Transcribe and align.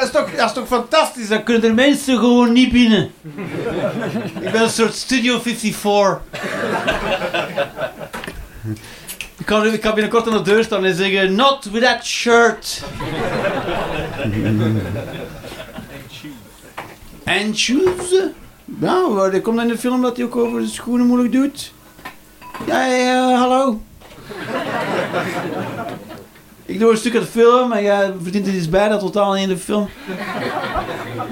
Dat 0.00 0.08
is, 0.08 0.14
toch, 0.14 0.34
dat 0.36 0.46
is 0.46 0.52
toch 0.52 0.66
fantastisch? 0.66 1.28
Dan 1.28 1.42
kunnen 1.42 1.64
er 1.64 1.74
mensen 1.74 2.18
gewoon 2.18 2.52
niet 2.52 2.72
binnen. 2.72 3.10
Ik 4.40 4.52
ben 4.52 4.62
een 4.62 4.70
soort 4.70 4.94
Studio 4.94 5.40
54. 5.40 6.20
Ik 9.38 9.46
kan, 9.46 9.66
ik 9.66 9.80
kan 9.80 9.94
binnenkort 9.94 10.26
aan 10.26 10.36
de 10.36 10.42
deur 10.42 10.64
staan 10.64 10.84
en 10.84 10.94
zeggen: 10.94 11.34
Not 11.34 11.64
with 11.64 11.82
that 11.82 12.04
shirt. 12.04 12.82
En 17.24 17.56
shoes? 17.56 18.14
Nou, 18.64 19.32
er 19.32 19.40
komt 19.40 19.60
in 19.60 19.68
de 19.68 19.78
film 19.78 20.02
dat 20.02 20.16
hij 20.16 20.24
ook 20.24 20.36
over 20.36 20.60
de 20.60 20.66
schoenen 20.66 21.06
moeilijk 21.06 21.32
doet. 21.32 21.72
Ja, 22.66 22.86
ja, 22.86 23.34
hallo. 23.34 23.80
Ik 26.70 26.78
doe 26.78 26.90
een 26.90 26.96
stuk 26.96 27.14
uit 27.14 27.22
de 27.22 27.30
film 27.30 27.72
en 27.72 27.82
jij 27.82 28.12
verdient 28.22 28.46
er 28.46 28.54
iets 28.54 28.68
bij 28.68 28.88
dat 28.88 29.00
totaal 29.00 29.32
niet 29.32 29.42
in 29.42 29.48
de 29.48 29.58
film. 29.58 29.88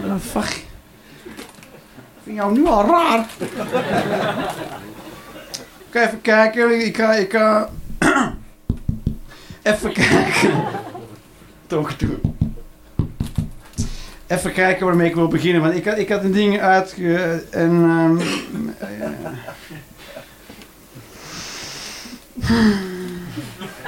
Uh, 0.05 0.15
fuck. 0.33 0.65
Ik 1.25 2.23
vind 2.23 2.37
jou 2.37 2.53
nu 2.53 2.67
al 2.67 2.85
raar. 2.87 3.27
Ik 3.39 3.49
ga 5.91 6.07
even 6.07 6.21
kijken. 6.21 6.87
Ik 6.87 6.97
ga, 6.97 7.15
ik 7.15 7.33
ga... 7.33 7.69
even 9.63 9.93
kijken. 9.93 10.65
Toch 11.67 11.97
doen. 11.97 12.37
Even 14.27 14.53
kijken 14.53 14.87
waarmee 14.87 15.09
ik 15.09 15.15
wil 15.15 15.29
beginnen. 15.29 15.63
Want 15.63 15.75
ik 15.75 15.85
had, 15.85 15.99
ik 15.99 16.09
had 16.09 16.25
een 16.25 16.33
ding 16.33 16.61
uitge... 16.61 17.45
En... 17.51 17.71
Um, 22.51 22.89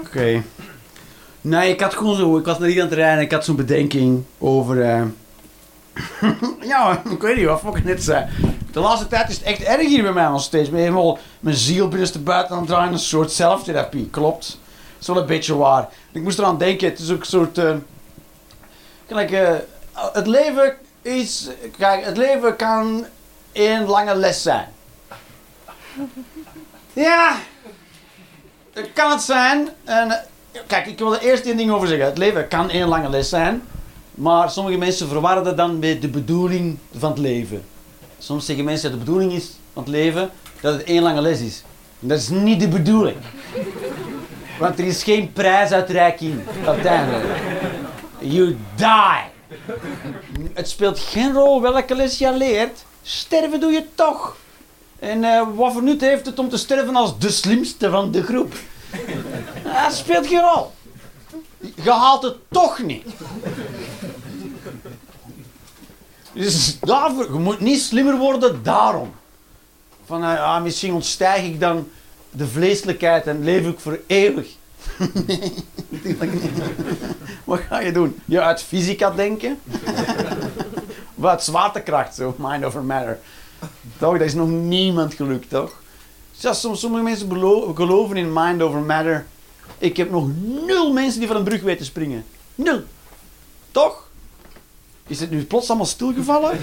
Oké. 0.00 0.42
Nee, 1.40 1.72
ik 1.72 1.80
had 1.80 1.94
gewoon 1.94 2.16
zo... 2.16 2.38
Ik 2.38 2.44
was 2.44 2.58
naar 2.58 2.68
hier 2.68 2.82
aan 2.82 2.88
het 2.88 2.96
rijden 2.96 3.24
ik 3.24 3.32
had 3.32 3.44
zo'n 3.44 3.56
bedenking 3.56 4.24
over... 4.38 4.76
Uh, 4.76 5.02
ja, 6.72 7.02
ik 7.10 7.22
weet 7.22 7.36
niet 7.36 7.46
wat 7.46 7.76
ik 7.76 7.84
net 7.84 8.02
zei. 8.02 8.26
De 8.72 8.80
laatste 8.80 9.06
tijd 9.06 9.28
is 9.28 9.36
het 9.36 9.44
echt 9.44 9.62
erg 9.62 9.86
hier 9.86 10.02
bij 10.02 10.12
mij 10.12 10.28
nog 10.28 10.42
steeds. 10.42 10.70
Ben 10.70 10.80
helemaal 10.80 11.18
mijn 11.40 11.56
ziel 11.56 11.88
binnenste 11.88 12.18
buiten 12.18 12.54
aan 12.54 12.60
het 12.60 12.70
draaien. 12.70 12.92
Een 12.92 12.98
soort 12.98 13.32
zelftherapie, 13.32 14.08
klopt. 14.10 14.48
Dat 14.48 15.00
is 15.00 15.06
wel 15.06 15.16
een 15.16 15.26
beetje 15.26 15.56
waar. 15.56 15.88
Ik 16.12 16.22
moest 16.22 16.38
eraan 16.38 16.58
denken, 16.58 16.88
het 16.88 16.98
is 16.98 17.10
ook 17.10 17.20
een 17.20 17.26
soort... 17.26 17.60
Kijk, 19.06 19.30
uh, 19.30 19.50
het 20.12 20.26
leven 20.26 20.76
is... 21.02 21.48
Kijk, 21.78 22.04
het 22.04 22.16
leven 22.16 22.56
kan 22.56 23.06
één 23.52 23.86
lange 23.86 24.14
les 24.14 24.42
zijn. 24.42 24.68
Ja, 26.92 27.36
kan 28.92 29.10
het 29.10 29.22
zijn. 29.22 29.68
En, 29.84 30.24
kijk, 30.66 30.86
ik 30.86 30.98
wil 30.98 31.14
er 31.14 31.20
eerst 31.20 31.44
één 31.44 31.56
ding 31.56 31.70
over 31.70 31.88
zeggen. 31.88 32.06
Het 32.06 32.18
leven 32.18 32.48
kan 32.48 32.70
één 32.70 32.88
lange 32.88 33.08
les 33.08 33.28
zijn. 33.28 33.62
Maar 34.14 34.50
sommige 34.50 34.78
mensen 34.78 35.08
verwarren 35.08 35.44
dat 35.44 35.56
dan 35.56 35.78
met 35.78 36.02
de 36.02 36.08
bedoeling 36.08 36.78
van 36.98 37.10
het 37.10 37.18
leven. 37.18 37.62
Soms 38.18 38.46
zeggen 38.46 38.64
mensen 38.64 38.90
dat 38.90 38.98
de 38.98 39.04
bedoeling 39.04 39.32
is 39.32 39.50
van 39.72 39.82
het 39.82 39.92
leven 39.92 40.30
dat 40.60 40.72
het 40.72 40.84
één 40.84 41.02
lange 41.02 41.20
les 41.20 41.40
is. 41.40 41.62
En 42.00 42.08
dat 42.08 42.18
is 42.18 42.28
niet 42.28 42.60
de 42.60 42.68
bedoeling. 42.68 43.16
Want 44.58 44.78
er 44.78 44.84
is 44.84 45.02
geen 45.02 45.32
prijsuitreiking 45.32 46.40
uiteindelijk. 46.66 47.24
You 48.18 48.56
die. 48.76 49.28
Het 50.52 50.68
speelt 50.68 50.98
geen 50.98 51.32
rol 51.32 51.60
welke 51.60 51.94
les 51.94 52.18
je 52.18 52.36
leert. 52.36 52.84
Sterven 53.02 53.60
doe 53.60 53.72
je 53.72 53.84
toch. 53.94 54.36
En 54.98 55.22
uh, 55.22 55.42
wat 55.54 55.72
voor 55.72 55.82
nut 55.82 56.00
heeft 56.00 56.26
het 56.26 56.38
om 56.38 56.48
te 56.48 56.56
sterven 56.56 56.96
als 56.96 57.18
de 57.18 57.30
slimste 57.30 57.90
van 57.90 58.10
de 58.10 58.22
groep? 58.22 58.54
Dat 59.64 59.94
speelt 59.94 60.26
geen 60.26 60.40
rol. 60.40 60.72
Je 61.82 61.90
haalt 61.90 62.22
het 62.22 62.36
toch 62.48 62.82
niet. 62.82 63.04
Dus 66.32 66.78
daarvoor, 66.80 67.32
je 67.32 67.38
moet 67.38 67.60
niet 67.60 67.80
slimmer 67.80 68.16
worden 68.16 68.62
daarom. 68.62 69.14
Van, 70.04 70.22
ah, 70.22 70.62
misschien 70.62 70.92
ontstijg 70.92 71.44
ik 71.44 71.60
dan 71.60 71.88
de 72.30 72.46
vleeselijkheid 72.46 73.26
en 73.26 73.44
leef 73.44 73.66
ik 73.66 73.80
voor 73.80 74.00
eeuwig. 74.06 74.48
nee, 75.26 75.52
Wat 77.44 77.60
ga 77.60 77.80
je 77.80 77.92
doen? 77.92 78.18
Je 78.24 78.40
uit 78.40 78.62
fysica 78.62 79.10
denken? 79.10 79.60
Wat 81.14 81.44
zwaartekracht, 81.44 82.14
zo, 82.14 82.34
mind 82.38 82.64
over 82.64 82.82
matter. 82.82 83.18
Toch, 83.98 84.12
dat 84.12 84.26
is 84.26 84.34
nog 84.34 84.48
niemand 84.48 85.14
gelukt, 85.14 85.48
toch? 85.48 85.79
Zelfs 86.40 86.60
sommige 86.60 87.02
mensen 87.02 87.28
geloven 87.74 88.16
in 88.16 88.32
mind 88.32 88.62
over 88.62 88.80
matter. 88.80 89.26
Ik 89.78 89.96
heb 89.96 90.10
nog 90.10 90.28
nul 90.66 90.92
mensen 90.92 91.18
die 91.18 91.28
van 91.28 91.36
een 91.36 91.44
brug 91.44 91.62
weten 91.62 91.86
springen. 91.86 92.24
Nul. 92.54 92.82
Toch? 93.70 94.08
Is 95.06 95.20
het 95.20 95.30
nu 95.30 95.44
plots 95.44 95.68
allemaal 95.68 95.86
stilgevallen? 95.86 96.58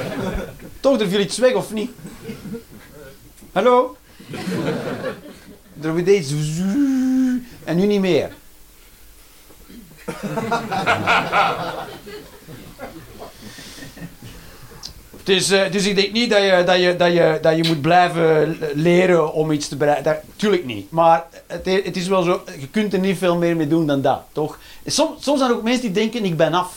Toch, 0.80 1.00
er 1.00 1.08
viel 1.08 1.20
iets 1.20 1.38
weg 1.38 1.54
of 1.54 1.72
niet? 1.72 1.90
Hallo? 3.52 3.96
Er 5.80 5.92
wordt 5.92 6.08
iets... 6.08 6.32
En 7.64 7.76
nu 7.76 7.86
niet 7.86 8.00
meer. 8.00 8.32
Dus, 15.30 15.46
dus 15.46 15.86
ik 15.86 15.96
denk 15.96 16.12
niet 16.12 16.30
dat 16.30 16.42
je, 16.42 16.62
dat, 16.66 16.80
je, 16.80 16.96
dat, 16.96 17.12
je, 17.12 17.38
dat 17.42 17.56
je 17.56 17.64
moet 17.64 17.80
blijven 17.80 18.58
leren 18.74 19.32
om 19.32 19.50
iets 19.50 19.68
te 19.68 19.76
bereiken. 19.76 20.20
tuurlijk 20.36 20.64
niet. 20.64 20.90
Maar 20.90 21.24
het, 21.46 21.64
het, 21.84 21.96
is 21.96 22.08
wel 22.08 22.22
zo, 22.22 22.42
je 22.58 22.68
kunt 22.68 22.92
er 22.92 22.98
niet 22.98 23.18
veel 23.18 23.36
meer 23.36 23.56
mee 23.56 23.68
doen 23.68 23.86
dan 23.86 24.02
dat, 24.02 24.22
toch? 24.32 24.58
Soms, 24.86 25.24
zijn 25.24 25.40
er 25.40 25.56
ook 25.56 25.62
mensen 25.62 25.82
die 25.82 25.90
denken, 25.90 26.24
ik 26.24 26.36
ben 26.36 26.54
af. 26.54 26.72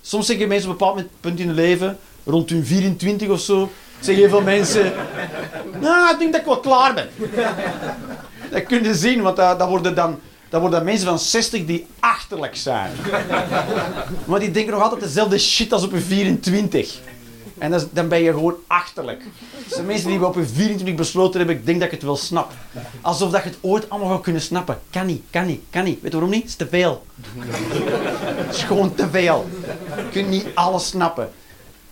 Soms 0.00 0.26
zeggen 0.26 0.48
mensen 0.48 0.70
op 0.70 0.80
een 0.80 0.86
bepaald 0.86 1.08
punt 1.20 1.40
in 1.40 1.46
hun 1.46 1.54
leven, 1.54 1.98
rond 2.24 2.50
hun 2.50 2.66
24 2.66 3.28
of 3.28 3.40
zo, 3.40 3.70
zeggen 4.00 4.24
heel 4.24 4.32
veel 4.32 4.42
mensen, 4.42 4.92
nou, 5.80 6.12
ik 6.12 6.18
denk 6.18 6.32
dat 6.32 6.40
ik 6.40 6.46
wel 6.46 6.60
klaar 6.60 6.94
ben. 6.94 7.08
Dat 8.50 8.64
kun 8.64 8.82
je 8.82 8.94
zien, 8.94 9.22
want 9.22 9.36
dat, 9.36 9.68
worden 9.68 9.94
dan 9.94 10.18
dat 10.48 10.60
worden 10.60 10.84
mensen 10.84 11.06
van 11.06 11.18
60 11.18 11.64
die 11.64 11.86
achterlijk 12.00 12.56
zijn. 12.56 12.90
Maar 14.24 14.40
die 14.40 14.50
denken 14.50 14.72
nog 14.72 14.82
altijd 14.82 15.00
dezelfde 15.00 15.38
shit 15.38 15.72
als 15.72 15.84
op 15.84 15.90
hun 15.90 16.02
24. 16.02 16.98
En 17.60 17.88
dan 17.92 18.08
ben 18.08 18.22
je 18.22 18.32
gewoon 18.32 18.56
achterlijk. 18.66 19.22
Dat 19.64 19.74
zijn 19.74 19.86
mensen 19.86 20.08
die 20.08 20.26
op 20.26 20.34
hun 20.34 20.46
24 20.46 20.94
besloten 20.94 21.38
hebben, 21.38 21.56
ik 21.56 21.66
denk 21.66 21.78
dat 21.78 21.86
ik 21.86 21.94
het 21.94 22.02
wel 22.02 22.16
snap. 22.16 22.52
Alsof 23.00 23.30
dat 23.30 23.42
je 23.42 23.48
het 23.48 23.58
ooit 23.60 23.90
allemaal 23.90 24.08
zou 24.08 24.20
kunnen 24.20 24.42
snappen. 24.42 24.80
Kan 24.90 25.06
niet, 25.06 25.22
kan 25.30 25.46
niet, 25.46 25.60
kan 25.70 25.84
niet. 25.84 26.00
Weet 26.00 26.12
je 26.12 26.18
waarom 26.18 26.30
niet? 26.30 26.40
Het 26.40 26.50
is 26.50 26.56
te 26.56 26.68
veel. 26.68 27.04
Het 27.38 28.54
is 28.54 28.62
gewoon 28.62 28.94
te 28.94 29.08
veel. 29.10 29.48
Je 29.96 30.08
kunt 30.10 30.28
niet 30.28 30.46
alles 30.54 30.86
snappen. 30.86 31.30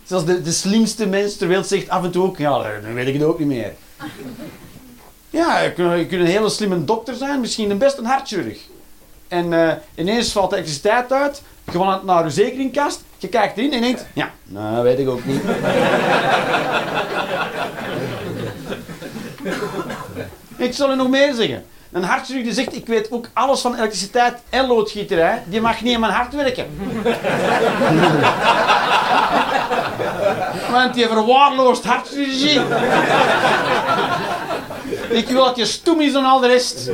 Zelfs 0.04 0.24
de, 0.24 0.42
de 0.42 0.52
slimste 0.52 1.06
mens 1.06 1.36
ter 1.36 1.48
wereld 1.48 1.66
zegt 1.66 1.88
af 1.88 2.04
en 2.04 2.10
toe 2.10 2.24
ook, 2.24 2.38
ja, 2.38 2.80
dan 2.82 2.94
weet 2.94 3.06
ik 3.06 3.14
het 3.14 3.22
ook 3.22 3.38
niet 3.38 3.48
meer. 3.48 3.72
Ja, 5.30 5.58
je 5.58 5.72
kunt, 5.72 6.12
een 6.12 6.26
hele 6.26 6.48
slimme 6.48 6.84
dokter 6.84 7.14
zijn, 7.14 7.40
misschien 7.40 7.70
een 7.70 7.78
best 7.78 7.98
een 7.98 8.04
hartchirurg. 8.04 8.58
En 9.28 9.52
uh, 9.52 9.72
ineens 9.94 10.32
valt 10.32 10.50
de 10.50 10.56
elektriciteit 10.56 11.12
uit, 11.12 11.42
je 11.72 11.78
gaat 11.78 12.04
naar 12.04 12.24
je 12.24 12.30
zekeringkast, 12.30 13.02
je 13.18 13.28
kijkt 13.28 13.58
erin 13.58 13.72
en 13.72 13.80
denkt, 13.80 14.06
ja, 14.12 14.30
nou, 14.44 14.82
weet 14.82 14.98
ik 14.98 15.08
ook 15.08 15.24
niet. 15.24 15.42
ik 20.68 20.74
zal 20.74 20.90
er 20.90 20.96
nog 20.96 21.08
meer 21.08 21.34
zeggen. 21.34 21.64
Een 21.92 22.02
hartchirurg 22.02 22.44
die 22.44 22.52
zegt, 22.52 22.76
ik 22.76 22.86
weet 22.86 23.10
ook 23.10 23.28
alles 23.32 23.60
van 23.60 23.74
elektriciteit 23.74 24.38
en 24.50 24.66
loodgieterij, 24.66 25.42
die 25.46 25.60
mag 25.60 25.80
niet 25.80 25.94
in 25.94 26.00
mijn 26.00 26.12
hart 26.12 26.34
werken. 26.34 26.66
Want 30.72 30.94
die 30.94 31.06
verwaarloost 31.06 31.84
hartchirurgie. 31.84 32.60
Ik 35.08 35.28
wil 35.28 35.44
dat 35.44 35.56
je 35.56 35.64
stoem 35.64 36.00
is 36.00 36.12
dan 36.12 36.24
al 36.24 36.40
de 36.40 36.46
rest. 36.46 36.90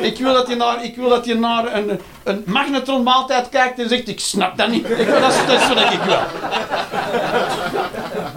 Ik 0.00 0.18
wil 0.18 0.32
dat 0.32 0.48
je 0.48 0.54
naar, 0.54 0.84
ik 0.84 0.96
wil 0.96 1.08
dat 1.08 1.24
je 1.24 1.34
naar 1.34 1.74
een, 1.74 2.00
een 2.24 2.42
magnetron 2.46 3.02
maaltijd 3.02 3.48
kijkt 3.48 3.78
en 3.78 3.88
zegt, 3.88 4.08
ik 4.08 4.20
snap 4.20 4.56
dat 4.56 4.68
niet. 4.68 4.90
Ik 4.90 5.08
dat, 5.08 5.32
is, 5.32 5.46
dat 5.46 5.68
wat 5.68 5.92
ik 5.92 6.00
wil. 6.00 6.18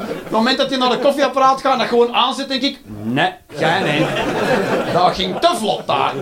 Op 0.10 0.24
het 0.24 0.32
moment 0.32 0.58
dat 0.58 0.70
je 0.70 0.78
naar 0.78 0.90
de 0.90 1.00
koffieapparaat 1.00 1.62
gaat 1.62 1.74
en 1.74 1.80
dat 1.80 1.88
gewoon 1.88 2.14
aanzet, 2.14 2.48
denk 2.48 2.62
ik, 2.62 2.80
nee, 3.04 3.32
jij 3.58 3.80
nee. 3.82 4.06
Dat 4.94 5.16
ging 5.16 5.40
te 5.40 5.56
vlot 5.56 5.88
daar. 5.88 6.14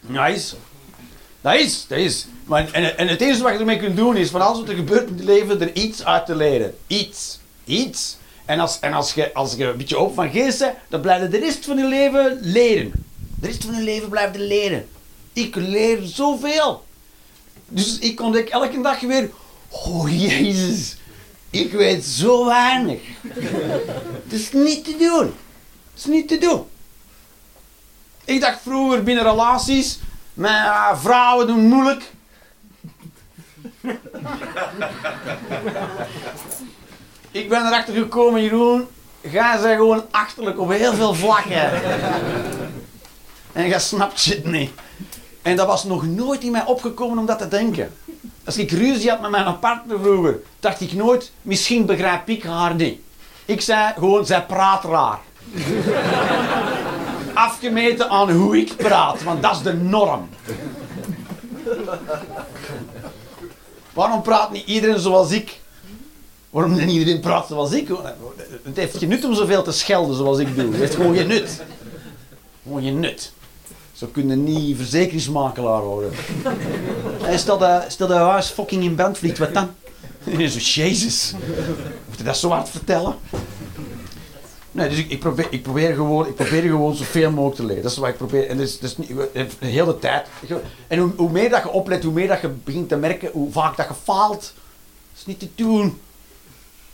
Nice. 0.00 0.54
Dat 1.40 1.54
is, 1.54 1.86
dat 1.86 1.98
is. 1.98 2.26
Maar, 2.44 2.68
en, 2.72 2.98
en 2.98 3.08
het 3.08 3.20
enige 3.20 3.42
wat 3.42 3.52
je 3.52 3.58
ermee 3.58 3.78
kunt 3.78 3.96
doen 3.96 4.16
is 4.16 4.30
van 4.30 4.40
alles 4.40 4.58
wat 4.58 4.68
er 4.68 4.74
gebeurt 4.74 5.08
in 5.08 5.14
het 5.16 5.24
leven 5.24 5.60
er 5.60 5.74
iets 5.74 6.04
uit 6.04 6.26
te 6.26 6.36
leren. 6.36 6.74
Iets. 6.86 7.38
Iets. 7.64 8.17
En 8.48 8.60
als, 8.60 8.80
en 8.80 8.92
als, 8.92 9.14
je, 9.14 9.34
als 9.34 9.54
je 9.54 9.64
een 9.64 9.76
beetje 9.76 9.96
open 9.96 10.14
van 10.14 10.30
geest 10.30 10.58
bent, 10.58 10.74
dan 10.88 11.00
blijf 11.00 11.22
je 11.22 11.28
de 11.28 11.38
rest 11.38 11.64
van 11.64 11.76
je 11.76 11.84
leven 11.84 12.38
leren. 12.40 12.92
De 13.40 13.46
rest 13.46 13.64
van 13.64 13.74
je 13.74 13.82
leven 13.82 14.08
blijft 14.08 14.34
je 14.34 14.40
leren. 14.40 14.88
Ik 15.32 15.54
leer 15.54 15.98
zoveel. 16.02 16.84
Dus 17.68 17.98
ik 17.98 18.20
ontdek 18.20 18.48
elke 18.48 18.80
dag 18.80 19.00
weer, 19.00 19.30
oh 19.68 20.20
Jezus, 20.20 20.96
ik 21.50 21.72
weet 21.72 22.04
zo 22.04 22.46
weinig. 22.46 23.00
Het 24.22 24.32
is 24.32 24.52
niet 24.52 24.84
te 24.84 24.96
doen. 24.98 25.34
Het 25.92 25.98
is 25.98 26.04
niet 26.04 26.28
te 26.28 26.38
doen. 26.38 26.64
Ik 28.24 28.40
dacht 28.40 28.60
vroeger 28.62 29.02
binnen 29.02 29.24
relaties, 29.24 29.98
met 30.34 30.50
ah, 30.50 31.00
vrouwen 31.00 31.46
doen 31.46 31.68
moeilijk. 31.68 32.10
Ik 37.30 37.48
ben 37.48 37.66
erachter 37.66 37.94
gekomen, 37.94 38.42
Jeroen, 38.42 38.86
jij 39.20 39.58
zijn 39.60 39.76
gewoon 39.76 40.04
achterlijk 40.10 40.60
op 40.60 40.70
heel 40.70 40.94
veel 40.94 41.14
vlakken. 41.14 41.70
en 43.52 43.68
jij 43.68 43.80
snapt 43.80 44.20
shit 44.20 44.44
niet. 44.44 44.70
En 45.42 45.56
dat 45.56 45.66
was 45.66 45.84
nog 45.84 46.06
nooit 46.06 46.42
in 46.42 46.50
mij 46.50 46.64
opgekomen 46.66 47.18
om 47.18 47.26
dat 47.26 47.38
te 47.38 47.48
denken. 47.48 47.94
Als 48.44 48.56
ik 48.56 48.70
ruzie 48.70 49.10
had 49.10 49.20
met 49.20 49.30
mijn 49.30 49.58
partner 49.58 50.00
vroeger, 50.00 50.40
dacht 50.60 50.80
ik 50.80 50.92
nooit, 50.92 51.32
misschien 51.42 51.86
begrijp 51.86 52.28
ik 52.28 52.42
haar 52.42 52.74
niet. 52.74 53.00
Ik 53.44 53.60
zei 53.60 53.92
gewoon, 53.94 54.26
zij 54.26 54.44
praat 54.44 54.84
raar. 54.84 55.18
Afgemeten 57.34 58.10
aan 58.10 58.30
hoe 58.30 58.58
ik 58.58 58.76
praat, 58.76 59.22
want 59.22 59.42
dat 59.42 59.56
is 59.56 59.62
de 59.62 59.74
norm. 59.74 60.28
Waarom 63.92 64.22
praat 64.22 64.50
niet 64.50 64.66
iedereen 64.66 64.98
zoals 64.98 65.30
ik? 65.30 65.60
Waarom 66.50 66.74
niet 66.74 66.90
iedereen 66.90 67.20
praat 67.20 67.46
zoals 67.46 67.72
ik? 67.72 67.88
Het 68.62 68.76
heeft 68.76 68.96
geen 68.96 69.08
nut 69.08 69.24
om 69.24 69.34
zoveel 69.34 69.62
te 69.62 69.72
schelden 69.72 70.16
zoals 70.16 70.38
ik 70.38 70.56
doe. 70.56 70.70
Het 70.70 70.80
heeft 70.80 70.94
gewoon 70.94 71.16
geen 71.16 71.26
nut. 71.26 71.62
Gewoon 72.62 72.82
geen 72.82 73.00
nut. 73.00 73.32
Zo 73.92 74.06
kunnen 74.06 74.44
niet 74.44 74.76
verzekeringsmakelaar 74.76 75.82
worden. 75.82 76.12
stel 77.34 77.58
dat, 77.58 77.84
stel 77.88 78.06
dat 78.06 78.18
huis 78.18 78.48
fucking 78.48 78.82
in 78.82 78.94
brand 78.94 79.18
vliegt, 79.18 79.38
wat 79.38 79.54
dan? 79.54 79.70
Zo, 80.48 80.58
jezus. 80.58 81.34
Moet 82.08 82.18
je 82.18 82.24
dat 82.24 82.36
zo 82.36 82.50
hard 82.50 82.68
vertellen? 82.68 83.14
Nee, 84.72 84.88
dus 84.88 84.98
ik, 84.98 85.18
probeer, 85.18 85.46
ik, 85.50 85.62
probeer 85.62 85.94
gewoon, 85.94 86.26
ik 86.26 86.34
probeer 86.34 86.62
gewoon 86.62 86.94
zoveel 86.94 87.30
mogelijk 87.30 87.56
te 87.56 87.64
leren. 87.64 87.82
Dat 87.82 87.92
is 87.92 87.98
wat 87.98 88.08
ik 88.08 88.16
probeer. 88.16 88.48
En 88.48 88.56
dus, 88.56 88.78
dus 88.78 88.96
niet, 88.96 89.08
de 89.34 89.66
hele 89.66 89.98
tijd. 89.98 90.26
En 90.86 90.98
hoe, 90.98 91.10
hoe, 91.16 91.30
meer 91.30 91.50
dat 91.50 91.62
je 91.62 91.70
oplet, 91.70 92.04
hoe 92.04 92.12
meer 92.12 92.28
dat 92.28 92.40
je 92.40 92.48
begint 92.48 92.88
te 92.88 92.96
merken 92.96 93.30
hoe 93.32 93.52
vaak 93.52 93.76
dat 93.76 93.88
je 93.88 93.94
faalt. 94.02 94.40
Dat 94.40 95.18
is 95.18 95.26
niet 95.26 95.38
te 95.38 95.48
doen. 95.54 95.98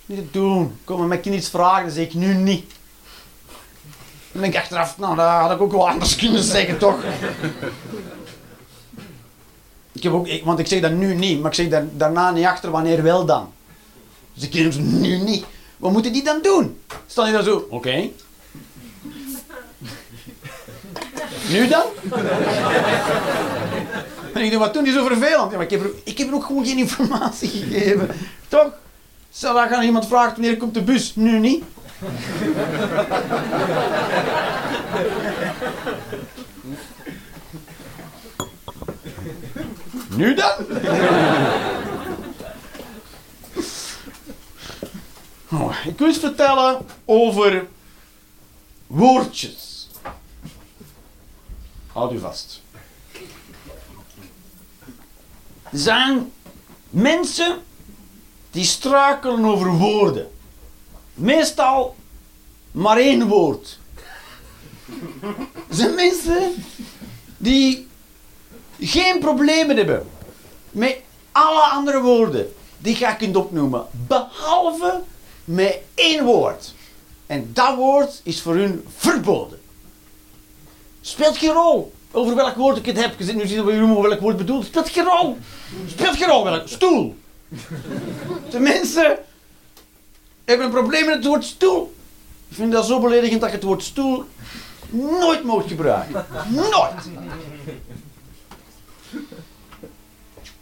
Niet 0.07 0.33
doen. 0.33 0.79
Kom 0.85 0.99
maar 0.99 1.09
met 1.09 1.27
iets 1.27 1.49
vragen, 1.49 1.83
dan 1.83 1.95
zeg 1.95 2.05
ik 2.05 2.15
nu 2.15 2.35
niet. 2.35 2.73
Dan 4.33 4.43
denk 4.43 4.55
ik 4.55 4.61
achteraf, 4.61 4.99
nou, 4.99 5.17
dat 5.17 5.27
had 5.27 5.51
ik 5.51 5.61
ook 5.61 5.73
wel 5.73 5.89
anders 5.89 6.17
kunnen 6.17 6.43
zeggen, 6.43 6.79
toch? 6.79 6.97
ik 9.93 10.03
heb 10.03 10.13
ook, 10.13 10.29
want 10.45 10.59
ik 10.59 10.67
zeg 10.67 10.81
dat 10.81 10.93
nu 10.93 11.15
niet, 11.15 11.41
maar 11.41 11.51
ik 11.51 11.57
zeg 11.57 11.69
daar, 11.69 11.87
daarna 11.93 12.31
niet 12.31 12.47
achter, 12.47 12.71
wanneer 12.71 13.03
wel 13.03 13.25
dan. 13.25 13.53
Dus 14.35 14.49
ik 14.49 14.55
hem 14.55 15.01
nu 15.01 15.17
niet. 15.17 15.45
Wat 15.77 15.93
moeten 15.93 16.13
die 16.13 16.25
dan 16.25 16.43
doen? 16.43 16.81
Staan 17.07 17.25
die 17.25 17.35
dan 17.35 17.45
zo, 17.45 17.67
oké. 17.71 18.09
Nu 21.49 21.69
dan? 21.69 21.85
en 24.35 24.43
ik 24.43 24.51
denk, 24.51 24.63
wat 24.63 24.75
doen 24.75 24.85
die 24.85 24.93
zo 24.93 25.07
vervelend? 25.07 25.51
Ja, 25.51 25.57
maar 25.57 25.63
ik 25.63 25.71
heb, 25.71 25.83
ik 26.05 26.19
heb 26.19 26.29
er 26.29 26.35
ook 26.35 26.45
gewoon 26.45 26.67
geen 26.67 26.79
informatie 26.79 27.49
gegeven. 27.49 28.11
Toch? 28.49 28.71
Stel 29.37 29.55
dat 29.55 29.83
iemand 29.83 30.07
vraagt 30.07 30.33
wanneer 30.33 30.57
komt 30.57 30.75
de 30.75 30.83
bus? 30.83 31.15
Nu 31.17 31.39
niet. 31.39 31.65
nu 40.17 40.35
dan? 40.35 40.53
Oh, 45.51 45.77
ik 45.87 45.99
wil 45.99 46.09
eens 46.09 46.19
vertellen 46.19 46.87
over 47.05 47.67
woordjes. 48.87 49.89
Houd 51.93 52.13
u 52.13 52.19
vast. 52.19 52.63
Zijn 55.73 56.33
mensen 56.91 57.59
die 58.55 58.65
struikelen 58.65 59.45
over 59.45 59.71
woorden. 59.71 60.31
Meestal 61.15 61.97
maar 62.71 62.97
één 62.97 63.27
woord. 63.27 63.79
Er 65.69 65.75
zijn 65.75 65.95
mensen 65.95 66.65
die 67.37 67.89
geen 68.81 69.19
problemen 69.19 69.77
hebben 69.77 70.07
met 70.71 70.97
alle 71.33 71.63
andere 71.63 72.01
woorden 72.01 72.55
die 72.79 72.99
je 72.99 73.17
kunt 73.17 73.37
opnoemen, 73.37 73.87
behalve 73.91 75.01
met 75.45 75.79
één 75.95 76.25
woord. 76.25 76.75
En 77.27 77.51
dat 77.53 77.77
woord 77.77 78.21
is 78.23 78.41
voor 78.41 78.55
hun 78.55 78.85
verboden. 78.97 79.61
Speelt 81.01 81.37
geen 81.37 81.53
rol 81.53 81.93
over 82.11 82.35
welk 82.35 82.57
woord 82.57 82.77
ik 82.77 82.87
het 82.87 82.97
heb. 82.97 83.19
Je 83.19 83.25
zit 83.25 83.35
nu 83.35 83.47
zien 83.47 83.65
we 83.65 84.01
welk 84.09 84.21
woord 84.21 84.37
bedoelt. 84.37 84.65
Speelt 84.65 84.89
geen 84.89 85.05
rol. 85.05 85.39
Speelt 85.87 86.17
geen 86.17 86.29
rol 86.29 86.45
welk. 86.45 86.69
Stoel. 86.69 87.17
De 88.51 88.59
mensen 88.59 89.19
hebben 90.45 90.67
een 90.67 90.73
probleem 90.73 91.07
met 91.07 91.15
het 91.15 91.25
woord 91.25 91.45
stoel. 91.45 91.95
Ik 92.49 92.57
vind 92.57 92.73
dat 92.73 92.87
zo 92.87 93.01
beledigend 93.01 93.41
dat 93.41 93.51
je 93.51 93.57
het 93.57 93.65
woord 93.65 93.83
stoel 93.83 94.25
nooit 94.91 95.45
moet 95.45 95.67
gebruiken. 95.67 96.27
Nooit. 96.49 97.09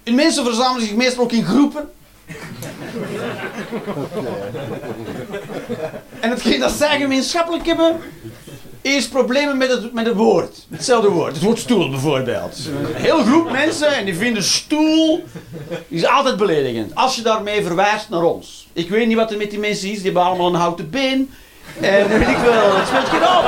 En 0.03 0.15
mensen 0.15 0.45
verzamelen 0.45 0.87
zich 0.87 0.97
meestal 0.97 1.25
ook 1.25 1.33
in 1.33 1.45
groepen. 1.45 1.93
En 6.21 6.31
hetgeen 6.31 6.61
dat 6.61 6.73
zij 6.73 6.99
gemeenschappelijk 6.99 7.67
hebben, 7.67 8.01
is 8.83 9.09
problemen 9.09 9.57
met 9.57 9.69
het, 9.69 9.93
met 9.93 10.07
het 10.07 10.15
woord. 10.15 10.67
Hetzelfde 10.71 11.09
woord. 11.09 11.35
Het 11.35 11.43
woord 11.43 11.59
stoel 11.59 11.91
bijvoorbeeld. 11.91 12.59
Een 12.67 12.95
hele 12.95 13.25
groep 13.25 13.51
mensen 13.51 13.97
en 13.97 14.05
die 14.05 14.17
vinden 14.17 14.43
stoel 14.43 15.25
is 15.89 16.07
altijd 16.07 16.37
beledigend. 16.37 16.95
Als 16.95 17.17
je 17.17 17.23
daarmee 17.23 17.65
verwijst 17.65 18.09
naar 18.09 18.23
ons. 18.23 18.69
Ik 18.73 18.91
weet 18.91 19.07
niet 19.07 19.17
wat 19.17 19.31
er 19.31 19.37
met 19.37 19.51
die 19.51 19.59
mensen 19.59 19.89
is. 19.89 19.95
Die 19.95 20.05
hebben 20.05 20.23
allemaal 20.23 20.49
een 20.49 20.61
houten 20.61 20.91
been. 20.91 21.31
En 21.81 22.09
weet 22.09 22.29
ik 22.29 22.37
wel. 22.37 22.77
Het 22.77 22.87
speelt 22.87 23.09
geen 23.09 23.23
op. 23.23 23.45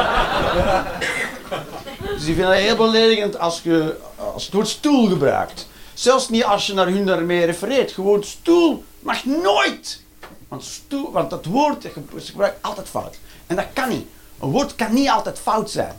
Dus 2.15 2.25
die 2.25 2.35
vinden 2.35 2.53
het 2.53 2.63
heel 2.63 2.77
beledigend 2.77 3.39
als 3.39 3.61
je 3.63 3.97
als 4.33 4.45
het 4.45 4.55
woord 4.55 4.69
stoel 4.69 5.09
gebruikt. 5.09 5.69
Zelfs 5.95 6.29
niet 6.29 6.45
als 6.45 6.67
je 6.67 6.75
naar 6.75 6.87
hun 6.87 7.07
daarmee 7.07 7.45
refereert. 7.45 7.93
Gewoon 7.93 8.25
stoel 8.25 8.85
mag 9.01 9.25
nooit. 9.25 10.03
Want, 10.49 10.65
stoel, 10.65 11.13
want 11.13 11.31
dat 11.31 11.45
woord 11.45 11.87
gebruikt 12.17 12.63
altijd 12.63 12.89
fout. 12.89 13.19
En 13.47 13.57
dat 13.57 13.67
kan 13.73 13.89
niet. 13.89 14.07
Een 14.41 14.51
woord 14.51 14.75
kan 14.75 14.95
niet 14.95 15.09
altijd 15.09 15.39
fout 15.39 15.71
zijn. 15.71 15.97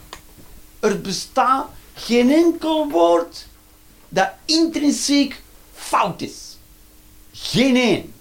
Er 0.79 1.01
bestaat 1.01 1.67
geen 1.93 2.31
enkel 2.31 2.89
woord 2.89 3.47
dat 4.09 4.29
intrinsiek 4.45 5.41
fout 5.73 6.21
is. 6.21 6.57
Geen 7.31 7.75
één. 7.75 8.13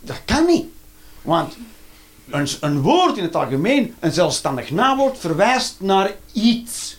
Dat 0.00 0.20
kan 0.24 0.46
niet. 0.46 0.66
Want 1.22 1.56
een, 2.60 2.80
woord 2.80 3.16
in 3.16 3.22
het 3.22 3.36
algemeen, 3.36 3.94
een 4.00 4.12
zelfstandig 4.12 4.70
naamwoord, 4.70 5.18
verwijst 5.18 5.80
naar 5.80 6.14
iets. 6.32 6.96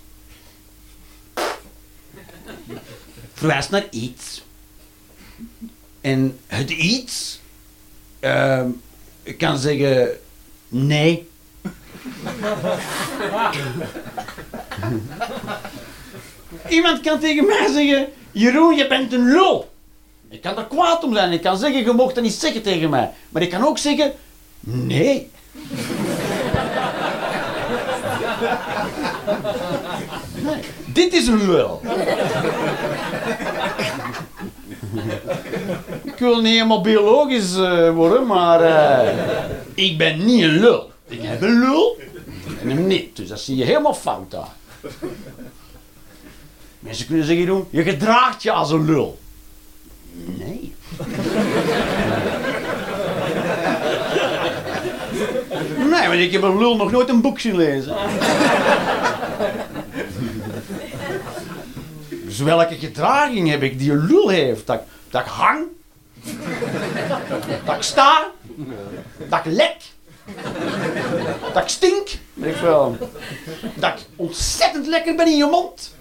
Verwijst 3.34 3.70
naar 3.70 3.88
iets. 3.90 4.44
En 6.02 6.40
het 6.48 6.70
iets 6.70 7.40
uh, 8.20 8.66
kan 9.38 9.58
zeggen 9.58 10.20
nee. 10.68 11.30
Iemand 16.70 17.02
kan 17.02 17.20
tegen 17.20 17.46
mij 17.46 17.68
zeggen: 17.74 18.08
Jeroen, 18.32 18.76
je 18.76 18.88
bent 18.88 19.14
een 19.14 19.26
lul. 19.32 19.74
Ik 20.30 20.42
kan 20.42 20.58
er 20.58 20.66
kwaad 20.66 21.04
om 21.04 21.14
zijn. 21.14 21.32
Ik 21.32 21.42
kan 21.42 21.58
zeggen: 21.58 21.84
Je 21.84 21.92
mocht 21.92 22.16
dat 22.16 22.24
niet 22.24 22.34
zeggen 22.34 22.62
tegen 22.62 22.90
mij. 22.90 23.12
Maar 23.30 23.42
ik 23.42 23.50
kan 23.50 23.66
ook 23.66 23.78
zeggen: 23.78 24.14
Nee. 24.60 25.30
nee. 30.42 30.60
Dit 30.86 31.14
is 31.14 31.28
een 31.28 31.52
lul. 31.52 31.82
ik 36.04 36.18
wil 36.18 36.42
niet 36.42 36.54
helemaal 36.54 36.82
biologisch 36.82 37.58
uh, 37.58 37.94
worden, 37.94 38.26
maar 38.26 38.62
uh, 38.62 39.00
ik 39.74 39.98
ben 39.98 40.26
niet 40.26 40.44
een 40.44 40.60
lul. 40.60 40.92
Ik 41.08 41.20
heb 41.22 41.42
een 41.42 41.60
lul 41.60 41.95
niet. 42.86 43.16
Dus 43.16 43.28
dat 43.28 43.40
zie 43.40 43.56
je 43.56 43.64
helemaal 43.64 43.94
fout 43.94 44.32
daar. 44.32 44.54
Mensen 46.80 47.06
kunnen 47.06 47.26
zeggen, 47.26 47.46
doen, 47.46 47.68
je 47.70 47.84
gedraagt 47.84 48.44
je 48.44 48.52
als 48.52 48.72
een 48.72 48.86
lul. 48.86 49.20
Nee. 50.12 50.74
Nee, 55.90 56.08
want 56.08 56.20
ik 56.20 56.32
heb 56.32 56.42
een 56.42 56.58
lul 56.58 56.76
nog 56.76 56.92
nooit 56.92 57.10
een 57.10 57.22
boek 57.22 57.40
zien 57.40 57.56
lezen. 57.56 57.96
Dus 62.10 62.40
welke 62.40 62.76
gedraging 62.76 63.50
heb 63.50 63.62
ik 63.64 63.80
die 63.80 63.92
een 63.92 64.06
lul 64.06 64.30
heeft? 64.30 64.68
Dat, 64.68 64.82
dat 65.10 65.22
ik 65.22 65.28
hang? 65.28 65.64
dat 67.66 67.76
ik 67.76 67.82
sta? 67.82 68.32
Dat 69.30 69.46
ik 69.46 69.52
lek? 69.52 69.78
Dat 71.54 71.64
ik 71.64 71.70
stink. 71.70 72.08
Weet 72.34 72.52
ik 72.52 72.58
veel. 72.58 72.98
Dat 73.76 73.92
ik 74.00 74.06
ontzettend 74.16 74.88
lekker 74.88 75.16
ben 75.16 75.28
in 75.28 75.38
je 75.38 75.46
mond. 75.46 75.92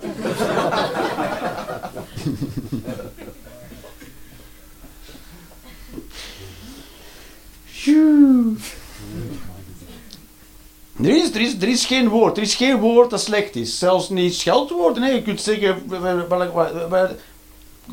Er 11.02 11.10
is, 11.16 11.30
er, 11.34 11.40
is, 11.40 11.54
er 11.60 11.68
is 11.68 11.86
geen 11.86 12.08
woord. 12.08 12.36
Er 12.36 12.42
is 12.42 12.54
geen 12.54 12.78
woord 12.78 13.10
dat 13.10 13.20
slecht 13.20 13.56
is. 13.56 13.78
Zelfs 13.78 14.08
niet 14.08 14.34
scheldwoorden. 14.34 15.02
Nee, 15.02 15.14
je 15.14 15.22
kunt 15.22 15.40
zeggen... 15.40 15.82
wel- 15.88 16.28
wel- 16.28 16.52
wel- 16.54 16.88
wel- 16.88 17.16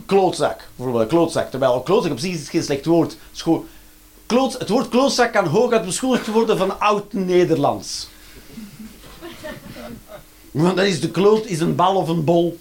Klootzak. 0.06 0.68
Bijvoorbeeld 0.76 1.10
klootzak. 1.10 1.50
Terwijl 1.50 1.82
klootzak 1.82 2.12
op 2.12 2.20
zich 2.20 2.34
is 2.34 2.50
geen 2.50 2.64
slecht 2.64 2.86
woord. 2.86 3.12
Het, 3.12 3.20
is 3.34 3.42
gewoon- 3.42 3.66
het 4.32 4.70
woord 4.70 4.90
klootzak 4.90 5.32
kan 5.32 5.46
hooguit 5.46 5.86
beschuldigd 5.86 6.28
worden 6.28 6.58
van 6.58 6.80
oud-Nederlands. 6.80 8.10
Want 10.52 10.76
dat 10.76 10.86
is 10.86 11.02
de 11.02 11.10
kloot 11.12 11.46
is 11.46 11.60
een 11.60 11.76
bal 11.76 11.96
of 11.96 12.08
een 12.08 12.24
bol. 12.24 12.60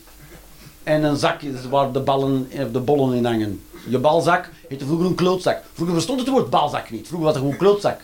En 0.83 1.03
een 1.03 1.17
zak 1.17 1.41
waar 1.71 1.93
de 1.93 2.01
ballen 2.01 2.51
of 2.53 2.71
de 2.73 2.81
bollen 2.81 3.17
in 3.17 3.25
hangen. 3.25 3.63
Je 3.89 3.99
balzak 3.99 4.51
heette 4.69 4.85
vroeger 4.85 5.07
een 5.07 5.15
klootzak. 5.15 5.63
Vroeger 5.73 5.95
bestond 5.95 6.21
het 6.21 6.29
woord 6.29 6.51
balzak 6.51 6.91
niet. 6.91 7.07
Vroeger 7.07 7.27
was 7.27 7.35
het 7.35 7.45
gewoon 7.45 7.59
klootzak. 7.59 8.01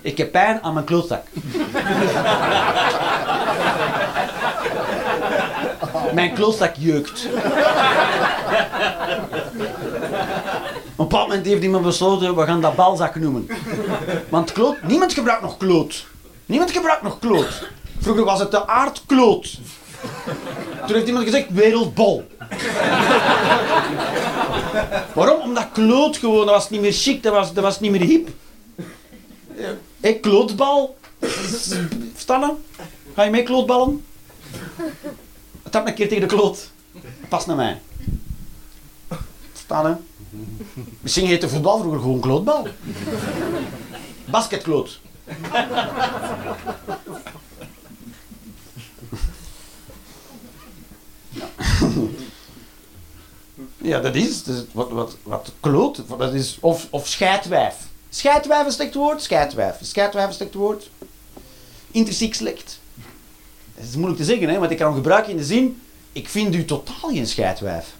Ik 0.00 0.18
heb 0.18 0.32
pijn 0.32 0.62
aan 0.62 0.74
mijn 0.74 0.86
klootzak. 0.86 1.22
mijn 6.12 6.34
klootzak 6.34 6.74
jeukt. 6.78 7.28
Op 10.96 11.12
een 11.12 11.18
moment 11.18 11.46
heeft 11.46 11.62
iemand 11.62 11.84
besloten, 11.84 12.36
we 12.36 12.46
gaan 12.46 12.60
dat 12.60 12.76
balzak 12.76 13.14
noemen. 13.14 13.48
Want 14.28 14.52
kloot, 14.52 14.82
niemand 14.82 15.12
gebruikt 15.12 15.42
nog 15.42 15.56
kloot. 15.56 16.06
Niemand 16.46 16.70
gebruikt 16.70 17.02
nog 17.02 17.18
kloot. 17.18 17.68
Vroeger 17.98 18.24
was 18.24 18.40
het 18.40 18.50
de 18.50 18.66
aardkloot. 18.66 19.58
Toen 20.86 20.94
heeft 20.94 21.06
iemand 21.06 21.24
gezegd 21.24 21.46
wereldbol. 21.50 22.26
Waarom? 25.14 25.40
Omdat 25.40 25.68
kloot 25.72 26.16
gewoon, 26.16 26.46
dat 26.46 26.54
was 26.54 26.70
niet 26.70 26.80
meer 26.80 26.92
chic, 26.92 27.22
dat 27.22 27.32
was, 27.32 27.52
dat 27.52 27.64
was 27.64 27.80
niet 27.80 27.90
meer 27.90 28.00
hip. 28.00 28.28
Hé, 30.00 30.12
klootbal. 30.12 30.96
Verstaan 32.12 32.40
je? 32.40 32.82
Ga 33.14 33.22
je 33.22 33.30
mee 33.30 33.42
klootballen? 33.42 34.04
Tap 35.70 35.86
een 35.86 35.94
keer 35.94 36.08
tegen 36.08 36.28
de 36.28 36.34
kloot. 36.34 36.70
Pas 37.28 37.46
naar 37.46 37.56
mij. 37.56 37.80
Verstaan 39.52 39.88
je? 39.88 40.13
Misschien 41.00 41.26
heette 41.26 41.48
voetbal 41.48 41.78
vroeger 41.78 42.00
gewoon 42.00 42.20
klootbal. 42.20 42.66
Basketkloot. 44.30 45.00
Ja, 53.76 54.00
dat 54.00 54.14
is, 54.14 54.42
wat, 54.72 54.90
wat, 54.90 55.16
wat 55.22 55.52
kloot. 55.60 56.02
Dat 56.18 56.34
is, 56.34 56.56
of, 56.60 56.86
of 56.90 57.08
scheidwijf. 57.08 57.74
Scheidwijf 58.08 58.66
is 58.66 58.74
slecht 58.74 58.94
woord. 58.94 59.22
Scheidwijf. 59.22 59.76
Scheidwijf 59.82 60.28
is 60.28 60.36
slecht 60.36 60.54
woord. 60.54 60.90
Intrinsiek 61.90 62.34
slecht. 62.34 62.78
Dat 63.74 63.84
is 63.84 63.94
moeilijk 63.94 64.18
te 64.18 64.24
zeggen, 64.24 64.48
hè, 64.48 64.58
want 64.58 64.70
ik 64.70 64.76
kan 64.76 64.86
hem 64.86 64.96
gebruiken 64.96 65.30
in 65.30 65.36
de 65.36 65.44
zin... 65.44 65.80
Ik 66.12 66.28
vind 66.28 66.54
u 66.54 66.64
totaal 66.64 67.10
geen 67.10 67.26
scheidwijf. 67.26 67.94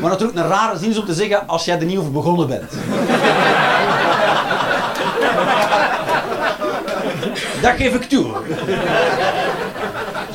Maar 0.00 0.10
natuurlijk 0.10 0.38
een 0.38 0.48
rare 0.48 0.78
zin 0.78 0.98
om 0.98 1.06
te 1.06 1.14
zeggen 1.14 1.48
als 1.48 1.64
jij 1.64 1.78
er 1.78 1.84
niet 1.84 1.98
over 1.98 2.12
begonnen 2.12 2.46
bent. 2.46 2.72
dat 7.62 7.72
geef 7.76 7.94
ik 7.94 8.02
toe. 8.02 8.26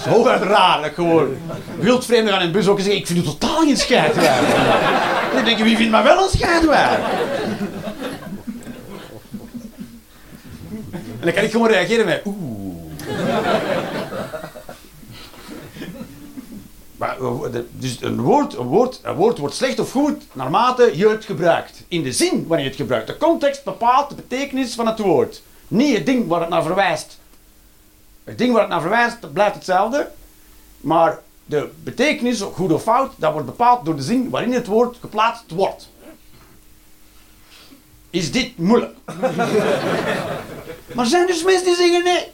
Dat. 0.03 0.81
Dat 0.81 0.85
ik 0.85 0.93
gewoon 0.93 1.37
wildvreemden 1.79 2.33
gaan 2.33 2.41
in 2.41 2.47
de 2.47 2.53
bus 2.53 2.67
ook 2.67 2.77
en 2.77 2.83
zeggen 2.83 3.01
ik 3.01 3.07
vind 3.07 3.19
u 3.19 3.23
totaal 3.23 3.57
geen 3.57 3.77
scheidwijf. 3.77 4.55
Dan 5.33 5.45
denk 5.45 5.57
je, 5.57 5.63
wie 5.63 5.75
vindt 5.77 5.91
mij 5.91 6.03
wel 6.03 6.23
een 6.23 6.29
scheidwijf? 6.29 6.99
En 10.91 11.31
dan 11.31 11.33
kan 11.33 11.43
ik 11.43 11.51
gewoon 11.51 11.67
reageren 11.67 12.05
met 12.05 12.21
oeh. 12.25 12.75
Eh, 16.97 17.61
dus 17.71 18.01
een 18.01 18.21
woord, 18.21 18.57
een, 18.57 18.67
woord, 18.67 18.99
een 19.03 19.15
woord 19.15 19.37
wordt 19.37 19.55
slecht 19.55 19.79
of 19.79 19.91
goed 19.91 20.23
naarmate 20.33 20.91
je 20.97 21.09
het 21.09 21.25
gebruikt. 21.25 21.83
In 21.87 22.03
de 22.03 22.11
zin 22.11 22.47
wanneer 22.47 22.65
je 22.65 22.71
het 22.71 22.79
gebruikt. 22.79 23.07
De 23.07 23.17
context 23.17 23.63
bepaalt 23.63 24.09
de 24.09 24.15
betekenis 24.15 24.75
van 24.75 24.87
het 24.87 24.99
woord. 24.99 25.41
Niet 25.67 25.95
het 25.95 26.05
ding 26.05 26.27
waar 26.27 26.39
het 26.39 26.49
naar 26.49 26.63
verwijst. 26.63 27.19
Het 28.23 28.37
ding 28.37 28.51
waar 28.51 28.61
het 28.61 28.69
naar 28.69 28.81
verwijst, 28.81 29.33
blijft 29.33 29.55
hetzelfde. 29.55 30.11
Maar 30.77 31.21
de 31.45 31.69
betekenis, 31.83 32.41
goed 32.41 32.71
of 32.71 32.83
fout, 32.83 33.13
dat 33.15 33.31
wordt 33.31 33.47
bepaald 33.47 33.85
door 33.85 33.95
de 33.95 34.01
zin 34.01 34.29
waarin 34.29 34.53
het 34.53 34.67
woord 34.67 34.97
geplaatst 34.99 35.51
wordt. 35.51 35.89
Is 38.09 38.31
dit 38.31 38.57
moeilijk? 38.57 38.95
maar 40.95 41.05
zijn 41.05 41.27
dus 41.27 41.43
mensen 41.43 41.65
die 41.65 41.75
zeggen 41.75 42.03
nee. 42.03 42.33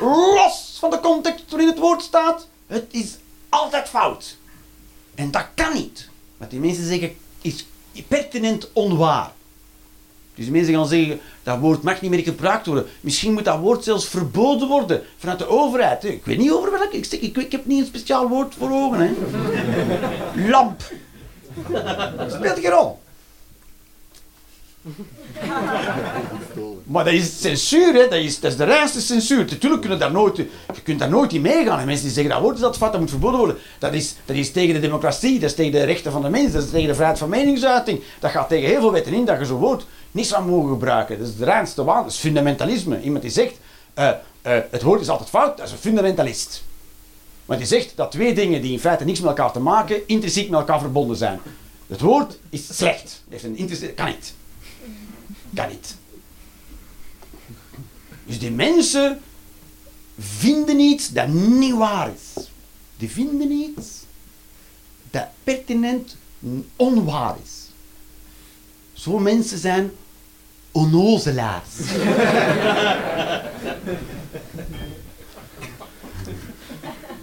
Los 0.00 0.76
van 0.78 0.90
de 0.90 1.00
context 1.00 1.50
waarin 1.50 1.68
het 1.68 1.78
woord 1.78 2.02
staat, 2.02 2.46
het 2.66 2.86
is 2.90 3.16
altijd 3.48 3.88
fout. 3.88 4.36
En 5.14 5.30
dat 5.30 5.46
kan 5.54 5.72
niet. 5.72 6.08
Wat 6.36 6.50
die 6.50 6.60
mensen 6.60 6.86
zeggen 6.86 7.16
is 7.42 7.66
pertinent 8.08 8.72
onwaar. 8.72 9.32
Dus 10.34 10.44
die 10.44 10.54
mensen 10.54 10.74
gaan 10.74 10.88
zeggen, 10.88 11.20
dat 11.42 11.58
woord 11.58 11.82
mag 11.82 12.00
niet 12.00 12.10
meer 12.10 12.22
gebruikt 12.22 12.66
worden. 12.66 12.86
Misschien 13.00 13.32
moet 13.32 13.44
dat 13.44 13.58
woord 13.58 13.84
zelfs 13.84 14.08
verboden 14.08 14.68
worden 14.68 15.02
vanuit 15.16 15.38
de 15.38 15.48
overheid. 15.48 16.04
Ik 16.04 16.24
weet 16.24 16.38
niet 16.38 16.50
over 16.50 16.70
welk. 16.70 16.92
Ik, 16.92 17.04
zeg, 17.04 17.20
ik, 17.20 17.36
ik 17.36 17.52
heb 17.52 17.66
niet 17.66 17.80
een 17.80 17.86
speciaal 17.86 18.28
woord 18.28 18.54
voor 18.54 18.70
ogen. 18.70 19.00
Hè. 19.00 19.10
Lamp. 20.48 20.82
Dat 22.16 22.32
speelt 22.32 22.58
geen 22.58 22.70
rol. 22.70 22.98
Maar 26.84 27.04
dat 27.04 27.12
is 27.12 27.40
censuur, 27.40 27.94
hè. 27.94 28.08
Dat, 28.08 28.18
is, 28.18 28.40
is 28.40 28.56
de 28.56 28.64
reinste 28.64 29.00
censuur. 29.00 29.44
Natuurlijk 29.44 29.80
kunnen 29.80 29.98
daar 29.98 30.12
nooit, 30.12 30.36
je 30.36 30.82
kunt 30.82 30.98
daar 30.98 31.08
nooit 31.08 31.32
in 31.32 31.40
meegaan. 31.40 31.78
En 31.78 31.86
mensen 31.86 32.04
die 32.04 32.14
zeggen 32.14 32.32
dat 32.32 32.42
woord 32.42 32.54
is 32.54 32.60
dat 32.60 32.76
fout, 32.76 32.92
dat 32.92 33.00
moet 33.00 33.10
verboden 33.10 33.38
worden. 33.38 33.56
Dat 33.78 33.92
is, 33.92 34.14
dat 34.24 34.36
is 34.36 34.52
tegen 34.52 34.74
de 34.74 34.80
democratie, 34.80 35.38
dat 35.38 35.50
is 35.50 35.56
tegen 35.56 35.72
de 35.72 35.84
rechten 35.84 36.12
van 36.12 36.22
de 36.22 36.28
mens, 36.28 36.52
dat 36.52 36.62
is 36.62 36.70
tegen 36.70 36.88
de 36.88 36.94
vrijheid 36.94 37.18
van 37.18 37.28
meningsuiting. 37.28 38.02
Dat 38.18 38.30
gaat 38.30 38.48
tegen 38.48 38.68
heel 38.68 38.80
veel 38.80 38.92
wetten 38.92 39.12
in 39.12 39.24
dat 39.24 39.38
je 39.38 39.44
zo'n 39.44 39.58
woord 39.58 39.86
niet 40.10 40.26
zou 40.26 40.44
mogen 40.44 40.68
gebruiken. 40.68 41.18
Dat 41.18 41.28
is 41.28 41.36
de 41.36 41.44
reinste 41.44 41.84
waan, 41.84 42.02
dat 42.02 42.12
is 42.12 42.18
fundamentalisme. 42.18 43.00
Iemand 43.02 43.22
die 43.22 43.30
zegt, 43.30 43.54
eh, 43.94 44.08
eh, 44.42 44.58
het 44.70 44.82
woord 44.82 45.00
is 45.00 45.08
altijd 45.08 45.28
fout, 45.28 45.56
dat 45.56 45.66
is 45.66 45.72
een 45.72 45.78
fundamentalist. 45.78 46.64
Want 47.44 47.58
die 47.58 47.68
zegt 47.68 47.92
dat 47.96 48.10
twee 48.10 48.34
dingen 48.34 48.62
die 48.62 48.72
in 48.72 48.80
feite 48.80 49.04
niks 49.04 49.20
met 49.20 49.28
elkaar 49.28 49.52
te 49.52 49.60
maken, 49.60 50.08
intrinsiek 50.08 50.50
met 50.50 50.58
elkaar 50.58 50.80
verbonden 50.80 51.16
zijn. 51.16 51.40
Het 51.86 52.00
woord 52.00 52.38
is 52.50 52.76
slecht. 52.76 53.22
Heeft 53.28 53.44
een 53.44 53.94
kan 53.94 54.06
niet. 54.06 54.34
Kan 55.54 55.68
niet. 55.68 55.96
Dus 58.24 58.38
die 58.38 58.50
mensen 58.50 59.20
vinden 60.18 60.80
iets 60.80 61.12
dat 61.12 61.28
niet 61.28 61.74
waar 61.74 62.10
is. 62.14 62.48
Die 62.96 63.10
vinden 63.10 63.50
iets 63.50 63.88
dat 65.10 65.26
pertinent 65.44 66.16
onwaar 66.76 67.36
is. 67.44 67.70
Zo 68.92 69.18
mensen 69.18 69.58
zijn 69.58 69.90
onnozelaars. 70.72 71.78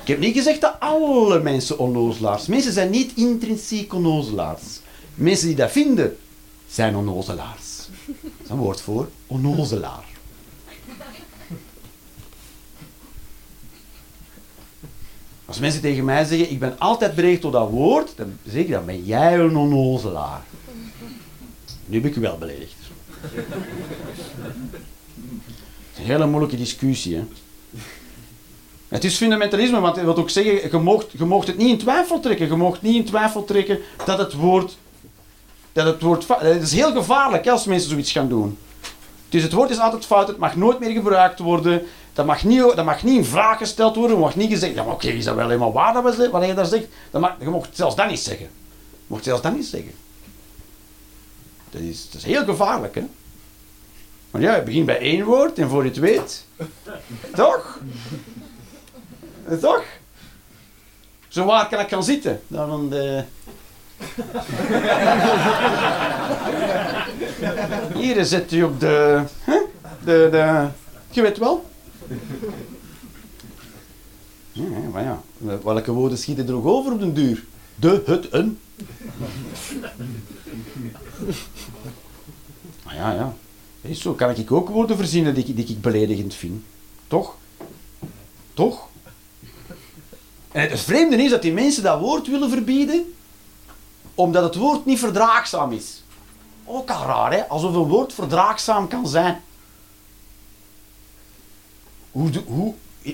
Ik 0.02 0.10
heb 0.10 0.20
niet 0.20 0.36
gezegd 0.36 0.62
dat 0.62 0.76
alle 0.80 1.40
mensen 1.40 1.80
onnozelaars. 1.80 2.46
Mensen 2.46 2.74
zijn 2.74 2.90
niet 2.90 3.12
intrinsiek 3.16 3.94
onnozelaars. 3.94 4.62
Mensen 5.16 5.48
die 5.48 5.56
dat 5.56 5.72
vinden, 5.72 6.18
zijn 6.70 6.96
onnozelaars. 6.96 7.73
Dat 8.06 8.16
is 8.44 8.50
een 8.50 8.58
woord 8.58 8.82
voor 8.82 9.10
onnozelaar. 9.28 10.04
Als 15.46 15.60
mensen 15.60 15.82
tegen 15.82 16.06
mij 16.06 16.26
zeggen, 16.26 16.52
ik 16.52 16.60
ben 16.60 16.80
altijd 16.80 17.16
bereid 17.16 17.42
tot 17.42 17.52
dat 17.52 17.70
woord, 17.70 18.14
dan 18.16 18.38
zeg 18.44 18.64
ik, 18.64 18.70
dan 18.70 18.86
ben 18.86 19.04
jij 19.04 19.40
een 19.40 19.56
onnozelaar. 19.56 20.44
Nu 21.86 22.02
heb 22.02 22.06
ik 22.06 22.16
wel 22.16 22.38
beledigd. 22.38 22.76
Het 23.22 23.42
is 25.94 25.98
een 25.98 26.06
hele 26.06 26.28
moeilijke 26.28 26.58
discussie. 26.58 27.16
Hè? 27.16 27.24
Het 28.88 29.04
is 29.04 29.16
fundamentalisme, 29.16 29.80
want 29.80 29.96
wil 29.96 30.16
ook 30.16 30.30
zeggen, 30.30 30.72
je 30.72 30.78
moogt, 30.78 31.12
je 31.12 31.26
moogt 31.26 31.48
het 31.48 31.58
niet 31.58 31.70
in 31.70 31.78
twijfel 31.78 32.20
trekken. 32.20 32.48
Je 32.48 32.56
moogt 32.56 32.82
niet 32.82 32.96
in 32.96 33.06
twijfel 33.06 33.44
trekken 33.44 33.80
dat 34.06 34.18
het 34.18 34.34
woord... 34.34 34.78
Dat 35.74 35.86
het, 35.86 36.02
woord 36.02 36.26
is 36.62 36.72
heel 36.74 36.92
gevaarlijk 36.92 37.48
als 37.48 37.66
mensen 37.66 37.90
zoiets 37.90 38.12
gaan 38.12 38.30
doen. 38.30 38.58
Dus 39.30 39.44
het 39.44 39.54
woord 39.54 39.70
is 39.70 39.80
altijd 39.80 40.06
fout, 40.06 40.28
het 40.28 40.38
mag 40.38 40.56
nooit 40.56 40.80
meer 40.80 40.92
gebruikt 40.92 41.40
worden. 41.40 41.82
Dat 42.14 42.26
mag 42.26 42.44
niet, 42.44 42.60
dat 42.60 42.86
mag 42.86 43.04
niet 43.04 43.18
in 43.18 43.26
vraag 43.26 43.58
gesteld 43.58 43.96
worden. 43.96 44.20
Mag 44.20 44.36
niet 44.36 44.52
gezegd, 44.52 44.76
ja 44.76 44.86
oké, 44.86 45.08
is 45.08 45.26
dat 45.26 45.36
wel 45.36 45.48
helemaal 45.48 45.74
waar 45.74 45.94
dat 45.94 46.16
we 46.16 46.30
wat 46.30 46.46
je 46.46 46.54
daar 46.54 46.66
zegt? 46.66 46.86
Dat 47.12 47.22
mag, 47.22 47.36
je 47.40 47.50
mocht 47.50 47.70
zelfs 47.72 47.96
dat 47.96 48.10
niet 48.10 48.20
zeggen. 48.20 48.46
Je 48.90 49.08
mocht 49.08 49.24
zelfs 49.24 49.42
dat 49.42 49.56
niet 49.56 49.66
zeggen. 49.66 49.92
Dat 51.70 51.82
is, 51.82 52.10
dat 52.10 52.22
is 52.22 52.28
heel 52.28 52.44
gevaarlijk, 52.44 52.96
hè. 52.96 53.04
Maar 54.32 54.42
ja, 54.42 54.54
het 54.54 54.66
begint 54.66 54.86
bij 54.86 55.00
één 55.00 55.26
woord 55.26 55.60
en 55.60 55.70
voor 55.70 55.84
je 55.84 55.90
het 55.90 55.98
weet. 56.00 56.46
Toch? 57.36 57.80
Eh, 59.48 59.58
Toch? 59.58 59.84
Zo 61.28 61.46
waar 61.46 61.68
kan 61.70 61.80
ik 61.80 61.90
gaan 61.90 62.04
zitten? 62.04 62.42
Dan 62.48 62.90
de... 62.90 63.24
Hier 67.96 68.26
zit 68.26 68.52
je 68.52 68.66
op 68.66 68.80
de... 68.80 69.24
De, 70.06 70.28
de... 70.32 70.68
Je 71.10 71.22
weet 71.22 71.38
wel. 71.38 71.66
Ja, 74.52 74.64
maar 74.92 75.04
ja, 75.04 75.22
welke 75.64 75.92
woorden 75.92 76.18
schieten 76.18 76.48
er 76.48 76.56
ook 76.56 76.66
over 76.66 76.94
op 76.94 77.00
den 77.00 77.14
duur? 77.14 77.44
De, 77.76 78.04
het, 78.06 78.34
een. 78.34 78.60
Maar 82.86 82.96
ja, 82.96 83.14
ja. 83.14 83.34
Is 83.82 84.02
zo 84.02 84.14
kan 84.14 84.30
ik 84.30 84.52
ook 84.52 84.70
woorden 84.70 84.98
verzinnen 84.98 85.34
die, 85.34 85.54
die 85.54 85.68
ik 85.68 85.82
beledigend 85.82 86.34
vind. 86.34 86.64
Toch? 87.08 87.36
Toch? 88.54 88.88
En 90.52 90.70
het 90.70 90.80
vreemde 90.80 91.16
is 91.16 91.30
dat 91.30 91.42
die 91.42 91.54
mensen 91.54 91.84
dat 91.84 92.00
woord 92.00 92.28
willen 92.28 92.50
verbieden, 92.50 93.14
omdat 94.16 94.44
het 94.44 94.56
woord 94.56 94.86
niet 94.86 95.00
verdraagzaam 95.00 95.72
is. 95.72 96.04
Ook 96.66 96.90
al 96.90 97.06
raar, 97.06 97.34
hè? 97.34 97.48
Alsof 97.48 97.76
een 97.76 97.88
woord 97.88 98.14
verdraagzaam 98.14 98.88
kan 98.88 99.08
zijn. 99.08 99.42
Hoe, 102.12 102.30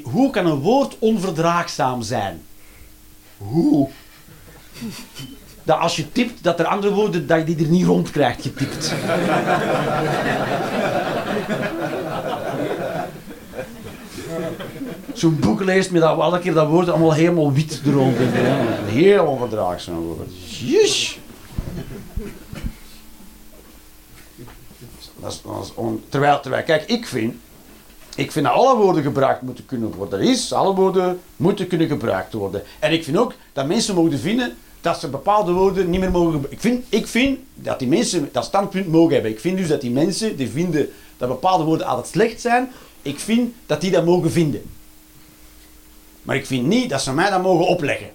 hoe, 0.04 0.30
kan 0.30 0.46
een 0.46 0.60
woord 0.60 0.96
onverdraagzaam 1.00 2.02
zijn? 2.02 2.46
Hoe? 3.38 3.90
Dat 5.64 5.80
als 5.80 5.96
je 5.96 6.12
typt, 6.12 6.44
dat 6.44 6.60
er 6.60 6.66
andere 6.66 6.94
woorden, 6.94 7.28
dat 7.28 7.38
je 7.38 7.56
die 7.56 7.66
er 7.66 7.72
niet 7.72 7.86
rond 7.86 8.12
krijgt 8.12 8.42
getypt. 8.42 8.94
Zo'n 15.20 15.40
boek 15.40 15.64
leest 15.64 15.92
met 15.92 16.02
dat 16.02 16.20
elke 16.20 16.40
keer 16.40 16.54
dat 16.54 16.68
woord 16.68 16.90
allemaal 16.90 17.14
helemaal 17.14 17.54
wit 17.54 17.82
er 17.86 17.92
rond. 17.92 18.18
Heel 18.86 19.26
onverdraagzaam 19.26 20.00
woord. 20.00 20.30
On- 25.76 26.04
terwijl, 26.10 26.40
terwijl, 26.40 26.64
kijk, 26.64 26.84
ik 26.90 27.08
vind, 27.08 27.34
ik 28.16 28.32
vind 28.32 28.46
dat 28.46 28.54
alle 28.56 28.78
woorden 28.78 29.04
gebruikt 29.04 29.42
moeten 29.42 29.66
kunnen 29.66 29.92
worden. 29.94 30.20
Dat 30.20 30.28
is, 30.28 30.54
alle 30.54 30.76
woorden 30.76 31.20
moeten 31.36 31.68
kunnen 31.68 31.88
gebruikt 31.88 32.34
worden. 32.34 32.64
En 32.80 32.92
ik 32.92 33.04
vind 33.04 33.18
ook 33.18 33.34
dat 33.54 33.68
mensen 33.68 33.96
mogen 33.96 34.20
vinden 34.20 34.56
dat 34.82 35.00
ze 35.00 35.08
bepaalde 35.08 35.52
woorden 35.52 35.90
niet 35.90 36.00
meer 36.00 36.12
mogen 36.12 36.32
gebruiken. 36.32 36.58
Ik 36.58 36.62
vind, 36.62 36.86
ik 36.90 37.08
vind 37.08 37.40
dat 37.56 37.80
die 37.80 37.88
mensen 37.88 38.30
dat 38.32 38.46
standpunt 38.46 38.88
mogen 38.88 39.14
hebben. 39.14 39.32
Ik 39.32 39.40
vind 39.40 39.58
dus 39.58 39.68
dat 39.68 39.82
die 39.82 39.92
mensen 39.92 40.36
die 40.36 40.50
vinden 40.50 40.90
dat 41.18 41.30
bepaalde 41.30 41.64
woorden 41.64 41.88
altijd 41.88 42.08
slecht 42.08 42.42
zijn, 42.42 42.72
ik 43.02 43.20
vind 43.20 43.54
dat 43.66 43.82
die 43.82 43.92
dat 43.92 44.06
mogen 44.06 44.32
vinden. 44.32 44.62
Maar 46.22 46.36
ik 46.36 46.46
vind 46.46 46.68
niet 46.68 46.90
dat 46.90 47.02
ze 47.02 47.14
mij 47.14 47.30
dat 47.30 47.42
mogen 47.42 47.68
opleggen. 47.68 48.10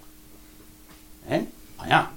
Hè? 1.24 1.46
Maar 1.76 1.88
ja, 1.88 2.10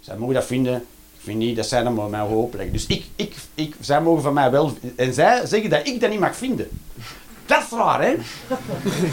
zij 0.00 0.16
mogen 0.16 0.34
dat 0.34 0.46
vinden. 0.46 0.74
Ik 1.14 1.22
vind 1.22 1.38
niet 1.38 1.56
dat 1.56 1.66
zij 1.66 1.82
dat 1.82 1.94
mij 1.94 2.20
mogen 2.20 2.36
opleggen. 2.36 2.72
Dus 2.72 2.86
ik, 2.86 3.04
ik, 3.16 3.34
ik, 3.54 3.74
zij 3.80 4.00
mogen 4.00 4.22
van 4.22 4.34
mij 4.34 4.50
wel... 4.50 4.78
En 4.96 5.14
zij 5.14 5.46
zeggen 5.46 5.70
dat 5.70 5.86
ik 5.86 6.00
dat 6.00 6.10
niet 6.10 6.20
mag 6.20 6.36
vinden. 6.36 6.68
Dat 7.46 7.62
is 7.62 7.70
raar, 7.70 8.02
hè? 8.02 8.14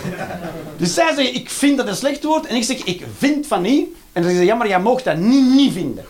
Dus 0.77 0.93
zij 0.93 1.13
zeggen, 1.15 1.35
ik 1.35 1.49
vind 1.49 1.77
dat 1.77 1.87
een 1.87 1.95
slecht 1.95 2.23
woord. 2.23 2.45
En 2.45 2.55
ik 2.55 2.63
zeg, 2.63 2.83
ik 2.83 3.05
vind 3.17 3.47
van 3.47 3.61
niet. 3.61 3.87
En 4.11 4.21
dan 4.21 4.23
zeggen 4.23 4.39
ze, 4.39 4.45
ja, 4.45 4.55
maar 4.55 4.67
jij 4.67 4.79
mag 4.79 5.03
dat 5.03 5.17
niet, 5.17 5.53
niet 5.53 5.73
vinden. 5.73 6.05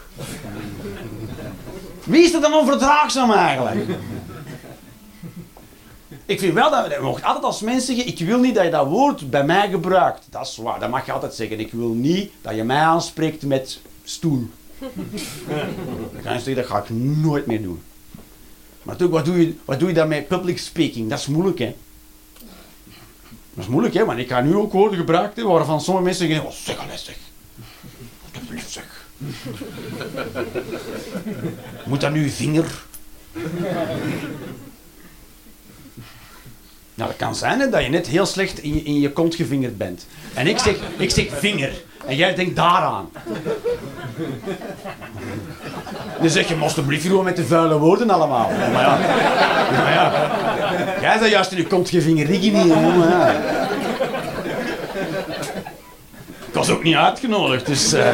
Wie 2.04 2.24
is 2.24 2.34
er 2.34 2.42
dan 2.42 2.54
onverdraagzaam 2.54 3.32
eigenlijk? 3.32 3.90
Ik 6.34 6.40
vind 6.40 6.54
wel 6.54 6.72
dat 6.72 6.92
je 6.92 7.00
mag 7.02 7.24
altijd 7.24 7.44
als 7.44 7.62
mens 7.62 7.86
zeggen: 7.86 8.08
Ik 8.08 8.20
wil 8.20 8.40
niet 8.40 8.56
dat 8.56 8.64
je 8.64 8.70
dat 8.70 8.88
woord 8.88 9.30
bij 9.30 9.46
mij 9.46 9.70
gebruikt. 9.70 10.28
Dat 10.30 10.48
is 10.48 10.58
waar, 10.58 10.80
dat 10.80 10.90
mag 10.90 11.06
je 11.06 11.12
altijd 11.12 11.34
zeggen. 11.34 11.60
Ik 11.60 11.72
wil 11.72 11.90
niet 11.90 12.32
dat 12.42 12.56
je 12.56 12.64
mij 12.64 12.82
aanspreekt 12.82 13.44
met 13.44 13.80
stoel. 14.04 14.50
Dan 16.14 16.22
kan 16.24 16.34
je 16.34 16.40
zeggen: 16.40 16.56
Dat 16.56 16.66
ga 16.66 16.78
ik 16.78 16.90
nooit 16.90 17.46
meer 17.46 17.62
doen. 17.62 17.82
Maar 18.84 18.96
toch, 18.96 19.10
wat 19.10 19.26
doe 19.26 19.40
je, 19.40 19.56
wat 19.66 19.80
doe 19.80 19.88
je 19.88 19.94
dan 19.94 20.08
met 20.08 20.28
public 20.28 20.58
speaking? 20.58 21.10
Dat 21.10 21.20
is 21.20 21.28
moeilijk, 21.28 21.60
hè? 21.60 21.76
Dat 23.54 23.64
is 23.64 23.68
moeilijk, 23.68 23.94
hè? 23.94 24.06
Want 24.06 24.20
ik 24.20 24.30
ga 24.30 24.42
nu 24.42 24.56
ook 24.56 24.72
woorden 24.72 24.98
gebruiken 24.98 25.48
waarvan 25.48 25.82
sommige 25.82 26.06
mensen 26.06 26.28
zeggen: 26.28 26.46
Oh, 26.46 26.52
zeg 26.52 26.78
al 26.78 26.90
eens, 26.90 27.06
zeg. 27.06 27.18
Alsjeblieft, 28.34 28.72
zeg. 28.72 29.06
Moet 31.86 32.02
dat 32.02 32.12
nu 32.12 32.30
vinger? 32.30 32.84
Nou, 36.96 37.10
dat 37.10 37.18
kan 37.18 37.36
zijn 37.36 37.60
hè, 37.60 37.70
dat 37.70 37.84
je 37.84 37.90
net 37.90 38.08
heel 38.08 38.26
slecht 38.26 38.60
in 38.60 38.74
je, 38.76 38.84
in 38.84 39.00
je 39.00 39.12
kont 39.12 39.36
gevingerd 39.36 39.78
bent. 39.78 40.06
En 40.34 40.48
ik 40.48 40.60
zeg, 40.60 40.76
ik 40.98 41.10
zeg 41.12 41.26
vinger. 41.38 41.72
En 42.06 42.16
jij 42.16 42.36
denkt 42.36 42.56
daaraan. 42.56 43.10
Dan 46.20 46.30
zeg 46.30 46.48
je, 46.48 46.56
alsjeblieft 46.56 47.06
gewoon 47.06 47.24
met 47.24 47.36
de 47.36 47.46
vuile 47.46 47.78
woorden 47.78 48.10
allemaal. 48.10 48.50
Maar 48.50 48.82
ja, 48.82 48.98
maar 49.72 49.94
ja. 49.94 50.12
Jij 51.02 51.18
zei 51.18 51.30
juist 51.32 51.52
in 51.52 51.58
je 51.58 51.68
kont 51.68 51.90
gevingerd, 51.90 52.30
ik 52.30 52.42
niet. 52.42 52.54
ja. 52.54 53.32
Ik 56.48 56.54
was 56.60 56.70
ook 56.70 56.84
niet 56.84 56.96
uitgenodigd, 56.96 57.66
dus... 57.66 57.94
eh. 57.94 58.08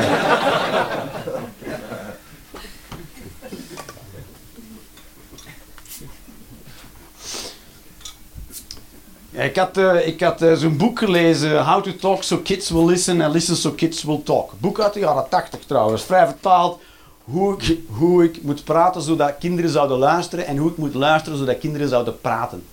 Ik 9.45 9.55
had, 9.55 9.77
eh, 9.77 10.07
ik 10.07 10.21
had 10.21 10.41
eh, 10.41 10.53
zo'n 10.53 10.77
boek 10.77 10.99
gelezen, 10.99 11.65
How 11.65 11.83
to 11.83 11.95
Talk 11.95 12.23
So 12.23 12.37
Kids 12.37 12.69
Will 12.69 12.85
Listen 12.85 13.21
and 13.21 13.33
Listen 13.33 13.55
So 13.55 13.71
Kids 13.71 14.03
Will 14.03 14.21
Talk. 14.23 14.53
Boek 14.59 14.79
uit 14.79 14.93
de 14.93 14.99
jaren 14.99 15.29
80 15.29 15.59
trouwens, 15.65 16.03
vrij 16.03 16.25
vertaald. 16.25 16.81
Hoe 17.23 17.55
ik, 17.57 17.77
hoe 17.87 18.23
ik 18.23 18.43
moet 18.43 18.63
praten 18.63 19.01
zodat 19.01 19.35
kinderen 19.39 19.71
zouden 19.71 19.97
luisteren 19.97 20.45
en 20.45 20.57
hoe 20.57 20.71
ik 20.71 20.77
moet 20.77 20.93
luisteren 20.93 21.37
zodat 21.37 21.57
kinderen 21.57 21.89
zouden 21.89 22.21
praten. 22.21 22.63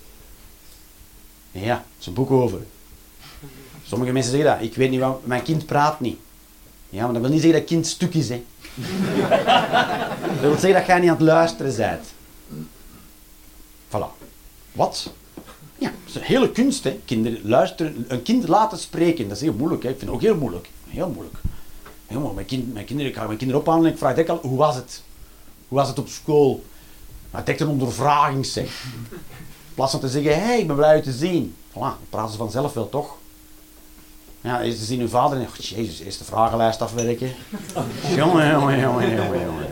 Ja, 1.51 1.73
dat 1.73 1.83
is 1.99 2.05
een 2.05 2.13
boek 2.13 2.31
over. 2.31 2.59
Sommige 3.83 4.11
mensen 4.11 4.31
zeggen 4.31 4.51
dat. 4.51 4.61
Ik 4.61 4.75
weet 4.75 4.89
niet 4.89 4.99
wat, 4.99 5.25
mijn 5.25 5.43
kind 5.43 5.65
praat 5.65 5.99
niet. 5.99 6.17
Ja, 6.89 7.03
maar 7.03 7.13
dat 7.13 7.21
wil 7.21 7.31
niet 7.31 7.41
zeggen 7.41 7.59
dat 7.59 7.69
kind 7.69 7.87
stuk 7.87 8.13
is, 8.13 8.29
hè. 8.29 8.43
Dat 10.21 10.39
wil 10.41 10.51
zeggen 10.51 10.73
dat 10.73 10.85
jij 10.85 10.99
niet 10.99 11.09
aan 11.09 11.15
het 11.15 11.25
luisteren 11.25 11.75
bent. 11.75 12.13
Voilà. 13.87 14.25
Wat? 14.71 15.11
Ja, 15.77 15.89
dat 15.89 16.07
is 16.07 16.15
een 16.15 16.21
hele 16.21 16.51
kunst, 16.51 16.83
hè. 16.83 16.99
Kinderen 17.05 17.39
luisteren, 17.43 18.05
een 18.07 18.23
kind 18.23 18.47
laten 18.47 18.77
spreken, 18.77 19.27
dat 19.27 19.37
is 19.37 19.43
heel 19.43 19.53
moeilijk, 19.53 19.83
hè. 19.83 19.89
Ik 19.89 19.97
vind 19.97 20.11
het 20.11 20.19
ook 20.19 20.25
heel 20.25 20.37
moeilijk. 20.37 20.69
Heel 20.87 21.09
moeilijk. 21.09 21.37
Moeilijk. 22.07 22.33
Mijn, 22.33 22.45
kind, 22.45 22.73
mijn 22.73 22.85
kinderen, 22.85 23.11
ik 23.11 23.17
ga 23.17 23.25
mijn 23.25 23.37
kinderen 23.37 23.61
ophalen 23.61 23.85
en 23.85 23.91
ik 23.91 23.97
vraag 23.97 24.13
direct 24.13 24.29
al, 24.29 24.39
hoe 24.41 24.57
was 24.57 24.75
het? 24.75 25.01
Hoe 25.67 25.77
was 25.77 25.87
het 25.87 25.99
op 25.99 26.07
school? 26.07 26.63
Maar 27.31 27.43
direct 27.43 27.61
een 27.61 27.67
ondervraging, 27.67 28.45
zeg. 28.45 28.83
In 28.93 29.73
plaats 29.73 29.91
van 29.91 29.99
te 29.99 30.09
zeggen, 30.09 30.33
hé, 30.33 30.45
hey, 30.45 30.59
ik 30.59 30.67
ben 30.67 30.75
blij 30.75 31.01
te 31.01 31.11
zien. 31.11 31.55
Voilà, 31.69 32.09
praten 32.09 32.31
ze 32.31 32.37
vanzelf 32.37 32.73
wel, 32.73 32.89
toch? 32.89 33.15
Ja, 34.41 34.63
ze 34.63 34.85
zien 34.85 34.99
hun 34.99 35.09
vader 35.09 35.37
en 35.37 35.43
oh, 35.43 35.55
jezus, 35.55 35.99
eerst 35.99 36.19
de 36.19 36.25
vragenlijst 36.25 36.81
afwerken. 36.81 37.31
jongen, 38.15 38.51
jongen, 38.51 38.79
jongen, 38.79 39.15
jongen, 39.15 39.41
jongen. 39.45 39.67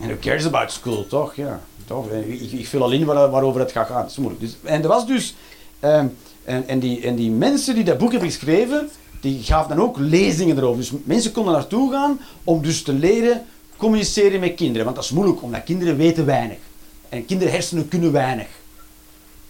En 0.00 0.08
who 0.08 0.16
cares 0.20 0.46
about 0.46 0.72
school, 0.72 1.06
toch? 1.06 1.34
Ja, 1.34 1.60
toch? 1.86 2.10
Ik, 2.10 2.52
ik 2.52 2.66
vul 2.66 2.82
al 2.82 2.92
in 2.92 3.04
waar, 3.04 3.30
waarover 3.30 3.60
het 3.60 3.72
gaat 3.72 3.86
gaan. 3.86 4.02
Dat 4.02 4.16
moeilijk. 4.16 4.40
Dus, 4.40 4.56
en 4.62 4.82
er 4.82 4.88
was 4.88 5.06
dus... 5.06 5.34
ehm, 5.80 6.06
en, 6.44 6.68
en, 6.68 6.78
die, 6.78 7.00
en 7.00 7.14
die 7.14 7.30
mensen 7.30 7.74
die 7.74 7.84
dat 7.84 7.98
boek 7.98 8.10
hebben 8.10 8.30
geschreven, 8.30 8.90
die 9.20 9.42
gaven 9.42 9.76
dan 9.76 9.86
ook 9.86 9.98
lezingen 9.98 10.56
erover. 10.56 10.80
Dus 10.80 10.92
mensen 11.04 11.32
konden 11.32 11.52
naartoe 11.52 11.92
gaan 11.92 12.20
om 12.44 12.62
dus 12.62 12.82
te 12.82 12.92
leren 12.92 13.44
communiceren 13.76 14.40
met 14.40 14.54
kinderen. 14.54 14.84
Want 14.84 14.96
dat 14.96 15.04
is 15.04 15.10
moeilijk, 15.10 15.42
omdat 15.42 15.64
kinderen 15.64 15.96
weten 15.96 16.26
weinig. 16.26 16.58
En 17.08 17.24
kinderhersenen 17.24 17.88
kunnen 17.88 18.12
weinig. 18.12 18.46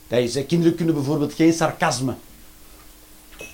Dat 0.09 0.19
is, 0.19 0.47
kinderen 0.47 0.75
kunnen 0.75 0.95
bijvoorbeeld 0.95 1.33
geen 1.33 1.53
sarcasme. 1.53 2.15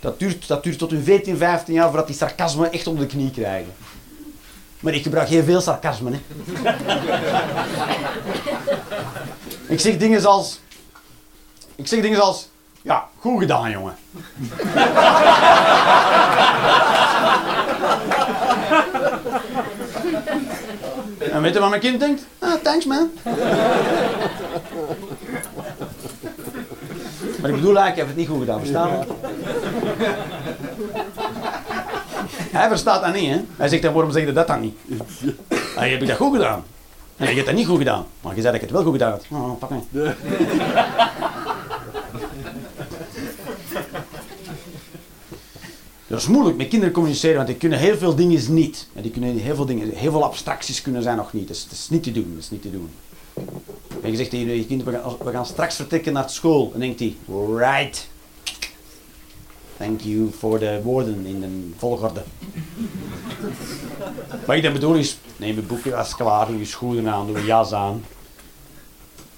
Dat 0.00 0.18
duurt, 0.18 0.48
dat 0.48 0.62
duurt 0.62 0.78
tot 0.78 0.90
hun 0.90 1.02
14, 1.02 1.36
15 1.36 1.74
jaar 1.74 1.88
voordat 1.88 2.06
die 2.06 2.16
sarcasme 2.16 2.68
echt 2.68 2.86
onder 2.86 3.08
de 3.08 3.14
knie 3.14 3.30
krijgen. 3.30 3.72
Maar 4.82 4.94
ik 4.94 5.02
gebruik 5.02 5.28
heel 5.28 5.44
veel 5.44 5.60
sarcasme. 5.60 6.10
Hè. 6.10 6.20
ik 9.66 9.80
zeg 9.80 9.96
dingen 9.96 10.24
als... 10.24 10.60
Ik 11.76 11.86
zeg 11.86 12.00
dingen 12.00 12.20
als... 12.20 12.48
Ja, 12.82 13.08
goed 13.18 13.40
gedaan, 13.40 13.70
jongen. 13.70 13.94
en 21.32 21.42
weet 21.42 21.54
je 21.54 21.60
wat 21.60 21.68
mijn 21.68 21.80
kind 21.80 22.00
denkt? 22.00 22.26
Ah, 22.38 22.54
thanks 22.62 22.84
man. 22.84 23.10
maar 27.40 27.50
ik 27.50 27.56
bedoel 27.56 27.76
eigenlijk, 27.78 27.90
ik 27.90 27.96
heb 27.96 28.06
het 28.06 28.16
niet 28.16 28.28
goed 28.28 28.38
gedaan, 28.38 28.58
verstaan? 28.58 29.04
Hij 32.52 32.68
verstaat 32.68 33.02
dat 33.02 33.14
niet, 33.14 33.30
hè? 33.30 33.40
Hij 33.56 33.68
zegt 33.68 33.82
dan, 33.82 33.92
waarom 33.92 34.12
zeg 34.12 34.24
je 34.24 34.32
dat 34.32 34.46
dan 34.46 34.60
niet? 34.60 34.76
Ah, 35.76 35.90
heb 35.90 36.02
ik 36.02 36.08
dat 36.08 36.16
goed 36.16 36.32
gedaan? 36.32 36.64
En 37.16 37.28
je 37.28 37.34
hebt 37.34 37.46
dat 37.46 37.54
niet 37.54 37.66
goed 37.66 37.78
gedaan. 37.78 38.06
Maar 38.20 38.34
je 38.34 38.40
zei 38.40 38.52
dat 38.52 38.62
ik 38.62 38.68
het 38.68 38.70
wel 38.70 38.82
goed 38.82 38.92
gedaan 38.92 39.10
had. 39.10 39.24
Oh, 39.30 39.58
pak 39.58 39.70
me. 39.70 39.80
Dat 46.06 46.20
is 46.20 46.26
moeilijk 46.26 46.56
met 46.56 46.68
kinderen 46.68 46.94
communiceren, 46.94 47.36
want 47.36 47.46
die 47.46 47.56
kunnen 47.56 47.78
heel 47.78 47.96
veel 47.96 48.14
dingen 48.14 48.54
niet. 48.54 48.88
En 48.92 49.02
die 49.02 49.10
kunnen 49.10 49.36
heel 49.36 49.54
veel 49.54 49.66
dingen, 49.66 49.90
heel 49.90 50.10
veel 50.10 50.24
abstracties 50.24 50.82
kunnen 50.82 51.02
zijn 51.02 51.16
nog 51.16 51.32
niet. 51.32 51.48
Dat 51.48 51.56
is, 51.56 51.64
dat 51.64 51.72
is 51.72 51.88
niet 51.90 52.02
te 52.02 52.12
doen, 52.12 52.30
dat 52.34 52.42
is 52.42 52.50
niet 52.50 52.62
te 52.62 52.70
doen. 52.70 52.90
En 54.02 54.10
je 54.10 54.16
zegt 54.16 54.30
tegen 54.30 54.56
je 54.56 54.66
kind, 54.66 54.84
we 54.84 54.92
gaan, 54.92 55.16
we 55.24 55.30
gaan 55.30 55.46
straks 55.46 55.76
vertrekken 55.76 56.12
naar 56.12 56.30
school. 56.30 56.70
En 56.74 56.80
denkt 56.80 57.00
hij, 57.00 57.16
right. 57.56 58.08
Thank 59.76 60.00
you 60.00 60.30
voor 60.38 60.58
de 60.58 60.80
woorden 60.82 61.26
in 61.26 61.40
de 61.40 61.70
volgorde. 61.78 62.22
Wat 64.44 64.56
ik 64.56 64.62
dan 64.62 64.72
bedoel 64.72 64.94
is, 64.94 65.18
neem 65.36 65.54
je 65.54 65.62
boekje 65.62 65.96
als 65.96 66.14
klaar, 66.16 66.46
doe 66.46 66.58
je 66.58 66.64
schoenen 66.64 67.12
aan, 67.12 67.26
doe 67.26 67.38
je 67.38 67.44
jas 67.44 67.72
aan. 67.72 68.04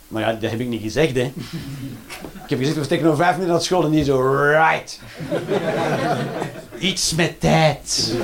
Maar 0.09 0.23
ja, 0.23 0.33
dat 0.33 0.51
heb 0.51 0.61
ik 0.61 0.69
niet 0.69 0.83
gezegd, 0.83 1.15
hè. 1.15 1.23
Ik 2.45 2.51
heb 2.51 2.59
gezegd, 2.59 2.75
we 2.75 2.81
vertrekken 2.81 3.09
over 3.09 3.25
vijf 3.25 3.33
minuten 3.33 3.55
naar 3.55 3.65
school 3.65 3.85
en 3.85 3.91
niet 3.91 4.07
zo, 4.07 4.21
right. 4.21 5.01
Iets 6.79 7.15
met 7.15 7.41
tijd. 7.41 8.15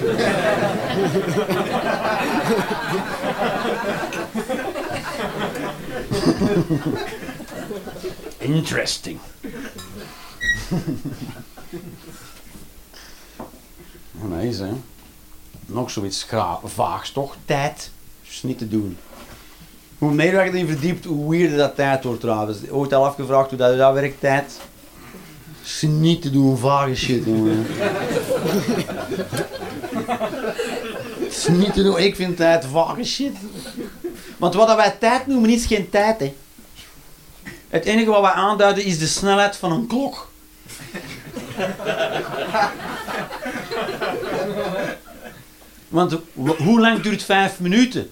Interesting. 8.38 9.18
Nice, 14.28 14.62
hè? 14.62 14.72
Nog 15.66 15.90
zoiets 15.90 16.26
vaags, 16.64 17.12
toch? 17.12 17.36
Tijd. 17.44 17.90
is 18.28 18.42
niet 18.42 18.58
te 18.58 18.68
doen. 18.68 18.96
Hoe 19.98 20.12
meer 20.12 20.32
je 20.32 20.40
erin 20.40 20.66
verdiept, 20.66 21.04
hoe 21.04 21.30
weirder 21.30 21.58
dat 21.58 21.74
tijd 21.74 22.04
wordt 22.04 22.20
trouwens. 22.20 22.58
Ooit 22.70 22.92
al 22.92 23.04
afgevraagd 23.04 23.48
hoe 23.48 23.58
dat, 23.58 23.78
dat 23.78 23.92
werkt, 23.92 24.20
tijd? 24.20 24.60
is 25.62 25.82
niet 25.82 26.22
te 26.22 26.30
doen, 26.30 26.58
vage 26.58 26.94
shit, 26.94 27.24
jongen. 27.24 27.66
is 31.28 31.48
niet 31.48 31.72
te 31.72 31.82
doen. 31.82 31.98
Ik 31.98 32.16
vind 32.16 32.36
tijd 32.36 32.64
vage 32.64 33.04
shit. 33.04 33.36
Want 34.36 34.54
wat 34.54 34.76
wij 34.76 34.96
tijd 35.00 35.26
noemen, 35.26 35.50
is 35.50 35.66
geen 35.66 35.88
tijd, 35.88 36.20
hè. 36.20 36.34
Het 37.68 37.84
enige 37.84 38.10
wat 38.10 38.20
wij 38.20 38.30
aanduiden 38.30 38.84
is 38.84 38.98
de 38.98 39.06
snelheid 39.06 39.56
van 39.56 39.72
een 39.72 39.86
klok. 39.86 40.30
Want 45.88 46.16
hoe 46.58 46.80
lang 46.80 47.00
duurt 47.00 47.22
vijf 47.22 47.60
minuten? 47.60 48.10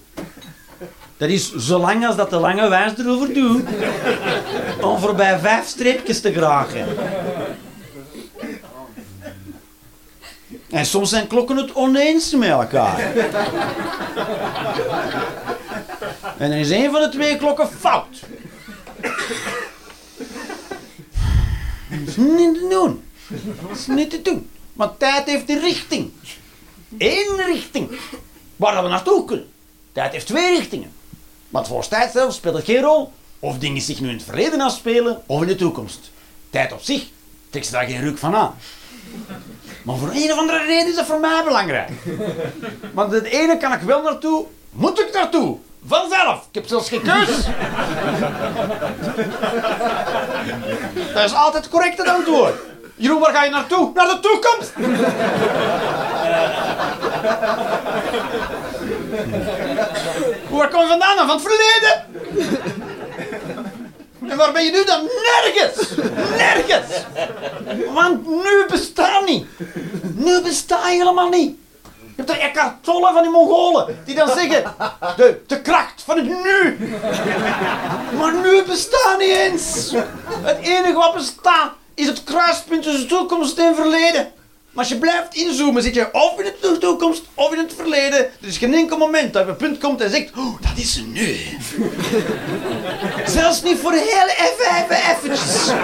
Dat 1.17 1.29
is 1.29 1.55
zo 1.55 1.79
lang 1.79 2.07
als 2.07 2.15
dat 2.15 2.29
de 2.29 2.35
lange 2.35 2.69
wijs 2.69 2.97
erover 2.97 3.33
doet. 3.33 3.63
Om 4.81 4.99
voorbij 4.99 5.39
vijf 5.39 5.67
streepjes 5.67 6.21
te 6.21 6.33
geraken. 6.33 6.87
En 10.69 10.85
soms 10.85 11.09
zijn 11.09 11.27
klokken 11.27 11.57
het 11.57 11.73
oneens 11.73 12.33
met 12.33 12.49
elkaar. 12.49 12.99
En 16.37 16.49
dan 16.49 16.59
is 16.59 16.69
een 16.69 16.91
van 16.91 17.01
de 17.01 17.09
twee 17.09 17.37
klokken 17.37 17.67
fout. 17.67 18.19
Dat 21.89 22.07
is 22.07 22.15
niet 22.15 22.53
te 22.53 22.67
doen. 22.69 23.08
Dat 23.29 23.77
is 23.77 23.87
niet 23.87 24.09
te 24.09 24.21
doen. 24.21 24.49
Want 24.73 24.99
tijd 24.99 25.25
heeft 25.25 25.49
een 25.49 25.59
richting. 25.59 26.11
Eén 26.97 27.35
richting. 27.45 27.99
Waar 28.55 28.83
we 28.83 28.89
naartoe 28.89 29.25
kunnen. 29.25 29.51
Tijd 29.91 30.11
heeft 30.11 30.27
twee 30.27 30.57
richtingen. 30.57 30.91
Want 31.49 31.67
voor 31.67 31.87
tijd 31.87 32.11
zelf 32.11 32.33
speelt 32.33 32.55
het 32.55 32.65
geen 32.65 32.81
rol 32.81 33.13
of 33.39 33.57
dingen 33.57 33.81
zich 33.81 33.99
nu 33.99 34.09
in 34.09 34.15
het 34.15 34.23
verleden 34.23 34.61
afspelen 34.61 35.21
of 35.25 35.41
in 35.41 35.47
de 35.47 35.55
toekomst. 35.55 36.11
Tijd 36.49 36.73
op 36.73 36.81
zich 36.81 37.03
trekt 37.49 37.65
ze 37.65 37.71
daar 37.71 37.85
geen 37.85 38.01
ruk 38.01 38.17
van 38.17 38.35
aan. 38.35 38.55
Maar 39.83 39.97
voor 39.97 40.11
een 40.13 40.31
of 40.31 40.37
andere 40.37 40.65
reden 40.65 40.87
is 40.87 40.95
dat 40.95 41.05
voor 41.05 41.19
mij 41.19 41.43
belangrijk. 41.43 41.89
Want 42.93 43.11
het 43.11 43.25
ene 43.25 43.57
kan 43.57 43.73
ik 43.73 43.81
wel 43.81 44.01
naartoe, 44.01 44.45
moet 44.69 44.99
ik 44.99 45.13
naartoe. 45.13 45.57
Vanzelf. 45.85 46.37
Ik 46.37 46.55
heb 46.55 46.67
zelfs 46.67 46.89
geen 46.89 47.01
keus. 47.01 47.45
Dat 51.13 51.23
is 51.25 51.33
altijd 51.33 51.69
het 51.71 52.07
antwoord. 52.07 52.68
Jeroen, 52.99 53.19
waar 53.19 53.33
ga 53.33 53.43
je 53.43 53.49
naartoe? 53.49 53.91
Naar 53.93 54.07
de 54.07 54.19
toekomst. 54.19 54.73
Waar 60.49 60.69
kom 60.69 60.81
je 60.81 60.87
vandaan? 60.87 61.17
Van 61.17 61.29
het 61.29 61.41
verleden? 61.41 62.05
En 64.29 64.37
waar 64.37 64.51
ben 64.51 64.63
je 64.63 64.71
nu 64.71 64.83
dan? 64.83 65.01
Nergens! 65.03 65.95
Nergens! 66.37 67.05
Want 67.93 68.27
nu 68.27 68.65
bestaat 68.69 69.25
niet. 69.25 69.45
Nu 70.15 70.41
besta 70.41 70.89
je 70.89 70.97
helemaal 70.97 71.29
niet. 71.29 71.57
Je 72.15 72.25
hebt 72.25 72.29
er 72.29 72.39
Eckhart 72.39 72.73
van 72.83 73.21
die 73.21 73.31
Mongolen 73.31 74.01
die 74.05 74.15
dan 74.15 74.27
zeggen 74.27 74.63
de, 75.15 75.41
de 75.47 75.61
kracht 75.61 76.03
van 76.05 76.17
het 76.17 76.25
nu. 76.25 76.77
Maar 78.17 78.33
nu 78.33 78.63
bestaat 78.63 79.17
niet 79.17 79.35
eens. 79.35 79.93
Het 80.41 80.57
enige 80.61 80.93
wat 80.93 81.13
bestaat 81.13 81.71
is 81.99 82.07
het 82.07 82.23
kruispunt 82.23 82.83
tussen 82.83 83.07
toekomst 83.07 83.57
en 83.57 83.75
verleden. 83.75 84.31
Maar 84.71 84.83
als 84.83 84.87
je 84.87 84.97
blijft 84.97 85.35
inzoomen, 85.35 85.83
zit 85.83 85.93
je 85.93 86.13
of 86.13 86.39
in 86.39 86.53
de 86.61 86.77
toekomst 86.77 87.21
of 87.33 87.53
in 87.53 87.57
het 87.57 87.73
verleden. 87.75 88.19
Er 88.19 88.47
is 88.47 88.57
geen 88.57 88.73
enkel 88.73 88.97
moment 88.97 89.33
dat 89.33 89.45
je 89.45 89.51
op 89.51 89.61
een 89.61 89.67
punt 89.67 89.81
komt 89.81 90.01
en 90.01 90.09
zegt, 90.09 90.29
oh, 90.37 90.61
dat 90.61 90.71
is 90.75 91.03
nu. 91.05 91.37
Zelfs 93.37 93.61
niet 93.61 93.77
voor 93.79 93.91
heel 93.91 94.27
even, 94.27 94.75
even, 94.77 94.95
eventjes. 94.95 95.67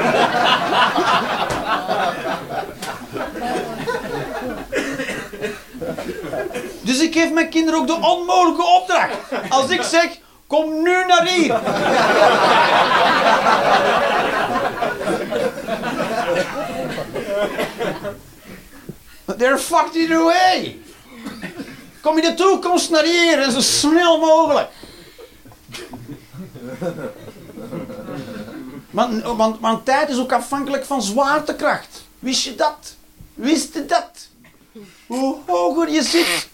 Dus 6.81 6.99
ik 6.99 7.13
geef 7.13 7.31
mijn 7.31 7.49
kinderen 7.49 7.79
ook 7.79 7.87
de 7.87 7.93
onmogelijke 7.93 8.65
opdracht. 8.65 9.17
Als 9.49 9.69
ik 9.69 9.81
zeg, 9.81 10.07
kom 10.47 10.83
nu 10.83 11.05
naar 11.05 11.25
hier. 11.27 11.59
They're 19.37 19.57
fucked 19.57 19.95
either 19.95 20.23
way. 20.23 20.79
Kom 22.01 22.17
in 22.17 22.23
de 22.23 22.33
toekomst 22.33 22.89
naar 22.89 23.03
hier 23.03 23.41
en 23.41 23.51
zo 23.51 23.61
snel 23.61 24.19
mogelijk. 24.19 24.69
Want, 28.89 29.23
want, 29.23 29.59
want 29.59 29.85
tijd 29.85 30.09
is 30.09 30.17
ook 30.17 30.31
afhankelijk 30.31 30.85
van 30.85 31.01
zwaartekracht. 31.01 32.03
Wist 32.19 32.43
je 32.43 32.55
dat? 32.55 32.95
Wist 33.33 33.73
je 33.73 33.85
dat? 33.85 34.27
Hoe 35.07 35.37
hoger 35.45 35.89
je 35.89 36.03
zit, 36.03 36.49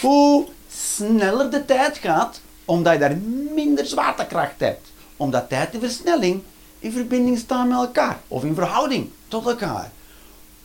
hoe 0.00 0.46
sneller 0.70 1.50
de 1.50 1.64
tijd 1.64 1.98
gaat, 1.98 2.40
omdat 2.64 2.92
je 2.92 2.98
daar 2.98 3.16
minder 3.54 3.86
zwaartekracht 3.86 4.60
hebt. 4.60 4.88
Omdat 5.16 5.48
tijd 5.48 5.74
en 5.74 5.80
versnelling 5.80 6.42
in 6.78 6.92
verbinding 6.92 7.38
staan 7.38 7.68
met 7.68 7.78
elkaar. 7.78 8.20
Of 8.28 8.44
in 8.44 8.54
verhouding 8.54 9.10
tot 9.28 9.46
elkaar. 9.46 9.90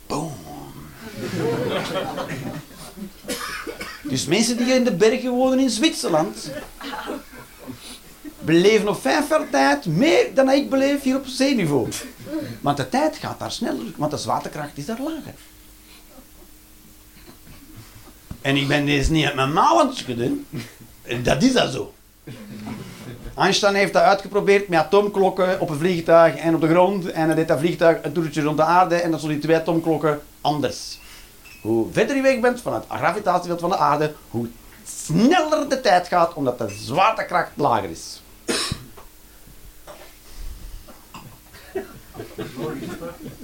Boom. 0.08 0.49
Dus 4.04 4.26
mensen 4.26 4.58
die 4.58 4.74
in 4.74 4.84
de 4.84 4.94
bergen 4.94 5.32
wonen 5.32 5.60
in 5.60 5.70
Zwitserland, 5.70 6.52
beleven 8.40 8.88
op 8.88 9.02
vijf 9.02 9.30
jaar 9.30 9.50
tijd 9.50 9.86
meer 9.86 10.34
dan 10.34 10.50
ik 10.50 10.70
beleef 10.70 11.02
hier 11.02 11.16
op 11.16 11.26
zeeniveau. 11.26 11.88
Want 12.62 12.78
de 12.78 12.90
tijd 12.90 13.18
gaat 13.18 13.40
daar 13.40 13.52
sneller, 13.52 13.86
want 13.96 14.12
de 14.12 14.18
zwaartekracht 14.18 14.78
is 14.78 14.86
daar 14.86 15.00
lager. 15.00 15.34
En 18.42 18.56
ik 18.56 18.68
ben 18.68 18.86
deze 18.86 19.12
niet 19.12 19.26
uit 19.26 19.36
mijn 19.36 19.54
mouw 19.54 19.80
aan 19.80 19.94
het. 20.06 21.26
Dat 21.26 21.44
is 21.44 21.54
dat 21.54 21.72
zo. 21.72 21.94
Einstein 23.36 23.76
heeft 23.76 23.94
dat 23.94 24.04
uitgeprobeerd 24.04 24.68
met 24.68 24.80
atoomklokken 24.80 25.60
op 25.60 25.70
een 25.70 25.78
vliegtuig 25.78 26.36
en 26.36 26.56
op 26.56 26.62
de 26.62 26.68
grond. 26.68 27.12
En 27.12 27.26
hij 27.26 27.36
deed 27.36 27.48
dat 27.48 27.60
vliegtuig 27.60 27.98
een 28.02 28.12
toertje 28.12 28.42
rond 28.42 28.58
de 28.58 28.64
aarde 28.64 28.96
en 28.96 29.10
dan 29.10 29.20
stonden 29.20 29.40
die 29.40 29.48
twee 29.48 29.60
atoomklokken 29.62 30.22
anders. 30.42 31.00
Hoe 31.62 31.88
verder 31.92 32.16
je 32.16 32.22
weg 32.22 32.40
bent 32.40 32.62
van 32.62 32.74
het 32.74 32.86
gravitatieveld 32.90 33.60
van 33.60 33.70
de 33.70 33.78
aarde, 33.78 34.14
hoe 34.30 34.50
sneller 34.84 35.70
de 35.70 35.82
tijd 35.82 36.08
gaat, 36.08 36.34
omdat 36.34 36.58
de 36.58 36.70
zwaartekracht 36.70 37.52
lager 37.56 37.90
is. 37.90 38.22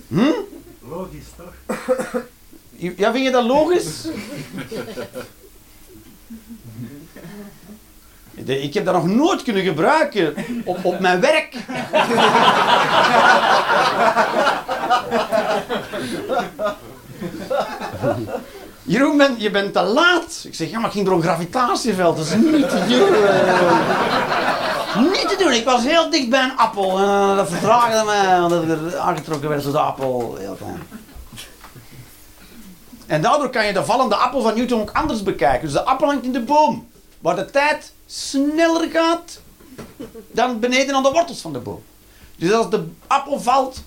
Hm? 0.08 0.32
Logisch 0.80 1.26
toch? 1.38 1.54
Ja, 2.76 3.12
vind 3.12 3.26
je 3.26 3.32
dat 3.32 3.44
logisch? 3.44 4.08
Ik 8.34 8.74
heb 8.74 8.86
dat 8.86 8.94
nog 8.94 9.08
nooit 9.08 9.44
kunnen 9.44 9.64
gebruiken 9.64 10.36
op, 10.66 10.86
op 10.86 11.00
mijn 11.00 11.20
werk. 11.20 11.56
Jeroen, 18.84 19.18
ben, 19.18 19.36
je 19.38 19.52
bent 19.52 19.74
te 19.74 19.82
laat. 19.82 20.44
Ik 20.44 20.56
zeg, 20.56 20.70
ja, 20.70 20.76
maar 20.76 20.84
het 20.84 20.94
ging 20.94 21.06
door 21.06 21.16
een 21.16 21.22
gravitatieveld. 21.22 22.18
Dat 22.18 22.26
is 22.26 22.34
niet 22.36 22.70
te 22.70 22.86
doen. 22.88 23.12
Niet 25.12 25.30
te 25.30 25.36
doen. 25.40 25.52
Ik 25.52 25.66
was 25.66 25.84
heel 25.84 26.10
dicht 26.10 26.30
bij 26.30 26.44
een 26.44 26.58
appel. 26.58 26.98
En 26.98 27.04
uh, 27.04 27.36
dat 27.36 27.50
vertraagde 27.50 28.06
mij, 28.06 28.40
omdat 28.40 28.64
ik 28.64 28.70
er 28.70 28.98
aangetrokken 28.98 29.50
werd 29.50 29.64
door 29.64 29.72
de 29.72 29.80
appel. 29.80 30.36
Heel. 30.40 30.58
En 33.06 33.22
daardoor 33.22 33.50
kan 33.50 33.66
je 33.66 33.74
de 33.74 33.86
vallende 33.86 34.16
appel 34.16 34.42
van 34.42 34.56
Newton 34.56 34.82
ook 34.82 34.92
anders 34.92 35.24
bekijken. 35.24 35.62
Dus 35.62 35.72
de 35.72 35.84
appel 35.84 36.08
hangt 36.08 36.24
in 36.24 36.32
de 36.32 36.42
boom. 36.42 36.88
Waar 37.20 37.36
de 37.36 37.46
tijd 37.46 37.94
sneller 38.06 38.90
gaat 38.90 39.40
dan 40.32 40.60
beneden 40.60 40.96
aan 40.96 41.04
de 41.04 41.12
wortels 41.12 41.42
van 41.42 41.54
de 41.54 41.60
boom. 41.60 41.84
Dus 42.36 42.52
als 42.52 42.70
de 42.70 42.88
appel 43.08 43.40
valt, 43.40 43.84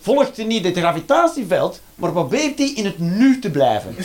volgt 0.00 0.36
hij 0.36 0.44
niet 0.44 0.64
het 0.64 0.76
gravitatieveld, 0.76 1.80
maar 1.94 2.12
probeert 2.12 2.58
hij 2.58 2.68
in 2.68 2.84
het 2.84 2.98
nu 2.98 3.38
te 3.38 3.50
blijven. 3.50 3.96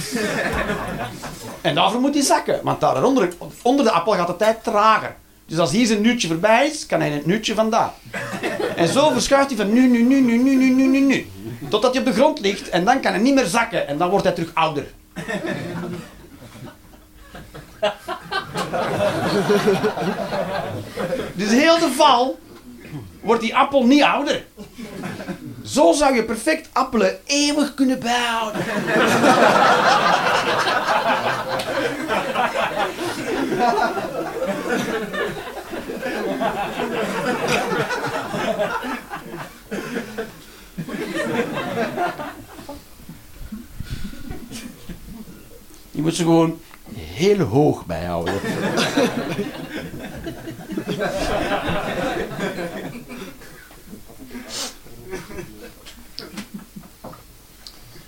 en 1.61 1.75
daarvoor 1.75 2.01
moet 2.01 2.13
hij 2.13 2.23
zakken, 2.23 2.59
want 2.63 2.79
daaronder 2.79 3.33
onder 3.61 3.85
de 3.85 3.91
appel 3.91 4.13
gaat 4.13 4.27
de 4.27 4.35
tijd 4.35 4.63
trager. 4.63 5.15
Dus 5.45 5.57
als 5.57 5.71
hier 5.71 5.85
zijn 5.85 6.01
nuutje 6.01 6.27
voorbij 6.27 6.67
is, 6.67 6.85
kan 6.85 6.99
hij 6.99 7.09
in 7.09 7.15
het 7.15 7.25
nuutje 7.25 7.53
vandaan. 7.53 7.91
En 8.75 8.87
zo 8.87 9.09
verschuift 9.09 9.47
hij 9.47 9.57
van 9.57 9.73
nu, 9.73 9.87
nu, 9.87 10.03
nu, 10.03 10.21
nu, 10.21 10.37
nu, 10.37 10.55
nu, 10.55 10.87
nu, 10.87 10.99
nu. 10.99 11.27
Totdat 11.69 11.93
hij 11.93 11.99
op 12.01 12.07
de 12.07 12.13
grond 12.13 12.39
ligt 12.39 12.69
en 12.69 12.85
dan 12.85 13.01
kan 13.01 13.11
hij 13.11 13.21
niet 13.21 13.33
meer 13.33 13.45
zakken 13.45 13.87
en 13.87 13.97
dan 13.97 14.09
wordt 14.09 14.25
hij 14.25 14.33
terug 14.33 14.51
ouder. 14.53 14.85
dus 21.33 21.49
heel 21.49 21.79
de 21.79 21.91
val 21.95 22.39
wordt 23.25 23.41
die 23.41 23.55
appel 23.55 23.85
niet 23.85 24.03
ouder. 24.03 24.45
Zo 25.63 25.93
zou 25.93 26.15
je 26.15 26.23
perfect 26.23 26.69
appelen 26.73 27.17
eeuwig 27.25 27.73
kunnen 27.73 27.99
bijhouden. 27.99 28.63
Je 45.91 46.01
moet 46.01 46.15
ze 46.15 46.23
gewoon 46.23 46.59
heel 46.95 47.39
hoog 47.39 47.85
bijhouden. 47.85 48.33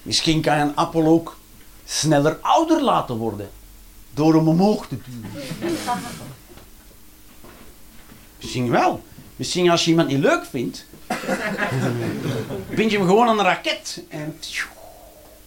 Misschien 0.08 0.42
kan 0.42 0.56
je 0.56 0.62
een 0.62 0.76
appel 0.76 1.06
ook 1.06 1.38
sneller 1.86 2.38
ouder 2.42 2.84
laten 2.84 3.16
worden. 3.16 3.50
Door 4.14 4.34
hem 4.34 4.48
omhoog 4.48 4.88
te 4.88 4.98
duwen. 5.06 5.32
Misschien 8.38 8.70
wel. 8.70 9.04
Misschien 9.36 9.70
als 9.70 9.84
je 9.84 9.90
iemand 9.90 10.08
niet 10.08 10.20
leuk 10.20 10.46
vindt, 10.46 10.86
bind 12.76 12.92
je 12.92 12.98
hem 12.98 13.08
gewoon 13.08 13.28
aan 13.28 13.40
een 13.40 13.46
raket. 13.46 14.04
En, 14.10 14.40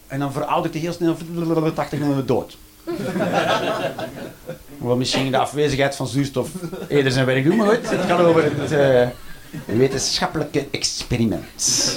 en 0.06 0.18
dan 0.18 0.32
veroudert 0.32 0.74
hij 0.74 0.82
heel 0.82 0.92
snel 0.92 1.16
80 1.74 1.98
minuten 1.98 2.26
dood. 2.26 2.56
Wat 4.78 4.96
misschien 4.96 5.30
de 5.30 5.38
afwezigheid 5.38 5.96
van 5.96 6.06
zuurstof 6.06 6.50
eerder 6.88 7.12
zijn 7.12 7.26
werk 7.26 7.44
doen, 7.44 7.56
maar 7.56 7.68
goed, 7.68 7.90
het 7.90 8.00
gaat 8.00 8.20
over 8.20 8.44
het 8.44 8.72
uh, 8.72 9.08
wetenschappelijke 9.76 10.68
experiment. 10.70 11.96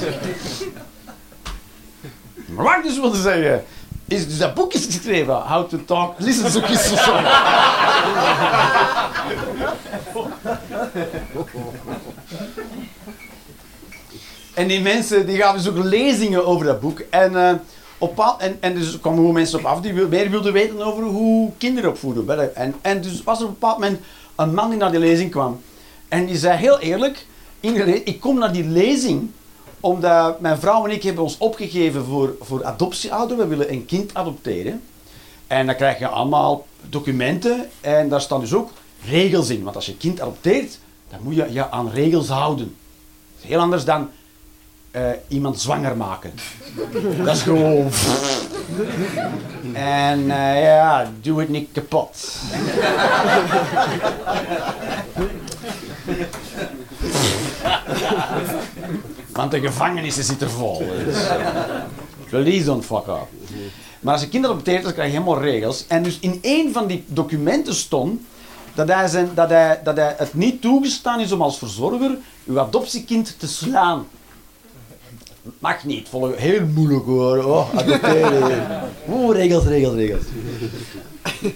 Maar 2.55 2.65
wat 2.65 2.75
ik 2.75 2.83
dus 2.83 2.99
wilde 2.99 3.21
zeggen, 3.21 3.63
is 4.07 4.27
dus 4.27 4.37
dat 4.37 4.53
boek 4.53 4.73
is 4.73 4.85
geschreven, 4.85 5.35
How 5.35 5.69
to 5.69 5.77
Talk, 5.85 6.13
Listen 6.17 6.51
to 6.51 6.61
Kiss 6.61 6.93
En 14.53 14.67
die 14.67 14.81
mensen 14.81 15.25
die 15.25 15.37
gaven 15.37 15.63
dus 15.63 15.69
ook 15.69 15.83
lezingen 15.83 16.45
over 16.45 16.65
dat 16.65 16.79
boek. 16.79 16.99
En, 17.09 17.31
uh, 17.31 17.51
op, 17.97 18.35
en, 18.37 18.57
en 18.59 18.73
dus 18.73 18.99
kwamen 18.99 19.19
gewoon 19.19 19.33
mensen 19.33 19.59
op 19.59 19.65
af 19.65 19.81
die 19.81 19.93
meer 19.93 20.29
wilden 20.29 20.53
weten 20.53 20.81
over 20.81 21.03
hoe 21.03 21.51
kinderen 21.57 21.89
opvoeden. 21.89 22.55
En, 22.55 22.75
en 22.81 23.01
dus 23.01 23.23
was 23.23 23.39
er 23.39 23.45
op 23.45 23.49
een 23.49 23.59
bepaald 23.59 23.79
moment 23.79 23.99
een 24.35 24.53
man 24.53 24.69
die 24.69 24.79
naar 24.79 24.91
die 24.91 24.99
lezing 24.99 25.31
kwam. 25.31 25.61
En 26.07 26.25
die 26.25 26.37
zei 26.37 26.57
heel 26.57 26.79
eerlijk, 26.79 27.25
ik 28.03 28.19
kom 28.19 28.37
naar 28.37 28.51
die 28.51 28.67
lezing 28.67 29.31
omdat 29.83 30.39
mijn 30.39 30.57
vrouw 30.57 30.85
en 30.85 30.91
ik 30.91 31.03
hebben 31.03 31.23
ons 31.23 31.37
opgegeven 31.37 32.05
voor, 32.05 32.35
voor 32.39 32.65
adoptieouderen. 32.65 33.43
We 33.43 33.55
willen 33.55 33.71
een 33.71 33.85
kind 33.85 34.13
adopteren. 34.13 34.81
En 35.47 35.65
dan 35.65 35.75
krijg 35.75 35.99
je 35.99 36.07
allemaal 36.07 36.65
documenten 36.89 37.69
en 37.81 38.09
daar 38.09 38.21
staan 38.21 38.39
dus 38.39 38.53
ook 38.53 38.71
regels 39.05 39.49
in. 39.49 39.63
Want 39.63 39.75
als 39.75 39.85
je 39.85 39.91
een 39.91 39.97
kind 39.97 40.21
adopteert, 40.21 40.79
dan 41.09 41.19
moet 41.21 41.35
je 41.35 41.47
je 41.51 41.69
aan 41.69 41.89
regels 41.89 42.27
houden. 42.27 42.75
Dat 43.33 43.43
is 43.43 43.49
heel 43.49 43.59
anders 43.59 43.85
dan 43.85 44.09
uh, 44.91 45.09
iemand 45.27 45.61
zwanger 45.61 45.97
maken. 45.97 46.33
Dat 47.25 47.35
is 47.35 47.41
gewoon... 47.41 47.89
en 49.73 50.19
uh, 50.19 50.63
ja, 50.63 51.11
doe 51.21 51.39
het 51.39 51.49
niet 51.49 51.69
kapot. 51.71 52.35
Want 59.33 59.51
de 59.51 59.59
gevangenissen 59.59 60.23
zitten 60.23 60.49
vol. 60.49 60.85
Dus. 61.05 61.17
Please 62.29 62.65
don't 62.65 62.85
fuck 62.85 63.07
up. 63.07 63.27
Maar 63.99 64.13
als 64.13 64.21
je 64.21 64.29
kinderen 64.29 64.55
adopteert, 64.55 64.83
dan 64.83 64.93
krijg 64.93 65.11
je 65.11 65.17
helemaal 65.17 65.41
regels. 65.41 65.85
En 65.87 66.03
dus 66.03 66.17
in 66.19 66.39
één 66.41 66.73
van 66.73 66.87
die 66.87 67.03
documenten 67.07 67.75
stond 67.75 68.21
dat 68.73 68.87
hij, 68.87 69.07
zijn, 69.07 69.29
dat, 69.33 69.49
hij, 69.49 69.79
dat 69.83 69.95
hij 69.95 70.15
het 70.17 70.33
niet 70.33 70.61
toegestaan 70.61 71.19
is 71.19 71.31
om 71.31 71.41
als 71.41 71.57
verzorger 71.57 72.17
uw 72.45 72.59
adoptiekind 72.59 73.39
te 73.39 73.47
slaan. 73.47 74.07
Mag 75.59 75.83
niet, 75.83 76.09
volgen. 76.09 76.37
Heel 76.37 76.65
moeilijk 76.65 77.05
hoor. 77.05 77.43
Oh, 77.43 77.75
adopteren. 77.75 78.81
Oeh, 79.09 79.35
regels, 79.35 79.65
regels, 79.65 79.95
regels. 79.95 80.23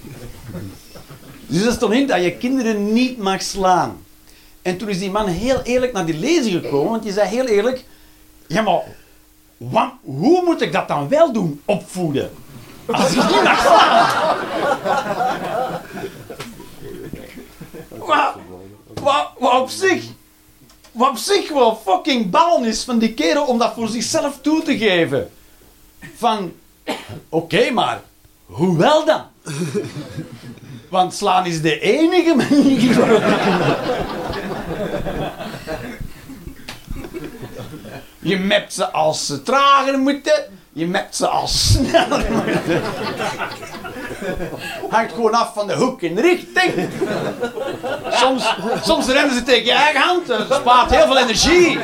Dus 1.49 1.65
er 1.65 1.71
stond 1.71 1.93
in 1.93 2.07
dat 2.07 2.23
je 2.23 2.31
kinderen 2.31 2.93
niet 2.93 3.17
mag 3.17 3.41
slaan. 3.41 3.97
En 4.67 4.77
toen 4.77 4.89
is 4.89 4.99
die 4.99 5.11
man 5.11 5.27
heel 5.27 5.61
eerlijk 5.61 5.93
naar 5.93 6.05
die 6.05 6.17
lezing 6.17 6.61
gekomen, 6.61 6.91
want 6.91 7.03
die 7.03 7.11
zei 7.11 7.27
heel 7.27 7.45
eerlijk: 7.45 7.85
Ja, 8.47 8.61
maar 8.61 8.81
wat, 9.57 9.91
hoe 10.01 10.43
moet 10.43 10.61
ik 10.61 10.71
dat 10.71 10.87
dan 10.87 11.09
wel 11.09 11.31
doen? 11.31 11.61
Opvoeden. 11.65 12.31
Als 12.85 13.09
ik 13.09 13.15
niet 13.15 13.57
slaan. 13.61 14.45
wat, 17.97 18.35
wat, 18.93 19.29
wat 19.39 19.61
op 19.61 19.69
zich 19.69 20.03
wat 20.91 21.09
op 21.09 21.17
zich 21.17 21.49
wel 21.49 21.81
fucking 21.85 22.29
bal 22.29 22.63
is 22.63 22.83
van 22.83 22.99
die 22.99 23.13
kerel 23.13 23.45
om 23.45 23.57
dat 23.57 23.73
voor 23.73 23.87
zichzelf 23.87 24.39
toe 24.41 24.63
te 24.63 24.77
geven. 24.77 25.31
Van, 26.15 26.53
oké, 27.29 27.71
maar 27.71 28.01
hoe 28.45 28.77
wel 28.77 29.05
dan? 29.05 29.21
Want 30.89 31.13
slaan 31.13 31.45
is 31.45 31.61
de 31.61 31.79
enige 31.79 32.35
manier 32.35 32.95
Je 38.19 38.37
mept 38.39 38.73
ze 38.73 38.91
als 38.91 39.25
ze 39.25 39.43
trager 39.43 39.99
moeten, 39.99 40.43
je 40.73 40.87
mept 40.87 41.15
ze 41.15 41.27
als 41.27 41.71
sneller 41.73 42.31
moeten. 42.31 42.81
Hangt 44.89 45.13
gewoon 45.13 45.33
af 45.33 45.53
van 45.53 45.67
de 45.67 45.73
hoek 45.73 46.01
en 46.01 46.21
richting. 46.21 46.89
Soms, 48.09 48.55
soms 48.83 49.07
rennen 49.07 49.35
ze 49.35 49.43
tegen 49.43 49.65
je 49.65 49.71
eigen 49.71 50.01
hand. 50.01 50.27
Dat 50.27 50.53
spaart 50.59 50.89
heel 50.89 51.05
veel 51.05 51.17
energie. 51.17 51.79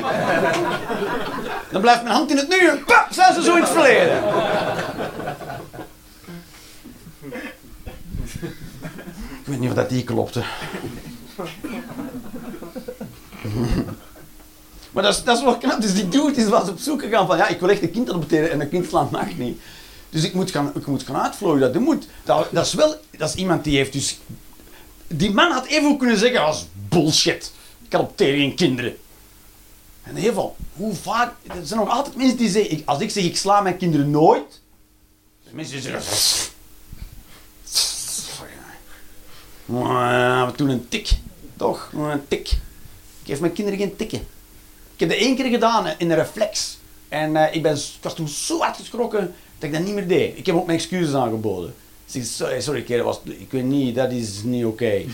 Dan 1.71 1.81
blijft 1.81 2.03
mijn 2.03 2.15
hand 2.15 2.31
in 2.31 2.37
het 2.37 2.47
nu 2.47 2.67
en 2.67 2.83
pap, 2.83 3.07
zijn 3.09 3.33
ze 3.33 3.43
zo 3.43 3.55
in 3.55 3.61
het 3.61 3.71
verleden. 3.71 4.23
Ik 9.41 9.49
weet 9.49 9.59
niet 9.59 9.69
of 9.69 9.75
dat 9.75 9.89
die 9.89 10.03
klopte. 10.03 10.43
Maar 14.91 15.03
dat 15.03 15.13
is, 15.13 15.23
dat 15.23 15.43
wel 15.43 15.57
knap. 15.57 15.81
Dus 15.81 15.93
die 15.93 16.07
dude 16.07 16.41
is 16.41 16.47
was 16.47 16.69
op 16.69 16.79
zoek 16.79 17.01
gegaan 17.01 17.27
van 17.27 17.37
ja, 17.37 17.47
ik 17.47 17.59
wil 17.59 17.69
echt 17.69 17.81
een 17.81 17.91
kind 17.91 18.09
adopteren 18.09 18.51
en 18.51 18.61
een 18.61 18.69
kind 18.69 18.87
slaan 18.87 19.07
mag 19.11 19.37
niet. 19.37 19.61
Dus 20.09 20.23
ik 20.23 20.33
moet 20.33 20.51
gaan, 20.51 20.71
ik 20.75 20.85
moet 20.85 21.03
gaan 21.03 21.21
uitvlooien. 21.21 21.73
Dat, 21.73 21.81
moet, 21.81 22.07
dat, 22.23 22.47
dat 22.51 22.65
is 22.65 22.73
wel 22.73 22.95
dat 23.17 23.29
is 23.29 23.35
iemand 23.35 23.63
die 23.63 23.77
heeft 23.77 23.93
dus... 23.93 24.19
Die 25.07 25.31
man 25.31 25.51
had 25.51 25.65
even 25.65 25.97
kunnen 25.97 26.17
zeggen 26.17 26.41
als 26.41 26.65
bullshit. 26.89 27.51
Ik 27.85 27.95
adopteer 27.95 28.35
geen 28.37 28.55
kinderen. 28.55 28.97
En 30.03 30.15
heel 30.15 30.33
veel, 30.33 30.55
hoe 30.73 30.95
vaak... 30.95 31.33
Er 31.47 31.65
zijn 31.65 31.79
nog 31.79 31.89
altijd 31.89 32.15
mensen 32.15 32.37
die 32.37 32.49
zeggen... 32.49 32.81
Als 32.85 32.99
ik 32.99 33.09
zeg 33.09 33.23
ik 33.23 33.37
sla 33.37 33.61
mijn 33.61 33.77
kinderen 33.77 34.09
nooit... 34.09 34.61
Mensen 35.51 35.73
die 35.73 35.81
zeggen... 35.81 36.51
We 39.65 40.51
doen 40.55 40.69
een 40.69 40.87
tik. 40.87 41.09
Toch? 41.57 41.91
Een 41.93 42.27
tik. 42.27 42.57
Ik 43.23 43.29
geef 43.29 43.39
mijn 43.39 43.53
kinderen 43.53 43.79
geen 43.79 43.95
tikken. 43.95 44.19
Ik 44.93 44.99
heb 44.99 45.09
dat 45.09 45.17
één 45.17 45.35
keer 45.35 45.49
gedaan 45.49 45.87
in 45.97 46.11
een 46.11 46.17
reflex. 46.17 46.77
En 47.09 47.35
uh, 47.35 47.55
ik, 47.55 47.61
ben, 47.61 47.75
ik 47.75 48.01
was 48.01 48.15
toen 48.15 48.27
zo 48.27 48.59
hard 48.59 48.77
geschrokken 48.77 49.33
dat 49.57 49.69
ik 49.69 49.73
dat 49.73 49.85
niet 49.85 49.93
meer 49.93 50.07
deed. 50.07 50.37
Ik 50.37 50.45
heb 50.45 50.55
ook 50.55 50.65
mijn 50.65 50.77
excuses 50.77 51.13
aangeboden. 51.13 51.73
Ik 52.05 52.11
zeg, 52.11 52.25
sorry, 52.25 52.61
sorry 52.61 53.03
was, 53.03 53.19
ik 53.23 53.51
weet 53.51 53.63
niet, 53.63 53.95
dat 53.95 54.11
is 54.11 54.43
niet 54.43 54.65
oké. 54.65 55.01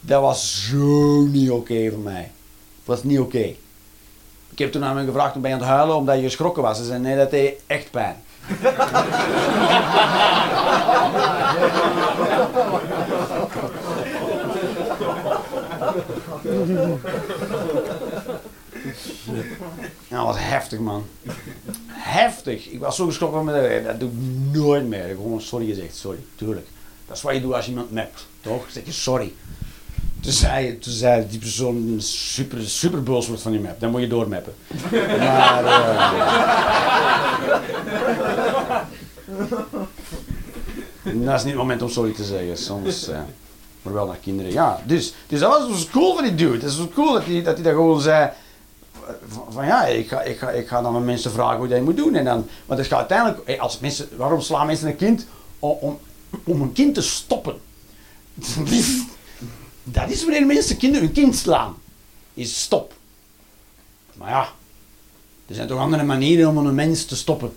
Dat 0.00 0.20
was 0.20 0.68
zo 0.68 1.20
niet 1.20 1.50
oké 1.50 1.90
voor 1.90 2.02
mij. 2.02 2.30
Dat 2.84 2.96
was 2.96 3.02
niet 3.02 3.18
oké. 3.18 3.54
Ik 4.50 4.58
heb 4.58 4.72
toen 4.72 4.84
aan 4.84 4.96
hem 4.96 5.06
gevraagd 5.06 5.34
om 5.34 5.42
bij 5.42 5.52
aan 5.52 5.58
het 5.58 5.68
huilen 5.68 5.96
omdat 5.96 6.16
je 6.16 6.22
geschrokken 6.22 6.62
was. 6.62 6.78
Ze 6.78 6.84
zei 6.84 7.00
nee, 7.00 7.16
dat 7.16 7.30
deed 7.30 7.54
echt 7.66 7.90
pijn. 7.90 8.16
Dat 20.08 20.24
was 20.24 20.36
heftig, 20.38 20.78
man. 20.78 21.06
Heftig. 21.88 22.66
Ik 22.66 22.80
was 22.80 22.96
zo 22.96 23.06
geschrokken 23.06 23.44
van 23.44 23.54
me. 23.54 23.82
Dat 23.84 24.00
doe 24.00 24.08
ik 24.08 24.14
nooit 24.52 24.86
meer. 24.86 25.02
Ik 25.02 25.08
heb 25.08 25.16
gewoon 25.16 25.40
sorry 25.40 25.66
gezegd. 25.66 25.96
Sorry, 25.96 26.18
tuurlijk. 26.34 26.66
Dat 27.06 27.16
is 27.16 27.22
wat 27.22 27.34
je 27.34 27.40
doet 27.40 27.52
als 27.52 27.68
iemand 27.68 27.90
mept, 27.90 28.26
toch? 28.40 28.64
Zeg 28.70 28.84
je 28.84 28.92
sorry. 28.92 29.32
Toen 30.20 30.32
zei, 30.32 30.78
toen 30.78 30.92
zei 30.92 31.26
die 31.28 31.38
persoon 31.38 31.96
super, 31.98 32.62
super 32.62 33.02
boos 33.02 33.26
wordt 33.26 33.42
van 33.42 33.52
die 33.52 33.60
map. 33.60 33.80
Dan 33.80 33.90
moet 33.90 34.00
je 34.00 34.06
doormappen. 34.06 34.54
Maar... 35.18 35.64
Uh, 35.64 36.20
dat 41.24 41.34
is 41.34 41.42
niet 41.42 41.52
het 41.52 41.54
moment 41.54 41.82
om 41.82 41.88
sorry 41.88 42.12
te 42.12 42.24
zeggen. 42.24 42.58
Soms... 42.58 43.08
Uh, 43.08 43.20
maar 43.84 43.92
wel 43.92 44.06
naar 44.06 44.16
kinderen. 44.16 44.52
Ja, 44.52 44.82
dus, 44.86 45.14
dus 45.26 45.40
dat 45.40 45.58
was 45.58 45.68
dus 45.68 45.90
cool 45.90 46.14
van 46.14 46.24
die 46.24 46.34
dude. 46.34 46.58
Dat 46.58 46.76
was 46.76 46.86
cool 46.94 47.12
dat 47.12 47.24
hij 47.24 47.42
dat, 47.42 47.56
dat 47.56 47.72
gewoon 47.72 48.00
zei 48.00 48.30
van, 49.48 49.66
ja, 49.66 49.84
ik 49.84 50.08
ga, 50.08 50.22
ik, 50.22 50.38
ga, 50.38 50.50
ik 50.50 50.68
ga 50.68 50.82
dan 50.82 50.94
aan 50.94 51.04
mensen 51.04 51.30
vragen 51.30 51.58
hoe 51.58 51.68
dat 51.68 51.80
moet 51.80 51.96
doen. 51.96 52.14
En 52.14 52.24
dan, 52.24 52.48
want 52.66 52.78
het 52.78 52.88
gaat 52.88 52.98
uiteindelijk, 52.98 53.60
als 53.60 53.78
mensen, 53.78 54.08
waarom 54.16 54.40
slaan 54.40 54.66
mensen 54.66 54.88
een 54.88 54.96
kind? 54.96 55.26
Om, 55.58 55.76
om, 55.80 55.98
om 56.44 56.60
een 56.60 56.72
kind 56.72 56.94
te 56.94 57.02
stoppen. 57.02 57.60
Dat 59.86 60.10
is 60.10 60.22
wanneer 60.22 60.46
mensen 60.46 60.76
kinderen 60.76 61.04
hun 61.04 61.14
kind 61.14 61.36
slaan. 61.36 61.74
Is 62.34 62.60
stop. 62.60 62.92
Maar 64.14 64.30
ja, 64.30 64.48
er 65.46 65.54
zijn 65.54 65.68
toch 65.68 65.78
andere 65.78 66.02
manieren 66.02 66.48
om 66.48 66.66
een 66.66 66.74
mens 66.74 67.04
te 67.04 67.16
stoppen. 67.16 67.52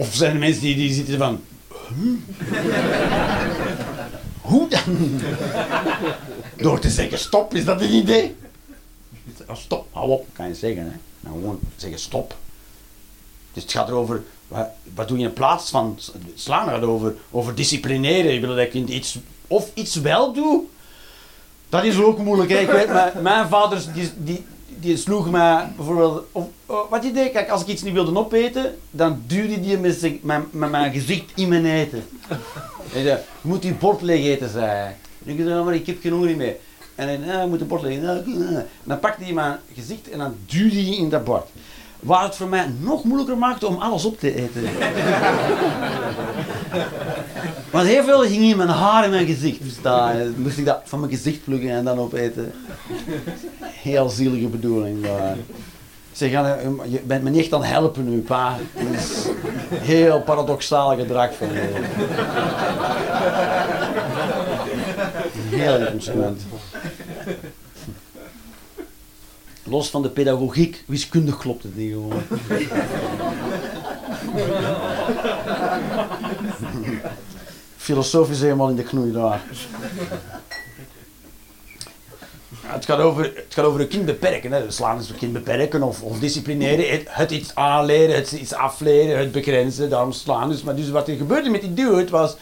Of, 0.00 0.14
zijn 0.14 0.32
er 0.32 0.38
mensen 0.38 0.62
die, 0.62 0.74
die 0.74 0.92
zitten 0.92 1.18
van... 1.18 1.40
Hoe 4.40 4.68
dan? 4.68 5.20
Door 6.56 6.78
te 6.78 6.90
zeggen 6.90 7.18
stop, 7.18 7.54
is 7.54 7.64
dat 7.64 7.80
een 7.80 7.94
idee? 7.94 8.36
Stop, 9.52 9.86
hou 9.92 10.10
op, 10.10 10.26
kan 10.32 10.48
je 10.48 10.54
zeggen. 10.54 10.82
Hè? 10.82 10.92
Nou, 11.20 11.34
gewoon 11.36 11.60
zeggen 11.76 12.00
stop. 12.00 12.36
Dus 13.52 13.62
het 13.62 13.72
gaat 13.72 13.88
erover, 13.88 14.22
wat, 14.48 14.68
wat 14.94 15.08
doe 15.08 15.18
je 15.18 15.24
in 15.24 15.32
plaats 15.32 15.70
van 15.70 15.98
slaan? 16.34 16.68
Het 16.68 16.74
gaat 16.74 16.84
over, 16.84 17.14
over 17.30 17.54
disciplineren. 17.54 18.32
Je 18.32 18.40
wil 18.40 18.48
dat 18.48 18.58
ik 18.58 18.74
iets, 18.74 19.18
of 19.46 19.70
iets 19.74 19.94
wel 19.94 20.32
doe. 20.32 20.62
Dat 21.68 21.84
is 21.84 22.00
ook 22.00 22.18
moeilijk. 22.18 22.50
Hè? 22.50 22.58
Ik 22.58 22.70
weet, 22.70 22.88
mijn, 22.92 23.22
mijn 23.22 23.48
vaders 23.48 23.92
die, 23.92 24.10
die, 24.16 24.44
die 24.80 24.96
sloeg 24.96 25.30
mij 25.30 25.72
bijvoorbeeld. 25.76 26.24
Oh, 26.32 26.90
wat 26.90 27.04
je 27.04 27.12
deed, 27.12 27.32
kijk, 27.32 27.48
als 27.48 27.62
ik 27.62 27.66
iets 27.66 27.82
niet 27.82 27.92
wilde 27.92 28.18
opeten, 28.18 28.74
dan 28.90 29.22
duwde 29.26 29.60
die 29.60 29.78
met, 29.78 30.22
met, 30.22 30.70
mijn 30.70 30.92
gezicht 30.92 31.32
in 31.34 31.48
mijn 31.48 31.66
eten. 31.66 32.02
En 32.94 33.02
zei, 33.02 33.18
moet 33.40 33.62
die 33.62 33.74
bord 33.74 34.02
leeg 34.02 34.24
eten, 34.24 34.50
zei 34.50 34.66
hij. 34.66 34.96
Ik 35.24 35.36
zei, 35.38 35.64
maar 35.64 35.74
ik 35.74 35.86
heb 35.86 36.00
geen 36.00 36.12
honger 36.12 36.36
meer. 36.36 36.56
En 36.94 37.06
hij 37.06 37.18
zei, 37.24 37.40
je 37.40 37.48
moet 37.48 37.58
de 37.58 37.64
bord 37.64 37.82
leeg 37.82 37.96
eten. 37.96 38.56
En 38.56 38.66
dan 38.84 39.00
pakte 39.00 39.24
hij 39.24 39.32
mijn 39.32 39.58
gezicht 39.74 40.10
en 40.10 40.18
dan 40.18 40.34
duwde 40.46 40.74
hij 40.74 40.96
in 40.96 41.08
dat 41.08 41.24
bord. 41.24 41.48
Waar 42.00 42.22
het 42.22 42.36
voor 42.36 42.48
mij 42.48 42.72
nog 42.78 43.04
moeilijker 43.04 43.38
maakte 43.38 43.66
om 43.66 43.76
alles 43.76 44.04
op 44.04 44.18
te 44.18 44.34
eten. 44.34 44.62
Want 47.70 47.86
heel 47.86 48.04
veel 48.04 48.20
ging 48.20 48.42
in 48.42 48.56
mijn 48.56 48.68
haar 48.68 49.04
in 49.04 49.10
mijn 49.10 49.26
gezicht. 49.26 49.62
Dus 49.62 49.76
moest 50.36 50.58
ik 50.58 50.64
dat 50.64 50.80
van 50.84 51.00
mijn 51.00 51.12
gezicht 51.12 51.44
plukken 51.44 51.70
en 51.70 51.84
dan 51.84 51.98
opeten. 51.98 52.52
Heel 53.62 54.08
zielige 54.08 54.46
bedoeling. 54.46 55.00
Maar... 55.00 55.36
Ze 56.12 56.28
gaan, 56.28 56.58
je 56.88 57.00
bent 57.00 57.22
me 57.22 57.30
niet 57.30 57.40
echt 57.40 57.52
aan 57.52 57.60
het 57.60 57.70
helpen 57.70 58.10
nu, 58.10 58.20
pa. 58.20 58.56
Dat 58.74 59.00
is 59.00 59.26
heel 59.74 60.20
paradoxaal 60.20 60.96
gedrag 60.96 61.34
van 61.34 61.48
je. 61.52 61.68
Heel 65.56 65.76
inconsequent. 65.76 66.42
Los 69.70 69.90
van 69.90 70.02
de 70.02 70.08
pedagogiek, 70.08 70.84
wiskundig 70.86 71.36
klopt 71.36 71.62
het 71.62 71.76
niet 71.76 71.92
gewoon. 71.92 72.22
Filosofisch 77.76 78.40
helemaal 78.40 78.68
in 78.68 78.76
de 78.76 78.82
knoei 78.82 79.12
daar. 79.12 79.42
Het 82.66 82.84
gaat, 82.84 82.98
over, 82.98 83.24
het 83.24 83.46
gaat 83.48 83.64
over 83.64 83.80
een 83.80 83.88
kind 83.88 84.04
beperken. 84.04 84.52
Hè. 84.52 84.70
Slaan 84.70 84.98
is 84.98 85.08
een 85.08 85.16
kind 85.16 85.32
beperken 85.32 85.82
of, 85.82 86.02
of 86.02 86.18
disciplineren. 86.18 86.90
Het, 86.90 87.06
het, 87.08 87.30
iets 87.30 87.54
aanleren, 87.54 88.14
het 88.14 88.32
iets 88.32 88.54
afleren, 88.54 89.18
het 89.18 89.32
begrenzen. 89.32 89.90
Daarom 89.90 90.12
slaan. 90.12 90.48
Dus, 90.48 90.62
maar 90.62 90.76
dus 90.76 90.90
wat 90.90 91.08
er 91.08 91.16
gebeurde 91.16 91.50
met 91.50 91.60
die 91.60 91.74
dude 91.74 92.10
was... 92.10 92.36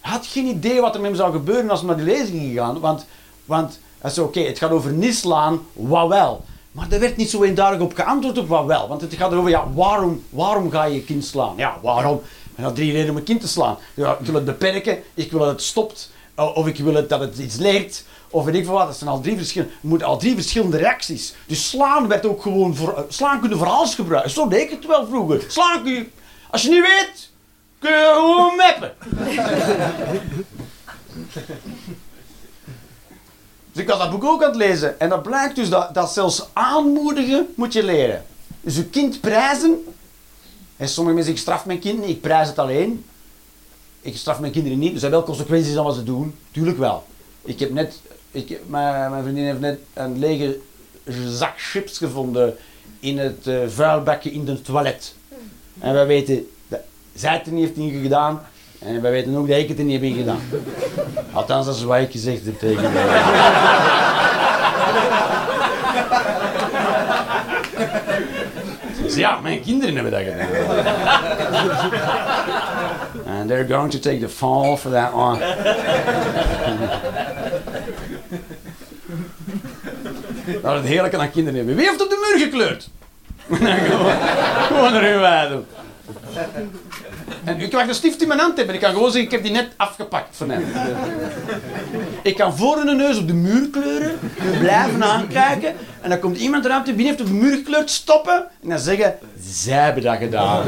Had 0.00 0.26
geen 0.26 0.46
idee 0.46 0.80
wat 0.80 0.94
er 0.94 1.00
met 1.00 1.10
hem 1.10 1.18
zou 1.18 1.32
gebeuren 1.32 1.70
als 1.70 1.78
hij 1.80 1.88
naar 1.88 1.96
die 1.96 2.06
lezing 2.06 2.42
gegaan. 2.42 2.80
Want, 2.80 3.06
want 3.44 3.78
hij 4.04 4.12
zei, 4.12 4.26
oké, 4.26 4.40
het 4.40 4.58
gaat 4.58 4.70
over 4.70 4.92
niet 4.92 5.14
slaan, 5.14 5.66
wat 5.72 6.08
wel. 6.08 6.44
Maar 6.72 6.86
er 6.90 7.00
werd 7.00 7.16
niet 7.16 7.30
zo 7.30 7.42
eenduidig 7.42 7.80
op 7.80 7.94
geantwoord 7.94 8.38
op 8.38 8.48
wat 8.48 8.64
wel. 8.64 8.88
Want 8.88 9.00
het 9.00 9.14
gaat 9.14 9.32
erover, 9.32 9.50
ja, 9.50 9.70
waarom, 9.74 10.22
waarom 10.30 10.70
ga 10.70 10.84
je 10.84 10.94
je 10.94 11.04
kind 11.04 11.24
slaan? 11.24 11.54
Ja, 11.56 11.78
waarom? 11.82 12.22
En 12.54 12.64
had 12.64 12.74
drie 12.74 12.92
redenen 12.92 13.10
om 13.10 13.16
een 13.16 13.22
kind 13.22 13.40
te 13.40 13.48
slaan. 13.48 13.76
Ja, 13.94 14.16
ik 14.20 14.26
wil 14.26 14.34
het 14.34 14.44
beperken, 14.44 15.02
ik 15.14 15.30
wil 15.30 15.40
dat 15.40 15.48
het 15.48 15.62
stopt, 15.62 16.10
of 16.34 16.66
ik 16.66 16.76
wil 16.76 17.06
dat 17.06 17.20
het 17.20 17.38
iets 17.38 17.56
leert, 17.56 18.04
of 18.30 18.44
weet 18.44 18.54
ik 18.54 18.64
veel 18.64 18.74
wat. 18.74 18.86
Dat 18.86 18.96
zijn 18.96 19.10
al 19.10 19.20
drie 19.20 19.36
verschillende, 19.36 19.74
moet 19.80 20.02
al 20.02 20.18
drie 20.18 20.34
verschillende 20.34 20.76
reacties. 20.76 21.34
Dus 21.46 21.68
slaan 21.68 22.08
werd 22.08 22.26
ook 22.26 22.42
gewoon, 22.42 22.76
voor, 22.76 23.04
slaan 23.08 23.40
kun 23.40 23.48
je 23.50 23.56
voor 23.56 23.68
alles 23.68 23.94
gebruiken. 23.94 24.30
Zo 24.30 24.48
deed 24.48 24.62
ik 24.62 24.70
het 24.70 24.86
wel 24.86 25.06
vroeger. 25.06 25.44
Slaan 25.48 25.82
kun 25.82 25.92
je, 25.92 26.06
als 26.50 26.62
je 26.62 26.68
niet 26.68 26.82
weet, 26.82 27.30
kun 27.78 27.90
je 27.90 28.12
gewoon 28.14 28.56
meppen. 28.56 28.92
Dus 33.74 33.82
ik 33.82 33.88
was 33.88 33.98
dat 33.98 34.10
boek 34.10 34.24
ook 34.24 34.42
aan 34.42 34.48
het 34.48 34.56
lezen. 34.56 35.00
En 35.00 35.08
dat 35.08 35.22
blijkt 35.22 35.56
dus 35.56 35.68
dat, 35.68 35.94
dat 35.94 36.12
zelfs 36.12 36.46
aanmoedigen 36.52 37.46
moet 37.56 37.72
je 37.72 37.84
leren. 37.84 38.24
Dus 38.60 38.76
je 38.76 38.84
kind 38.84 39.20
prijzen. 39.20 39.84
En 40.76 40.88
sommige 40.88 41.16
mensen, 41.16 41.32
ik 41.34 41.40
straf 41.40 41.66
mijn 41.66 41.78
kind 41.78 42.08
ik 42.08 42.20
prijs 42.20 42.48
het 42.48 42.58
alleen. 42.58 43.04
Ik 44.00 44.16
straf 44.16 44.40
mijn 44.40 44.52
kinderen 44.52 44.78
niet. 44.78 44.92
Er 44.92 44.98
zijn 44.98 45.10
wel 45.10 45.22
consequenties 45.22 45.76
aan 45.76 45.84
wat 45.84 45.94
ze 45.94 46.02
doen. 46.02 46.34
Tuurlijk 46.50 46.78
wel. 46.78 47.04
Ik 47.42 47.60
heb 47.60 47.70
net, 47.70 48.00
ik, 48.30 48.60
mijn, 48.66 49.22
vriendin 49.22 49.44
heeft 49.44 49.60
net 49.60 49.78
een 49.92 50.18
lege 50.18 50.58
zak 51.28 51.54
chips 51.56 51.98
gevonden 51.98 52.56
in 53.00 53.18
het 53.18 53.46
uh, 53.46 53.58
vuilbakje 53.66 54.30
in 54.32 54.46
het 54.48 54.64
toilet. 54.64 55.14
En 55.78 55.92
wij 55.92 56.06
weten, 56.06 56.50
zij 57.14 57.32
het 57.32 57.46
er 57.46 57.52
niet 57.52 57.76
heeft 57.76 58.02
gedaan. 58.02 58.42
En 58.86 59.02
wij 59.02 59.10
weten 59.10 59.36
ook 59.36 59.48
dat 59.48 59.58
ik 59.58 59.68
het 59.68 59.78
er 59.78 59.84
niet 59.84 60.00
heb 60.00 60.12
gedaan. 60.16 60.40
Althans, 61.32 61.66
dat 61.66 61.74
is 61.76 61.82
wat 61.82 61.98
ik 61.98 62.10
gezegd 62.10 62.58
tegen 62.58 62.92
mij. 62.92 63.06
Ja, 69.14 69.40
mijn 69.40 69.60
kinderen 69.60 69.94
hebben 69.94 70.12
dat 70.12 70.22
gedaan. 70.22 70.48
And 73.26 73.48
they're 73.48 73.66
going 73.66 73.90
to 73.90 73.98
take 73.98 74.18
the 74.18 74.28
fall 74.28 74.76
for 74.76 74.90
that 74.90 75.12
one. 75.12 75.38
Dat 80.62 80.74
het 80.74 80.84
heerlijke 80.84 81.18
aan 81.18 81.30
kinderen 81.30 81.56
hebben. 81.58 81.76
Wie 81.76 81.86
heeft 81.88 82.02
op 82.02 82.10
de 82.10 82.28
muur 82.30 82.44
gekleurd? 82.44 82.88
gewoon, 83.88 84.12
gewoon 84.66 84.94
erin. 84.94 85.64
En 87.44 87.60
ik 87.60 87.72
mag 87.72 87.86
de 87.86 87.92
stift 87.92 88.22
in 88.22 88.28
mijn 88.28 88.40
hand 88.40 88.56
hebben. 88.56 88.74
Ik 88.74 88.80
kan 88.80 88.92
gewoon 88.92 89.10
zeggen, 89.10 89.24
ik 89.24 89.30
heb 89.30 89.42
die 89.42 89.52
net 89.52 89.68
afgepakt 89.76 90.36
van 90.36 90.50
hem. 90.50 90.64
Ik 92.22 92.36
kan 92.36 92.56
voor 92.56 92.76
hun 92.76 92.96
neus 92.96 93.18
op 93.18 93.26
de 93.26 93.34
muur 93.34 93.68
kleuren. 93.68 94.18
Blijven 94.60 95.04
aankijken. 95.04 95.74
En 96.00 96.10
dan 96.10 96.18
komt 96.18 96.38
iemand 96.38 96.64
eruit 96.64 96.84
die 96.84 96.94
binnen 96.94 97.14
heeft 97.16 97.28
op 97.28 97.34
de 97.34 97.42
muur 97.42 97.56
gekleurd. 97.56 97.90
Stoppen. 97.90 98.46
En 98.62 98.68
dan 98.68 98.78
zeggen, 98.78 99.14
zij 99.40 99.84
hebben 99.84 100.02
dat 100.02 100.16
gedaan. 100.16 100.64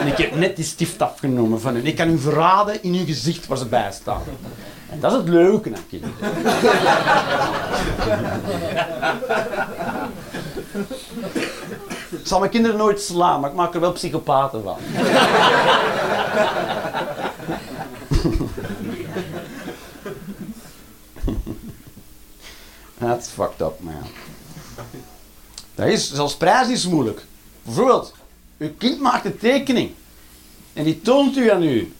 En 0.00 0.06
ik 0.06 0.16
heb 0.16 0.34
net 0.34 0.56
die 0.56 0.64
stift 0.64 1.02
afgenomen 1.02 1.60
van 1.60 1.74
hen. 1.74 1.86
Ik 1.86 1.96
kan 1.96 2.10
u 2.10 2.18
verraden 2.18 2.82
in 2.82 2.94
hun 2.94 3.06
gezicht 3.06 3.46
waar 3.46 3.58
ze 3.58 3.66
bij 3.66 3.92
staan. 3.92 4.22
En 4.90 5.00
dat 5.00 5.12
is 5.12 5.18
het 5.18 5.28
leuke 5.28 5.72
aan. 5.74 5.84
Ik 12.28 12.34
zal 12.34 12.42
mijn 12.42 12.52
kinderen 12.52 12.78
nooit 12.78 13.00
slaan, 13.00 13.40
maar 13.40 13.50
ik 13.50 13.56
maak 13.56 13.74
er 13.74 13.80
wel 13.80 13.92
psychopaten 13.92 14.62
van. 14.62 14.76
That's 22.98 23.28
fucked 23.28 23.60
up, 23.60 23.80
man. 23.80 24.02
Dat 25.74 25.86
is, 25.86 26.12
zelfs 26.12 26.36
prijs 26.36 26.68
is 26.68 26.86
moeilijk. 26.86 27.24
Bijvoorbeeld, 27.62 28.14
uw 28.58 28.74
kind 28.78 29.00
maakt 29.00 29.24
een 29.24 29.38
tekening. 29.38 29.90
En 30.72 30.84
die 30.84 31.00
toont 31.00 31.36
u 31.36 31.50
aan 31.50 31.62
u. 31.62 31.94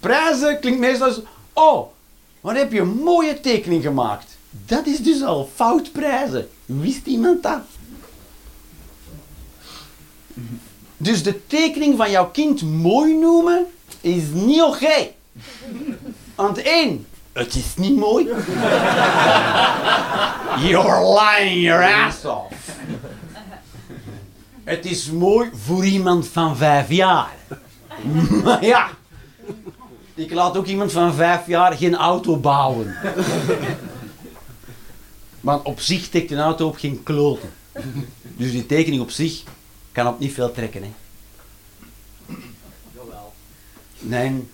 prijzen 0.00 0.60
klinkt 0.60 0.80
meestal 0.80 1.06
als... 1.06 1.20
Oh, 1.52 1.88
wat 2.40 2.56
heb 2.56 2.72
je 2.72 2.80
een 2.80 3.02
mooie 3.02 3.40
tekening 3.40 3.82
gemaakt. 3.82 4.36
Dat 4.50 4.86
is 4.86 4.98
dus 4.98 5.22
al 5.22 5.50
fout 5.54 5.92
prijzen. 5.92 6.48
Wist 6.64 7.06
iemand 7.06 7.42
dat? 7.42 7.60
Dus 10.96 11.22
de 11.22 11.46
tekening 11.46 11.96
van 11.96 12.10
jouw 12.10 12.30
kind 12.30 12.62
mooi 12.62 13.14
noemen 13.14 13.66
is 14.00 14.22
niet 14.32 14.62
oké. 14.62 15.10
Want 16.34 16.62
één, 16.62 17.06
het 17.32 17.54
is 17.54 17.74
niet 17.76 17.96
mooi. 17.96 18.24
You're 20.58 21.20
lying 21.20 21.62
your 21.62 22.04
ass 22.04 22.24
off. 22.24 22.78
Het 24.64 24.84
is 24.84 25.10
mooi 25.10 25.50
voor 25.64 25.84
iemand 25.84 26.28
van 26.28 26.56
vijf 26.56 26.90
jaar. 26.90 27.32
Maar 28.44 28.64
ja, 28.64 28.88
ik 30.14 30.32
laat 30.32 30.56
ook 30.56 30.66
iemand 30.66 30.92
van 30.92 31.14
vijf 31.14 31.46
jaar 31.46 31.72
geen 31.72 31.96
auto 31.96 32.36
bouwen. 32.36 32.96
Want 35.40 35.64
op 35.64 35.80
zich 35.80 36.08
tikt 36.08 36.30
een 36.30 36.38
auto 36.38 36.66
op 36.66 36.76
geen 36.76 37.02
kloten. 37.02 37.52
Dus 38.22 38.50
die 38.50 38.66
tekening 38.66 39.02
op 39.02 39.10
zich 39.10 39.42
kan 39.94 40.06
op 40.06 40.18
niet 40.18 40.32
veel 40.32 40.52
trekken. 40.52 40.82
Hè. 40.82 40.92
Nee, 43.98 44.48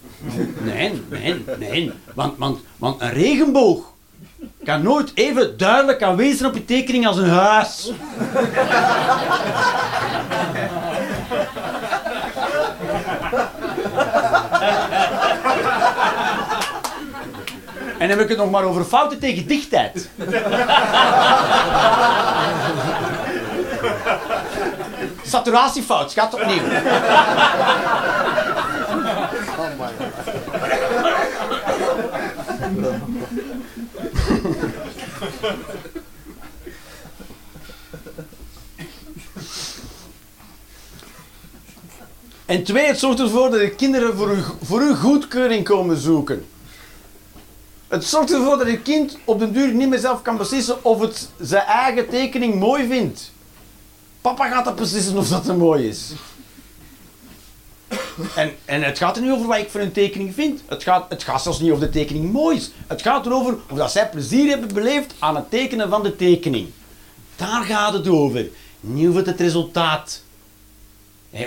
nee, 0.61 1.03
nee, 1.09 1.45
nee. 1.59 1.93
Want, 2.15 2.39
want, 2.39 2.61
want 2.77 3.01
een 3.01 3.13
regenboog 3.13 3.93
kan 4.65 4.83
nooit 4.83 5.11
even 5.15 5.59
duidelijk 5.59 6.03
aanwezig 6.03 6.47
op 6.47 6.55
je 6.55 6.65
tekening 6.65 7.07
als 7.07 7.17
een 7.17 7.29
huis. 7.29 7.93
En 17.99 18.09
dan 18.09 18.19
heb 18.19 18.21
ik 18.21 18.29
het 18.29 18.39
nog 18.39 18.51
maar 18.51 18.65
over 18.65 18.85
fouten 18.85 19.19
tegen 19.19 19.47
dichtheid. 19.47 20.09
Saturatiefout, 25.31 26.13
gaat 26.13 26.35
opnieuw. 26.35 26.63
En 42.47 42.65
twee, 42.65 42.87
het 42.87 42.99
zorgt 42.99 43.21
ervoor 43.21 43.51
dat 43.51 43.61
de 43.61 43.71
kinderen 43.71 44.17
voor 44.17 44.29
hun, 44.29 44.45
voor 44.63 44.81
hun 44.81 44.97
goedkeuring 44.97 45.65
komen 45.65 45.97
zoeken. 45.97 46.47
Het 47.89 48.05
zorgt 48.05 48.33
ervoor 48.33 48.59
dat 48.59 48.67
je 48.67 48.81
kind 48.81 49.19
op 49.25 49.39
den 49.39 49.53
duur 49.53 49.73
niet 49.73 49.89
meer 49.89 49.99
zelf 49.99 50.23
kan 50.23 50.37
beslissen 50.37 50.85
of 50.85 51.01
het 51.01 51.29
zijn 51.41 51.65
eigen 51.65 52.09
tekening 52.09 52.55
mooi 52.55 52.87
vindt. 52.89 53.33
Papa 54.21 54.49
gaat 54.49 54.65
dat 54.65 54.77
beslissen 54.77 55.17
of 55.17 55.29
dat 55.29 55.49
er 55.49 55.57
mooi 55.57 55.89
is. 55.89 56.13
En, 58.35 58.53
en 58.65 58.83
het 58.83 58.99
gaat 58.99 59.17
er 59.17 59.23
niet 59.23 59.33
over 59.33 59.47
wat 59.47 59.59
ik 59.59 59.71
van 59.71 59.81
een 59.81 59.93
tekening 59.93 60.35
vind. 60.35 60.63
Het 60.67 60.83
gaat, 60.83 61.07
het 61.09 61.23
gaat 61.23 61.43
zelfs 61.43 61.61
niet 61.61 61.73
of 61.73 61.79
de 61.79 61.91
tekening 61.91 62.33
mooi 62.33 62.57
is. 62.57 62.71
Het 62.87 63.03
gaat 63.03 63.27
erover 63.27 63.57
of 63.71 63.79
dat 63.79 63.93
zij 63.93 64.09
plezier 64.09 64.49
hebben 64.49 64.75
beleefd 64.75 65.15
aan 65.19 65.37
het 65.37 65.51
tekenen 65.51 65.89
van 65.89 66.03
de 66.03 66.17
tekening. 66.17 66.69
Daar 67.37 67.65
gaat 67.65 67.93
het 67.93 68.09
over. 68.09 68.49
Niet 68.81 69.09
over 69.09 69.27
het 69.27 69.41
resultaat. 69.41 70.23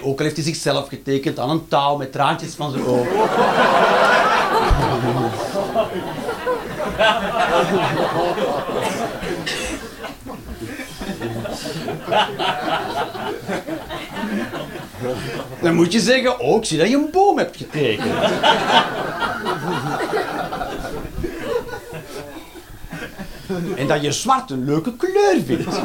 Ook 0.02 0.18
al 0.18 0.24
heeft 0.24 0.36
hij 0.36 0.46
zichzelf 0.46 0.88
getekend 0.88 1.40
aan 1.40 1.50
een 1.50 1.68
touw 1.68 1.96
met 1.98 2.12
traantjes 2.12 2.54
van 2.54 2.72
zijn 2.72 2.86
ogen. 2.86 3.12
Dan 15.62 15.76
moet 15.76 15.94
je 15.94 16.00
zeggen, 16.00 16.40
oh, 16.40 16.58
ik 16.58 16.66
zie 16.66 16.78
dat 16.78 16.90
je 16.90 16.96
een 16.96 17.12
boom 17.12 17.38
hebt 17.38 17.58
getekend. 17.58 18.14
en 23.76 23.88
dat 23.88 24.04
je 24.04 24.12
zwart 24.12 24.52
een 24.52 24.66
leuke 24.66 24.96
kleur 24.96 25.42
vindt. 25.46 25.80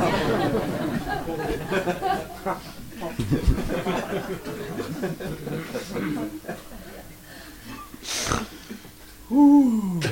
Oeh. 9.31 10.05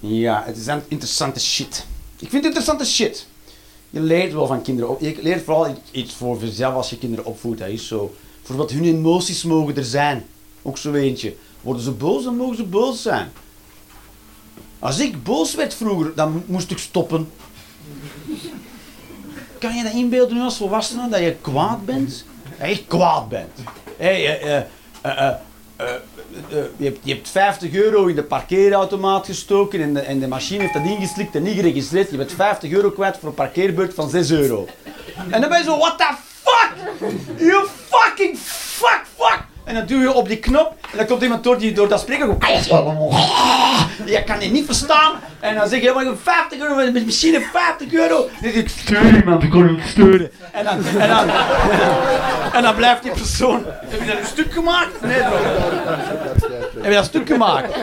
Ja, 0.00 0.42
het 0.44 0.56
is 0.56 0.66
een 0.66 0.82
interessante 0.88 1.40
shit. 1.40 1.86
Ik 2.18 2.28
vind 2.28 2.32
het 2.32 2.44
interessante 2.44 2.84
shit. 2.84 3.26
Je 3.90 4.00
leert 4.00 4.32
wel 4.32 4.46
van 4.46 4.62
kinderen 4.62 4.90
op. 4.90 5.00
Je 5.00 5.18
leert 5.22 5.44
vooral 5.44 5.76
iets 5.90 6.14
voor 6.14 6.40
jezelf 6.40 6.74
als 6.74 6.90
je 6.90 6.98
kinderen 6.98 7.24
opvoedt. 7.24 7.58
Dat 7.58 7.68
is 7.68 7.86
zo. 7.86 8.14
Voor 8.42 8.56
wat 8.56 8.70
hun 8.70 8.84
emoties 8.84 9.42
mogen 9.42 9.76
er 9.76 9.84
zijn. 9.84 10.26
Ook 10.62 10.78
zo 10.78 10.92
eentje. 10.92 11.34
Worden 11.60 11.82
ze 11.82 11.90
boos, 11.90 12.24
dan 12.24 12.36
mogen 12.36 12.56
ze 12.56 12.64
boos 12.64 13.02
zijn. 13.02 13.32
Als 14.78 14.98
ik 14.98 15.22
boos 15.22 15.54
werd 15.54 15.74
vroeger, 15.74 16.14
dan 16.14 16.42
moest 16.46 16.70
ik 16.70 16.78
stoppen. 16.78 17.30
Kan 19.58 19.76
je 19.76 19.82
dat 19.82 19.92
inbeelden 19.92 20.36
nu 20.36 20.42
als 20.42 20.56
volwassene, 20.56 21.08
dat 21.08 21.20
je 21.20 21.36
kwaad 21.40 21.84
bent? 21.84 22.24
Echt 22.58 22.86
kwaad 22.86 23.28
bent. 23.28 23.58
Hey, 23.96 24.44
uh, 24.44 24.62
uh, 25.04 25.30
je, 26.48 26.84
hebt, 26.84 26.98
je, 27.02 27.14
hebt, 27.14 27.28
50 27.28 27.74
euro 27.74 28.06
in 28.06 28.14
de 28.14 28.22
parkeerautomaat 28.22 29.26
gestoken 29.26 29.80
en 29.80 29.94
de, 29.94 30.00
en 30.00 30.18
de 30.18 30.28
machine 30.28 30.60
heeft 30.60 30.74
dat 30.74 30.84
ingeslikt 30.84 31.34
en 31.34 31.42
niet 31.42 31.54
geregistreerd. 31.54 32.10
Je 32.10 32.16
bent 32.16 32.32
50 32.32 32.70
euro 32.70 32.90
kwijt 32.90 33.16
voor 33.18 33.28
een 33.28 33.34
parkeerbeurt 33.34 33.94
van 33.94 34.10
6 34.10 34.30
euro. 34.30 34.66
En 35.30 35.40
dan 35.40 35.50
ben 35.50 35.58
je 35.58 35.64
zo, 35.64 35.78
what 35.78 35.98
the 35.98 36.14
fuck? 36.42 36.72
You 37.38 37.66
fucking 37.88 38.38
fuck, 38.38 39.02
fuck! 39.16 39.55
En 39.66 39.74
dan 39.74 39.86
duw 39.86 40.00
je 40.00 40.12
op 40.12 40.28
die 40.28 40.38
knop 40.38 40.74
en 40.90 40.96
dan 40.96 41.06
komt 41.06 41.22
iemand 41.22 41.44
door, 41.44 41.58
die, 41.58 41.72
door 41.72 41.88
dat 41.88 42.00
spreker. 42.00 42.26
Je 44.04 44.22
kan 44.24 44.38
die 44.38 44.50
niet 44.50 44.64
verstaan. 44.64 45.12
En 45.40 45.54
dan 45.54 45.68
zeg 45.68 45.80
je, 45.80 45.92
maar 45.94 46.04
50 46.22 46.58
euro 46.58 46.92
met 46.92 47.04
machine 47.04 47.40
50 47.52 47.92
euro. 47.92 48.16
Dan 48.16 48.28
zeg 48.42 48.52
ik, 48.52 48.68
stuur 48.68 49.16
iemand, 49.16 49.42
ik 49.42 49.50
kon 49.50 49.74
niet 49.74 49.82
sturen. 49.86 50.30
En 50.52 50.64
dan, 50.64 50.78
en, 50.98 51.08
dan, 51.08 51.30
en 52.56 52.62
dan 52.62 52.74
blijft 52.74 53.02
die 53.02 53.12
persoon. 53.12 53.64
Heb 53.66 54.00
je 54.00 54.06
dat 54.06 54.18
een 54.18 54.26
stuk 54.26 54.52
gemaakt? 54.52 55.00
Nee, 55.02 55.18
bro. 55.18 55.36
Heb 56.80 56.84
je 56.84 56.90
dat 56.90 57.04
stuk 57.04 57.26
gemaakt? 57.26 57.76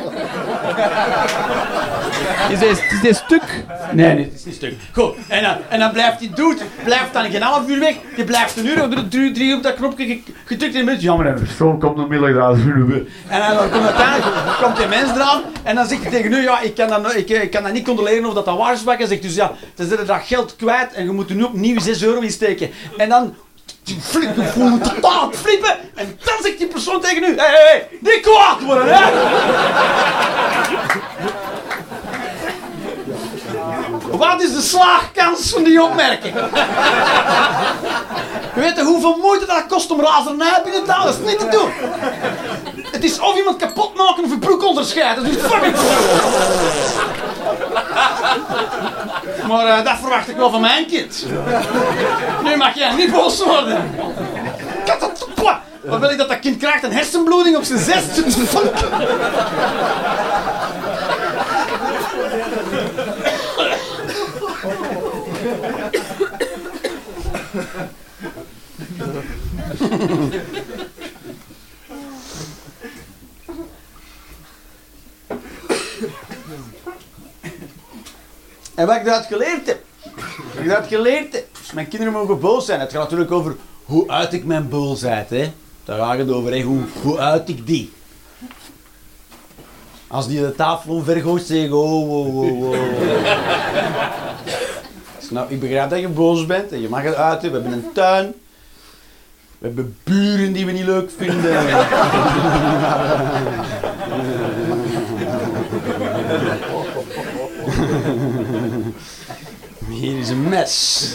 Is 2.49 2.59
dit, 2.59 2.69
is 2.69 3.01
dit 3.01 3.15
stuk? 3.15 3.63
Nee, 3.91 4.13
nee, 4.13 4.23
het 4.23 4.33
is 4.33 4.45
niet 4.45 4.55
stuk. 4.55 4.73
Goed. 4.91 5.15
En 5.27 5.43
dan, 5.43 5.55
en 5.69 5.79
dan 5.79 5.91
blijft 5.91 6.19
die 6.19 6.29
dude, 6.29 6.61
blijft 6.83 7.13
dan 7.13 7.31
geen 7.31 7.41
half 7.41 7.69
uur 7.69 7.79
weg. 7.79 7.95
Die 8.15 8.23
blijft 8.23 8.57
een 8.57 8.65
uur 8.65 9.07
drie, 9.09 9.31
drie 9.31 9.55
op 9.55 9.63
dat 9.63 9.75
knopje 9.75 10.21
gedrukt 10.45 10.75
en 10.75 10.85
mensen, 10.85 11.03
jammer, 11.03 11.35
de 11.35 11.45
persoon 11.79 11.79
komt 11.79 11.95
nog 11.95 12.07
middag 12.07 12.57
En 13.27 13.55
dan 13.55 13.69
komt 13.69 13.85
uiteindelijk 13.85 14.61
komt 14.61 14.77
die 14.77 14.87
mens 14.87 15.11
eraan 15.11 15.41
en 15.63 15.75
dan 15.75 15.87
zegt 15.87 16.01
hij 16.01 16.11
tegen 16.11 16.33
u, 16.33 16.41
ja, 16.41 16.59
ik 16.59 16.75
kan 16.75 16.87
dat, 16.87 17.15
ik, 17.15 17.29
ik 17.29 17.51
kan 17.51 17.63
dat 17.63 17.73
niet 17.73 17.85
controleren 17.85 18.25
of 18.25 18.33
dat 18.33 18.45
dat 18.45 18.57
waar 18.57 18.73
is. 18.73 18.81
Hij 18.85 19.05
zegt 19.05 19.21
dus 19.21 19.35
ja, 19.35 19.51
dan 19.75 19.87
zit 19.87 20.07
dat 20.07 20.21
geld 20.23 20.55
kwijt 20.55 20.93
en 20.93 21.03
je 21.03 21.11
moet 21.11 21.29
er 21.29 21.35
nu 21.35 21.43
opnieuw 21.43 21.79
6 21.79 22.03
euro 22.03 22.19
insteken. 22.19 22.69
En 22.97 23.09
dan 23.09 23.35
flip, 24.01 24.37
ik 24.37 24.47
voel 24.47 24.69
me 24.69 24.77
totaal 24.77 25.31
flippen. 25.31 25.75
En 25.95 26.17
dan 26.23 26.35
zegt 26.41 26.57
die 26.57 26.67
persoon 26.67 27.01
tegen 27.01 27.23
u, 27.23 27.35
hé, 27.35 27.45
hé, 27.45 27.81
niet 27.99 28.19
kwaad 28.21 28.63
worden, 28.63 28.85
hè. 28.87 29.01
Wat 34.17 34.41
is 34.41 34.53
de 34.53 34.61
slaagkans 34.61 35.49
van 35.49 35.63
die 35.63 35.83
opmerking? 35.83 36.33
Weet 38.53 38.75
je 38.75 38.83
hoeveel 38.83 39.17
moeite 39.21 39.45
dat 39.45 39.65
kost 39.67 39.91
om 39.91 40.01
razernij 40.01 40.61
binnen 40.63 40.83
te 40.83 40.91
halen? 40.91 41.05
Dat 41.05 41.19
is 41.19 41.31
niet 41.31 41.39
te 41.39 41.47
doen. 41.47 41.71
Het 42.91 43.03
is 43.03 43.19
of 43.19 43.37
iemand 43.37 43.57
kapot 43.57 43.95
maken 43.95 44.23
of 44.23 44.31
een 44.31 44.39
broek 44.39 44.63
onderscheiden. 44.63 45.23
Dus 45.23 45.35
fucking... 45.35 45.75
Maar 49.47 49.65
uh, 49.65 49.83
dat 49.83 49.97
verwacht 49.99 50.29
ik 50.29 50.35
wel 50.35 50.51
van 50.51 50.61
mijn 50.61 50.85
kind. 50.85 51.25
Nu 52.43 52.55
mag 52.55 52.75
jij 52.75 52.93
niet 52.93 53.11
boos 53.11 53.43
worden. 53.43 53.95
Wat 55.83 55.99
wil 55.99 56.09
ik 56.09 56.17
dat 56.17 56.29
dat 56.29 56.39
kind 56.39 56.57
krijgt? 56.57 56.83
Een 56.83 56.93
hersenbloeding 56.93 57.57
op 57.57 57.63
zijn 57.63 57.79
zesde? 57.79 58.23
En 67.53 67.61
wat 78.85 78.95
ik 78.95 79.05
eruit 79.05 79.25
geleerd 79.25 79.67
heb. 79.67 79.83
Wat 80.03 80.13
ik 80.53 80.65
eruit 80.65 80.87
geleerd 80.87 81.33
heb. 81.33 81.47
Mijn 81.73 81.87
kinderen 81.87 82.13
mogen 82.13 82.39
boos 82.39 82.65
zijn. 82.65 82.79
Het 82.79 82.91
gaat 82.91 83.01
natuurlijk 83.01 83.31
over 83.31 83.55
hoe 83.83 84.09
uit 84.09 84.33
ik 84.33 84.45
mijn 84.45 84.69
boosheid. 84.69 85.29
Hè? 85.29 85.51
Daar 85.83 85.97
gaat 85.97 86.17
het 86.17 86.31
over, 86.31 86.51
hè. 86.53 86.61
Hoe, 86.61 86.81
hoe 87.01 87.19
uit 87.19 87.49
ik 87.49 87.67
die? 87.67 87.93
Als 90.07 90.27
die 90.27 90.39
de 90.39 90.55
tafel 90.55 90.93
omvergooit, 90.93 91.43
zeg 91.43 91.65
ik, 91.65 91.73
oh, 91.73 92.09
oh, 92.09 92.37
oh, 92.37 92.69
oh. 92.69 92.75
Snap, 95.33 95.49
ik 95.51 95.59
begrijp 95.59 95.89
dat 95.89 95.99
je 95.99 96.07
boos 96.07 96.45
bent 96.45 96.71
en 96.71 96.81
je 96.81 96.89
mag 96.89 97.03
het 97.03 97.15
uiten. 97.15 97.51
We 97.51 97.59
hebben 97.59 97.73
een 97.77 97.91
tuin. 97.93 98.33
We 99.57 99.65
hebben 99.65 99.97
buren 100.03 100.53
die 100.53 100.65
we 100.65 100.71
niet 100.71 100.85
leuk 100.85 101.11
vinden. 101.17 101.65
Hier 109.89 110.19
is 110.19 110.29
een 110.29 110.49
mes. 110.49 111.13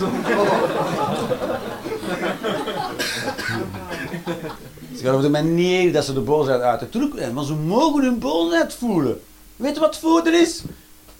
Het 4.90 5.00
gaat 5.00 5.10
over 5.10 5.22
de 5.22 5.28
manier 5.30 5.92
dat 5.92 6.04
ze 6.04 6.12
de 6.12 6.20
boosheid 6.20 6.60
uiten. 6.60 6.90
Terug, 6.90 7.32
maar 7.32 7.44
ze 7.44 7.54
mogen 7.54 8.02
hun 8.02 8.18
boosheid 8.18 8.74
voelen. 8.74 9.20
Weet 9.56 9.74
je 9.74 9.80
wat 9.80 9.90
het 9.90 9.98
voordeel 9.98 10.32
is? 10.32 10.62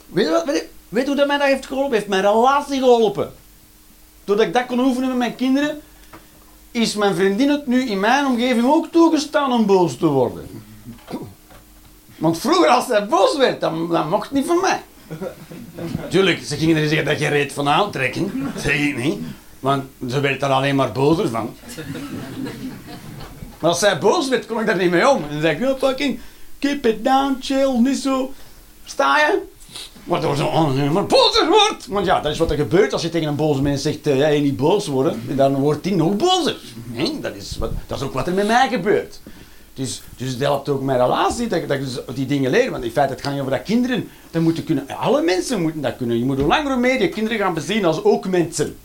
Weet 0.07 0.25
je, 0.25 0.31
wat, 0.31 0.63
weet 0.89 1.07
hoe 1.07 1.15
dat 1.15 1.27
mij 1.27 1.37
dat 1.37 1.47
heeft 1.47 1.65
geholpen? 1.65 1.93
Heeft 1.93 2.07
mijn 2.07 2.21
relatie 2.21 2.79
geholpen. 2.79 3.33
Doordat 4.23 4.45
ik 4.45 4.53
dat 4.53 4.65
kon 4.65 4.79
oefenen 4.79 5.07
met 5.09 5.17
mijn 5.17 5.35
kinderen, 5.35 5.81
is 6.71 6.95
mijn 6.95 7.15
vriendin 7.15 7.49
het 7.49 7.67
nu 7.67 7.89
in 7.89 7.99
mijn 7.99 8.25
omgeving 8.25 8.65
ook 8.65 8.87
toegestaan 8.91 9.51
om 9.51 9.65
boos 9.65 9.97
te 9.97 10.05
worden. 10.05 10.63
Want 12.17 12.37
vroeger 12.37 12.67
als 12.67 12.85
zij 12.85 13.07
boos 13.07 13.37
werd, 13.37 13.61
dan, 13.61 14.07
mocht 14.09 14.29
het 14.29 14.37
niet 14.37 14.45
van 14.45 14.59
mij. 14.61 14.81
Tuurlijk, 16.09 16.43
ze 16.43 16.57
gingen 16.57 16.75
er 16.75 16.87
zeggen 16.87 17.05
dat 17.05 17.19
je 17.19 17.27
reed 17.27 17.53
van 17.53 17.69
aantrekken. 17.69 18.51
Zeg 18.57 18.79
ik 18.79 18.97
niet. 18.97 19.19
Want 19.59 19.83
ze 20.09 20.19
werd 20.19 20.41
er 20.41 20.49
alleen 20.49 20.75
maar 20.75 20.91
bozer 20.91 21.29
van. 21.29 21.55
Maar 23.59 23.69
als 23.69 23.79
zij 23.79 23.99
boos 23.99 24.29
werd, 24.29 24.45
kon 24.45 24.59
ik 24.59 24.65
daar 24.65 24.77
niet 24.77 24.91
mee 24.91 25.09
om. 25.09 25.23
En 25.23 25.29
dan 25.31 25.41
zei 25.41 25.55
ik, 25.55 25.69
oh, 25.69 25.77
fucking, 25.77 26.19
keep 26.59 26.85
it 26.85 27.03
down, 27.03 27.37
chill, 27.41 27.77
niet 27.77 27.97
zo. 27.97 28.33
Sta 28.85 29.17
je? 29.17 29.41
Waardoor 30.03 30.35
ze 30.35 30.43
maar 30.93 31.05
bozer 31.05 31.47
wordt. 31.49 31.87
Want 31.87 32.05
ja, 32.05 32.21
dat 32.21 32.31
is 32.31 32.37
wat 32.37 32.51
er 32.51 32.57
gebeurt 32.57 32.93
als 32.93 33.01
je 33.01 33.09
tegen 33.09 33.27
een 33.27 33.35
boze 33.35 33.61
mens 33.61 33.81
zegt, 33.81 34.07
uh, 34.07 34.17
jij 34.17 34.39
niet 34.39 34.57
boos 34.57 34.87
worden. 34.87 35.21
Dan 35.35 35.55
wordt 35.55 35.85
hij 35.85 35.95
nog 35.95 36.15
bozer. 36.15 36.55
Nee, 36.85 37.19
dat, 37.19 37.35
is 37.35 37.57
wat, 37.57 37.71
dat 37.87 38.03
ook 38.03 38.13
wat 38.13 38.27
er 38.27 38.33
met 38.33 38.47
mij 38.47 38.67
gebeurt. 38.69 39.19
Dus, 39.73 40.01
dus 40.17 40.29
het 40.29 40.39
helpt 40.39 40.69
ook 40.69 40.81
mijn 40.81 40.99
relatie, 40.99 41.47
dat, 41.47 41.67
dat 41.67 41.77
ik 41.77 42.15
die 42.15 42.25
dingen 42.25 42.51
leer. 42.51 42.71
Want 42.71 42.83
in 42.83 42.91
feite, 42.91 43.13
het 43.13 43.21
gaat 43.21 43.31
niet 43.31 43.41
over 43.41 43.53
dat 43.53 43.63
kinderen 43.63 44.09
dat 44.31 44.41
moeten 44.41 44.63
kunnen. 44.63 44.87
Alle 44.87 45.21
mensen 45.21 45.61
moeten 45.61 45.81
dat 45.81 45.97
kunnen. 45.97 46.17
Je 46.17 46.25
moet 46.25 46.37
hoe 46.37 46.47
langer 46.47 46.71
hoe 46.71 46.81
meer 46.81 47.01
je 47.01 47.09
kinderen 47.09 47.37
gaan 47.37 47.53
bezien 47.53 47.85
als 47.85 48.03
ook 48.03 48.27
mensen. 48.27 48.77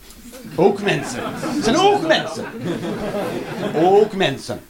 Ook 0.55 0.81
mensen. 0.81 1.19
Het 1.23 1.63
zijn 1.63 1.77
ook 1.77 2.07
mensen. 2.07 2.45
Ook 3.75 4.15
mensen. 4.15 4.61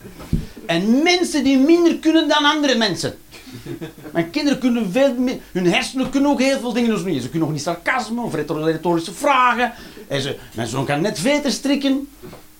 En 0.66 1.04
mensen 1.04 1.44
die 1.44 1.58
minder 1.58 1.98
kunnen 1.98 2.28
dan 2.28 2.46
andere 2.46 2.76
mensen. 2.76 3.14
Mijn 4.14 4.30
kinderen 4.30 4.60
kunnen 4.60 4.92
veel 4.92 5.14
meer, 5.14 5.38
hun 5.52 5.74
hersenen 5.74 6.10
kunnen 6.10 6.32
ook 6.32 6.40
heel 6.40 6.60
veel 6.60 6.74
dingen 6.74 6.90
doen. 6.90 7.22
Ze 7.22 7.30
kunnen 7.30 7.40
nog 7.40 7.52
niet 7.52 7.62
sarcasme 7.62 8.22
of 8.22 8.34
retorische 8.34 9.14
vragen. 9.14 9.74
En 10.08 10.22
ze, 10.22 10.38
mijn 10.54 10.68
zoon 10.68 10.86
kan 10.86 11.02
net 11.02 11.20
veter 11.20 11.52
strikken. 11.52 12.08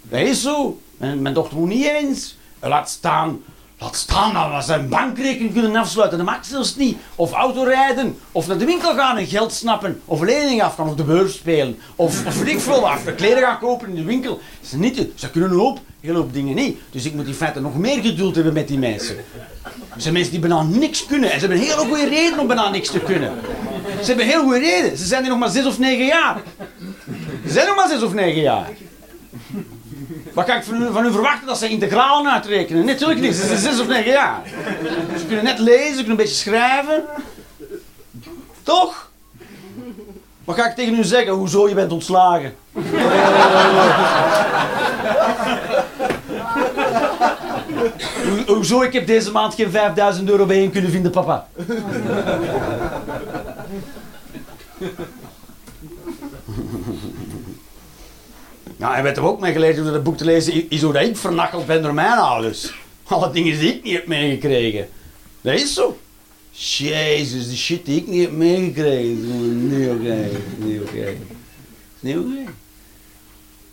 Dat 0.02 0.20
is 0.20 0.42
zo. 0.42 0.80
En 0.98 1.22
mijn 1.22 1.34
dochter 1.34 1.58
moet 1.58 1.70
niet 1.70 1.86
eens. 1.86 2.38
Laat 2.60 2.90
staan 2.90 3.42
Laat 3.80 3.96
staan 3.96 4.34
dat 4.34 4.56
we 4.56 4.62
zijn 4.62 4.90
bankrekening 4.90 5.54
kunnen 5.54 5.76
afsluiten. 5.76 6.18
Dat 6.18 6.28
mag 6.28 6.46
zelfs 6.46 6.76
niet. 6.76 6.98
Of 7.16 7.32
autorijden. 7.32 8.18
Of 8.32 8.48
naar 8.48 8.58
de 8.58 8.66
winkel 8.66 8.96
gaan 8.96 9.18
en 9.18 9.28
geld 9.28 9.54
snappen. 9.54 10.02
Of 10.06 10.22
lening 10.22 10.64
afgaan. 10.64 10.90
Of 10.90 10.96
de 10.96 11.04
beurs 11.04 11.34
spelen. 11.34 11.80
Of, 11.96 12.26
of 12.26 12.44
ik 12.44 12.60
veel 12.60 12.90
af. 12.90 13.16
Kleren 13.16 13.44
gaan 13.44 13.60
kopen 13.60 13.88
in 13.88 13.96
de 13.96 14.04
winkel. 14.04 14.40
Ze, 14.62 14.78
niet, 14.78 15.08
ze 15.16 15.30
kunnen 15.30 15.52
een 15.52 15.58
hoop, 15.58 15.80
heel 16.06 16.16
hoop 16.16 16.34
dingen 16.34 16.56
niet. 16.56 16.80
Dus 16.92 17.06
ik 17.06 17.14
moet 17.14 17.28
in 17.28 17.34
feite 17.34 17.62
nog 17.62 17.78
meer 17.78 18.02
geduld 18.02 18.36
hebben 18.36 18.54
met 18.54 18.68
die 18.68 18.78
mensen. 18.78 19.18
Er 19.64 20.02
zijn 20.02 20.14
mensen 20.14 20.32
die 20.32 20.42
bijna 20.42 20.64
niks 20.64 21.06
kunnen. 21.06 21.32
En 21.32 21.40
ze 21.40 21.46
hebben 21.46 21.58
een 21.58 21.72
hele 21.72 21.88
goede 21.88 22.10
reden 22.10 22.40
om 22.40 22.48
bijna 22.48 22.70
niks 22.70 22.90
te 22.90 23.00
kunnen. 23.00 23.34
Ze 24.00 24.06
hebben 24.06 24.26
heel 24.26 24.44
goede 24.44 24.60
reden. 24.60 24.98
Ze 24.98 25.06
zijn 25.06 25.24
er 25.24 25.30
nog 25.30 25.40
maar 25.40 25.50
zes 25.50 25.66
of 25.66 25.80
negen 25.80 26.06
jaar. 26.06 26.42
Ze 27.46 27.52
zijn 27.52 27.68
nog 27.68 27.76
maar 27.76 27.90
zes 27.90 28.02
of 28.02 28.14
negen 28.14 28.42
jaar. 28.42 28.70
Wat 30.34 30.46
kan 30.46 30.58
ik 30.58 30.64
van 30.92 31.06
u 31.06 31.12
verwachten 31.12 31.48
dat 31.48 31.58
ze 31.58 31.70
integralen 31.70 32.32
uitrekenen? 32.32 32.86
Natuurlijk 32.86 33.20
niet, 33.20 33.36
ze 33.36 33.46
zijn 33.46 33.60
zes 33.60 33.80
of 33.80 33.88
negen 33.88 34.12
jaar. 34.12 34.42
Ze 35.18 35.26
kunnen 35.26 35.44
net 35.44 35.60
lezen, 35.60 35.88
ze 35.88 35.94
kunnen 35.94 36.10
een 36.10 36.16
beetje 36.16 36.36
schrijven. 36.36 37.04
Toch? 38.64 39.10
Wat 40.44 40.56
ga 40.56 40.70
ik 40.70 40.76
tegen 40.76 41.00
u 41.00 41.04
zeggen? 41.04 41.34
Hoezo 41.34 41.68
je 41.70 41.76
bent 41.76 41.92
ontslagen? 41.92 42.56
Hoezo 48.48 48.82
ik 48.82 48.94
heb 48.94 49.08
deze 49.08 49.32
maand 49.32 49.54
geen 49.54 49.72
5000 49.72 50.30
euro 50.30 50.46
bijeen 50.46 50.72
kunnen 50.72 50.92
vinden, 50.92 51.12
papa? 51.12 51.48
Ja, 58.78 58.96
en 58.96 59.02
we 59.02 59.08
hebben 59.08 59.24
ook 59.24 59.40
mee 59.40 59.52
geleerd 59.52 59.76
door 59.76 59.86
het 59.86 60.04
boek 60.04 60.18
te 60.18 60.26
lezen, 60.26 60.70
is 60.70 60.82
hoe 60.82 60.94
dat 60.94 61.02
ik 61.02 61.18
vernacheld 61.18 61.66
ben 61.66 61.82
door 61.82 61.94
mijn 61.94 62.18
ouders. 62.18 62.74
Alle 63.04 63.32
dingen 63.32 63.60
die 63.60 63.76
ik 63.76 63.84
niet 63.84 63.94
heb 63.94 64.08
meegekregen. 64.08 64.90
Dat 65.42 65.54
is 65.54 65.74
zo. 65.74 65.98
Jezus, 66.52 67.48
die 67.48 67.58
shit 67.58 67.86
die 67.86 67.98
ik 67.98 68.08
niet 68.08 68.22
heb 68.22 68.32
meegekregen. 68.32 69.68
Niet 69.70 69.90
oké, 69.90 70.30
niet 70.58 70.82
oké. 70.82 71.18
Niet 72.00 72.18
oké. 72.18 72.52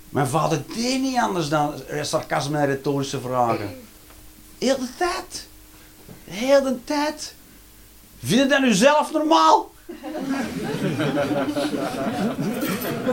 Mijn 0.08 0.26
vader 0.26 0.62
deed 0.74 1.00
niet 1.00 1.16
anders 1.16 1.48
dan 1.48 1.72
sarcasme 2.02 2.58
en 2.58 2.66
retorische 2.66 3.20
vragen. 3.20 3.81
Heel 4.62 4.78
de 4.78 4.88
tijd. 4.96 5.46
Heel 6.24 6.62
de 6.62 6.84
tijd. 6.84 7.34
Vind 8.22 8.40
je 8.40 8.46
dat 8.46 8.60
nu 8.60 8.72
zelf 8.72 9.12
normaal? 9.12 9.70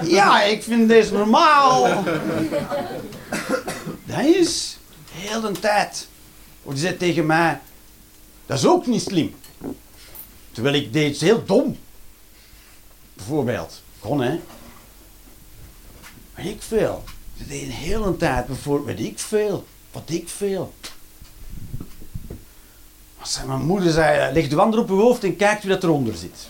Ja, 0.03 0.43
ik 0.43 0.63
vind 0.63 0.87
deze 0.87 1.13
normaal. 1.13 2.03
Dat 4.05 4.25
is 4.25 4.77
heel 5.11 5.41
de 5.41 5.51
tijd. 5.51 6.07
Of 6.63 6.73
die 6.73 6.81
zei 6.81 6.97
tegen 6.97 7.25
mij, 7.25 7.59
dat 8.45 8.57
is 8.57 8.65
ook 8.65 8.85
niet 8.85 9.01
slim. 9.01 9.35
Terwijl 10.51 10.75
ik 10.75 10.93
deed 10.93 11.11
iets 11.11 11.21
heel 11.21 11.45
dom. 11.45 11.77
Bijvoorbeeld, 13.13 13.81
kon 13.99 14.21
hè. 14.21 14.39
Weet 16.35 16.45
ik 16.45 16.61
veel. 16.61 17.03
Ze 17.37 17.47
deed 17.47 17.61
een 17.61 17.71
hele 17.71 18.17
tijd 18.17 18.45
bijvoorbeeld, 18.45 18.97
weet 18.97 19.07
ik 19.07 19.19
veel. 19.19 19.67
Wat 19.91 20.09
ik 20.09 20.29
veel. 20.29 20.73
Mijn 23.47 23.65
moeder 23.65 23.91
zei, 23.91 24.33
leg 24.33 24.47
de 24.47 24.55
wander 24.55 24.79
op 24.79 24.89
uw 24.89 24.99
hoofd 24.99 25.23
en 25.23 25.35
kijkt 25.35 25.63
wie 25.63 25.71
dat 25.71 25.83
eronder 25.83 26.15
zit. 26.15 26.49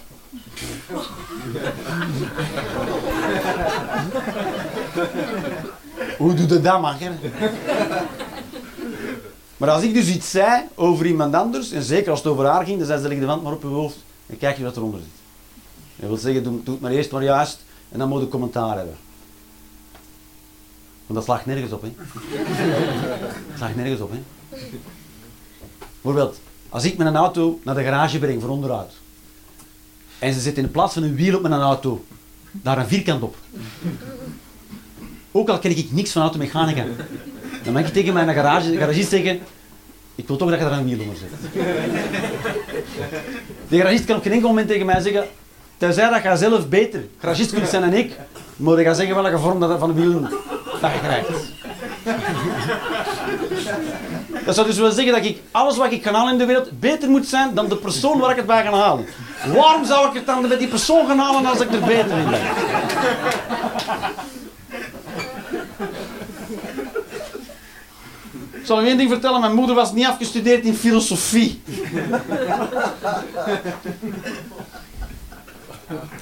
Hoe 6.18 6.34
doe 6.34 6.48
je 6.48 6.62
dat, 6.62 6.82
man? 6.82 6.96
Maar 9.58 9.70
als 9.70 9.84
ik 9.84 9.94
dus 9.94 10.08
iets 10.08 10.30
zei 10.30 10.64
over 10.76 11.06
iemand 11.06 11.34
anders, 11.34 11.72
en 11.72 11.84
zeker 11.84 12.12
als 12.12 12.20
het 12.20 12.32
over 12.32 12.46
haar 12.46 12.66
ging, 12.66 12.78
dan 12.78 12.88
zei 12.88 13.02
ze, 13.02 13.08
leg 13.08 13.20
de 13.20 13.26
wand 13.26 13.44
maar 13.44 13.54
op 13.54 13.62
je 13.62 13.68
hoofd 13.68 13.98
en 14.28 14.38
kijk 14.38 14.58
je 14.58 14.64
wat 14.64 14.78
eronder 14.78 15.00
zit. 15.00 15.10
Dat 15.96 16.10
wil 16.10 16.18
zeggen, 16.18 16.44
doe, 16.44 16.64
doe 16.64 16.74
het 16.74 16.84
maar 16.84 16.92
eerst 16.92 17.12
maar 17.12 17.24
juist 17.24 17.64
en 17.92 18.00
dan 18.00 18.10
moet 18.10 18.22
je 18.22 18.28
commentaar 18.28 18.78
hebben. 18.78 18.98
Want 21.06 21.20
dat 21.20 21.24
slaagt 21.24 21.46
nergens 21.46 21.72
op, 21.72 21.82
hè. 21.82 21.90
Dat 23.50 23.58
slaagt 23.58 23.76
nergens 23.76 24.02
op, 24.02 24.12
hè. 24.12 24.20
Bijvoorbeeld, 26.02 26.40
als 26.70 26.84
ik 26.84 26.99
een 26.99 27.15
auto 27.15 27.59
naar 27.63 27.76
de 27.76 27.84
garage 27.84 28.20
breng 28.20 28.41
voor 28.41 28.49
onderhoud, 28.49 28.91
en 30.20 30.34
ze 30.34 30.39
zit 30.39 30.57
in 30.57 30.72
plaats 30.72 30.93
van 30.93 31.03
een 31.03 31.15
wiel 31.15 31.36
op 31.36 31.41
mijn 31.41 31.53
auto 31.53 32.05
daar 32.51 32.78
een 32.78 32.88
vierkant 32.88 33.22
op. 33.22 33.36
Ook 35.32 35.49
al 35.49 35.59
ken 35.59 35.78
ik 35.78 35.91
niks 35.91 36.11
van 36.11 36.22
automechanica. 36.22 36.86
Dan 37.63 37.74
mag 37.74 37.88
ik 37.88 37.93
tegen 37.93 38.13
mijn 38.13 38.34
garage, 38.34 38.78
garagist 38.78 39.09
zeggen, 39.09 39.39
ik 40.15 40.28
wil 40.28 40.38
toch 40.38 40.49
dat 40.49 40.59
je 40.59 40.65
daar 40.65 40.78
een 40.78 40.86
wiel 40.86 40.99
onder 40.99 41.17
zet. 41.17 41.30
De 43.67 43.78
garagist 43.78 44.05
kan 44.05 44.15
op 44.15 44.24
geen 44.24 44.32
enkel 44.32 44.47
moment 44.47 44.67
tegen 44.67 44.86
mij 44.86 45.01
zeggen, 45.01 45.24
tenzij 45.78 46.22
dat 46.24 46.39
zelf 46.39 46.70
beter 46.70 47.05
garagist 47.20 47.53
kunt 47.53 47.67
zijn 47.67 47.82
dan 47.82 47.93
ik, 47.93 48.17
moet 48.55 48.78
je 48.78 48.84
gaan 48.84 48.95
zeggen 48.95 49.15
welke 49.15 49.38
vorm 49.38 49.59
dat 49.59 49.80
van 49.80 49.89
een 49.89 49.95
wiel 49.95 50.22
dat 50.82 50.91
je 50.91 50.99
krijgt. 50.99 51.30
Dat 54.46 54.56
zou 54.56 54.68
dus 54.68 54.78
willen 54.78 54.94
zeggen 54.94 55.14
dat 55.14 55.26
ik 55.26 55.42
alles 55.52 55.78
wat 55.78 55.92
ik 55.92 56.02
kan 56.02 56.14
halen 56.14 56.32
in 56.32 56.38
de 56.38 56.46
wereld 56.46 56.80
beter 56.80 57.10
moet 57.10 57.28
zijn 57.28 57.54
dan 57.54 57.70
de 57.70 57.76
persoon 57.76 58.20
waar 58.20 58.30
ik 58.30 58.36
het 58.36 58.46
bij 58.46 58.64
ga 58.64 58.72
halen. 58.72 59.08
Waarom 59.54 59.86
zou 59.86 60.08
ik 60.08 60.14
het 60.14 60.26
dan 60.26 60.48
met 60.48 60.60
die 60.60 60.68
persoon 60.68 61.08
gaan 61.08 61.20
halen 61.20 61.46
als 61.46 61.60
ik 61.60 61.72
er 61.72 61.80
beter 61.80 62.18
in 62.18 62.30
ben? 62.30 62.42
Ik 68.52 68.66
zal 68.66 68.84
u 68.84 68.88
één 68.88 68.98
ding 68.98 69.10
vertellen. 69.10 69.40
Mijn 69.42 69.54
moeder 69.54 69.76
was 69.76 69.94
niet 69.94 70.06
afgestudeerd 70.06 70.66
in 70.66 70.76
filosofie. 70.76 71.62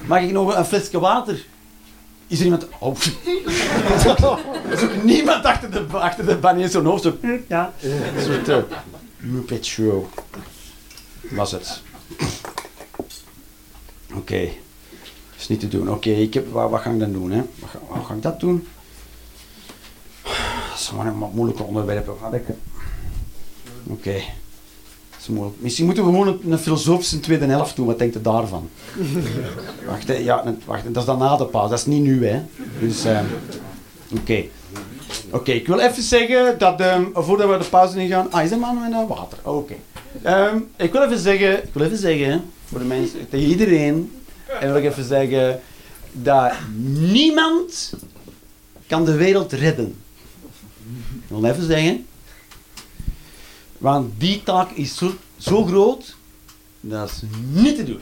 Mag 0.06 0.20
ik 0.20 0.32
nog 0.32 0.56
een 0.56 0.64
flesje 0.64 1.00
water? 1.00 1.44
Is 2.28 2.38
er 2.38 2.44
iemand... 2.44 2.66
Oh. 2.78 2.96
er 4.66 4.72
is 4.72 4.82
ook 4.82 5.02
niemand 5.02 5.44
achter 5.44 5.70
de, 5.70 5.86
achter 5.90 6.26
de 6.26 6.36
bank 6.36 6.58
in 6.58 6.68
zo'n 6.68 6.84
hoofd. 6.84 7.02
Zo, 7.02 7.16
ja. 7.48 7.72
Een 7.82 8.22
soort 8.22 8.48
uh, 8.48 8.56
Muppet 9.16 9.66
Show. 9.66 10.06
Was 11.30 11.52
het. 11.52 11.82
Oké. 14.14 14.48
is 15.38 15.48
niet 15.48 15.60
te 15.60 15.68
doen. 15.68 15.90
Oké, 15.90 16.10
ik 16.10 16.34
heb, 16.34 16.52
wat, 16.52 16.70
wat 16.70 16.80
ga 16.80 16.90
ik 16.90 16.98
dan 16.98 17.12
doen? 17.12 17.30
Hè? 17.30 17.42
Wat, 17.58 17.70
ga, 17.70 17.78
wat 17.88 18.06
ga 18.06 18.14
ik 18.14 18.22
dat 18.22 18.40
doen? 18.40 18.66
Dat 20.22 20.78
zijn 20.80 21.18
maar 21.18 21.28
moeilijke 21.28 21.62
onderwerpen. 21.62 22.14
Oké. 23.86 24.22
Misschien 25.58 25.84
moeten 25.86 26.04
we 26.04 26.10
gewoon 26.10 26.28
een, 26.28 26.52
een 26.52 26.58
filosofische 26.58 27.20
tweede 27.20 27.44
helft 27.46 27.76
doen. 27.76 27.86
Wat 27.86 27.98
denkt 27.98 28.16
u 28.16 28.20
daarvan? 28.22 28.68
wacht, 29.88 30.08
hè. 30.08 30.14
ja, 30.14 30.46
een- 30.46 30.62
wacht, 30.64 30.82
dat 30.86 30.96
is 30.96 31.04
dan 31.04 31.18
na 31.18 31.36
de 31.36 31.44
pauze. 31.46 31.70
Dat 31.70 31.78
is 31.78 31.86
niet 31.86 32.02
nu, 32.02 32.26
hè. 32.26 32.40
Dus, 32.80 33.04
eh, 33.04 33.20
oké. 34.20 34.44
Oké, 35.30 35.52
ik 35.52 35.66
wil 35.66 35.78
even 35.78 36.02
zeggen 36.02 36.58
dat, 36.58 36.80
ehm, 36.80 37.04
voordat 37.14 37.50
we 37.50 37.58
de 37.58 37.64
pauze 37.70 38.00
ingaan... 38.00 38.32
Ah, 38.32 38.44
is 38.44 38.50
er 38.50 38.58
man 38.58 38.80
met 38.80 38.92
een 38.92 39.06
water? 39.06 39.38
Oh, 39.42 39.56
Oké. 39.56 39.74
Ehm, 40.22 40.56
ik 40.76 40.92
wil 40.92 41.02
even 41.02 41.18
zeggen, 41.18 41.52
ik 41.62 41.70
wil 41.72 41.82
even 41.84 41.98
zeggen, 41.98 42.44
voor 42.64 42.78
de 42.78 42.84
mensen, 42.84 43.28
tegen 43.28 43.48
iedereen, 43.48 44.12
en 44.60 44.72
wil 44.72 44.76
ik 44.82 44.84
even 44.90 45.04
zeggen, 45.04 45.60
dat 46.12 46.52
niemand 46.92 47.92
kan 48.86 49.04
de 49.04 49.14
wereld 49.14 49.52
redden. 49.52 49.94
Ik 51.12 51.28
wil 51.28 51.44
even 51.44 51.66
zeggen, 51.66 52.06
want 53.78 54.20
die 54.20 54.42
taak 54.42 54.70
is 54.70 55.02
zo, 55.38 55.64
groot, 55.64 56.16
dat 56.80 57.10
is 57.10 57.22
niet 57.50 57.76
te 57.76 57.84
doen. 57.84 58.00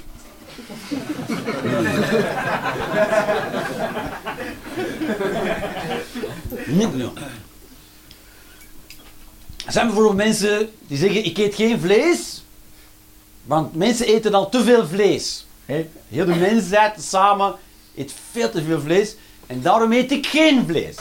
niet 6.78 6.90
te 6.90 6.96
doen. 6.96 7.16
Er 9.66 9.72
zijn 9.72 9.86
bijvoorbeeld 9.86 10.16
mensen 10.16 10.70
die 10.86 10.98
zeggen, 10.98 11.24
ik 11.24 11.38
eet 11.38 11.54
geen 11.54 11.80
vlees, 11.80 12.44
want 13.44 13.74
mensen 13.74 14.06
eten 14.06 14.34
al 14.34 14.48
te 14.48 14.64
veel 14.64 14.86
vlees. 14.86 15.46
Heel 16.08 16.24
de 16.24 16.34
mensheid 16.34 17.02
samen 17.02 17.54
eet 17.96 18.12
veel 18.30 18.50
te 18.50 18.62
veel 18.62 18.80
vlees 18.80 19.16
en 19.46 19.62
daarom 19.62 19.92
eet 19.92 20.12
ik 20.12 20.26
geen 20.26 20.66
vlees. 20.66 20.96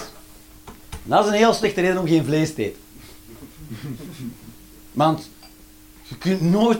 Dat 1.03 1.25
is 1.25 1.31
een 1.31 1.37
heel 1.37 1.53
slechte 1.53 1.81
reden 1.81 1.99
om 1.99 2.07
geen 2.07 2.25
vlees 2.25 2.53
te 2.53 2.63
eten. 2.63 2.83
Want 4.95 5.29
je 6.03 6.17
kunt 6.17 6.41
nooit 6.41 6.79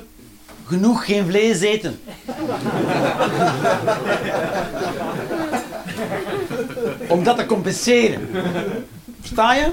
genoeg 0.66 1.06
geen 1.06 1.26
vlees 1.26 1.60
eten. 1.62 2.00
Om 7.10 7.24
dat 7.24 7.38
te 7.38 7.46
compenseren. 7.46 8.30
Versta 9.20 9.54
je? 9.54 9.72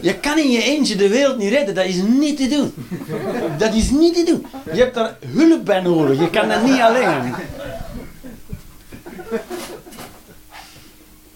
Je 0.00 0.14
kan 0.18 0.38
in 0.38 0.50
je 0.50 0.62
eentje 0.62 0.96
de 0.96 1.08
wereld 1.08 1.38
niet 1.38 1.52
redden, 1.52 1.74
dat 1.74 1.84
is 1.84 2.02
niet 2.02 2.36
te 2.36 2.48
doen. 2.48 2.74
Dat 3.58 3.74
is 3.74 3.90
niet 3.90 4.14
te 4.14 4.22
doen. 4.24 4.46
Je 4.72 4.80
hebt 4.80 4.94
daar 4.94 5.16
hulp 5.26 5.64
bij 5.64 5.80
nodig, 5.80 6.18
je 6.20 6.30
kan 6.30 6.48
dat 6.48 6.62
niet 6.62 6.80
alleen. 6.80 7.34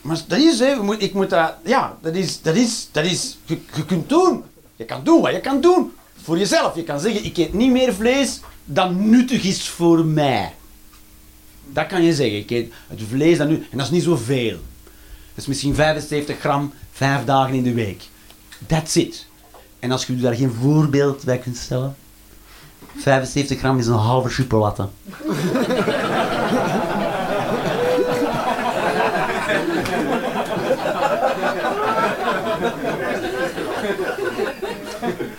Maar 0.00 0.18
dat 0.28 0.38
is, 0.38 0.62
moet- 0.82 1.02
ik 1.02 1.14
moet 1.14 1.30
dat, 1.30 1.54
ja, 1.64 1.96
dat 2.02 2.14
is, 2.14 2.42
dat 2.42 2.54
is, 2.54 2.88
dat 2.92 3.04
is, 3.04 3.38
je, 3.44 3.58
je 3.74 3.84
kunt 3.84 4.08
doen. 4.08 4.44
Je 4.76 4.84
kan 4.84 5.04
doen 5.04 5.22
wat 5.22 5.32
je 5.32 5.40
kan 5.40 5.60
doen. 5.60 5.92
Voor 6.22 6.38
jezelf. 6.38 6.74
Je 6.74 6.82
kan 6.82 7.00
zeggen, 7.00 7.24
ik 7.24 7.36
eet 7.36 7.52
niet 7.52 7.70
meer 7.70 7.94
vlees 7.94 8.40
dan 8.64 9.10
nuttig 9.10 9.44
is 9.44 9.68
voor 9.68 10.04
mij. 10.04 10.54
Dat 11.72 11.86
kan 11.86 12.02
je 12.02 12.14
zeggen. 12.14 12.38
Ik 12.38 12.50
eet 12.50 12.72
het 12.86 13.00
vlees 13.08 13.38
dat 13.38 13.48
nu, 13.48 13.54
en 13.70 13.78
dat 13.78 13.86
is 13.86 13.92
niet 13.92 14.02
zoveel. 14.02 14.58
Dat 15.34 15.42
is 15.42 15.46
misschien 15.46 15.74
75 15.74 16.38
gram, 16.38 16.72
vijf 16.92 17.24
dagen 17.24 17.54
in 17.54 17.62
de 17.62 17.74
week. 17.74 18.02
That's 18.66 18.94
it. 18.94 19.26
En 19.78 19.90
als 19.90 20.06
je 20.06 20.16
daar 20.16 20.34
geen 20.34 20.52
voorbeeld 20.60 21.24
bij 21.24 21.38
kunt 21.38 21.56
stellen. 21.56 21.96
75 22.96 23.58
gram 23.58 23.78
is 23.78 23.86
een 23.86 23.92
halve 23.92 24.28
chocolade. 24.28 24.88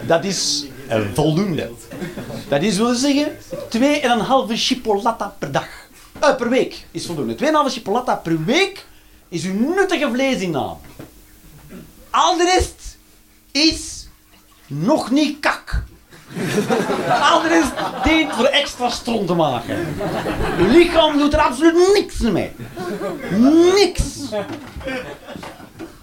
Dat 0.05 0.23
is 0.23 0.65
eh, 0.87 1.01
voldoende. 1.13 1.71
Dat 2.47 2.61
is 2.61 2.77
willen 2.77 2.95
zeggen, 2.95 3.37
2,5 4.49 4.53
chipolata 4.53 5.35
per 5.39 5.51
dag. 5.51 5.67
Eh, 6.19 6.35
per 6.35 6.49
week 6.49 6.85
is 6.91 7.05
voldoende. 7.05 7.35
2,5 7.35 7.73
chipolata 7.73 8.15
per 8.15 8.43
week 8.45 8.85
is 9.29 9.43
uw 9.43 9.75
nuttige 9.75 10.09
vleesinname. 10.11 10.75
Al 12.09 12.37
de 12.37 12.43
rest 12.43 12.97
is 13.51 14.07
nog 14.67 15.11
niet 15.11 15.39
kak. 15.39 15.83
Al 17.21 17.41
de 17.41 17.47
rest 17.47 17.71
dient 18.03 18.33
voor 18.33 18.45
extra 18.45 18.89
stront 18.89 19.27
te 19.27 19.33
maken. 19.33 19.95
Uw 20.59 20.67
lichaam 20.67 21.17
doet 21.17 21.33
er 21.33 21.39
absoluut 21.39 21.93
niks 21.93 22.19
mee. 22.19 22.51
Niks. 23.75 24.03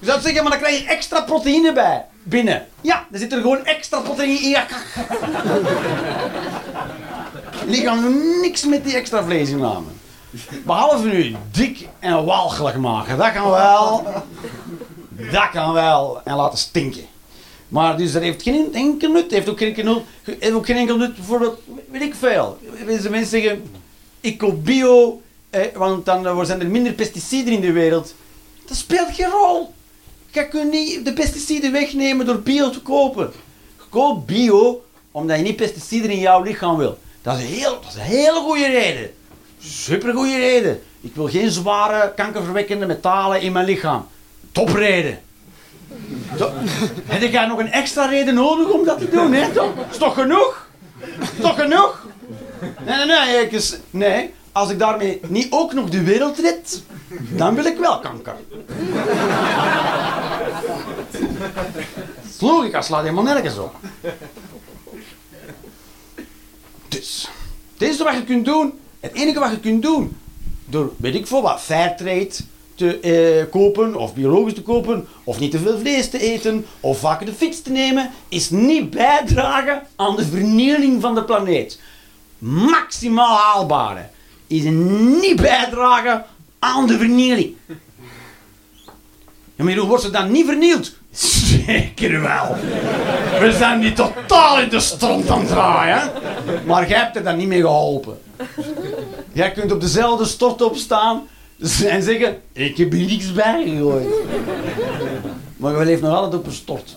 Je 0.03 0.09
zou 0.09 0.21
zeggen, 0.21 0.43
maar 0.43 0.53
dan 0.53 0.61
krijg 0.61 0.79
je 0.79 0.87
extra 0.87 1.21
proteïne 1.21 1.73
bij. 1.73 2.05
Binnen. 2.23 2.67
Ja, 2.81 3.07
er 3.13 3.19
zit 3.19 3.33
er 3.33 3.41
gewoon 3.41 3.65
extra 3.65 4.01
proteïne 4.01 4.41
in 4.41 4.49
je. 4.49 4.65
Je 7.67 7.71
lichaam 7.71 8.41
niks 8.41 8.65
met 8.67 8.85
die 8.85 8.95
extra 8.95 9.25
vleesinname. 9.25 9.87
Behalve 10.65 11.07
nu 11.07 11.37
dik 11.51 11.89
en 11.99 12.25
walgelijk 12.25 12.77
maken. 12.77 13.19
Dat 13.19 13.33
kan 13.33 13.51
wel. 13.51 14.07
Dat 15.31 15.51
kan 15.53 15.73
wel. 15.73 16.21
En 16.25 16.37
laten 16.37 16.59
stinken. 16.59 17.07
Maar 17.69 17.97
dus 17.97 18.13
dat 18.13 18.23
heeft 18.23 18.43
geen 18.43 18.75
enkel 18.75 19.13
nut. 19.13 19.31
heeft 19.31 19.49
ook 19.49 19.59
geen 19.59 19.69
enkel 19.69 19.85
nut, 19.85 20.37
heeft 20.39 20.55
ook 20.55 20.67
geen 20.67 20.77
enkel 20.77 20.97
nut 20.97 21.15
bijvoorbeeld, 21.15 21.61
weet 21.91 22.03
ik 22.03 22.15
veel. 22.15 22.59
Mensen 22.87 23.11
mensen 23.11 23.31
zeggen, 23.41 23.71
ik 24.21 24.39
koop 24.39 24.65
bio, 24.65 25.23
eh, 25.51 25.61
want 25.75 26.05
dan 26.05 26.47
zijn 26.47 26.61
er 26.61 26.67
minder 26.71 26.93
pesticiden 26.93 27.53
in 27.53 27.61
de 27.61 27.73
wereld. 27.73 28.15
Dat 28.67 28.77
speelt 28.77 29.15
geen 29.15 29.31
rol. 29.31 29.75
Je 30.33 30.49
kunt 30.49 30.71
niet 30.71 31.05
de 31.05 31.13
pesticiden 31.13 31.73
wegnemen 31.73 32.27
door 32.27 32.41
bio 32.41 32.71
te 32.71 32.81
kopen. 32.81 33.33
Je 33.79 33.83
koopt 33.89 34.27
bio 34.27 34.85
omdat 35.11 35.37
je 35.37 35.43
niet 35.43 35.57
pesticiden 35.57 36.11
in 36.11 36.19
jouw 36.19 36.43
lichaam 36.43 36.77
wil. 36.77 36.99
Dat 37.23 37.37
is 37.39 37.43
een, 37.43 37.49
heel, 37.49 37.71
dat 37.81 37.89
is 37.91 37.95
een 37.95 38.01
hele 38.01 38.41
goede 38.41 38.67
reden. 38.67 39.11
Super 39.59 40.15
goede 40.15 40.37
reden. 40.39 40.83
Ik 41.01 41.15
wil 41.15 41.29
geen 41.29 41.51
zware 41.51 42.13
kankerverwekkende 42.17 42.87
metalen 42.87 43.41
in 43.41 43.53
mijn 43.53 43.65
lichaam. 43.67 44.07
Topreden. 44.53 45.21
To- 46.37 46.53
Heb 47.07 47.33
jij 47.33 47.47
nog 47.47 47.59
een 47.59 47.73
extra 47.73 48.07
reden 48.07 48.35
nodig 48.35 48.69
om 48.69 48.85
dat 48.85 48.99
te 48.99 49.09
doen, 49.11 49.33
hè? 49.33 49.49
Is 49.91 49.97
toch 49.99 50.15
genoeg? 50.15 50.67
Is 51.21 51.29
toch 51.41 51.61
genoeg? 51.61 52.07
Nee, 52.87 52.97
nee, 52.97 53.07
nee. 53.07 53.43
Ik 53.45 53.53
is, 53.53 53.77
nee. 53.91 54.35
Als 54.53 54.71
ik 54.71 54.79
daarmee 54.79 55.21
niet 55.29 55.47
ook 55.51 55.73
nog 55.73 55.91
de 55.91 56.03
wereld 56.03 56.39
red, 56.39 56.83
dan 57.37 57.55
wil 57.55 57.65
ik 57.65 57.79
wel 57.79 57.99
kanker. 58.01 58.37
Logica 62.41 62.83
slaat 62.83 63.03
helemaal 63.03 63.23
nergens 63.23 63.59
op. 63.59 63.75
Dus, 66.89 67.29
dit 67.77 67.89
is 67.89 67.99
wat 67.99 68.15
je 68.15 68.25
kunt 68.25 68.45
doen. 68.45 68.73
Het 69.01 69.13
enige 69.13 69.39
wat 69.39 69.51
je 69.51 69.61
kunt 69.61 69.83
doen, 69.83 70.17
door 70.65 70.93
weet 70.97 71.15
ik 71.15 71.27
veel 71.27 71.43
wat, 71.43 71.61
fairtrade 71.61 72.31
te 72.75 73.01
eh, 73.01 73.51
kopen, 73.51 73.95
of 73.95 74.15
biologisch 74.15 74.55
te 74.55 74.63
kopen, 74.63 75.09
of 75.25 75.39
niet 75.39 75.51
te 75.51 75.59
veel 75.59 75.79
vlees 75.79 76.11
te 76.11 76.19
eten, 76.19 76.67
of 76.81 76.99
vaker 76.99 77.27
de 77.27 77.33
fiets 77.35 77.63
te 77.63 77.71
nemen, 77.71 78.11
is 78.29 78.51
niet 78.51 78.91
bijdragen 78.91 79.83
aan 79.97 80.17
de 80.17 80.27
vernieling 80.27 81.01
van 81.01 81.15
de 81.15 81.25
planeet. 81.25 81.81
Maximaal 82.39 83.37
haalbare 83.37 84.11
is 84.53 84.65
niet 85.21 85.37
bijdragen 85.37 86.25
aan 86.59 86.87
de 86.87 86.99
vernieling. 86.99 87.55
Ja, 89.55 89.65
maar 89.65 89.75
hoe 89.75 89.89
wordt 89.89 90.03
ze 90.03 90.11
dan 90.11 90.31
niet 90.33 90.47
vernield? 90.47 90.93
Zeker 91.11 92.21
wel. 92.21 92.57
We 93.41 93.55
zijn 93.59 93.81
die 93.81 93.93
totaal 93.93 94.61
in 94.61 94.69
de 94.69 94.81
stront 94.81 95.31
aan 95.31 95.39
het 95.39 95.49
draaien. 95.49 96.11
Maar 96.67 96.89
jij 96.89 96.99
hebt 96.99 97.17
er 97.17 97.23
dan 97.23 97.37
niet 97.37 97.49
mee 97.49 97.61
geholpen. 97.61 98.19
Jij 99.33 99.53
kunt 99.53 99.73
op 99.73 99.81
dezelfde 99.81 100.25
stort 100.25 100.63
opstaan 100.63 101.29
en 101.85 102.03
zeggen, 102.03 102.41
ik 102.53 102.77
heb 102.77 102.93
hier 102.93 103.07
niks 103.07 103.33
bij 103.33 103.65
gegooid. 103.69 104.09
Maar 105.57 105.79
je 105.79 105.85
leeft 105.85 106.03
nog 106.03 106.15
altijd 106.15 106.35
op 106.35 106.47
een 106.47 106.53
stort. 106.53 106.97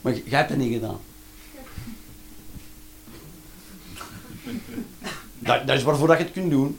Maar 0.00 0.12
jij 0.12 0.38
hebt 0.38 0.50
het 0.50 0.58
niet 0.58 0.72
gedaan. 0.72 1.00
dat, 5.48 5.66
dat 5.66 5.76
is 5.76 5.82
waarvoor 5.82 6.08
dat 6.08 6.18
je 6.18 6.24
het 6.24 6.32
kunt 6.32 6.50
doen. 6.50 6.78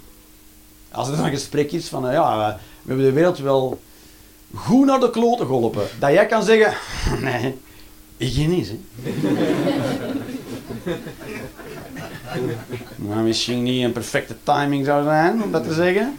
Als 0.92 1.10
er 1.10 1.16
dan 1.16 1.26
een 1.26 1.32
gesprek 1.32 1.72
is 1.72 1.88
van, 1.88 2.08
eh, 2.08 2.14
ja, 2.14 2.60
we 2.82 2.88
hebben 2.88 3.06
de 3.06 3.12
wereld 3.12 3.38
wel 3.38 3.82
goed 4.56 4.86
naar 4.86 5.00
de 5.00 5.10
kloten 5.10 5.46
geholpen. 5.46 5.88
Dat 6.00 6.12
jij 6.12 6.26
kan 6.26 6.44
zeggen, 6.44 6.74
nee, 7.28 7.58
ik 8.18 8.48
niet, 8.48 8.68
hè. 8.68 8.80
nou, 13.08 13.22
misschien 13.22 13.64
niet 13.64 13.84
een 13.84 13.92
perfecte 13.92 14.36
timing 14.44 14.86
zou 14.86 15.04
zijn 15.04 15.44
om 15.44 15.52
dat 15.52 15.64
te 15.64 15.74
zeggen. 15.74 16.18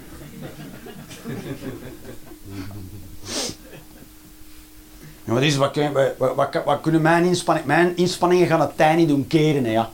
Ja, 5.25 5.33
wat, 5.33 5.43
is, 5.43 5.57
wat, 5.57 5.77
wat, 6.19 6.35
wat, 6.35 6.65
wat 6.65 6.81
kunnen 6.81 7.03
mijn 7.03 7.25
inspanningen... 7.25 7.69
Mijn 7.69 7.97
inspanningen 7.97 8.47
gaan 8.47 8.61
het 8.61 8.77
tijd 8.77 8.97
niet 8.97 9.09
doen 9.09 9.27
keren, 9.27 9.71
ja. 9.71 9.91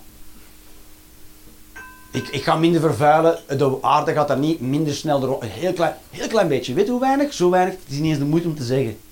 Ik, 2.17 2.29
ik 2.29 2.43
ga 2.43 2.57
minder 2.57 2.81
vervuilen. 2.81 3.39
De 3.59 3.79
aarde 3.81 4.13
gaat 4.13 4.29
daar 4.29 4.39
niet 4.39 4.61
minder 4.61 4.95
snel 4.95 5.23
erop. 5.23 5.43
Een 5.43 5.49
heel 5.49 5.73
klein, 5.73 5.95
heel 6.11 6.29
klein 6.29 6.49
beetje. 6.49 6.75
Weet 6.75 6.89
hoe 6.89 7.01
weinig? 7.01 7.33
Zo 7.33 7.51
weinig. 7.51 7.75
Het 7.75 7.93
is 7.93 7.99
niet 7.99 8.11
eens 8.11 8.19
de 8.19 8.25
moeite 8.25 8.49
om 8.49 8.55
te 8.55 8.65
zeggen. 8.65 8.99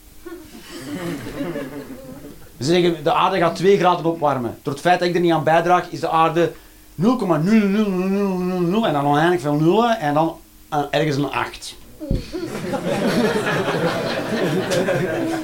Ze 2.59 2.65
zeggen, 2.65 3.05
de 3.05 3.13
aarde 3.13 3.39
gaat 3.39 3.57
2 3.57 3.79
graden 3.79 4.05
opwarmen. 4.05 4.59
Door 4.63 4.73
het 4.73 4.83
feit 4.83 4.99
dat 4.99 5.09
ik 5.09 5.15
er 5.15 5.21
niet 5.21 5.33
aan 5.33 5.45
bijdraag, 5.45 5.91
is 5.91 6.01
de 6.01 6.09
aarde 6.09 6.53
0,00000 7.03 7.07
en 8.85 8.93
dan 8.93 9.07
oneindig 9.07 9.41
veel 9.41 9.55
nullen 9.55 9.99
en 9.99 10.15
dan 10.15 10.37
eh, 10.69 10.81
ergens 10.91 11.17
een 11.17 11.31
8. 11.31 11.77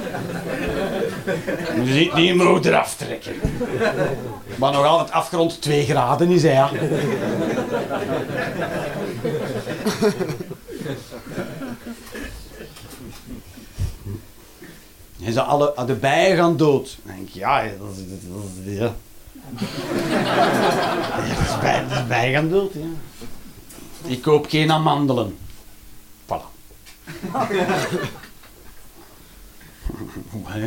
Die, 1.83 2.15
die 2.15 2.35
moet 2.35 2.65
eraf 2.65 2.95
trekken. 2.95 3.33
Maar 4.55 4.71
nog 4.71 4.85
altijd 4.85 5.11
afgerond 5.11 5.61
2 5.61 5.85
graden 5.85 6.29
is 6.29 6.43
hij, 6.43 6.53
ja. 6.53 6.69
En 15.25 15.33
ze 15.33 15.41
alle, 15.41 15.73
de 15.85 15.93
bijen 15.93 16.37
gaan 16.37 16.57
dood. 16.57 16.97
Dan 17.03 17.15
denk 17.15 17.29
ja, 17.29 17.61
dat 17.63 17.95
is, 17.95 18.03
dat 18.27 18.43
is, 18.65 18.77
ja. 18.77 18.93
Gaan 22.31 22.49
dood, 22.49 22.73
ja. 22.73 22.79
Ik 24.03 24.21
koop 24.21 24.45
geen 24.49 24.71
amandelen. 24.71 25.37
Voilà. 26.25 26.45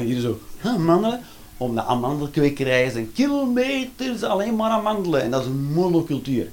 Hier 0.04 0.20
zo, 0.20 0.38
amandelen? 0.62 1.20
Om 1.56 1.74
de 1.74 1.82
amandelkwekerij 1.82 2.90
zijn 2.90 3.12
kilometers 3.12 4.22
alleen 4.22 4.56
maar 4.56 4.70
amandelen. 4.70 5.22
En 5.22 5.30
dat 5.30 5.40
is 5.40 5.46
een 5.46 5.72
monocultuur. 5.72 6.48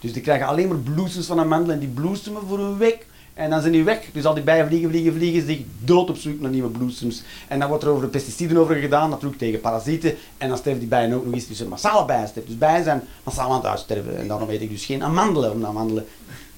Dus 0.00 0.12
die 0.12 0.22
krijgen 0.22 0.46
alleen 0.46 0.68
maar 0.68 0.78
bloesems 0.78 1.26
van 1.26 1.38
amandelen 1.38 1.74
en 1.74 1.80
die 1.80 1.88
bloesemen 1.88 2.42
voor 2.48 2.58
een 2.58 2.76
week. 2.76 3.06
En 3.34 3.50
dan 3.50 3.60
zijn 3.60 3.72
die 3.72 3.84
weg. 3.84 4.04
Dus 4.12 4.24
al 4.24 4.34
die 4.34 4.42
bijen 4.42 4.66
vliegen, 4.66 4.88
vliegen, 4.88 5.12
vliegen, 5.12 5.46
zich 5.46 5.60
dood 5.78 6.10
op 6.10 6.16
zoek 6.16 6.40
naar 6.40 6.50
nieuwe 6.50 6.68
bloesems. 6.68 7.22
En 7.48 7.58
dan 7.58 7.68
wordt 7.68 7.84
er 7.84 7.90
over 7.90 8.02
de 8.02 8.08
pesticiden 8.08 8.56
over 8.56 8.76
gedaan, 8.76 9.10
natuurlijk 9.10 9.38
tegen 9.38 9.60
parasieten. 9.60 10.14
En 10.38 10.48
dan 10.48 10.56
sterven 10.56 10.80
die 10.80 10.88
bijen 10.88 11.12
ook 11.12 11.24
nog 11.24 11.34
eens. 11.34 11.46
Dus 11.46 11.60
een 11.60 11.68
massale 11.68 12.04
bijensterfte. 12.04 12.50
Dus 12.50 12.58
bijen 12.58 12.84
zijn 12.84 13.02
massaal 13.22 13.50
aan 13.50 13.56
het 13.56 13.66
uitsterven. 13.66 14.18
En 14.18 14.28
daarom 14.28 14.48
weet 14.48 14.60
ik 14.60 14.70
dus 14.70 14.84
geen 14.84 15.02
amandelen, 15.02 15.52
omdat 15.52 15.68
amandelen 15.68 16.06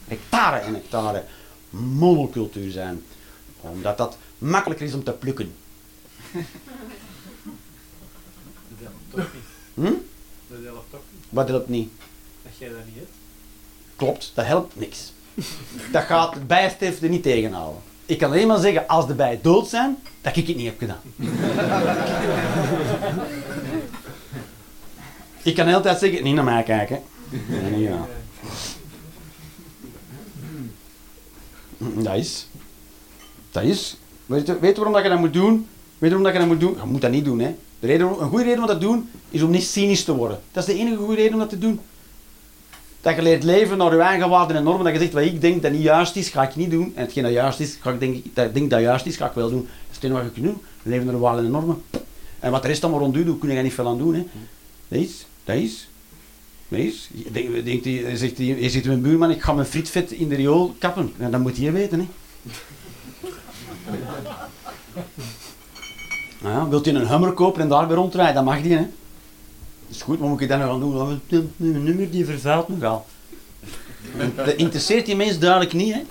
hectare 0.09 0.57
en 0.57 0.75
hectare 0.75 1.23
monocultuur 1.71 2.71
zijn. 2.71 3.03
Omdat 3.61 3.99
dat 3.99 4.17
makkelijker 4.39 4.87
is 4.87 4.95
om 4.95 5.05
te 5.05 5.13
plukken. 5.13 5.55
Dat 6.33 6.43
helpt 8.79 9.11
toch 9.11 9.33
niet. 9.35 9.43
Hm? 9.75 9.95
Dat 10.49 10.59
helpt 10.65 10.91
toch 10.91 11.03
niet. 11.13 11.25
Wat 11.29 11.49
helpt 11.49 11.69
niet? 11.69 11.91
Dat 12.43 12.53
jij 12.59 12.69
dat 12.69 12.79
niet 12.87 12.95
hebt. 12.95 13.11
Klopt, 13.97 14.33
dat 14.35 14.47
helpt 14.47 14.77
niks. 14.77 15.13
Dat 15.93 16.03
gaat 16.03 16.35
de 16.35 16.41
bijensterfte 16.41 17.09
niet 17.09 17.23
tegenhouden. 17.23 17.83
Ik 18.07 18.19
kan 18.19 18.31
alleen 18.31 18.47
maar 18.47 18.59
zeggen, 18.59 18.89
als 18.89 19.07
de 19.07 19.15
bijen 19.15 19.39
dood 19.43 19.69
zijn, 19.69 19.99
dat 20.21 20.37
ik 20.37 20.47
het 20.47 20.57
niet 20.57 20.67
heb 20.67 20.79
gedaan. 20.79 21.01
ik 25.43 25.55
kan 25.55 25.65
de 25.65 25.71
hele 25.71 25.83
tijd 25.83 25.99
zeggen, 25.99 26.23
niet 26.25 26.35
naar 26.35 26.45
mij 26.45 26.63
kijken. 26.63 27.03
Nee, 27.49 27.81
ja. 27.81 28.07
Dat 31.79 32.17
is. 32.17 32.47
Dat 33.51 33.63
is. 33.63 33.97
Weet 34.27 34.47
je, 34.47 34.59
weet 34.59 34.71
je 34.71 34.77
waarom 34.77 34.93
dat 34.93 35.03
je 35.03 35.09
dat 35.09 35.19
moet 35.19 35.33
doen? 35.33 35.67
Weet 35.99 36.11
je 36.11 36.17
waarom 36.17 36.23
dat 36.23 36.33
je 36.33 36.39
dat 36.39 36.49
moet 36.49 36.61
doen? 36.61 36.77
Je 36.81 36.91
moet 36.91 37.01
dat 37.01 37.11
niet 37.11 37.25
doen, 37.25 37.39
hè. 37.39 37.55
De 37.81 37.87
reden, 37.87 38.07
een 38.07 38.29
goede 38.29 38.45
reden 38.45 38.61
om 38.61 38.67
dat 38.67 38.81
te 38.81 38.87
doen, 38.87 39.09
is 39.31 39.43
om 39.43 39.51
niet 39.51 39.63
cynisch 39.63 40.05
te 40.05 40.15
worden. 40.15 40.41
Dat 40.53 40.69
is 40.69 40.75
de 40.75 40.81
enige 40.81 40.97
goede 40.97 41.15
reden 41.15 41.33
om 41.33 41.39
dat 41.39 41.49
te 41.49 41.59
doen. 41.59 41.81
Dat 43.01 43.15
je 43.17 43.23
leert 43.23 43.43
leven 43.43 43.77
naar 43.79 43.95
je 43.95 44.01
eigen 44.01 44.29
waarden 44.29 44.57
en 44.57 44.65
normen. 44.65 44.85
Dat 44.85 44.93
je 44.93 45.01
zegt, 45.01 45.13
wat 45.13 45.23
ik 45.23 45.41
denk 45.41 45.63
dat 45.63 45.73
niet 45.73 45.83
juist 45.83 46.17
is, 46.17 46.29
ga 46.29 46.43
ik 46.43 46.57
niet 46.57 46.71
doen. 46.71 46.93
En 46.95 47.03
hetgeen 47.03 47.23
dat 47.23 47.33
juist 47.33 47.61
is, 47.61 47.79
ga 47.81 47.91
ik 47.91 48.01
denk, 48.01 48.25
dat 48.35 48.55
denk 48.55 48.71
dat 48.71 48.81
juist 48.81 49.07
is, 49.07 49.17
ga 49.17 49.27
ik 49.27 49.33
wel 49.33 49.51
doen. 49.51 49.61
Dat 49.61 49.69
is 49.91 49.95
het 49.95 50.05
enige 50.05 50.19
wat 50.19 50.35
je 50.35 50.41
kunt 50.41 50.53
doen. 50.53 50.63
Leven 50.83 51.05
naar 51.05 51.15
de 51.15 51.21
waarden 51.21 51.45
en 51.45 51.51
normen. 51.51 51.83
En 52.41 52.51
wat 52.51 52.63
de 52.63 52.69
rest 52.69 52.83
allemaal 52.83 53.01
rond 53.01 53.17
u 53.17 53.25
doet, 53.25 53.39
kun 53.39 53.49
je 53.49 53.55
daar 53.55 53.65
niet 53.65 53.75
veel 53.75 53.89
aan 53.89 53.99
doen. 53.99 54.15
Hè. 54.15 54.27
Dat 54.89 55.01
is. 55.01 55.27
Dat 55.45 55.57
is. 55.57 55.89
Is. 56.69 57.09
Je 57.15 57.63
denkt, 57.63 58.19
zegt, 58.19 58.37
je 58.37 58.69
zegt 58.69 58.85
mijn 58.85 59.03
buurman, 59.03 59.31
ik 59.31 59.43
ga 59.43 59.53
mijn 59.53 59.67
frietvet 59.67 60.11
in 60.11 60.29
de 60.29 60.35
riool 60.35 60.75
kappen. 60.79 61.13
Ja, 61.19 61.29
dat 61.29 61.41
moet 61.41 61.57
je 61.57 61.71
weten. 61.71 61.99
Hè. 61.99 62.07
Nou 66.43 66.57
ja, 66.57 66.69
wilt 66.69 66.85
je 66.85 66.93
een 66.93 67.09
hummer 67.09 67.33
kopen 67.33 67.63
en 67.63 67.69
daarbij 67.69 67.97
rondrijden, 67.97 68.35
dat 68.35 68.45
mag 68.45 68.63
die. 68.63 68.73
Hè. 68.73 68.87
Dat 69.87 69.97
is 69.97 70.03
goed, 70.03 70.21
maar 70.21 70.29
moet 70.29 70.41
je 70.41 70.47
dat 70.47 70.59
nog 70.59 70.71
aan 70.71 70.81
doen? 70.81 71.21
De 71.29 71.67
nummer 71.67 72.11
die 72.11 72.25
vervuilt 72.25 72.69
nogal. 72.69 73.07
Dat 74.37 74.55
interesseert 74.55 75.07
die 75.07 75.17
mens 75.17 75.39
duidelijk 75.39 75.73
niet, 75.73 75.95
hè. 75.95 76.03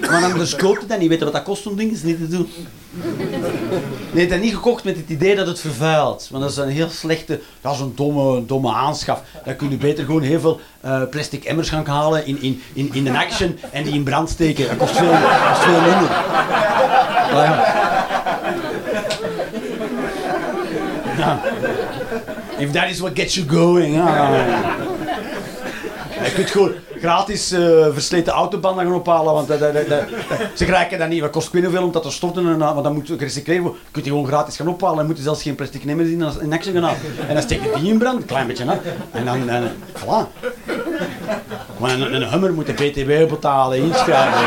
Maar 0.00 0.24
anders 0.32 0.56
koopt 0.56 0.80
het 0.80 0.88
dat 0.88 0.98
niet. 0.98 1.08
Weet 1.08 1.18
je 1.18 1.24
wat 1.24 1.34
dat 1.34 1.42
kost 1.42 1.66
om 1.66 1.76
dingen 1.76 1.98
niet 2.02 2.18
te 2.18 2.28
doen? 2.28 2.48
Nee, 4.12 4.28
dat 4.28 4.40
niet 4.40 4.54
gekocht 4.54 4.84
met 4.84 4.96
het 4.96 5.08
idee 5.08 5.36
dat 5.36 5.46
het 5.46 5.60
vervuilt. 5.60 6.28
Want 6.30 6.42
dat 6.42 6.52
is 6.52 6.58
een 6.58 6.68
heel 6.68 6.88
slechte, 6.88 7.40
dat 7.60 7.74
is 7.74 7.80
een 7.80 7.92
domme, 7.94 8.46
domme 8.46 8.72
aanschaf. 8.72 9.22
Dan 9.44 9.56
kun 9.56 9.70
je 9.70 9.76
beter 9.76 10.04
gewoon 10.04 10.22
heel 10.22 10.40
veel 10.40 10.60
eh, 10.80 11.02
plastic 11.10 11.44
emmers 11.44 11.68
gaan 11.68 11.86
halen 11.86 12.26
in, 12.26 12.42
in, 12.42 12.62
in, 12.72 12.90
in 12.92 13.04
de 13.04 13.18
action 13.18 13.58
en 13.70 13.84
die 13.84 13.92
in 13.92 14.02
brand 14.02 14.30
steken. 14.30 14.68
Dat 14.68 14.76
kost 14.76 14.96
veel, 14.96 15.10
dat 15.10 15.48
kost 15.48 15.62
veel 15.62 15.80
minder. 15.80 16.10
If 22.58 22.70
that 22.72 22.90
is 22.90 23.00
what 23.00 23.12
gets 23.14 23.34
you 23.34 23.48
going. 23.48 23.94
Je 26.24 26.32
kunt 26.34 26.50
gewoon 26.50 26.72
gratis 27.00 27.52
eh, 27.52 27.86
versleten 27.92 28.32
autobanden 28.32 28.84
gaan 28.84 28.94
ophalen, 28.94 29.32
want 29.32 29.46
ze 30.54 30.64
krijgen 30.64 30.98
dat 30.98 31.08
niet. 31.08 31.20
Dat 31.20 31.30
kost 31.30 31.54
ik 31.54 31.62
hoeveel 31.62 31.82
om 31.82 31.92
dat 31.92 32.02
te 32.02 32.10
storten, 32.10 32.46
en, 32.46 32.58
want 32.58 32.84
dat 32.84 32.92
moet 32.92 33.08
gerecycleerd 33.08 33.60
worden. 33.60 33.80
Je 33.84 33.90
kunt 33.90 34.04
die 34.04 34.12
gewoon 34.12 34.28
gratis 34.28 34.56
gaan 34.56 34.68
ophalen 34.68 34.98
en 34.98 35.06
moet 35.06 35.16
je 35.16 35.22
zelfs 35.22 35.42
geen 35.42 35.54
plastic 35.54 35.84
nemen 35.84 36.10
in, 36.10 36.24
in 36.40 36.52
action 36.52 36.82
gaan. 36.82 36.94
En 37.28 37.34
dan 37.34 37.42
steek 37.42 37.62
je 37.62 37.70
die 37.80 37.92
in 37.92 37.98
brand, 37.98 38.20
een 38.20 38.26
klein 38.26 38.46
beetje, 38.46 38.64
hè. 38.64 38.76
En 39.10 39.24
dan, 39.24 39.48
en, 39.48 39.72
voilà. 39.98 40.50
Maar 41.78 41.90
een, 41.90 42.14
een 42.14 42.30
hummer 42.30 42.52
moet 42.52 42.66
de 42.66 42.72
BTW 42.72 43.28
betalen, 43.28 43.78
inschrijven. 43.78 44.40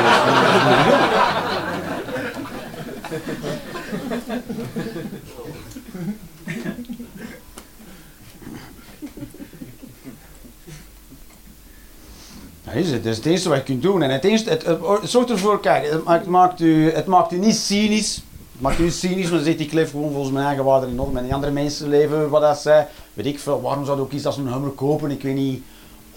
Is 12.76 12.92
het. 12.92 13.06
Is 13.06 13.18
het 13.18 13.26
eerste 13.26 13.50
wat 13.50 13.58
je 13.58 13.64
kunt 13.64 13.82
doen. 13.82 14.02
En 14.02 14.10
het, 14.10 14.24
eerste, 14.24 14.50
het, 14.50 14.66
het, 14.66 14.80
het 15.02 15.10
zorgt 15.10 15.30
ervoor, 15.30 15.60
kijk, 15.60 15.92
het 15.92 16.04
maakt, 16.04 16.26
maakt 16.26 16.62
u, 16.62 16.92
het 16.92 17.06
maakt 17.06 17.32
u 17.32 17.38
niet 17.38 17.56
cynisch. 17.56 18.16
Het 18.52 18.62
maakt 18.62 18.80
u 18.80 18.84
niet 18.84 18.94
cynisch, 18.94 19.24
maar 19.24 19.34
dan 19.34 19.44
zegt 19.44 19.60
ik 19.60 19.74
leef 19.74 19.92
gewoon 19.92 20.12
volgens 20.12 20.34
mijn 20.34 20.46
eigen 20.46 20.64
waarden 20.64 20.90
en 20.90 20.96
normen. 20.96 21.18
En 21.18 21.24
die 21.24 21.34
andere 21.34 21.52
mensen 21.52 21.90
leven 21.90 22.30
wat 22.30 22.42
dat 22.42 22.60
zij. 22.60 22.88
Weet 23.14 23.26
ik 23.26 23.40
veel, 23.40 23.62
waarom 23.62 23.86
zou 23.86 23.98
je 23.98 24.04
ook 24.04 24.12
iets 24.12 24.26
als 24.26 24.38
een 24.38 24.52
hummer 24.52 24.72
kopen? 24.72 25.12
Ik 25.12 25.22
weet 25.22 25.36
niet 25.36 25.64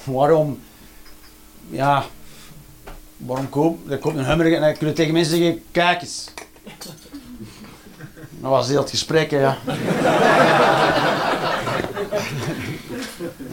waarom. 0.05 0.61
Ja, 1.71 2.05
waarom 3.17 3.49
koop? 3.49 3.89
Dan 3.89 3.99
koopt 3.99 4.17
een 4.17 4.25
hummer 4.25 4.55
en 4.55 4.61
dan 4.61 4.77
kun 4.77 4.87
je 4.87 4.93
tegen 4.93 5.13
mensen 5.13 5.37
zeggen, 5.37 5.63
kijk 5.71 6.01
eens. 6.01 6.31
Dat 8.41 8.51
was 8.51 8.69
heel 8.69 8.81
het 8.81 8.91
gesprek, 8.91 9.31
ja. 9.31 9.59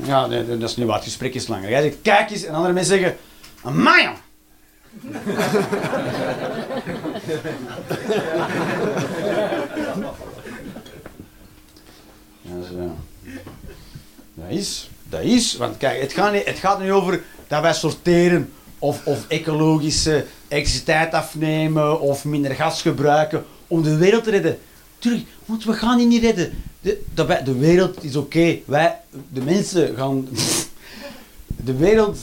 Ja, 0.03 0.25
nee, 0.25 0.57
dat 0.57 0.69
is 0.69 0.75
niet 0.75 0.85
waar. 0.85 0.95
Het 0.95 1.03
gesprek 1.03 1.33
is 1.33 1.47
langer. 1.47 1.69
Jij 1.69 1.81
zegt, 1.81 1.95
kijk 2.01 2.31
eens. 2.31 2.43
En 2.43 2.53
andere 2.53 2.73
mensen 2.73 2.97
zeggen, 2.97 3.17
amai. 3.63 4.09
Ja. 12.47 12.93
Dat 14.33 14.49
is, 14.49 14.89
dat 15.09 15.21
is. 15.21 15.55
Want 15.55 15.77
kijk, 15.77 16.01
het 16.01 16.13
gaat, 16.13 16.33
niet, 16.33 16.45
het 16.45 16.57
gaat 16.57 16.81
niet 16.81 16.91
over 16.91 17.23
dat 17.47 17.61
wij 17.61 17.73
sorteren 17.73 18.53
of, 18.79 19.05
of 19.05 19.27
ecologische 19.27 20.25
elektriciteit 20.47 21.13
afnemen 21.13 21.99
of 21.99 22.25
minder 22.25 22.55
gas 22.55 22.81
gebruiken 22.81 23.45
om 23.67 23.83
de 23.83 23.97
wereld 23.97 24.23
te 24.23 24.29
redden. 24.29 24.57
Tuurlijk, 25.05 25.27
want 25.45 25.63
we 25.63 25.73
gaan 25.73 25.97
die 25.97 26.07
niet 26.07 26.21
redden. 26.21 26.63
De, 26.81 27.25
wij- 27.25 27.43
de 27.43 27.57
wereld 27.57 28.03
is 28.03 28.15
oké. 28.15 28.59
Wij, 28.65 28.99
de 29.29 29.41
mensen 29.41 29.95
gaan... 29.95 30.27
De 31.65 31.75
wereld... 31.75 32.17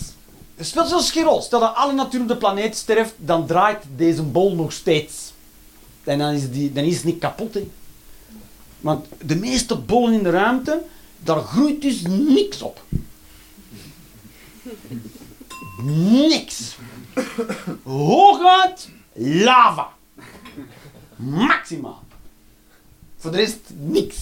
Speelt 0.61 0.89
zelfs 0.89 1.11
geen. 1.11 1.43
Stel 1.43 1.61
dat 1.61 1.75
alle 1.75 1.93
natuur 1.93 2.21
op 2.21 2.29
de 2.29 2.37
planeet 2.37 2.77
sterft, 2.77 3.15
dan 3.17 3.47
draait 3.47 3.85
deze 3.97 4.23
bol 4.23 4.55
nog 4.55 4.73
steeds. 4.73 5.33
En 6.05 6.19
dan 6.19 6.33
is, 6.33 6.51
die, 6.51 6.73
dan 6.73 6.85
is 6.85 6.95
het 6.95 7.05
niet 7.05 7.19
kapot, 7.19 7.55
hè. 7.55 7.69
Want 8.81 9.07
de 9.25 9.37
meeste 9.37 9.77
bollen 9.77 10.13
in 10.13 10.23
de 10.23 10.31
ruimte, 10.31 10.83
daar 11.19 11.41
groeit 11.41 11.83
dus 11.83 12.03
niks 12.09 12.63
op. 12.63 12.83
Niks. 16.29 16.77
Hooguit 17.83 18.89
lava. 19.15 19.89
Maximaal. 21.17 22.03
Voor 23.23 23.31
de 23.31 23.37
rest 23.37 23.59
niks. 23.77 24.17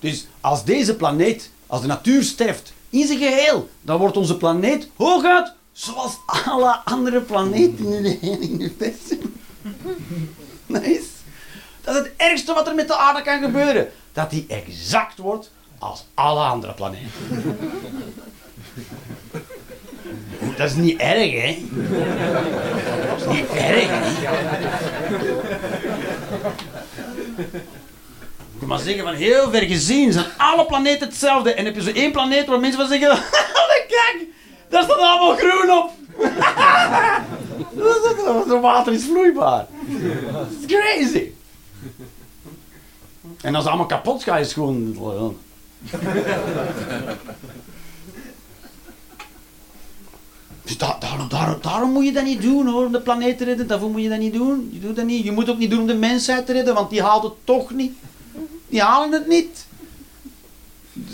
Dus 0.00 0.26
als 0.40 0.64
deze 0.64 0.96
planeet, 0.96 1.50
als 1.66 1.80
de 1.80 1.86
natuur 1.86 2.22
sterft 2.22 2.72
in 2.90 3.06
zijn 3.06 3.18
geheel, 3.18 3.68
dan 3.82 3.98
wordt 3.98 4.16
onze 4.16 4.36
planeet 4.36 4.88
hooguit 4.96 5.52
zoals 5.72 6.16
alle 6.26 6.80
andere 6.84 7.20
planeten 7.20 7.92
in 7.92 8.04
het 8.04 8.20
hele 8.20 8.48
universum. 8.48 9.34
Nice. 10.66 11.02
Dat 11.80 11.94
is 11.94 12.00
het 12.02 12.12
ergste 12.16 12.54
wat 12.54 12.68
er 12.68 12.74
met 12.74 12.88
de 12.88 12.96
aarde 12.96 13.22
kan 13.22 13.40
gebeuren. 13.40 13.88
Dat 14.12 14.30
die 14.30 14.44
exact 14.48 15.18
wordt 15.18 15.50
als 15.78 16.04
alle 16.14 16.44
andere 16.44 16.72
planeten. 16.72 17.10
Dat 20.56 20.70
is 20.70 20.74
niet 20.74 21.00
erg, 21.00 21.32
hè? 21.32 21.64
Dat 23.08 23.20
is 23.20 23.26
niet 23.36 23.48
erg, 23.48 23.86
hè? 23.88 24.26
Je 28.60 28.66
mag 28.66 28.80
zeggen, 28.80 29.04
van 29.04 29.14
heel 29.14 29.50
ver 29.50 29.62
gezien 29.62 30.12
zijn 30.12 30.26
alle 30.36 30.66
planeten 30.66 31.08
hetzelfde. 31.08 31.54
En 31.54 31.64
heb 31.64 31.74
je 31.74 31.82
zo 31.82 31.90
één 31.90 32.12
planeet 32.12 32.46
waar 32.46 32.60
mensen 32.60 32.80
van 32.80 32.88
zeggen... 32.88 33.08
Kijk, 33.88 34.24
daar 34.68 34.82
staat 34.82 34.98
allemaal 34.98 35.36
groen 35.36 35.70
op. 35.70 35.90
Dat 38.48 38.60
water 38.60 38.92
is 38.92 39.04
vloeibaar. 39.04 39.66
Is 40.60 40.66
crazy. 40.66 41.30
En 43.40 43.54
als 43.54 43.64
het 43.64 43.66
allemaal 43.66 43.86
kapot 43.86 44.22
gaat, 44.22 44.38
is 44.40 44.44
het 44.44 44.54
gewoon... 44.54 44.96
Dus 50.62 50.78
da- 50.78 50.96
daarom, 51.00 51.28
daarom, 51.28 51.58
daarom 51.62 51.92
moet 51.92 52.04
je 52.04 52.12
dat 52.12 52.24
niet 52.24 52.42
doen 52.42 52.66
hoor, 52.66 52.84
om 52.84 52.92
de 52.92 53.00
planeet 53.00 53.38
te 53.38 53.44
redden. 53.44 53.66
Daarvoor 53.66 53.90
moet 53.90 54.02
je 54.02 54.08
dat 54.08 54.18
niet 54.18 54.32
doen. 54.32 54.68
Je 54.72 54.80
doet 54.80 54.96
dat 54.96 55.04
niet. 55.04 55.24
Je 55.24 55.32
moet 55.32 55.50
ook 55.50 55.58
niet 55.58 55.70
doen 55.70 55.80
om 55.80 55.86
de 55.86 55.94
mensheid 55.94 56.46
te 56.46 56.52
redden, 56.52 56.74
want 56.74 56.90
die 56.90 57.02
haalt 57.02 57.22
het 57.22 57.32
toch 57.44 57.70
niet. 57.70 57.92
Die 58.68 58.82
halen 58.82 59.12
het 59.12 59.26
niet. 59.26 59.66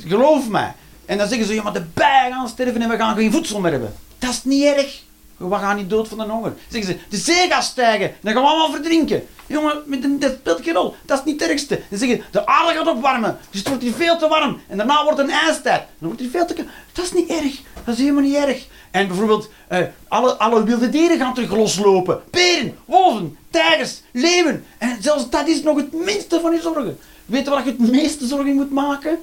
Geloof 0.07 0.49
mij. 0.49 0.75
En 1.07 1.19
dan 1.19 1.29
zeggen 1.29 1.47
ze, 1.47 1.55
ja 1.55 1.63
maar 1.63 1.73
de 1.73 1.85
bijen 1.95 2.33
gaan 2.33 2.49
sterven 2.49 2.83
en 2.83 2.89
we 2.89 2.97
gaan 2.97 3.17
geen 3.17 3.33
voedsel 3.33 3.61
meer 3.61 3.71
hebben. 3.71 3.95
Dat 4.19 4.31
is 4.31 4.45
niet 4.45 4.65
erg. 4.65 5.03
We 5.37 5.57
gaan 5.57 5.77
niet 5.77 5.91
dood 5.91 6.09
van 6.09 6.19
de 6.19 6.25
honger. 6.25 6.53
Zeggen 6.69 6.93
ze, 6.93 6.99
de 7.09 7.17
zee 7.17 7.49
gaat 7.49 7.65
stijgen, 7.65 8.15
dan 8.21 8.33
gaan 8.33 8.43
we 8.43 8.49
allemaal 8.49 8.71
verdrinken. 8.71 9.27
Jongen, 9.47 10.21
dat 10.21 10.33
speelt 10.41 10.63
geen 10.63 10.75
rol. 10.75 10.95
Dat 11.07 11.19
is 11.19 11.25
niet 11.25 11.41
het 11.41 11.51
ergste. 11.51 11.81
Dan 11.91 11.99
zeggen 11.99 12.17
ze, 12.19 12.25
de 12.31 12.47
aarde 12.47 12.75
gaat 12.75 12.89
opwarmen, 12.89 13.39
dus 13.51 13.59
het 13.59 13.69
wordt 13.69 13.83
hier 13.83 13.93
veel 13.93 14.19
te 14.19 14.29
warm. 14.29 14.61
En 14.69 14.77
daarna 14.77 15.05
wordt 15.05 15.19
het 15.19 15.29
een 15.29 15.35
ijstijd. 15.35 15.83
Dan 15.99 16.09
wordt 16.09 16.21
het 16.21 16.31
veel 16.31 16.47
te 16.47 16.55
koud. 16.55 16.67
Dat 16.93 17.05
is 17.05 17.13
niet 17.13 17.31
erg. 17.31 17.61
Dat 17.85 17.95
is 17.95 18.01
helemaal 18.01 18.23
niet 18.23 18.35
erg. 18.35 18.67
En 18.91 19.09
bijvoorbeeld, 19.09 19.51
eh, 19.69 19.79
alle, 20.09 20.35
alle 20.35 20.65
wilde 20.65 20.89
dieren 20.89 21.19
gaan 21.19 21.35
terug 21.35 21.51
loslopen. 21.51 22.23
Beren, 22.31 22.79
wolven, 22.85 23.37
tijgers, 23.51 24.03
leeuwen. 24.13 24.65
En 24.79 24.97
zelfs 25.01 25.31
dat 25.31 25.49
is 25.49 25.63
nog 25.63 25.77
het 25.77 25.93
minste 25.93 26.41
van 26.41 26.53
je 26.53 26.61
zorgen. 26.61 26.99
Weet 27.27 27.45
je 27.45 27.51
waar 27.51 27.65
je 27.65 27.71
het 27.71 27.91
meeste 27.91 28.27
zorgen 28.27 28.55
moet 28.55 28.71
maken? 28.71 29.19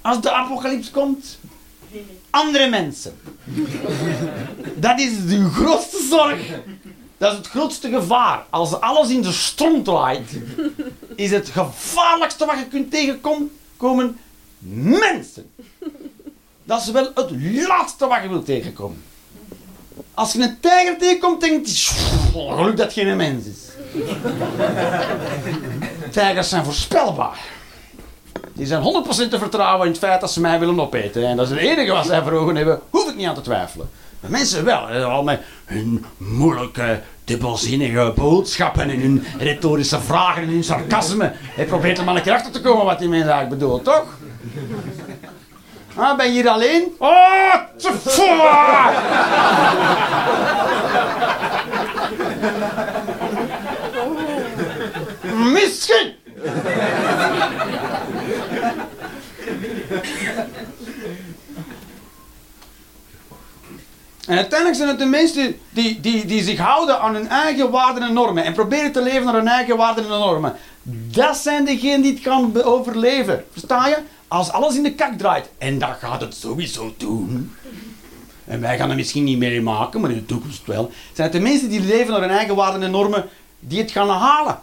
Als 0.00 0.20
de 0.20 0.32
apocalyps 0.32 0.90
komt? 0.90 1.38
Andere 2.30 2.68
mensen. 2.68 3.18
Dat 4.74 5.00
is 5.00 5.26
de 5.26 5.50
grootste 5.50 6.06
zorg. 6.10 6.40
Dat 7.18 7.32
is 7.32 7.38
het 7.38 7.46
grootste 7.46 7.88
gevaar. 7.88 8.44
Als 8.50 8.80
alles 8.80 9.10
in 9.10 9.22
de 9.22 9.32
stront 9.32 9.84
draait, 9.84 10.30
is 11.14 11.30
het 11.30 11.48
gevaarlijkste 11.48 12.46
wat 12.46 12.58
je 12.58 12.66
kunt 12.66 12.90
tegenkomen 12.90 14.18
mensen. 14.98 15.50
Dat 16.64 16.80
is 16.80 16.90
wel 16.90 17.10
het 17.14 17.30
laatste 17.66 18.06
wat 18.06 18.22
je 18.22 18.28
wilt 18.28 18.44
tegenkomen. 18.44 19.02
Als 20.14 20.32
je 20.32 20.42
een 20.42 20.60
tijger 20.60 20.98
tegenkomt, 20.98 21.40
denk 21.40 21.66
je, 21.66 21.74
geluk 22.32 22.76
dat 22.76 22.86
het 22.86 22.92
geen 22.92 23.16
mens 23.16 23.46
is. 23.46 23.73
Tijgers 26.10 26.48
zijn 26.48 26.64
voorspelbaar. 26.64 27.38
Die 28.52 28.66
zijn 28.66 28.82
100% 28.82 28.84
te 29.30 29.38
vertrouwen 29.38 29.86
in 29.86 29.92
het 29.92 30.00
feit 30.00 30.20
dat 30.20 30.32
ze 30.32 30.40
mij 30.40 30.58
willen 30.58 30.80
opeten. 30.80 31.26
En 31.26 31.36
dat 31.36 31.46
is 31.46 31.52
het 31.52 31.60
enige 31.60 31.92
wat 31.92 32.06
zij 32.06 32.22
voor 32.22 32.32
ogen 32.32 32.56
hebben, 32.56 32.80
hoef 32.90 33.08
ik 33.08 33.16
niet 33.16 33.26
aan 33.26 33.34
te 33.34 33.40
twijfelen. 33.40 33.90
Maar 34.20 34.30
mensen 34.30 34.64
wel, 34.64 34.86
al 34.86 35.22
met 35.22 35.40
hun 35.64 36.04
moeilijke, 36.16 37.00
dubbelzinnige 37.24 38.12
boodschappen 38.14 38.90
en 38.90 39.00
hun 39.00 39.24
retorische 39.38 40.00
vragen 40.00 40.42
en 40.42 40.48
hun 40.48 40.64
sarcasme. 40.64 41.32
Ik 41.56 41.66
probeert 41.66 41.98
er 41.98 42.04
maar 42.04 42.16
een 42.16 42.22
keer 42.22 42.32
achter 42.32 42.52
te 42.52 42.60
komen 42.60 42.84
wat 42.84 42.98
die 42.98 43.08
mensen 43.08 43.30
eigenlijk 43.30 43.60
bedoelt, 43.60 43.84
toch? 43.84 44.06
Ah, 45.96 46.16
ben 46.16 46.26
je 46.26 46.32
hier 46.32 46.48
alleen? 46.48 46.94
Oh, 46.98 47.54
te 47.76 47.92
Misschien! 55.52 56.12
En 64.26 64.36
uiteindelijk 64.36 64.76
zijn 64.76 64.88
het 64.88 64.98
de 64.98 65.04
mensen 65.04 65.56
die, 65.70 66.00
die, 66.00 66.24
die 66.24 66.42
zich 66.42 66.58
houden 66.58 67.00
aan 67.00 67.14
hun 67.14 67.28
eigen 67.28 67.70
waarden 67.70 68.02
en 68.02 68.12
normen 68.12 68.44
en 68.44 68.52
proberen 68.52 68.92
te 68.92 69.02
leven 69.02 69.24
naar 69.24 69.34
hun 69.34 69.48
eigen 69.48 69.76
waarden 69.76 70.04
en 70.04 70.10
normen. 70.10 70.56
Dat 71.10 71.36
zijn 71.36 71.64
degenen 71.64 72.02
die 72.02 72.20
het 72.22 72.52
be- 72.52 72.64
overleven. 72.64 73.44
Versta 73.52 73.88
je? 73.88 73.98
Als 74.28 74.50
alles 74.50 74.76
in 74.76 74.82
de 74.82 74.94
kak 74.94 75.18
draait, 75.18 75.48
en 75.58 75.78
dat 75.78 75.96
gaat 76.00 76.20
het 76.20 76.34
sowieso 76.34 76.94
doen. 76.96 77.54
En 78.44 78.60
wij 78.60 78.76
gaan 78.76 78.90
er 78.90 78.96
misschien 78.96 79.24
niet 79.24 79.38
meer 79.38 79.62
maken, 79.62 80.00
maar 80.00 80.10
in 80.10 80.16
de 80.16 80.26
toekomst 80.26 80.66
wel. 80.66 80.90
Zijn 81.12 81.28
het 81.30 81.36
de 81.36 81.42
mensen 81.42 81.68
die 81.68 81.80
leven 81.80 82.12
naar 82.12 82.20
hun 82.20 82.30
eigen 82.30 82.54
waarden 82.56 82.82
en 82.82 82.90
normen 82.90 83.28
die 83.60 83.78
het 83.80 83.90
gaan 83.90 84.08
halen. 84.08 84.60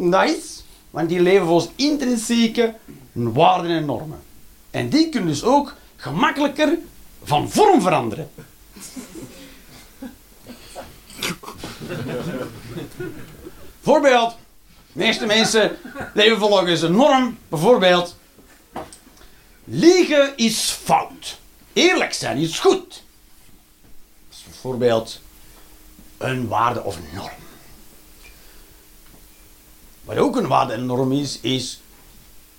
Nice. 0.00 0.60
Want 0.90 1.08
die 1.08 1.20
leven 1.20 1.46
volgens 1.46 1.70
intrinsieke 1.76 2.74
waarden 3.12 3.70
en 3.70 3.84
normen. 3.84 4.22
En 4.70 4.88
die 4.88 5.08
kunnen 5.08 5.28
dus 5.28 5.44
ook 5.44 5.74
gemakkelijker 5.96 6.78
van 7.22 7.50
vorm 7.50 7.80
veranderen. 7.80 8.30
Voorbeeld. 13.80 14.36
De 14.92 14.98
meeste 14.98 15.26
mensen 15.26 15.76
leven 16.14 16.38
volgens 16.38 16.82
een 16.82 16.96
norm. 16.96 17.38
Bijvoorbeeld. 17.48 18.16
Liegen 19.64 20.36
is 20.36 20.70
fout. 20.70 21.38
Eerlijk 21.72 22.12
zijn 22.12 22.36
is 22.36 22.58
goed. 22.58 23.02
Dat 24.28 24.38
is 24.38 24.42
bijvoorbeeld 24.44 25.20
een 26.18 26.48
waarde 26.48 26.82
of 26.82 26.96
een 26.96 27.08
norm. 27.14 27.39
Wat 30.10 30.18
ook 30.18 30.36
een 30.36 30.46
waarde 30.46 30.76
norm 30.76 31.12
is, 31.12 31.38
is... 31.40 31.80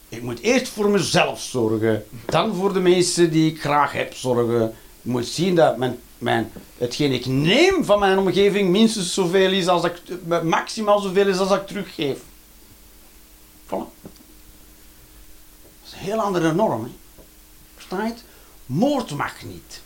Ik 0.10 0.22
moet 0.22 0.40
eerst 0.40 0.68
voor 0.68 0.90
mezelf 0.90 1.42
zorgen. 1.42 2.06
Dan 2.26 2.56
voor 2.56 2.74
de 2.74 2.80
mensen 2.80 3.32
die 3.32 3.52
ik 3.52 3.62
graag 3.62 3.92
heb 3.92 4.14
zorgen. 4.14 4.68
Ik 5.02 5.12
moet 5.12 5.26
zien 5.26 5.56
dat 5.56 5.78
mijn, 6.18 6.52
hetgeen 6.78 7.12
ik 7.12 7.26
neem 7.26 7.86
van 7.86 8.00
mijn 8.00 8.18
omgeving 8.18 8.70
minstens 8.70 9.14
zoveel 9.14 9.52
is 9.52 9.68
als 9.68 9.84
ik... 9.84 10.02
Maximaal 10.44 11.00
zoveel 11.00 11.28
is 11.28 11.38
als 11.38 11.52
ik 11.52 11.68
teruggeef. 11.68 12.20
Voilà. 13.66 13.70
Dat 13.70 14.12
is 15.86 15.92
een 15.92 16.00
heel 16.00 16.20
andere 16.20 16.54
norm. 16.54 16.92
Hè? 17.88 18.06
Je? 18.06 18.14
Moord 18.66 19.16
mag 19.16 19.44
niet. 19.44 19.82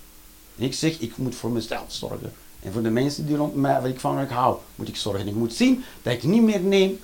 Ik 0.56 0.74
zeg, 0.74 1.00
ik 1.00 1.18
moet 1.18 1.36
voor 1.36 1.52
mezelf 1.52 1.86
zorgen. 1.88 2.34
En 2.60 2.74
voor 2.74 2.84
de 2.84 2.90
mensen 2.90 3.26
die 3.26 3.36
rond 3.36 3.56
mij, 3.56 3.82
waar 3.82 3.90
ik 3.90 4.00
van 4.00 4.28
hou, 4.28 4.58
moet 4.76 4.88
ik 4.88 4.96
zorgen. 4.96 5.28
Ik 5.28 5.36
moet 5.36 5.54
zien 5.54 5.84
dat 6.02 6.14
ik 6.14 6.24
niet 6.24 6.42
meer 6.42 6.62
neem 6.62 7.00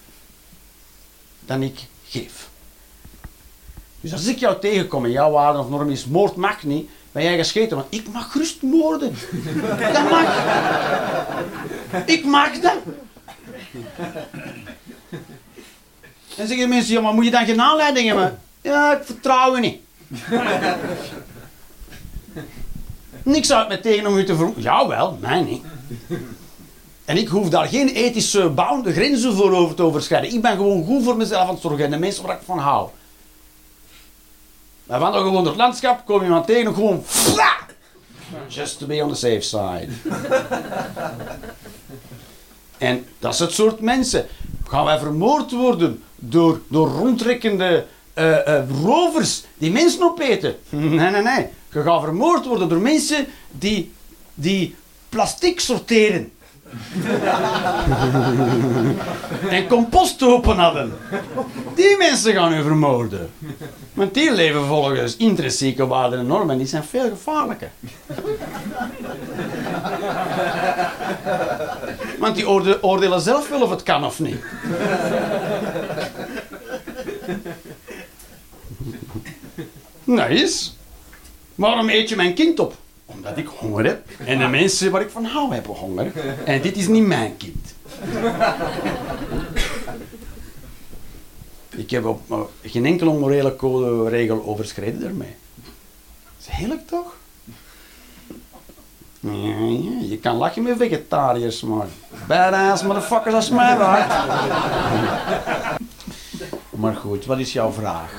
dan 1.45 1.61
ik 1.61 1.79
geef. 2.07 2.49
Dus 4.01 4.11
als 4.11 4.25
ik 4.25 4.37
jou 4.37 4.59
tegenkom 4.59 5.05
en 5.05 5.11
jouw 5.11 5.31
waarde 5.31 5.59
of 5.59 5.69
norm 5.69 5.89
is 5.89 6.05
moord 6.05 6.35
mag 6.35 6.63
niet, 6.63 6.89
ben 7.11 7.23
jij 7.23 7.37
gescheten. 7.37 7.77
Want 7.77 7.93
ik 7.93 8.07
mag 8.13 8.31
gerust 8.31 8.61
moorden. 8.61 9.15
Dat 9.93 10.09
mag. 10.09 10.43
Ik 12.05 12.25
mag 12.25 12.59
dat. 12.59 12.77
En 16.37 16.47
zeggen 16.47 16.69
mensen, 16.69 16.93
ja 16.93 17.01
maar 17.01 17.13
moet 17.13 17.25
je 17.25 17.31
dan 17.31 17.45
geen 17.45 17.61
aanleiding 17.61 18.07
hebben? 18.07 18.39
Ja, 18.61 18.97
ik 18.97 19.03
vertrouw 19.03 19.55
je 19.55 19.61
niet. 19.61 19.79
Niks 23.23 23.51
uit 23.51 23.67
me 23.67 23.79
tegen 23.79 24.07
om 24.07 24.17
u 24.17 24.23
te 24.23 24.35
vermoeden. 24.35 24.63
Jawel, 24.63 25.17
mij 25.21 25.41
niet. 25.41 25.63
En 27.05 27.17
ik 27.17 27.27
hoef 27.27 27.49
daar 27.49 27.67
geen 27.67 27.89
ethische 27.89 28.49
bound, 28.49 28.87
grenzen 28.87 29.33
voor 29.33 29.51
over 29.55 29.75
te 29.75 29.83
overschrijden. 29.83 30.33
Ik 30.33 30.41
ben 30.41 30.55
gewoon 30.55 30.85
goed 30.85 31.03
voor 31.03 31.17
mezelf 31.17 31.47
aan 31.47 31.53
het 31.53 31.61
zorgen 31.61 31.85
en 31.85 31.91
de 31.91 31.97
mensen 31.97 32.25
waar 32.25 32.35
ik 32.35 32.41
van 32.45 32.57
hou. 32.57 32.89
Maar 34.83 34.99
van 34.99 35.13
gewoon 35.13 35.33
door 35.33 35.45
het 35.45 35.55
landschap 35.55 36.05
kom 36.05 36.19
je 36.19 36.23
iemand 36.23 36.47
tegen 36.47 36.67
en 36.67 36.73
gewoon... 36.73 37.03
Just 38.47 38.79
to 38.79 38.85
be 38.85 39.03
on 39.03 39.09
the 39.09 39.15
safe 39.15 39.41
side. 39.41 39.87
en 42.77 43.05
dat 43.19 43.33
is 43.33 43.39
het 43.39 43.53
soort 43.53 43.79
mensen. 43.79 44.27
Gaan 44.67 44.85
wij 44.85 44.99
vermoord 44.99 45.51
worden 45.51 46.03
door, 46.15 46.61
door 46.67 46.87
rondtrekkende 46.87 47.85
eh, 48.13 48.47
eh, 48.47 48.69
rovers 48.83 49.43
die 49.57 49.71
mensen 49.71 50.03
opeten? 50.03 50.55
Nee, 50.69 51.09
nee, 51.09 51.21
nee. 51.21 51.47
Je 51.71 51.81
gaat 51.81 52.03
vermoord 52.03 52.45
worden 52.45 52.69
door 52.69 52.79
mensen 52.79 53.27
die, 53.51 53.93
die 54.33 54.75
plastic 55.09 55.59
sorteren. 55.59 56.31
en 59.49 59.67
composthopen 59.67 60.57
hadden. 60.57 60.93
Die 61.75 61.97
mensen 61.97 62.33
gaan 62.33 62.53
u 62.53 62.61
vermoorden. 62.61 63.29
Want 63.93 64.13
die 64.13 64.31
leven 64.31 64.65
volgens 64.65 65.17
intrinsieke 65.17 65.87
waarden 65.87 66.19
en 66.19 66.27
normen 66.27 66.49
en 66.49 66.57
die 66.57 66.67
zijn 66.67 66.83
veel 66.83 67.09
gevaarlijker. 67.09 67.69
Want 72.19 72.35
die 72.35 72.49
oorde- 72.49 72.83
oordelen 72.83 73.21
zelf 73.21 73.49
wel 73.49 73.61
of 73.61 73.69
het 73.69 73.83
kan 73.83 74.05
of 74.05 74.19
niet. 74.19 74.39
Nice. 80.03 80.69
Waarom 81.55 81.89
eet 81.89 82.09
je 82.09 82.15
mijn 82.15 82.33
kind 82.33 82.59
op? 82.59 82.75
Omdat 83.21 83.37
ik 83.37 83.47
honger 83.47 83.85
heb. 83.85 84.09
En 84.25 84.39
de 84.39 84.47
mensen 84.47 84.91
waar 84.91 85.01
ik 85.01 85.09
van 85.09 85.25
hou 85.25 85.53
hebben 85.53 85.73
honger. 85.75 86.11
En 86.45 86.61
dit 86.61 86.77
is 86.77 86.87
niet 86.87 87.05
mijn 87.05 87.37
kind. 87.37 87.75
Ik 91.69 91.89
heb 91.91 92.05
op, 92.05 92.21
eh, 92.31 92.39
geen 92.63 92.85
enkele 92.85 93.13
morele 93.13 93.55
code 93.55 94.09
regel 94.09 94.43
overschreden 94.45 94.99
daarmee. 95.01 95.35
Dat 95.55 95.65
is 96.39 96.47
heerlijk 96.47 96.87
toch? 96.87 97.15
Je 100.09 100.19
kan 100.21 100.35
lachen 100.35 100.63
met 100.63 100.77
vegetariërs, 100.77 101.61
maar 101.61 101.87
badass 102.27 102.83
motherfuckers 102.83 103.35
als 103.35 103.49
mij 103.49 103.77
waard. 103.77 104.13
Maar 106.69 106.95
goed, 106.95 107.25
wat 107.25 107.39
is 107.39 107.53
jouw 107.53 107.71
vraag? 107.71 108.11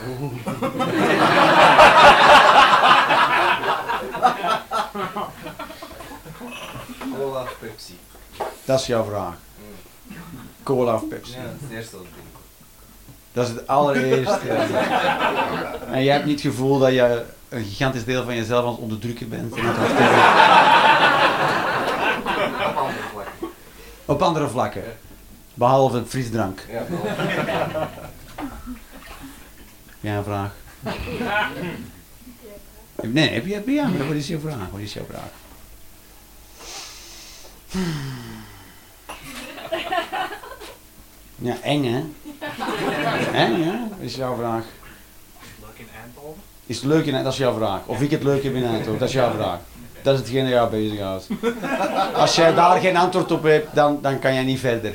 Cola 7.19 7.43
of 7.43 7.57
Pepsi? 7.61 7.99
Dat 8.65 8.81
is 8.81 8.87
jouw 8.87 9.05
vraag. 9.05 9.35
Cola 10.63 10.95
of 10.95 11.09
Pepsi? 11.09 11.33
Ja, 11.33 11.43
dat 11.43 11.53
is 11.55 11.61
het 11.61 11.71
eerste 11.71 11.97
wat 11.97 12.05
ik 12.05 12.11
denk. 12.15 12.27
Dat 13.33 13.49
is 13.49 13.55
het 13.55 13.67
allereerste. 13.67 14.49
En 15.93 16.05
jij 16.05 16.15
hebt 16.15 16.27
niet 16.27 16.43
het 16.43 16.53
gevoel 16.53 16.79
dat 16.79 16.93
je 16.93 17.25
een 17.49 17.65
gigantisch 17.65 18.05
deel 18.05 18.25
van 18.25 18.35
jezelf 18.35 18.65
aan 18.65 18.71
het 18.71 18.81
onderdrukken 18.81 19.29
bent. 19.29 19.55
En 19.57 19.65
dat 19.65 19.75
het 19.77 19.91
Op 22.69 22.77
andere 22.77 23.03
vlakken. 23.13 23.49
Op 24.05 24.23
andere 24.23 24.49
vlakken. 24.49 24.85
Behalve 25.55 26.05
frisdrank. 26.07 26.67
Ja. 26.71 26.87
Ja, 30.01 30.17
een 30.17 30.25
vraag? 30.25 30.51
Nee, 33.03 33.29
heb 33.31 33.47
je, 33.47 33.55
heb 33.55 33.67
je 33.67 33.73
ja, 33.73 33.89
maar 33.89 34.07
wat 34.07 34.17
is 34.17 34.27
jouw 34.27 34.41
vraag? 34.41 34.71
Wat 34.71 34.81
is 34.81 34.93
jouw 34.93 35.07
vraag? 35.11 35.31
Ja, 41.43 41.55
eng 41.63 41.85
hè? 41.85 42.03
Eng 43.33 43.63
hè? 43.63 44.05
Is 44.05 44.15
jouw 44.15 44.37
vraag? 44.37 44.65
Leuk 45.61 45.77
in 45.77 45.89
Eindhoven. 46.03 46.41
Is 46.67 46.77
het 46.77 46.85
leuk 46.85 47.07
in 47.07 47.23
dat 47.23 47.33
is 47.33 47.39
jouw 47.39 47.55
vraag. 47.57 47.81
Of 47.87 48.01
ik 48.01 48.11
het 48.11 48.23
leuk 48.23 48.43
heb 48.43 48.55
in 48.55 48.65
Eindhoven, 48.65 48.99
dat 48.99 49.09
is 49.09 49.15
jouw 49.15 49.33
vraag. 49.33 49.59
Dat 50.03 50.15
is 50.15 50.21
hetgene 50.21 50.43
dat 50.43 50.51
jou 50.51 50.71
bezighoudt. 50.71 51.27
Als 52.23 52.35
jij 52.35 52.55
daar 52.55 52.81
geen 52.81 52.97
antwoord 52.97 53.31
op 53.31 53.43
hebt, 53.43 53.75
dan, 53.75 53.99
dan 54.03 54.19
kan 54.19 54.35
jij 54.35 54.43
niet 54.43 54.59
verder. 54.59 54.95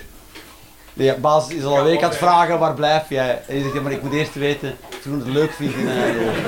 De 0.94 1.16
baas 1.22 1.50
is 1.50 1.64
al 1.64 1.78
een 1.78 1.84
week 1.84 2.04
aan 2.04 2.10
het 2.10 2.18
vragen, 2.18 2.60
waar 2.60 2.74
blijf 2.74 3.10
jij? 3.10 3.42
En 3.48 3.56
je 3.56 3.62
zegt, 3.62 3.74
ja, 3.74 3.82
maar 3.82 3.92
ik 3.92 4.04
moet 4.04 4.14
eerst 4.14 4.34
weten 4.34 4.78
of 4.98 5.04
je 5.04 5.10
het 5.10 5.28
leuk 5.28 5.52
vindt 5.52 5.76
in 5.76 5.90
Eindhoven. 5.90 6.44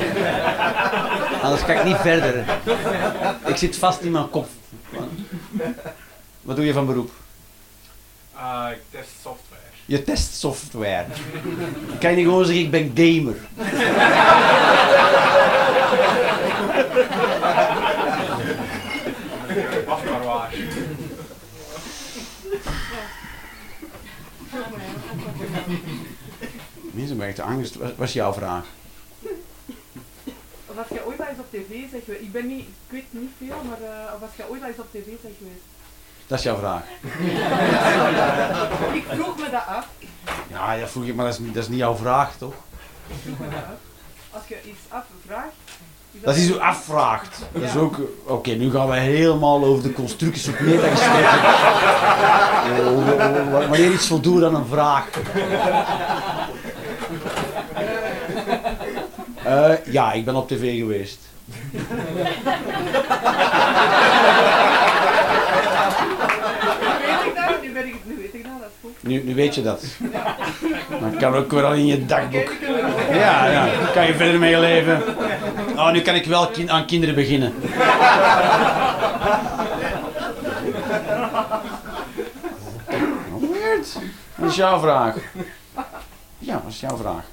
Anders 1.41 1.65
kan 1.65 1.75
ik 1.75 1.84
niet 1.84 1.97
verder. 1.97 2.45
Ik 3.45 3.55
zit 3.55 3.77
vast 3.77 4.01
in 4.01 4.11
mijn 4.11 4.30
kop. 4.30 4.47
Wat 6.41 6.55
doe 6.55 6.65
je 6.65 6.73
van 6.73 6.86
beroep? 6.86 7.11
Ah, 8.39 8.71
ik 8.71 8.81
test 8.91 9.09
software. 9.21 9.61
Je 9.85 10.03
test 10.03 10.33
software. 10.33 11.05
Kan 11.99 12.09
je 12.09 12.15
niet 12.15 12.25
gewoon 12.25 12.45
zeggen, 12.45 12.63
ik 12.63 12.71
ben 12.71 12.91
gamer? 12.95 13.35
Wacht 19.85 20.03
maar 20.05 20.23
waar. 20.23 20.53
Mensen 26.91 27.43
angst. 27.43 27.75
Wat 27.75 27.95
wat 27.95 28.07
is 28.07 28.13
jouw 28.13 28.33
vraag? 28.33 28.65
Of 30.65 30.77
als 30.77 30.87
je 30.87 31.05
ooit 31.05 31.19
al 31.19 31.27
eens 31.27 31.39
op 31.39 31.51
tv 31.51 31.89
zegt, 31.91 32.21
ik 32.21 32.31
ben 32.31 32.47
niet, 32.47 32.59
ik 32.59 32.67
weet 32.87 33.03
niet 33.09 33.31
veel, 33.37 33.63
maar 33.69 33.81
uh, 33.81 34.13
of 34.15 34.21
als 34.21 34.31
je 34.35 34.49
ooit 34.49 34.61
al 34.61 34.67
eens 34.67 34.77
op 34.79 34.91
tv 34.91 35.05
zegt 35.05 35.37
geweest. 35.37 35.63
Dat 36.30 36.38
is 36.38 36.43
jouw 36.43 36.57
vraag. 36.57 36.82
Ik 38.93 39.03
vroeg 39.09 39.38
me 39.38 39.47
dat 39.51 39.61
af. 39.67 39.86
Ja, 40.47 40.73
ja 40.73 40.88
vroeg 40.88 41.05
je, 41.05 41.13
maar 41.13 41.25
dat 41.25 41.34
is, 41.34 41.39
niet- 41.39 41.53
dat 41.53 41.63
is 41.63 41.69
niet 41.69 41.77
jouw 41.80 41.95
vraag, 41.95 42.36
toch? 42.38 42.53
Ik 43.07 43.15
vroeg 43.23 43.39
me 43.39 43.45
dat 43.49 43.59
af. 43.59 43.77
Als 44.32 44.41
je 44.47 44.55
iets 44.65 44.80
afvraagt. 44.89 45.53
Dat 46.11 46.36
is 46.36 46.41
iets 46.47 46.55
u 46.55 46.59
afvraagt. 46.59 47.39
Dat 47.51 47.61
is 47.61 47.75
ook... 47.75 47.95
Oké, 48.25 48.51
nu 48.51 48.71
gaan 48.71 48.89
we 48.89 48.95
helemaal 48.97 49.63
over 49.63 49.84
de 49.84 49.93
constructies 49.93 50.47
op 50.47 50.59
metageschreven. 50.59 51.39
Eh, 53.49 53.51
Wanneer 53.69 53.91
iets 53.91 54.07
voldoet 54.07 54.43
aan 54.43 54.55
een 54.55 54.65
vraag. 54.65 55.05
Eh, 59.43 59.86
ja, 59.86 60.11
ik 60.11 60.25
ben 60.25 60.36
op 60.36 60.47
tv 60.47 60.77
geweest. 60.77 61.19
Nu 67.62 67.74
weet 67.74 67.86
ik 67.86 67.93
dat, 67.95 68.06
nu, 68.06 68.16
weet 68.18 68.34
ik 68.34 68.43
dat, 68.43 68.52
dat 68.60 68.70
is 68.70 68.74
goed. 68.82 69.04
Nu, 69.04 69.24
nu 69.24 69.36
weet 69.36 69.56
je 69.56 69.62
dat. 69.62 69.84
Dan 71.00 71.18
kan 71.18 71.36
ook 71.36 71.52
wel 71.52 71.74
in 71.74 71.86
je 71.86 72.06
dagboek. 72.06 72.52
Ja, 73.12 73.47
ja, 73.52 73.66
dan 73.66 73.91
kan 73.93 74.06
je 74.08 74.14
verder 74.14 74.39
mee 74.39 74.60
leven. 74.60 75.04
Oh, 75.76 75.91
nu 75.91 76.02
kan 76.02 76.16
ik 76.16 76.26
wel 76.26 76.47
kin- 76.47 76.72
aan 76.72 76.86
kinderen 76.86 77.16
beginnen. 77.16 77.54
Weird. 83.39 83.97
Wat 84.36 84.50
is 84.50 84.56
jouw 84.56 84.80
vraag? 84.80 85.16
Ja, 86.39 86.62
wat 86.64 86.72
is 86.72 86.80
jouw 86.80 86.97
vraag? 86.97 87.24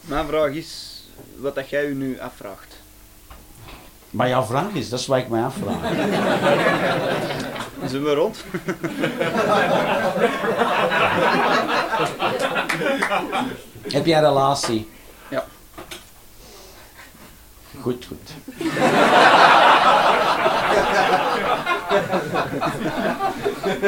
Mijn 0.00 0.26
vraag 0.26 0.50
is 0.50 1.02
wat 1.36 1.54
dat 1.54 1.68
jij 1.70 1.84
u 1.86 1.94
nu 1.94 2.20
afvraagt. 2.20 2.79
Maar 4.10 4.28
jouw 4.28 4.42
vraag 4.44 4.72
is, 4.72 4.88
dat 4.88 5.00
is 5.00 5.06
wat 5.06 5.18
ik 5.18 5.28
mij 5.28 5.42
afvraag. 5.42 5.76
Zijn 7.86 8.02
we 8.04 8.14
rond? 8.14 8.44
Heb 13.88 14.06
jij 14.06 14.18
een 14.18 14.24
relatie? 14.24 14.90
Ja. 15.28 15.44
Goed, 17.80 18.06
goed. 18.08 18.30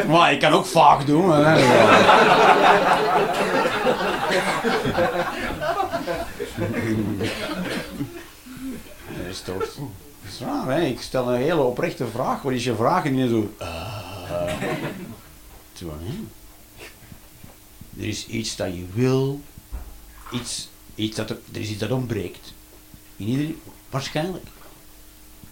Maar 0.08 0.32
ik 0.32 0.40
kan 0.40 0.52
ook 0.52 0.66
vaak 0.66 1.06
doen. 1.06 1.32
hè. 1.32 1.54
Dat 9.08 9.26
is 9.30 9.40
toch... 9.40 9.62
Is 10.32 10.38
raar, 10.38 10.66
hè? 10.66 10.80
Ik 10.84 11.00
stel 11.00 11.32
een 11.32 11.40
hele 11.40 11.60
oprechte 11.60 12.06
vraag. 12.06 12.42
Wat 12.42 12.52
is 12.52 12.64
je 12.64 12.74
vraag? 12.74 13.04
En 13.04 13.16
je 13.16 13.28
zo... 13.28 13.54
eh. 13.58 14.60
Hè? 15.82 16.18
Er 17.98 18.08
is 18.08 18.26
iets 18.26 18.56
dat 18.56 18.74
je 18.74 18.84
wil. 18.92 19.40
Iets, 20.32 20.68
iets 20.94 21.16
dat 21.16 21.30
er, 21.30 21.38
er 21.52 21.60
is 21.60 21.68
iets 21.68 21.78
dat 21.78 21.90
ontbreekt. 21.90 22.52
In 23.16 23.26
ieder, 23.26 23.54
waarschijnlijk. 23.90 24.46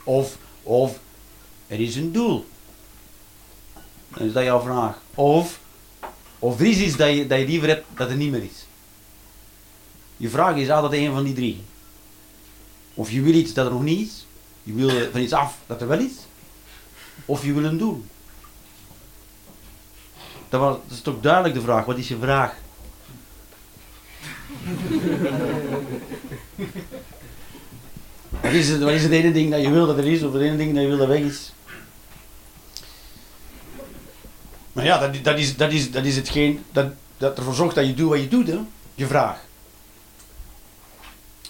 Of, 0.04 0.36
of 0.62 0.98
er 1.66 1.80
is 1.80 1.96
een 1.96 2.12
doel. 2.12 2.46
Dan 4.08 4.26
is 4.26 4.32
dat 4.32 4.44
jouw 4.44 4.60
vraag. 4.60 5.02
Of, 5.14 5.60
of 6.38 6.60
er 6.60 6.66
is 6.66 6.78
iets 6.78 6.96
dat 6.96 7.14
je, 7.14 7.26
dat 7.26 7.38
je 7.38 7.46
liever 7.46 7.68
hebt 7.68 7.86
dat 7.94 8.10
er 8.10 8.16
niet 8.16 8.30
meer 8.30 8.42
is. 8.42 8.66
Je 10.16 10.28
vraag 10.28 10.56
is 10.56 10.70
altijd 10.70 10.92
een 10.92 11.12
van 11.12 11.24
die 11.24 11.34
drie. 11.34 11.60
Of 12.94 13.10
je 13.10 13.20
wil 13.20 13.34
iets 13.34 13.52
dat 13.52 13.66
er 13.66 13.72
nog 13.72 13.82
niet 13.82 14.08
is. 14.08 14.26
Je 14.62 14.72
wil 14.72 15.10
van 15.10 15.20
iets 15.20 15.32
af 15.32 15.56
dat 15.66 15.80
er 15.80 15.88
wel 15.88 15.98
is. 15.98 16.12
Of 17.24 17.44
je 17.44 17.52
wil 17.52 17.64
een 17.64 17.78
doel. 17.78 18.04
Dat, 20.48 20.60
was, 20.60 20.76
dat 20.86 20.96
is 20.96 21.02
toch 21.02 21.20
duidelijk 21.20 21.54
de 21.54 21.60
vraag. 21.60 21.84
Wat 21.84 21.98
is 21.98 22.08
je 22.08 22.18
vraag? 22.18 22.54
Wat 28.40 28.52
is, 28.52 28.68
het, 28.68 28.82
wat 28.82 28.92
is 28.92 29.02
het 29.02 29.12
ene 29.12 29.32
ding 29.32 29.50
dat 29.50 29.60
je 29.60 29.70
wil 29.70 29.86
dat 29.86 29.98
er 29.98 30.06
is, 30.06 30.22
of 30.22 30.32
het 30.32 30.42
ene 30.42 30.56
ding 30.56 30.74
dat 30.74 30.82
je 30.82 30.88
wil 30.88 30.98
dat 30.98 31.08
weg 31.08 31.20
is? 31.20 31.52
Maar 34.72 34.84
ja, 34.84 34.98
dat, 34.98 35.24
dat, 35.24 35.38
is, 35.38 35.56
dat, 35.56 35.72
is, 35.72 35.90
dat 35.90 36.04
is 36.04 36.16
hetgeen 36.16 36.64
dat, 36.72 36.86
dat 37.16 37.38
ervoor 37.38 37.54
zorgt 37.54 37.74
dat 37.74 37.86
je 37.86 37.94
doet 37.94 38.08
wat 38.08 38.20
je 38.20 38.28
doet, 38.28 38.46
hè? 38.46 38.58
Je 38.94 39.06
vraag. 39.06 39.38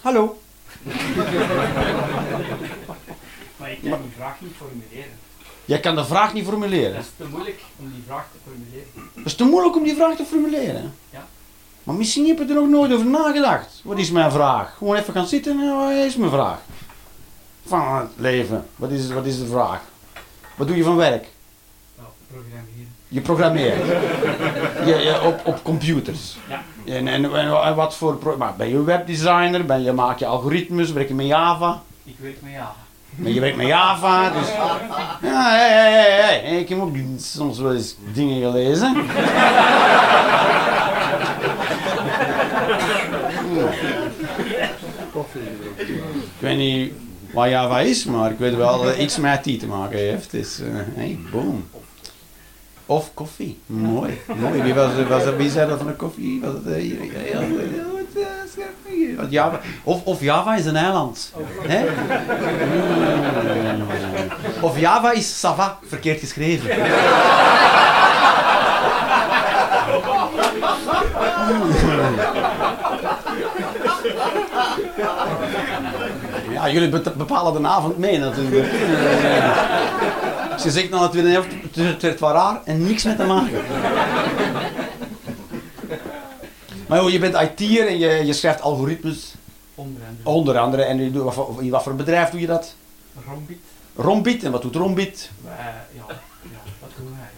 Hallo? 0.01 0.41
Ik 3.81 3.89
kan 3.89 4.01
die 4.01 4.11
vraag 4.15 4.41
niet 4.41 4.53
formuleren. 4.57 5.19
Jij 5.65 5.79
kan 5.79 5.95
de 5.95 6.05
vraag 6.05 6.33
niet 6.33 6.45
formuleren. 6.45 6.93
Dat 6.93 7.01
is 7.03 7.11
te 7.17 7.27
moeilijk 7.29 7.61
om 7.77 7.91
die 7.93 8.03
vraag 8.07 8.25
te 8.31 8.37
formuleren. 8.43 8.87
Het 9.15 9.25
is 9.25 9.35
te 9.35 9.43
moeilijk 9.43 9.75
om 9.75 9.83
die 9.83 9.95
vraag 9.95 10.15
te 10.15 10.25
formuleren. 10.25 10.93
Ja. 11.09 11.25
Maar 11.83 11.95
misschien 11.95 12.27
heb 12.27 12.37
je 12.37 12.45
er 12.45 12.53
nog 12.53 12.67
nooit 12.67 12.93
over 12.93 13.05
nagedacht. 13.05 13.81
Wat 13.83 13.97
is 13.97 14.11
mijn 14.11 14.31
vraag? 14.31 14.77
Gewoon 14.77 14.95
even 14.95 15.13
gaan 15.13 15.27
zitten 15.27 15.59
en 15.59 15.75
wat 15.75 15.91
is 15.91 16.15
mijn 16.15 16.31
vraag? 16.31 16.59
Van 17.65 17.95
het 17.95 18.09
leven. 18.15 18.65
Wat 18.75 18.91
is, 18.91 19.11
wat 19.11 19.25
is 19.25 19.37
de 19.37 19.45
vraag? 19.45 19.81
Wat 20.55 20.67
doe 20.67 20.77
je 20.77 20.83
van 20.83 20.95
werk? 20.95 21.27
Nou, 21.97 22.09
programmeren. 22.27 22.95
Je 23.07 23.21
programmeert. 23.21 23.85
je, 24.87 24.95
je, 25.03 25.21
op, 25.21 25.41
op 25.45 25.63
computers. 25.63 26.37
Ja. 26.49 26.63
En, 26.85 27.07
en, 27.07 27.75
wat 27.75 27.95
voor... 27.95 28.35
Maar 28.37 28.55
ben 28.55 28.69
je 28.69 28.83
webdesigner? 28.83 29.65
Ben 29.65 29.81
je, 29.81 29.91
maak 29.91 30.19
je 30.19 30.25
algoritmes? 30.25 30.91
Werk 30.91 31.07
je 31.07 31.13
met 31.13 31.25
Java? 31.25 31.81
Ik 32.03 32.15
werk 32.19 32.41
met 32.41 32.51
Java. 32.51 32.75
Maar 33.15 33.31
je 33.31 33.39
werkt 33.39 33.57
met 33.57 33.67
Java, 33.67 34.29
dus... 34.29 34.47
Ja, 35.21 35.51
hé, 35.51 35.67
hé, 35.67 36.49
hé. 36.49 36.57
Ik 36.57 36.69
heb 36.69 36.81
ook 36.81 36.95
soms 37.17 37.59
wel 37.59 37.73
eens 37.73 37.95
dingen 38.13 38.51
gelezen. 38.51 38.95
Ik 46.13 46.39
weet 46.39 46.57
niet 46.57 46.93
wat 47.33 47.49
Java 47.49 47.79
is, 47.79 48.05
maar 48.05 48.31
ik 48.31 48.37
weet 48.37 48.55
wel 48.55 48.83
dat 48.83 48.97
iets 48.97 49.17
met 49.17 49.45
IT 49.45 49.59
te 49.59 49.67
maken 49.67 49.97
heeft. 49.97 50.31
Dus, 50.31 50.59
eh 50.59 50.67
hey, 50.73 51.19
boom. 51.31 51.65
Of 52.85 53.13
koffie. 53.13 53.59
Mooi, 53.65 54.19
mooi. 54.39 54.61
Wie, 54.61 54.73
was, 54.73 54.91
was, 55.07 55.35
wie 55.35 55.49
zei 55.49 55.77
van 55.77 55.87
de 55.87 55.93
koffie? 55.93 56.41
Was 56.41 56.53
het, 56.53 56.67
eh, 56.67 56.83
Of, 59.83 60.01
Java 60.21 60.55
is 60.55 60.65
een 60.65 60.75
eiland. 60.75 61.33
Hè? 61.67 61.85
Of 64.61 64.79
Java 64.79 65.11
is 65.11 65.39
Sava, 65.39 65.77
verkeerd 65.87 66.19
geschreven. 66.19 66.69
Ja, 76.51 76.69
jullie 76.69 76.89
be- 76.89 77.13
bepalen 77.17 77.61
de 77.61 77.67
avond 77.67 77.97
mee 77.97 78.17
natuurlijk. 78.19 78.71
Als 80.53 80.63
je 80.63 80.71
zegt 80.71 80.91
dan 80.91 81.01
het 81.01 81.11
tweede 81.11 81.29
het 81.75 82.01
werd 82.01 82.19
wel 82.19 82.31
raar 82.31 82.59
en 82.65 82.83
niks 82.87 83.03
met 83.03 83.17
te 83.17 83.23
maken. 83.25 83.59
Maar 86.91 86.99
joh, 87.01 87.09
je 87.09 87.19
bent 87.19 87.35
IT'er 87.59 87.87
en 87.87 87.97
je, 87.99 88.25
je 88.25 88.33
schrijft 88.33 88.61
algoritmes, 88.61 89.33
Onder 89.75 90.01
andere. 90.07 90.29
onder 90.29 90.57
andere. 90.57 90.83
En 90.83 90.97
je 91.03 91.11
doet, 91.11 91.23
wat, 91.23 91.33
voor- 91.33 91.63
in 91.63 91.69
wat 91.69 91.83
voor 91.83 91.95
bedrijf 91.95 92.29
doe 92.29 92.39
je 92.39 92.47
dat? 92.47 92.75
Rombit. 93.27 93.57
Rombit, 93.95 94.43
en 94.43 94.51
wat 94.51 94.61
doet 94.61 94.75
Rombit? 94.75 95.31
Wij, 95.43 95.53
ja, 95.93 96.03
ja, 96.41 96.59
wat 96.79 96.89
doen 96.97 97.15
wij. 97.17 97.29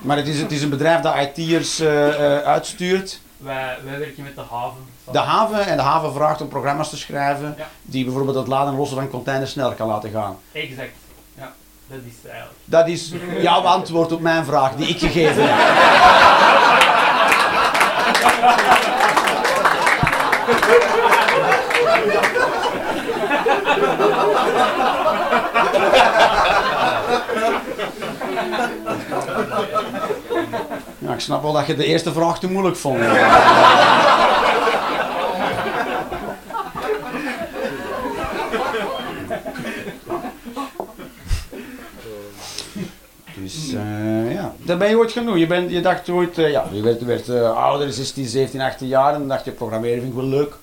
Maar 0.00 0.16
het 0.16 0.28
is, 0.28 0.40
het 0.40 0.52
is 0.52 0.62
een 0.62 0.70
bedrijf 0.70 1.00
dat 1.00 1.14
IT'ers 1.36 1.80
eh, 1.80 2.08
eh, 2.36 2.42
uitstuurt. 2.42 3.20
Wij, 3.36 3.76
wij 3.84 3.98
werken 3.98 4.22
met 4.24 4.34
de 4.34 4.42
haven. 4.50 4.80
De 5.12 5.18
haven, 5.18 5.66
en 5.66 5.76
de 5.76 5.82
haven 5.82 6.12
vraagt 6.12 6.40
om 6.40 6.48
programma's 6.48 6.90
te 6.90 6.96
schrijven 6.96 7.54
Ja. 7.58 7.68
die 7.82 8.04
bijvoorbeeld 8.04 8.36
het 8.36 8.46
laden 8.46 8.72
en 8.72 8.78
lossen 8.78 8.96
van 8.96 9.08
containers 9.10 9.50
sneller 9.50 9.74
kan 9.74 9.88
laten 9.88 10.10
gaan. 10.10 10.36
Exact. 10.52 10.90
Dat 11.88 11.98
is. 12.06 12.30
Dat 12.64 12.88
is 12.88 13.12
jouw 13.40 13.60
antwoord 13.60 14.12
op 14.12 14.20
mijn 14.20 14.44
vraag 14.44 14.74
die 14.74 14.86
ik 14.86 14.98
gegeven 14.98 15.42
heb. 15.46 15.76
Ik 31.14 31.24
snap 31.24 31.42
wel 31.42 31.52
dat 31.52 31.66
je 31.66 31.76
de 31.76 31.84
eerste 31.84 32.12
vraag 32.12 32.38
te 32.38 32.50
moeilijk 32.50 32.76
vond. 32.76 32.98
Dus 43.70 43.80
eh, 43.80 44.32
ja, 44.32 44.54
dat 44.62 44.78
ben 44.78 44.88
je 44.88 44.98
ooit 44.98 45.12
gaan 45.12 45.24
doen. 45.24 45.38
Je, 45.38 45.46
bent, 45.46 45.70
je 45.70 45.80
dacht 45.80 46.08
ooit, 46.08 46.38
eh, 46.38 46.50
ja, 46.50 46.68
je 46.72 46.82
werd, 46.82 47.04
werd 47.04 47.28
eh, 47.28 47.56
ouder, 47.56 47.92
16, 47.92 48.26
17, 48.26 48.60
18 48.60 48.88
jaar 48.88 49.12
en 49.12 49.18
dan 49.18 49.28
dacht 49.28 49.44
je 49.44 49.50
programmeren 49.50 50.00
vind 50.00 50.12
ik 50.12 50.18
wel 50.18 50.28
leuk. 50.28 50.54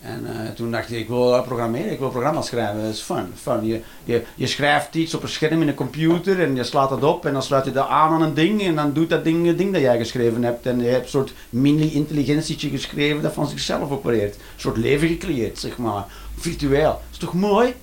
En 0.00 0.26
eh, 0.26 0.50
toen 0.54 0.70
dacht 0.70 0.88
je, 0.88 0.98
ik 0.98 1.08
wil 1.08 1.42
programmeren, 1.42 1.92
ik 1.92 1.98
wil 1.98 2.10
programma's 2.10 2.46
schrijven, 2.46 2.82
dat 2.82 2.92
is 2.92 3.00
fun. 3.00 3.32
fun. 3.36 3.66
Je, 3.66 3.80
je, 4.04 4.22
je 4.34 4.46
schrijft 4.46 4.94
iets 4.94 5.14
op 5.14 5.22
een 5.22 5.28
scherm 5.28 5.62
in 5.62 5.68
een 5.68 5.74
computer 5.74 6.42
en 6.42 6.56
je 6.56 6.64
slaat 6.64 6.88
dat 6.88 7.02
op 7.02 7.26
en 7.26 7.32
dan 7.32 7.42
sluit 7.42 7.64
je 7.64 7.72
dat 7.72 7.88
aan 7.88 8.12
aan 8.12 8.22
een 8.22 8.34
ding 8.34 8.62
en 8.62 8.74
dan 8.74 8.92
doet 8.92 9.10
dat 9.10 9.24
ding 9.24 9.46
het 9.46 9.58
ding 9.58 9.72
dat 9.72 9.80
jij 9.80 9.98
geschreven 9.98 10.42
hebt. 10.42 10.66
En 10.66 10.80
je 10.80 10.88
hebt 10.88 11.04
een 11.04 11.10
soort 11.10 11.32
mini-intelligentietje 11.50 12.68
geschreven 12.70 13.22
dat 13.22 13.32
van 13.32 13.48
zichzelf 13.48 13.90
opereert. 13.90 14.34
Een 14.34 14.40
soort 14.56 14.76
leven 14.76 15.08
gecreëerd, 15.08 15.58
zeg 15.58 15.78
maar. 15.78 16.04
Virtueel. 16.36 17.00
is 17.10 17.18
toch 17.18 17.34
mooi? 17.34 17.74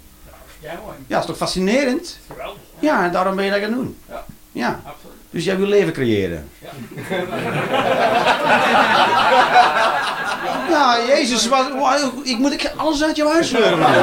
Jij 0.59 0.77
mooi. 0.83 0.97
Ja, 1.07 1.19
is 1.19 1.25
toch 1.25 1.37
fascinerend? 1.37 2.19
Geweldig. 2.27 2.66
Ja, 2.79 3.03
en 3.03 3.11
daarom 3.11 3.35
ben 3.35 3.45
je 3.45 3.51
dat 3.51 3.59
gaan 3.59 3.71
doen. 3.71 3.97
Ja. 4.09 4.23
Ja. 4.51 4.79
Absoluut. 4.85 5.15
Dus 5.29 5.43
jij 5.43 5.57
wil 5.57 5.67
leven 5.67 5.93
creëren. 5.93 6.49
Ja. 6.59 6.69
Ja, 10.69 10.97
Jezus, 11.15 11.47
wat, 11.47 11.69
wat- 11.79 12.11
ik 12.23 12.37
moet 12.37 12.53
ik 12.53 12.71
alles 12.75 13.03
uit 13.03 13.15
jouw 13.15 13.29
huis 13.31 13.47
sleuren, 13.47 13.79
man. 13.79 13.91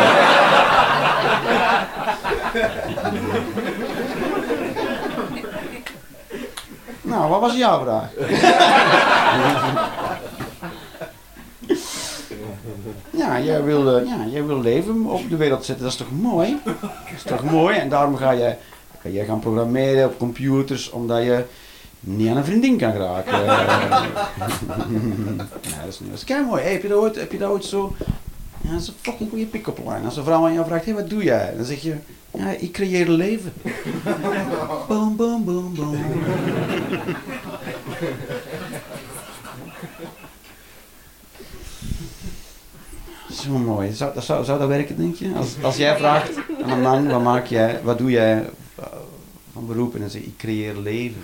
Nou, 7.02 7.28
wat 7.28 7.40
was 7.40 7.56
jouw 7.56 7.82
vraag? 7.84 8.08
Ja, 13.16 13.40
jij 13.40 13.62
wil, 13.62 13.96
eh, 13.96 14.06
ja, 14.06 14.26
jij 14.30 14.46
wil 14.46 14.60
leven 14.60 15.06
op 15.06 15.28
de 15.28 15.36
wereld 15.36 15.64
zetten, 15.64 15.84
dat 15.84 15.92
is 15.92 15.98
toch 15.98 16.10
mooi? 16.20 16.58
Dat 16.64 16.74
is 17.16 17.22
toch 17.22 17.44
mooi? 17.44 17.76
En 17.76 17.88
daarom 17.88 18.16
ga 18.16 18.30
je, 18.30 18.54
ga 19.00 19.08
je 19.08 19.24
gaan 19.24 19.38
programmeren 19.38 20.06
op 20.06 20.18
computers, 20.18 20.90
omdat 20.90 21.22
je 21.22 21.44
niet 22.00 22.28
aan 22.28 22.36
een 22.36 22.44
vriendin 22.44 22.76
kan 22.76 22.92
geraken. 22.92 23.44
ja, 23.44 24.06
dat 25.84 25.88
is 25.88 26.00
niet 26.00 26.10
dat 26.10 26.18
is 26.18 26.24
kei 26.24 26.44
mooi. 26.44 26.62
Hey, 26.62 26.72
heb, 26.72 26.82
je 26.82 26.88
dat 26.88 26.98
ooit, 26.98 27.16
heb 27.16 27.32
je 27.32 27.38
dat 27.38 27.50
ooit 27.50 27.64
zo... 27.64 27.94
Ja, 28.60 28.70
dat 28.70 28.80
is 28.80 28.88
een 28.88 28.94
fucking 29.00 29.30
goede 29.30 29.46
pick-up 29.46 29.78
line. 29.78 30.04
Als 30.04 30.16
een 30.16 30.24
vrouw 30.24 30.44
aan 30.44 30.52
jou 30.52 30.66
vraagt, 30.66 30.84
hey, 30.84 30.94
wat 30.94 31.10
doe 31.10 31.22
jij? 31.22 31.54
Dan 31.56 31.64
zeg 31.64 31.80
je, 31.80 31.94
ja, 32.30 32.50
ik 32.50 32.72
creëer 32.72 33.08
leven. 33.08 33.52
boom, 34.88 35.16
boom, 35.16 35.44
boom, 35.44 35.74
boom. 35.74 35.96
Zo 43.44 43.50
mooi. 43.50 43.92
Zou, 43.92 44.20
zou, 44.20 44.44
zou 44.44 44.58
dat 44.58 44.68
werken, 44.68 44.96
denk 44.96 45.16
je? 45.16 45.32
Als, 45.36 45.48
als 45.62 45.76
jij 45.76 45.96
vraagt 45.96 46.30
aan 46.62 46.70
een 46.70 46.80
man, 46.80 47.08
wat 47.08 47.22
maak 47.22 47.46
jij, 47.46 47.80
wat 47.82 47.98
doe 47.98 48.10
jij 48.10 48.50
eh, 48.74 48.84
van 49.52 49.66
beroep? 49.66 49.94
En 49.94 50.00
dan 50.00 50.10
zeg 50.10 50.20
ik, 50.20 50.26
ik 50.26 50.36
creëer 50.36 50.76
leven. 50.76 51.22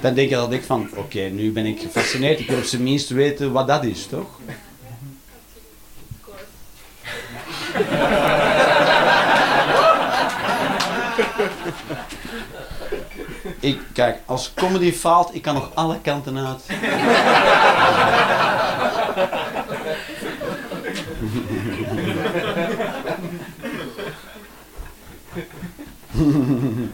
Dan 0.00 0.14
denk 0.14 0.28
je 0.28 0.34
dat 0.34 0.52
ik 0.52 0.64
van, 0.64 0.88
oké, 0.96 1.20
nu 1.20 1.52
ben 1.52 1.66
ik 1.66 1.80
gefascineerd. 1.80 2.40
Ik 2.40 2.48
wil 2.48 2.58
op 2.58 2.64
zijn 2.64 2.82
minst 2.82 3.08
weten 3.08 3.52
wat 3.52 3.66
dat 3.66 3.84
is, 3.84 4.06
toch? 4.06 4.38
Ik, 13.60 13.80
kijk, 13.92 14.18
als 14.26 14.52
comedy 14.54 14.92
faalt, 14.92 15.34
ik 15.34 15.42
kan 15.42 15.54
nog 15.54 15.70
alle 15.74 16.00
kanten 16.00 16.46
uit. 16.46 16.62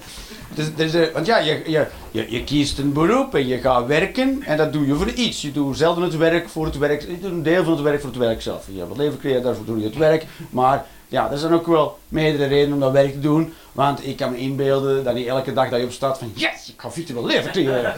Dus, 0.55 0.75
dus, 0.75 0.95
eh, 0.95 1.13
want 1.13 1.27
ja, 1.27 1.39
je, 1.39 1.63
je, 1.67 1.87
je, 2.11 2.27
je 2.31 2.45
kiest 2.45 2.79
een 2.79 2.93
beroep 2.93 3.35
en 3.35 3.47
je 3.47 3.59
gaat 3.59 3.87
werken 3.87 4.43
en 4.43 4.57
dat 4.57 4.73
doe 4.73 4.87
je 4.87 4.95
voor 4.95 5.11
iets. 5.11 5.43
Je 5.43 5.53
doet 5.53 5.77
zelden 5.77 6.03
het 6.03 6.17
werk 6.17 6.49
voor 6.49 6.65
het 6.65 6.79
werk. 6.79 7.01
Je 7.01 7.21
doet 7.21 7.31
een 7.31 7.43
deel 7.43 7.65
van 7.65 7.73
het 7.73 7.83
werk 7.83 8.01
voor 8.01 8.11
het 8.11 8.19
werk 8.19 8.43
zelf. 8.43 8.67
Je 8.71 8.79
hebt 8.79 8.89
het 8.89 8.99
leven 8.99 9.19
creëren, 9.19 9.43
daarvoor 9.43 9.65
doe 9.65 9.79
je 9.79 9.85
het 9.85 9.97
werk. 9.97 10.27
Maar 10.51 10.85
ja, 11.09 11.31
er 11.31 11.39
zijn 11.39 11.53
ook 11.53 11.67
wel 11.67 11.99
meerdere 12.09 12.47
redenen 12.47 12.75
om 12.75 12.81
dat 12.81 12.93
werk 12.93 13.13
te 13.13 13.21
doen. 13.21 13.53
Want 13.73 14.07
ik 14.07 14.17
kan 14.17 14.31
me 14.31 14.39
inbeelden 14.39 15.05
dat 15.05 15.15
niet 15.15 15.27
elke 15.27 15.53
dag 15.53 15.69
dat 15.69 15.79
je 15.79 15.85
opstaat 15.85 16.19
van 16.19 16.33
yes, 16.35 16.69
ik 16.69 16.81
ga 16.81 16.91
virtueel 16.91 17.27
leven 17.27 17.51
creëren. 17.51 17.95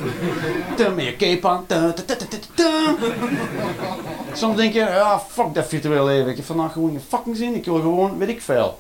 Met 0.95 1.05
je 1.05 1.17
cape 1.17 1.49
aan. 1.49 1.65
Soms 4.33 4.57
denk 4.57 4.73
je, 4.73 4.79
ja, 4.79 5.19
fuck 5.29 5.55
dat 5.55 5.67
virtueel 5.67 6.05
leven. 6.05 6.31
Ik 6.31 6.37
heb 6.37 6.45
vandaag 6.45 6.73
gewoon 6.73 6.91
geen 6.91 7.01
fucking 7.09 7.37
zin. 7.37 7.55
Ik 7.55 7.65
wil 7.65 7.81
gewoon, 7.81 8.19
weet 8.19 8.29
ik 8.29 8.43
veel, 8.43 8.79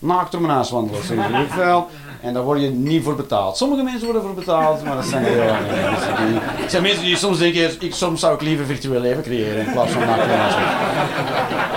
naakt 0.00 0.38
mijn 0.38 0.52
huis 0.52 0.70
wandelen. 0.70 1.00
Ik 1.42 1.50
veel. 1.50 1.88
En 2.20 2.34
daar 2.34 2.42
word 2.42 2.60
je 2.60 2.68
niet 2.70 3.02
voor 3.02 3.16
betaald. 3.16 3.56
Sommige 3.56 3.82
mensen 3.82 4.04
worden 4.04 4.22
voor 4.22 4.34
betaald, 4.34 4.84
maar 4.84 4.96
dat 4.96 5.04
zijn 5.04 5.24
heel 5.24 5.36
weinig 5.36 6.82
mensen. 6.82 7.02
Die, 7.02 7.16
soms 7.16 7.38
denken, 7.38 7.76
ik, 7.80 7.94
soms 7.94 8.20
zou 8.20 8.34
ik 8.34 8.40
liever 8.40 8.66
virtueel 8.66 9.00
leven 9.00 9.22
creëren 9.22 9.66
in 9.66 9.72
plaats 9.72 9.92
van 9.92 10.00
naakt 10.00 10.26
huis 10.26 10.54
wandelen. 10.54 11.68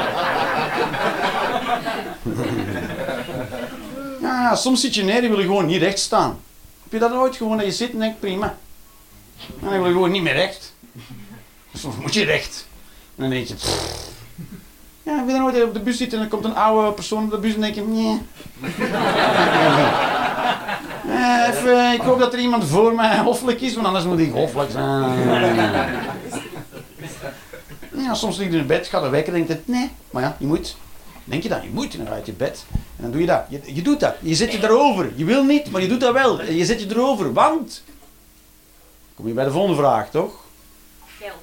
Ja, 4.21 4.55
soms 4.55 4.81
zit 4.81 4.95
je 4.95 5.03
neer 5.03 5.23
en 5.23 5.29
wil 5.29 5.39
je 5.39 5.45
gewoon 5.45 5.65
niet 5.65 5.81
recht 5.81 5.99
staan. 5.99 6.39
Heb 6.83 6.91
je 6.91 6.99
dat 6.99 7.11
ooit 7.11 7.35
gewoon 7.35 7.57
dat 7.57 7.65
je 7.65 7.71
zit 7.71 7.91
en 7.91 7.99
denkt, 7.99 8.19
prima. 8.19 8.57
En 9.47 9.69
dan 9.69 9.69
wil 9.69 9.85
je 9.85 9.91
gewoon 9.91 10.11
niet 10.11 10.21
meer 10.21 10.33
recht. 10.33 10.73
Soms 11.73 11.95
moet 11.97 12.13
je 12.13 12.23
recht. 12.25 12.67
En 13.15 13.21
dan 13.21 13.29
denk 13.29 13.47
je. 13.47 13.55
Ja, 15.03 15.15
heb 15.17 15.27
je 15.27 15.33
dan 15.33 15.43
ooit 15.43 15.63
op 15.63 15.73
de 15.73 15.79
bus 15.79 15.97
zitten 15.97 16.19
en 16.19 16.29
dan 16.29 16.39
komt 16.39 16.53
een 16.53 16.61
oude 16.61 16.91
persoon 16.91 17.23
op 17.23 17.31
de 17.31 17.37
bus 17.37 17.53
en 17.53 17.61
denk 17.61 17.75
je, 17.75 17.81
nee. 17.81 18.21
Eh, 21.07 21.47
even, 21.47 21.93
ik 21.93 22.01
hoop 22.01 22.19
dat 22.19 22.33
er 22.33 22.39
iemand 22.39 22.65
voor 22.65 22.95
mij 22.95 23.19
hoffelijk 23.19 23.61
is, 23.61 23.73
want 23.73 23.85
anders 23.85 24.05
moet 24.05 24.19
ik 24.19 24.31
hoffelijk 24.31 24.71
zijn. 24.71 25.19
Ja, 27.95 28.13
soms 28.13 28.37
lig 28.37 28.51
je 28.51 28.57
in 28.57 28.67
bed, 28.67 28.87
gaat 28.87 29.03
er 29.03 29.11
wekken 29.11 29.33
en 29.33 29.45
denk 29.45 29.59
je, 29.65 29.71
nee, 29.71 29.91
maar 30.11 30.23
ja, 30.23 30.35
je 30.39 30.45
moet. 30.45 30.75
Denk 31.23 31.43
je 31.43 31.49
dan, 31.49 31.61
je 31.61 31.69
moet, 31.73 31.93
en 31.93 31.97
dan 31.97 32.07
ga 32.07 32.11
je 32.11 32.17
uit 32.17 32.25
je 32.25 32.33
bed. 32.33 32.65
En 32.71 33.01
dan 33.01 33.11
doe 33.11 33.21
je 33.21 33.27
dat. 33.27 33.43
Je, 33.49 33.61
je 33.65 33.81
doet 33.81 33.99
dat. 33.99 34.15
Je 34.19 34.35
zet 34.35 34.51
je 34.51 34.63
erover. 34.63 35.11
Je 35.15 35.25
wil 35.25 35.43
niet, 35.43 35.71
maar 35.71 35.81
je 35.81 35.87
doet 35.87 35.99
dat 35.99 36.13
wel. 36.13 36.41
En 36.41 36.55
je 36.55 36.65
zet 36.65 36.81
je 36.81 36.89
erover, 36.89 37.33
want... 37.33 37.83
Kom 39.15 39.27
je 39.27 39.33
bij 39.33 39.43
de 39.43 39.51
volgende 39.51 39.77
vraag, 39.77 40.09
toch? 40.09 40.33
Geld. 41.19 41.33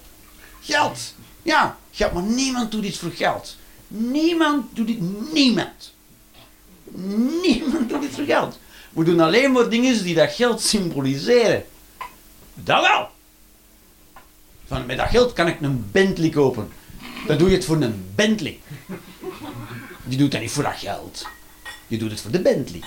Geld. 0.60 1.14
Ja, 1.42 1.76
geld. 1.92 2.12
Maar 2.12 2.22
niemand 2.22 2.70
doet 2.70 2.84
iets 2.84 2.98
voor 2.98 3.10
geld. 3.10 3.56
Niemand 3.88 4.76
doet 4.76 4.86
dit. 4.86 5.00
Niemand. 5.32 5.92
Niemand 7.42 7.88
doet 7.88 8.04
iets 8.04 8.14
voor 8.14 8.24
geld. 8.24 8.58
We 8.92 9.04
doen 9.04 9.20
alleen 9.20 9.52
maar 9.52 9.68
dingen 9.68 10.02
die 10.02 10.14
dat 10.14 10.32
geld 10.32 10.60
symboliseren. 10.60 11.64
Dat 12.54 12.80
wel. 12.80 13.08
Van, 14.66 14.86
met 14.86 14.96
dat 14.96 15.08
geld 15.08 15.32
kan 15.32 15.46
ik 15.46 15.60
een 15.60 15.88
Bentley 15.92 16.28
kopen. 16.30 16.68
Dan 17.26 17.38
doe 17.38 17.48
je 17.50 17.54
het 17.56 17.64
voor 17.64 17.80
een 17.82 18.10
Bentley. 18.14 18.60
Je 20.08 20.16
doet 20.16 20.32
dat 20.32 20.40
niet 20.40 20.50
voor 20.50 20.62
dat 20.62 20.76
geld. 20.76 21.26
Je 21.86 21.98
doet 21.98 22.10
het 22.10 22.20
voor 22.20 22.30
de 22.30 22.40
Bentley. 22.40 22.80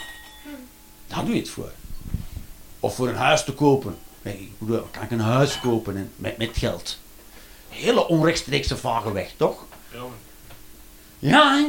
Daar 1.08 1.26
doe 1.26 1.34
je 1.34 1.40
het 1.40 1.50
voor. 1.50 1.72
Of 2.80 2.96
voor 2.96 3.08
een 3.08 3.16
huis 3.16 3.44
te 3.44 3.54
kopen. 3.54 3.98
Ik 4.22 4.50
bedoel, 4.58 4.88
kan 4.92 5.04
ik 5.04 5.12
een 5.12 5.20
huis 5.20 5.60
kopen 5.60 5.98
en- 5.98 6.12
met, 6.16 6.38
met 6.38 6.50
geld? 6.58 7.00
Hele 7.74 8.08
onrechtstreekse 8.08 8.78
vage 8.78 9.14
weg, 9.14 9.32
toch? 9.38 9.66
Ja, 11.20 11.56
hè? 11.56 11.66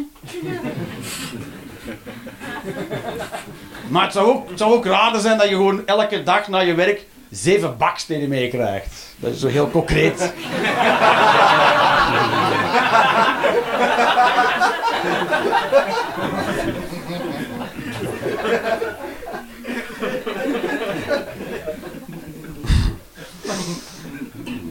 Maar 3.88 4.02
het 4.02 4.12
zou, 4.12 4.72
ook, 4.72 4.84
raar 4.84 5.20
zijn 5.20 5.38
dat 5.38 5.48
je 5.48 5.54
gewoon 5.54 5.86
elke 5.86 6.22
dag 6.22 6.48
na 6.48 6.60
je 6.60 6.74
werk 6.74 7.06
zeven 7.30 7.76
bakstenen 7.76 8.28
meekrijgt. 8.28 9.14
Dat 9.16 9.32
is 9.32 9.40
zo 9.40 9.46
heel 9.46 9.70
concreet. 9.70 10.32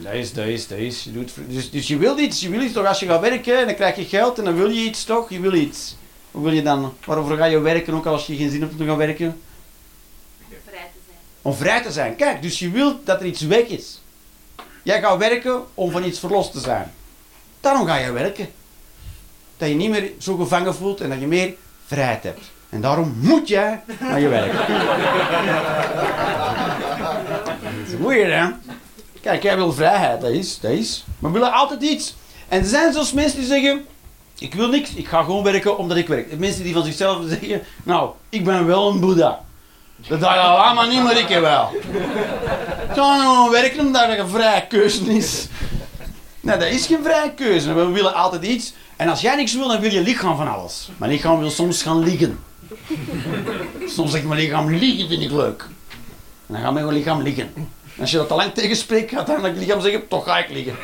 Dat 0.04 0.12
is, 0.12 0.32
dat 0.32 0.46
is, 0.46 0.66
dat 0.66 0.78
is. 0.78 1.04
Je 1.04 1.12
doet, 1.12 1.32
dus, 1.48 1.70
dus 1.70 1.86
je 1.86 1.96
wil 1.96 2.18
iets, 2.18 2.40
je 2.40 2.48
wil 2.48 2.60
iets 2.60 2.72
toch 2.72 2.86
als 2.86 3.00
je 3.00 3.06
gaat 3.06 3.20
werken 3.20 3.58
en 3.58 3.66
dan 3.66 3.74
krijg 3.74 3.96
je 3.96 4.04
geld 4.04 4.38
en 4.38 4.44
dan 4.44 4.54
wil 4.54 4.70
je 4.70 4.84
iets 4.84 5.04
toch? 5.04 5.30
Je 5.30 5.40
wil 5.40 5.52
iets. 5.52 5.96
Hoe 6.30 6.42
wil 6.42 6.52
je 6.52 6.62
dan? 6.62 6.94
Waarover 7.04 7.36
ga 7.36 7.44
je 7.44 7.58
werken 7.58 7.94
ook 7.94 8.06
als 8.06 8.26
je 8.26 8.36
geen 8.36 8.50
zin 8.50 8.60
hebt 8.60 8.72
om 8.72 8.78
te 8.78 8.84
gaan 8.84 8.96
werken? 8.96 9.40
Vrij 10.48 10.88
te 10.92 10.98
zijn. 11.06 11.18
Om 11.42 11.54
vrij 11.54 11.82
te 11.82 11.92
zijn. 11.92 12.16
Kijk, 12.16 12.42
dus 12.42 12.58
je 12.58 12.70
wilt 12.70 13.06
dat 13.06 13.20
er 13.20 13.26
iets 13.26 13.40
weg 13.40 13.66
is. 13.66 14.00
Jij 14.82 15.00
gaat 15.00 15.18
werken 15.18 15.62
om 15.74 15.90
van 15.90 16.04
iets 16.04 16.18
verlost 16.18 16.52
te 16.52 16.60
zijn. 16.60 16.92
Daarom 17.60 17.86
ga 17.86 17.96
je 17.96 18.12
werken. 18.12 18.48
Dat 19.56 19.68
je 19.68 19.74
niet 19.74 19.90
meer 19.90 20.12
zo 20.18 20.36
gevangen 20.36 20.74
voelt 20.74 21.00
en 21.00 21.08
dat 21.08 21.20
je 21.20 21.26
meer 21.26 21.54
vrijheid 21.86 22.22
hebt. 22.22 22.42
En 22.68 22.80
daarom 22.80 23.14
moet 23.20 23.48
jij 23.48 23.82
naar 24.00 24.20
je 24.20 24.28
werk. 24.28 24.52
Dat 27.64 27.72
is 27.86 27.94
weird, 27.98 28.32
hè? 28.32 28.73
Kijk, 29.24 29.42
jij 29.42 29.56
wil 29.56 29.72
vrijheid, 29.72 30.20
dat 30.20 30.30
is, 30.30 30.60
dat 30.60 30.70
is. 30.70 31.04
Maar 31.18 31.32
we 31.32 31.38
willen 31.38 31.54
altijd 31.54 31.82
iets. 31.82 32.14
En 32.48 32.60
er 32.60 32.66
zijn 32.66 32.92
zelfs 32.92 33.12
mensen 33.12 33.38
die 33.38 33.48
zeggen... 33.48 33.84
Ik 34.38 34.54
wil 34.54 34.68
niks, 34.68 34.94
ik 34.94 35.08
ga 35.08 35.22
gewoon 35.22 35.42
werken 35.42 35.78
omdat 35.78 35.96
ik 35.96 36.08
werk. 36.08 36.38
Mensen 36.38 36.62
die 36.62 36.72
van 36.72 36.84
zichzelf 36.84 37.22
zeggen... 37.28 37.62
Nou, 37.82 38.10
ik 38.28 38.44
ben 38.44 38.66
wel 38.66 38.90
een 38.90 39.00
boeddha. 39.00 39.40
Dat 40.08 40.20
dacht 40.20 40.34
je 40.34 40.40
ah, 40.40 40.74
maar 40.74 40.88
niet, 40.88 41.02
maar 41.02 41.18
ik 41.18 41.28
wel. 41.28 41.70
Ik 42.88 42.94
ga 42.94 43.18
gewoon 43.18 43.50
werken 43.50 43.86
omdat 43.86 44.08
er 44.08 44.18
een 44.18 44.28
vrije 44.28 44.66
keuze 44.66 45.14
is. 45.16 45.46
Nee, 46.40 46.56
dat 46.56 46.68
is 46.68 46.86
geen 46.86 47.02
vrije 47.02 47.32
keuze. 47.34 47.72
We 47.72 47.86
willen 47.86 48.14
altijd 48.14 48.44
iets. 48.44 48.74
En 48.96 49.08
als 49.08 49.20
jij 49.20 49.36
niks 49.36 49.54
wil, 49.54 49.68
dan 49.68 49.80
wil 49.80 49.92
je 49.92 50.00
lichaam 50.00 50.36
van 50.36 50.54
alles. 50.54 50.90
Mijn 50.96 51.12
lichaam 51.12 51.38
wil 51.38 51.50
soms 51.50 51.82
gaan 51.82 51.98
liggen. 51.98 52.38
Soms 53.86 54.10
zegt 54.10 54.24
mijn 54.24 54.40
lichaam, 54.40 54.70
liggen 54.70 55.08
vind 55.08 55.22
ik 55.22 55.30
leuk. 55.30 55.68
Dan 56.46 56.60
gaat 56.60 56.72
mijn 56.72 56.88
lichaam 56.88 57.22
liggen. 57.22 57.52
Als 58.00 58.10
je 58.10 58.16
dat 58.16 58.28
te 58.28 58.34
lang 58.34 58.52
tegenspreekt, 58.52 59.10
gaat 59.10 59.26
dan 59.26 59.44
het 59.44 59.56
lichaam 59.56 59.80
zeggen, 59.80 60.08
toch 60.08 60.24
ga 60.24 60.38
ik 60.38 60.50
liggen. 60.50 60.76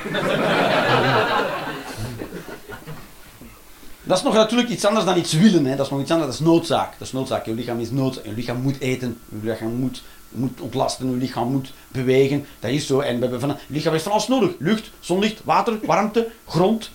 Dat 4.02 4.18
is 4.18 4.24
nog 4.24 4.34
natuurlijk 4.34 4.68
iets 4.68 4.84
anders 4.84 5.04
dan 5.04 5.18
iets 5.18 5.32
willen. 5.32 5.64
Hè. 5.64 5.76
Dat 5.76 5.86
is 5.86 5.92
nog 5.92 6.00
iets 6.00 6.10
anders, 6.10 6.30
dat 6.30 6.40
is 6.40 6.46
noodzaak. 6.46 6.92
Dat 6.98 7.06
is 7.06 7.12
noodzaak. 7.12 7.46
Je 7.46 7.54
lichaam 7.54 7.80
is 7.80 7.90
noodzaak. 7.90 8.24
Je 8.24 8.32
lichaam 8.32 8.60
moet 8.60 8.80
eten. 8.80 9.18
Je 9.28 9.48
lichaam 9.48 9.74
moet, 9.74 10.02
moet 10.28 10.60
ontlasten. 10.60 11.10
Je 11.10 11.16
lichaam 11.16 11.50
moet 11.50 11.72
bewegen. 11.88 12.46
Dat 12.60 12.70
is 12.70 12.86
zo. 12.86 13.00
En 13.00 13.14
we 13.14 13.20
hebben 13.20 13.40
van, 13.40 13.48
je 13.48 13.74
lichaam 13.74 13.92
heeft 13.92 14.04
van 14.04 14.12
alles 14.12 14.28
nodig. 14.28 14.50
Lucht, 14.58 14.90
zonlicht, 15.00 15.40
water, 15.44 15.78
warmte, 15.82 16.28
grond. 16.46 16.90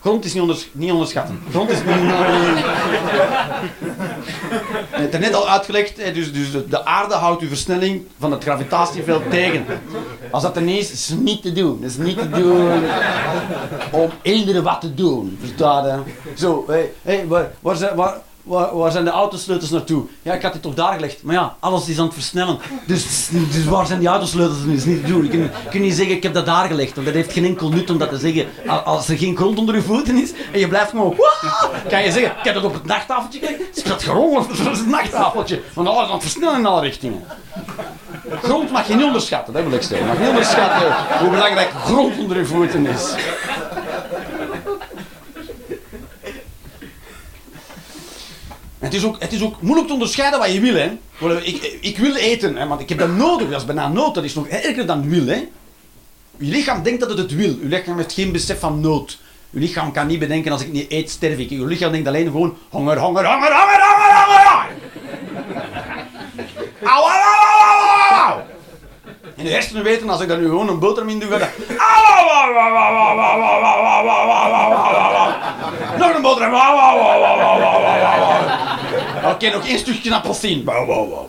Grond 0.00 0.24
is 0.24 0.32
niet, 0.32 0.42
onders, 0.42 0.68
niet 0.72 0.92
onderschatten. 0.92 1.42
Grond 1.50 1.70
is 1.70 1.78
niet... 1.84 1.86
Het 4.90 5.18
net 5.18 5.34
al 5.34 5.48
uitgelegd, 5.48 5.96
dus, 6.14 6.32
dus 6.32 6.52
de, 6.52 6.68
de 6.68 6.84
aarde 6.84 7.14
houdt 7.14 7.42
uw 7.42 7.48
versnelling 7.48 8.06
van 8.18 8.30
het 8.30 8.42
gravitatieveld 8.42 9.30
tegen. 9.30 9.64
Als 10.30 10.42
dat 10.42 10.56
er 10.56 10.62
niet 10.62 10.78
is, 10.78 10.92
is 10.92 11.08
het 11.08 11.20
niet 11.20 11.42
te 11.42 11.52
doen. 11.52 11.84
Is 11.84 11.96
niet 11.96 12.18
te 12.18 12.28
doen 12.28 12.82
om 13.90 14.10
eender 14.22 14.62
wat 14.62 14.80
te 14.80 14.94
doen. 14.94 15.38
Verstaan? 15.40 16.04
Zo, 16.36 16.64
hé, 16.68 16.90
hé, 17.02 17.26
waar, 17.26 17.50
waar, 17.60 17.94
waar, 17.94 18.16
waar, 18.42 18.76
waar 18.76 18.90
zijn 18.90 19.04
de 19.04 19.10
autosleutels 19.10 19.70
naartoe? 19.70 20.04
Ja, 20.22 20.32
ik 20.34 20.42
had 20.42 20.52
dit 20.52 20.62
toch 20.62 20.74
daar 20.74 20.92
gelegd. 20.94 21.22
Maar 21.22 21.34
ja, 21.34 21.56
alles 21.60 21.88
is 21.88 21.98
aan 21.98 22.04
het 22.04 22.14
versnellen. 22.14 22.58
Dus, 22.86 23.28
dus 23.52 23.64
waar 23.64 23.86
zijn 23.86 23.98
die 23.98 24.08
autosleutels? 24.08 24.58
Dat 24.64 24.74
is 24.74 24.84
niet 24.84 25.04
te 25.04 25.10
doen. 25.12 25.24
Je 25.24 25.50
kunt 25.70 25.82
niet 25.82 25.94
zeggen, 25.94 26.14
ik 26.16 26.22
heb 26.22 26.34
dat 26.34 26.46
daar 26.46 26.66
gelegd. 26.66 26.94
Want 26.94 27.06
dat 27.06 27.14
heeft 27.16 27.32
geen 27.32 27.44
enkel 27.44 27.68
nut 27.68 27.90
om 27.90 27.98
dat 27.98 28.08
te 28.08 28.18
zeggen. 28.18 28.46
Al- 28.66 28.78
Als 28.78 29.08
er 29.08 29.16
geen 29.18 29.36
grond 29.36 29.58
onder 29.58 29.74
je 29.74 29.82
voeten 29.82 30.22
is 30.22 30.32
en 30.52 30.58
je 30.58 30.68
blijft 30.68 30.90
gewoon... 30.90 31.16
Kan 31.88 32.02
je 32.02 32.12
zeggen, 32.12 32.30
ik 32.38 32.44
heb 32.44 32.54
dat 32.54 32.64
op 32.64 32.72
het 32.74 32.84
nachttafeltje 32.84 33.38
gelegd. 33.40 33.76
Is 33.76 33.82
dat 33.82 34.02
gewoon 34.02 34.36
op 34.36 34.48
het 34.48 34.86
nachttafeltje. 34.86 35.60
Want 35.74 35.88
alles 35.88 36.00
is 36.02 36.06
aan 36.08 36.12
het 36.14 36.22
versnellen 36.22 36.58
in 36.58 36.66
alle 36.66 36.80
richtingen. 36.80 37.24
Grond 38.42 38.70
mag 38.70 38.88
je 38.88 38.94
niet 38.94 39.04
onderschatten, 39.04 39.52
dat 39.54 39.62
wil 39.62 39.72
ik 39.72 39.82
zeggen. 39.82 39.98
Je 39.98 40.12
mag 40.12 40.18
niet 40.18 40.28
onderschatten 40.28 40.94
hoe 41.20 41.30
belangrijk 41.30 41.70
grond 41.84 42.18
onder 42.18 42.36
je 42.38 42.44
voeten 42.44 42.86
is. 42.86 43.14
Het 48.80 48.94
is, 49.32 49.42
ook, 49.42 49.60
moeilijk 49.60 49.86
te 49.86 49.92
onderscheiden 49.92 50.38
wat 50.38 50.52
je 50.52 50.60
wil. 50.60 50.74
Hè. 50.74 50.90
Ik, 51.80 51.98
wil 51.98 52.14
eten, 52.14 52.56
hè, 52.56 52.66
want 52.66 52.80
ik 52.80 52.88
heb 52.88 52.98
dat 52.98 53.08
nodig. 53.08 53.50
Dat 53.50 53.60
is 53.60 53.66
bijna 53.66 53.88
nood. 53.88 54.14
Dat 54.14 54.24
is 54.24 54.34
nog 54.34 54.48
erger 54.48 54.86
dan 54.86 55.08
wil. 55.08 55.26
Hè. 55.26 55.48
Je 56.36 56.50
lichaam 56.50 56.82
denkt 56.82 57.00
dat 57.00 57.08
het 57.08 57.18
het 57.18 57.34
wil. 57.34 57.48
Je 57.48 57.66
lichaam 57.66 57.96
heeft 57.96 58.12
geen 58.12 58.32
besef 58.32 58.58
van 58.58 58.80
nood. 58.80 59.18
Je 59.50 59.60
lichaam 59.60 59.92
kan 59.92 60.06
niet 60.06 60.18
bedenken, 60.18 60.52
als 60.52 60.62
ik 60.62 60.72
niet 60.72 60.90
eet, 60.90 61.10
sterf 61.10 61.38
ik. 61.38 61.50
Je 61.50 61.66
lichaam 61.66 61.92
denkt 61.92 62.08
alleen 62.08 62.26
gewoon, 62.26 62.56
honger, 62.68 62.98
honger, 62.98 63.26
honger, 63.26 63.52
honger, 63.52 63.80
honger, 63.82 64.24
honger. 64.26 64.68
Au. 66.82 67.10
En 69.36 69.44
de 69.44 69.50
hersenen 69.50 69.82
weten, 69.82 70.10
als 70.10 70.20
ik 70.20 70.28
daar 70.28 70.38
nu 70.38 70.44
gewoon 70.44 70.68
een 70.68 70.78
boterham 70.78 71.10
in 71.10 71.18
doe, 71.18 71.30
au. 71.30 71.48
Nog 75.98 76.14
een 76.14 76.22
boterham. 76.22 76.54
Au. 76.54 78.29
Oké, 79.24 79.50
nog 79.50 79.66
één 79.66 79.78
stukje 79.78 80.14
appelsien. 80.14 80.64
Wauw, 80.64 80.86
wauw, 80.86 81.08
wauw. 81.08 81.28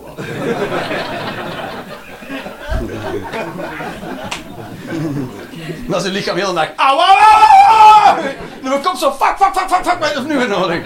Dan 5.88 6.00
is 6.00 6.06
je 6.06 6.12
lichaam 6.12 6.36
heel 6.36 6.48
de 6.48 6.54
dag. 6.54 6.70
Au, 6.76 7.00
au, 7.00 7.18
au, 7.18 7.44
au, 7.70 8.18
au. 8.18 8.26
En 8.64 8.70
dan 8.70 8.82
komt 8.82 9.00
zo, 9.00 9.12
fuck, 9.12 9.36
fuck, 9.38 9.54
fuck, 9.54 9.70
fuck, 9.70 9.86
fuck, 9.86 10.00
wat 10.00 10.12
is 10.12 10.24
nu 10.28 10.38
weer 10.38 10.48
nodig? 10.48 10.84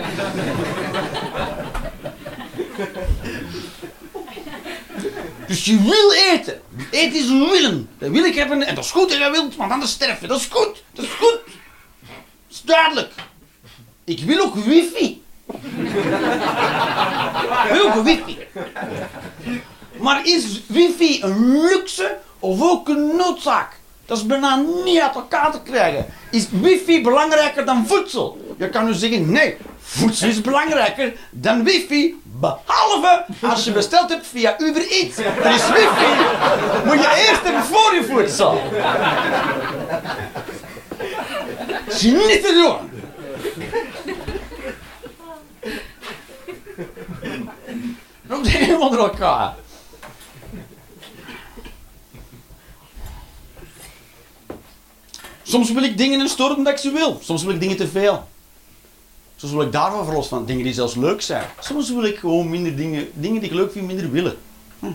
Dus 5.47 5.65
je 5.65 5.81
wil 5.81 6.11
eten. 6.11 6.61
Eten 6.91 7.19
is 7.19 7.27
willen. 7.27 7.89
Dat 7.97 8.09
wil 8.09 8.23
ik 8.23 8.35
hebben 8.35 8.63
en 8.63 8.75
dat 8.75 8.83
is 8.83 8.91
goed 8.91 9.09
dat 9.09 9.17
je 9.17 9.29
wilt, 9.31 9.55
want 9.55 9.71
anders 9.71 9.91
sterf 9.91 10.21
je. 10.21 10.27
Dat 10.27 10.39
is 10.39 10.47
goed. 10.49 10.83
Dat 10.93 11.05
is 11.05 11.11
goed. 11.11 11.39
Dat 12.47 12.49
is 12.49 12.61
duidelijk. 12.61 13.11
Ik 14.03 14.19
wil 14.19 14.43
ook 14.43 14.55
wifi. 14.55 15.23
Ook 17.83 18.03
wifi. 18.03 18.37
Maar 19.97 20.25
is 20.25 20.61
wifi 20.67 21.21
een 21.23 21.61
luxe 21.61 22.17
of 22.39 22.61
ook 22.61 22.87
een 22.87 23.15
noodzaak? 23.15 23.79
Dat 24.05 24.17
is 24.17 24.25
bijna 24.25 24.63
niet 24.83 24.99
uit 24.99 25.15
elkaar 25.15 25.51
te 25.51 25.61
krijgen. 25.61 26.05
Is 26.31 26.47
wifi 26.49 27.01
belangrijker 27.01 27.65
dan 27.65 27.87
voedsel? 27.87 28.55
Je 28.57 28.69
kan 28.69 28.85
nu 28.85 28.93
zeggen, 28.93 29.31
nee, 29.31 29.57
voedsel 29.79 30.27
is 30.27 30.41
belangrijker 30.41 31.13
dan 31.31 31.63
wifi. 31.63 32.19
Behalve 32.23 33.25
als 33.41 33.63
je 33.63 33.71
besteld 33.71 34.09
hebt 34.09 34.27
via 34.27 34.55
Uber 34.59 34.87
Eats. 34.89 35.17
Er 35.17 35.53
is 35.53 35.67
wifi. 35.67 36.05
Moet 36.85 37.01
je 37.01 37.25
eerst 37.27 37.43
hebben 37.43 37.63
voor 37.63 37.93
je 37.93 38.03
voedsel. 38.03 38.61
Is 41.87 42.01
niet 42.01 42.43
te 42.43 42.53
doen. 42.53 42.94
Nog 48.43 48.51
helemaal 48.53 48.87
onder 48.87 48.99
elkaar. 48.99 49.55
Soms 55.43 55.71
wil 55.71 55.83
ik 55.83 55.97
dingen 55.97 56.19
in 56.19 56.27
storm 56.27 56.63
dat 56.63 56.73
ik 56.73 56.79
ze 56.79 56.91
wil. 56.91 57.19
Soms 57.23 57.43
wil 57.43 57.53
ik 57.53 57.59
dingen 57.59 57.77
te 57.77 57.87
veel. 57.87 58.27
Soms 59.35 59.53
wil 59.53 59.61
ik 59.61 59.71
daarvan 59.71 60.05
verlost 60.05 60.29
van 60.29 60.45
dingen 60.45 60.63
die 60.63 60.73
zelfs 60.73 60.95
leuk 60.95 61.21
zijn. 61.21 61.45
Soms 61.59 61.89
wil 61.89 62.03
ik 62.03 62.17
gewoon 62.17 62.49
minder 62.49 62.75
dingen, 62.75 63.07
dingen 63.13 63.41
die 63.41 63.49
ik 63.49 63.55
leuk 63.55 63.71
vind, 63.71 63.87
minder 63.87 64.11
willen. 64.11 64.37
Hm. 64.79 64.91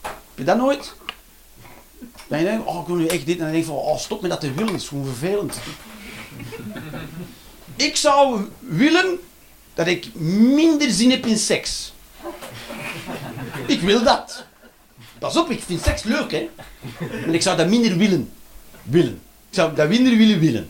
Heb 0.00 0.34
je 0.34 0.44
dat 0.44 0.56
nooit? 0.56 0.94
Dan 2.26 2.38
je 2.38 2.44
denkt, 2.44 2.66
oh 2.66 2.80
ik 2.80 2.86
wil 2.86 2.96
nu 2.96 3.06
echt 3.06 3.26
dit. 3.26 3.38
En 3.38 3.42
dan 3.42 3.52
denk 3.52 3.64
je 3.64 3.70
van, 3.70 3.76
oh 3.76 3.98
stop 3.98 4.20
met 4.20 4.30
dat 4.30 4.40
te 4.40 4.52
willen, 4.52 4.72
dat 4.72 4.80
is 4.80 4.88
gewoon 4.88 5.06
vervelend. 5.06 5.58
ik 7.76 7.96
zou 7.96 8.40
willen 8.58 9.18
dat 9.74 9.86
ik 9.86 10.14
minder 10.54 10.90
zin 10.90 11.10
heb 11.10 11.26
in 11.26 11.38
seks. 11.38 11.93
Ik 13.66 13.80
wil 13.80 14.02
dat. 14.02 14.44
Pas 15.18 15.36
op, 15.36 15.50
ik 15.50 15.62
vind 15.66 15.82
seks 15.82 16.02
leuk, 16.02 16.30
hè. 16.30 16.50
En 17.24 17.34
ik 17.34 17.42
zou 17.42 17.56
dat 17.56 17.68
minder 17.68 17.96
willen. 17.96 18.32
Willen. 18.82 19.20
Ik 19.48 19.54
zou 19.60 19.74
dat 19.74 19.88
minder 19.88 20.16
willen 20.16 20.38
willen. 20.40 20.68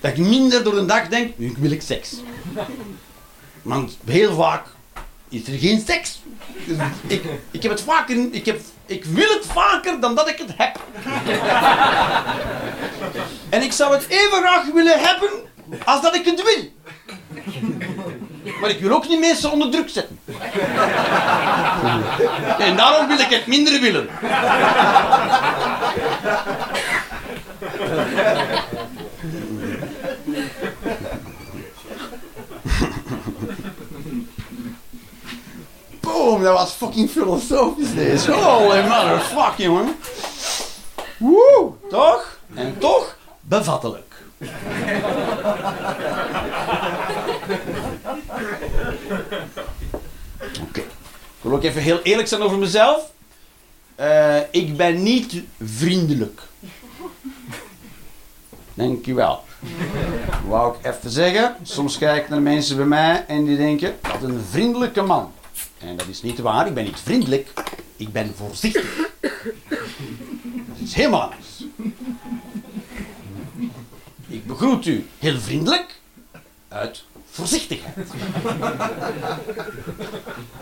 Dat 0.00 0.10
ik 0.10 0.18
minder 0.18 0.64
door 0.64 0.74
de 0.74 0.84
dag 0.84 1.08
denk, 1.08 1.38
nu 1.38 1.54
wil 1.58 1.70
ik 1.70 1.82
seks. 1.82 2.14
Want 3.62 3.98
heel 4.04 4.34
vaak 4.34 4.66
is 5.28 5.46
er 5.46 5.58
geen 5.58 5.82
seks. 5.86 6.20
Dus 6.66 6.76
ik, 7.06 7.22
ik 7.50 7.62
heb 7.62 7.72
het 7.72 7.80
vaker, 7.80 8.28
ik, 8.30 8.46
heb, 8.46 8.60
ik 8.86 9.04
wil 9.04 9.28
het 9.28 9.46
vaker 9.46 10.00
dan 10.00 10.14
dat 10.14 10.28
ik 10.28 10.38
het 10.38 10.52
heb. 10.56 10.80
En 13.48 13.62
ik 13.62 13.72
zou 13.72 13.94
het 13.94 14.06
even 14.08 14.38
graag 14.38 14.72
willen 14.72 15.00
hebben 15.00 15.30
als 15.84 16.02
dat 16.02 16.14
ik 16.14 16.24
het 16.24 16.42
wil. 16.42 16.72
Maar 18.60 18.70
ik 18.70 18.80
wil 18.80 18.92
ook 18.94 19.08
niet 19.08 19.20
mensen 19.20 19.50
onder 19.50 19.70
druk 19.70 19.88
zetten. 19.88 20.20
En 22.58 22.76
daarom 22.76 23.08
wil 23.08 23.18
ik 23.18 23.30
het 23.30 23.46
minder 23.46 23.80
willen. 23.80 24.08
Boom, 36.00 36.42
dat 36.42 36.58
was 36.58 36.72
fucking 36.72 37.10
filosofisch 37.10 37.94
deze. 37.94 38.32
Holy 38.32 38.80
motherfucking 38.80 39.72
man. 39.72 39.94
Woe, 41.18 41.72
toch? 41.88 42.38
En 42.54 42.78
toch 42.78 43.16
bevattelijk. 43.40 44.14
Oké. 50.62 50.80
Ik 50.80 51.42
wil 51.42 51.52
ook 51.52 51.62
even 51.62 51.82
heel 51.82 52.02
eerlijk 52.02 52.28
zijn 52.28 52.40
over 52.40 52.58
mezelf. 52.58 53.12
Eh, 53.94 54.38
ik 54.50 54.76
ben 54.76 55.02
niet 55.02 55.42
vriendelijk. 55.62 56.40
Dankjewel. 58.74 59.44
Wou 60.48 60.76
ik 60.76 60.94
even 60.94 61.10
zeggen. 61.10 61.56
Soms 61.62 61.98
kijk 61.98 62.22
ik 62.22 62.28
naar 62.28 62.42
mensen 62.42 62.76
bij 62.76 62.86
mij 62.86 63.24
en 63.26 63.44
die 63.44 63.56
denken, 63.56 63.96
is 64.02 64.22
een 64.22 64.44
vriendelijke 64.50 65.02
man. 65.02 65.32
En 65.78 65.96
dat 65.96 66.06
is 66.06 66.22
niet 66.22 66.38
waar, 66.38 66.66
ik 66.66 66.74
ben 66.74 66.84
niet 66.84 67.00
vriendelijk. 67.00 67.52
Ik 67.96 68.12
ben 68.12 68.34
voorzichtig. 68.36 69.10
Dat 69.20 70.78
is 70.84 70.94
helemaal 70.94 71.22
anders. 71.22 71.64
Ik 74.28 74.46
begroet 74.46 74.86
u 74.86 75.06
heel 75.18 75.38
vriendelijk 75.38 76.00
uit 76.68 77.04
voorzichtigheid. 77.36 77.94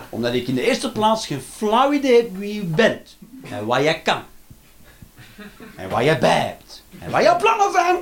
Omdat 0.09 0.35
ik 0.35 0.49
in 0.49 0.55
de 0.55 0.67
eerste 0.67 0.93
plaats 0.93 1.27
geen 1.27 1.43
flauw 1.57 1.93
idee 1.93 2.17
heb 2.17 2.37
wie 2.37 2.61
u 2.61 2.65
bent. 2.65 3.17
En 3.51 3.67
wat 3.67 3.83
jij 3.83 4.01
kan. 4.01 4.23
En 5.77 5.89
waar 5.89 6.05
jij 6.05 6.19
bij 6.19 6.39
hebt. 6.39 6.83
En 6.99 7.11
waar 7.11 7.23
jouw 7.23 7.37
plannen 7.37 7.73
zijn. 7.73 7.97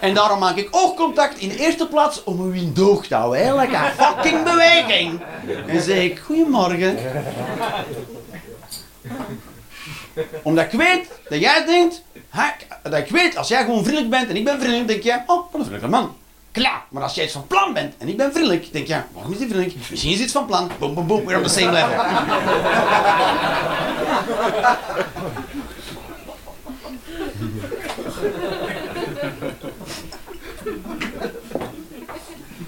En 0.00 0.14
daarom 0.14 0.38
maak 0.38 0.56
ik 0.56 0.68
oogcontact 0.70 1.38
in 1.38 1.48
de 1.48 1.56
eerste 1.56 1.86
plaats 1.88 2.24
om 2.24 2.52
u 2.52 2.56
in 2.56 2.72
te 2.72 3.04
houden. 3.08 3.56
Like 3.56 3.76
een 3.76 4.04
fucking 4.04 4.42
beweging. 4.42 5.20
En 5.66 5.82
zeg 5.82 6.02
ik, 6.02 6.18
goedemorgen. 6.18 6.98
Omdat 10.42 10.64
ik 10.64 10.78
weet 10.78 11.08
dat 11.28 11.40
jij 11.40 11.64
denkt, 11.64 12.02
dat 12.82 12.98
ik 12.98 13.08
weet, 13.08 13.36
als 13.36 13.48
jij 13.48 13.64
gewoon 13.64 13.82
vriendelijk 13.84 14.10
bent 14.10 14.28
en 14.28 14.36
ik 14.36 14.44
ben 14.44 14.58
vriendelijk, 14.58 14.88
denk 14.88 15.02
jij, 15.02 15.24
oh, 15.26 15.26
wat 15.26 15.46
een 15.52 15.64
vriendelijke 15.64 15.88
man. 15.88 16.16
Klaar. 16.52 16.82
Maar 16.88 17.02
als 17.02 17.14
jij 17.14 17.24
iets 17.24 17.32
van 17.32 17.46
plan 17.46 17.72
bent 17.72 17.94
en 17.98 18.08
ik 18.08 18.16
ben 18.16 18.32
vriendelijk, 18.32 18.72
denk 18.72 18.86
jij, 18.86 19.04
waarom 19.12 19.32
is 19.32 19.38
hij 19.38 19.48
vriendelijk? 19.48 19.76
Misschien 19.90 20.12
is 20.12 20.20
iets 20.20 20.32
van 20.32 20.46
plan. 20.46 20.70
Boom, 20.78 20.94
boom, 20.94 21.06
boom, 21.06 21.24
we're 21.24 21.36
on 21.36 21.42
the 21.42 21.48
same 21.48 21.72
level. 21.72 21.94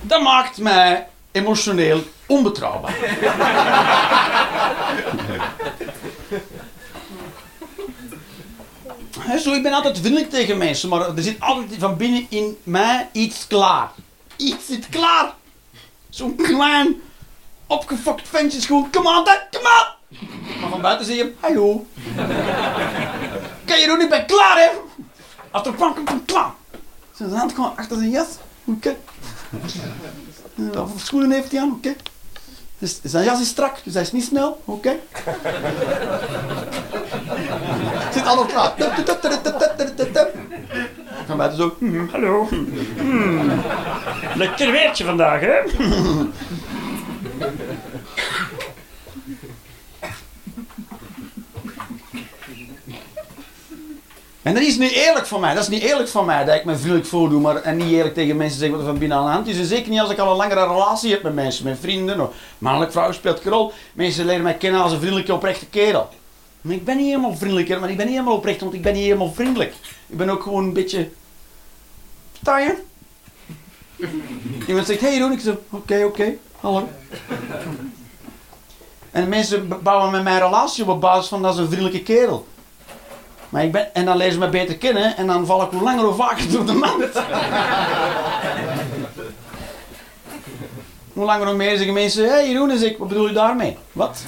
Dat 0.02 0.22
maakt 0.22 0.58
mij 0.58 1.06
emotioneel 1.32 2.02
onbetrouwbaar. 2.26 2.94
Zo, 9.40 9.52
ik 9.52 9.62
ben 9.62 9.72
altijd 9.72 9.98
vriendelijk 9.98 10.30
tegen 10.30 10.58
mensen, 10.58 10.88
maar 10.88 11.16
er 11.16 11.22
zit 11.22 11.40
altijd 11.40 11.74
van 11.78 11.96
binnen 11.96 12.26
in 12.28 12.56
mij 12.62 13.08
iets 13.12 13.46
klaar. 13.46 13.90
Iets 14.36 14.66
zit 14.66 14.88
klaar. 14.88 15.34
Zo'n 16.08 16.36
klein, 16.36 17.00
opgefokt 17.66 18.28
ventje 18.28 18.58
is 18.58 18.66
gewoon, 18.66 18.88
on, 18.92 19.24
dad, 19.24 19.46
come 19.50 19.68
on. 19.68 19.96
Maar 20.60 20.70
van 20.70 20.80
buiten 20.80 21.06
zeg 21.06 21.16
je, 21.16 21.34
hallo. 21.40 21.86
Kan 23.64 23.80
je 23.80 23.86
doen, 23.86 24.00
ik 24.00 24.08
ben 24.08 24.26
klaar, 24.26 24.56
hè. 24.56 24.68
Als 25.50 25.66
er 25.66 25.74
kwam, 25.74 25.94
komt, 25.94 26.24
klaar. 26.24 26.52
Zijn 27.16 27.30
hand 27.30 27.54
gewoon 27.54 27.76
achter 27.76 27.96
zijn 27.96 28.10
jas. 28.10 28.28
Oké. 28.64 28.96
Voor 30.72 31.00
schoenen 31.00 31.30
heeft 31.30 31.50
hij 31.52 31.60
aan? 31.60 31.72
Oké. 31.72 31.96
Dus 32.78 33.00
zijn 33.02 33.24
jas 33.24 33.40
is 33.40 33.48
strak, 33.48 33.76
dus 33.84 33.94
hij 33.94 34.02
is 34.02 34.12
niet 34.12 34.24
snel. 34.24 34.62
Oké. 34.64 34.90
Zit 38.14 38.24
allemaal 38.26 38.46
klaar. 38.46 38.72
Van 41.26 41.36
buiten 41.36 41.58
zo. 41.58 41.74
"Hmm, 41.78 42.08
hallo. 42.12 42.48
Hmm. 42.96 43.50
Lekker 44.34 44.70
weertje 44.70 45.04
vandaag, 45.04 45.40
hè? 45.40 45.56
En 54.48 54.54
dat 54.54 54.62
is 54.62 54.78
niet 54.78 54.92
eerlijk 54.92 55.26
van 55.26 55.40
mij. 55.40 55.54
Dat 55.54 55.62
is 55.62 55.68
niet 55.68 55.82
eerlijk 55.82 56.08
van 56.08 56.24
mij 56.24 56.44
dat 56.44 56.54
ik 56.54 56.64
me 56.64 56.76
vriendelijk 56.76 57.06
voordoe, 57.06 57.40
maar 57.40 57.62
en 57.62 57.76
niet 57.76 57.92
eerlijk 57.92 58.14
tegen 58.14 58.36
mensen 58.36 58.58
zeg 58.58 58.70
wat 58.70 58.78
er 58.78 58.86
van 58.86 58.98
binnen 58.98 59.18
aan 59.18 59.24
de 59.24 59.30
hand 59.30 59.46
is. 59.46 59.58
En 59.58 59.64
zeker 59.64 59.90
niet 59.90 60.00
als 60.00 60.10
ik 60.10 60.18
al 60.18 60.30
een 60.30 60.36
langere 60.36 60.66
relatie 60.66 61.10
heb 61.10 61.22
met 61.22 61.34
mensen, 61.34 61.64
met 61.64 61.78
vrienden. 61.80 62.20
Of 62.20 62.34
mannelijk 62.58 62.92
vrouw 62.92 63.12
speelt 63.12 63.44
rol. 63.44 63.72
Mensen 63.92 64.24
leren 64.24 64.42
mij 64.42 64.54
kennen 64.54 64.80
als 64.80 64.92
een 64.92 64.98
vriendelijke, 64.98 65.34
oprechte 65.34 65.66
kerel. 65.66 66.08
Maar 66.60 66.74
ik 66.74 66.84
ben 66.84 66.96
niet 66.96 67.06
helemaal 67.06 67.36
vriendelijk, 67.36 67.80
maar 67.80 67.90
ik 67.90 67.96
ben 67.96 68.06
niet 68.06 68.14
helemaal 68.14 68.36
oprecht, 68.36 68.60
want 68.60 68.74
ik 68.74 68.82
ben 68.82 68.92
niet 68.92 69.02
helemaal 69.02 69.32
vriendelijk. 69.32 69.74
Ik 70.06 70.16
ben 70.16 70.28
ook 70.28 70.42
gewoon 70.42 70.64
een 70.64 70.72
beetje... 70.72 71.08
Je? 72.44 72.76
Iemand 74.66 74.86
zegt, 74.86 75.00
hey 75.00 75.12
Jeroen, 75.12 75.32
ik 75.32 75.40
zeg, 75.40 75.54
oké, 75.70 76.04
oké, 76.04 76.34
hallo. 76.60 76.88
En 79.10 79.28
mensen 79.28 79.82
bouwen 79.82 80.10
met 80.10 80.22
mijn 80.22 80.40
relatie 80.40 80.90
op 80.90 81.00
basis 81.00 81.28
van 81.28 81.42
dat 81.42 81.54
is 81.54 81.60
een 81.60 81.68
vriendelijke 81.68 82.02
kerel. 82.02 82.46
Maar 83.48 83.64
ik 83.64 83.72
ben, 83.72 83.94
en 83.94 84.04
dan 84.04 84.16
lezen 84.16 84.32
ze 84.32 84.38
me 84.38 84.48
beter 84.48 84.76
kennen 84.76 85.16
en 85.16 85.26
dan 85.26 85.46
val 85.46 85.62
ik 85.62 85.70
hoe 85.70 85.82
langer 85.82 86.04
hoe 86.04 86.14
vaker 86.14 86.50
door 86.50 86.66
de 86.66 86.72
mand. 86.72 87.04
hoe 91.12 91.24
langer 91.24 91.46
hoe 91.46 91.56
meer 91.56 91.76
zeggen 91.76 91.94
mensen, 91.94 92.24
hé 92.24 92.30
hey, 92.30 92.48
Jeroen, 92.48 92.70
is 92.70 92.82
ik, 92.82 92.98
wat 92.98 93.08
bedoel 93.08 93.26
je 93.26 93.34
daarmee? 93.34 93.76
Wat? 93.92 94.22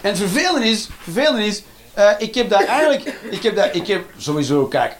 en 0.00 0.10
het 0.10 0.18
vervelende 0.18 0.66
is, 0.66 0.88
vervelende 1.02 1.44
is 1.46 1.62
eh, 1.94 2.10
ik 2.18 2.34
heb 2.34 2.50
daar 2.50 2.64
eigenlijk, 2.64 3.18
ik 3.30 3.42
heb 3.42 3.56
daar, 3.56 3.74
ik 3.74 3.86
heb 3.86 4.04
sowieso, 4.16 4.66
kijk. 4.66 4.96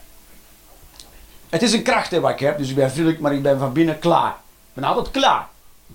Het 1.48 1.62
is 1.62 1.72
een 1.72 1.82
kracht 1.82 2.10
hè, 2.10 2.20
wat 2.20 2.30
ik 2.30 2.38
heb, 2.38 2.58
dus 2.58 2.68
ik 2.68 2.74
ben 2.74 2.90
vriendelijk, 2.90 3.20
maar 3.20 3.34
ik 3.34 3.42
ben 3.42 3.58
van 3.58 3.72
binnen 3.72 3.98
klaar. 3.98 4.30
Ik 4.30 4.74
ben 4.80 4.84
altijd 4.84 5.10
klaar. 5.10 5.48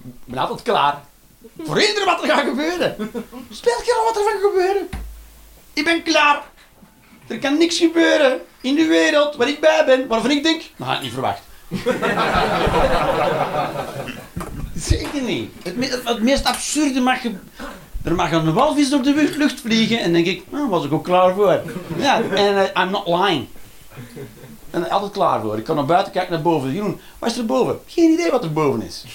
Ik 0.03 0.11
ben 0.25 0.39
altijd 0.39 0.61
klaar. 0.61 1.01
Voor 1.63 1.81
iedereen 1.81 2.05
wat 2.05 2.21
er 2.23 2.29
gaat 2.29 2.45
gebeuren. 2.47 2.95
Speelt 3.51 3.81
geen 3.83 3.95
rol 3.95 4.03
wat 4.05 4.15
er 4.17 4.23
van 4.23 4.49
gebeuren. 4.51 4.89
Ik 5.73 5.83
ben 5.85 6.03
klaar. 6.03 6.43
Er 7.27 7.39
kan 7.39 7.57
niks 7.57 7.77
gebeuren 7.77 8.41
in 8.61 8.75
de 8.75 8.85
wereld 8.85 9.35
waar 9.35 9.47
ik 9.47 9.59
bij 9.59 9.83
ben, 9.85 10.07
waarvan 10.07 10.31
ik 10.31 10.43
denk, 10.43 10.61
dat 10.77 10.87
had 10.87 11.01
niet 11.01 11.11
verwacht. 11.13 11.41
Zeker 14.75 15.21
niet. 15.21 15.51
Het, 15.63 15.75
me- 15.77 15.85
het, 15.85 16.07
het 16.07 16.21
meest 16.21 16.45
absurde 16.45 16.99
mag 16.99 17.23
je... 17.23 17.31
Er 18.03 18.15
mag 18.15 18.31
een 18.31 18.53
walvis 18.53 18.89
door 18.89 19.01
de 19.01 19.33
lucht 19.37 19.59
vliegen 19.61 19.99
en 19.99 20.13
denk 20.13 20.25
ik, 20.25 20.43
nou, 20.49 20.69
was 20.69 20.85
ik 20.85 20.91
ook 20.93 21.03
klaar 21.03 21.33
voor. 21.33 21.61
Ja, 21.97 22.21
en 22.21 22.73
eh, 22.73 22.83
I'm 22.83 22.89
not 22.89 23.07
lying. 23.07 23.47
En 24.69 24.89
altijd 24.89 25.11
klaar 25.11 25.41
voor. 25.41 25.57
Ik 25.57 25.63
kan 25.63 25.75
naar 25.75 25.85
buiten 25.85 26.11
kijken 26.13 26.33
naar 26.33 26.41
boven. 26.41 26.71
Jeroen, 26.73 26.99
wat 27.19 27.31
is 27.31 27.37
er 27.37 27.45
boven? 27.45 27.79
Geen 27.87 28.11
idee 28.11 28.31
wat 28.31 28.43
er 28.43 28.53
boven 28.53 28.81
is. 28.81 29.05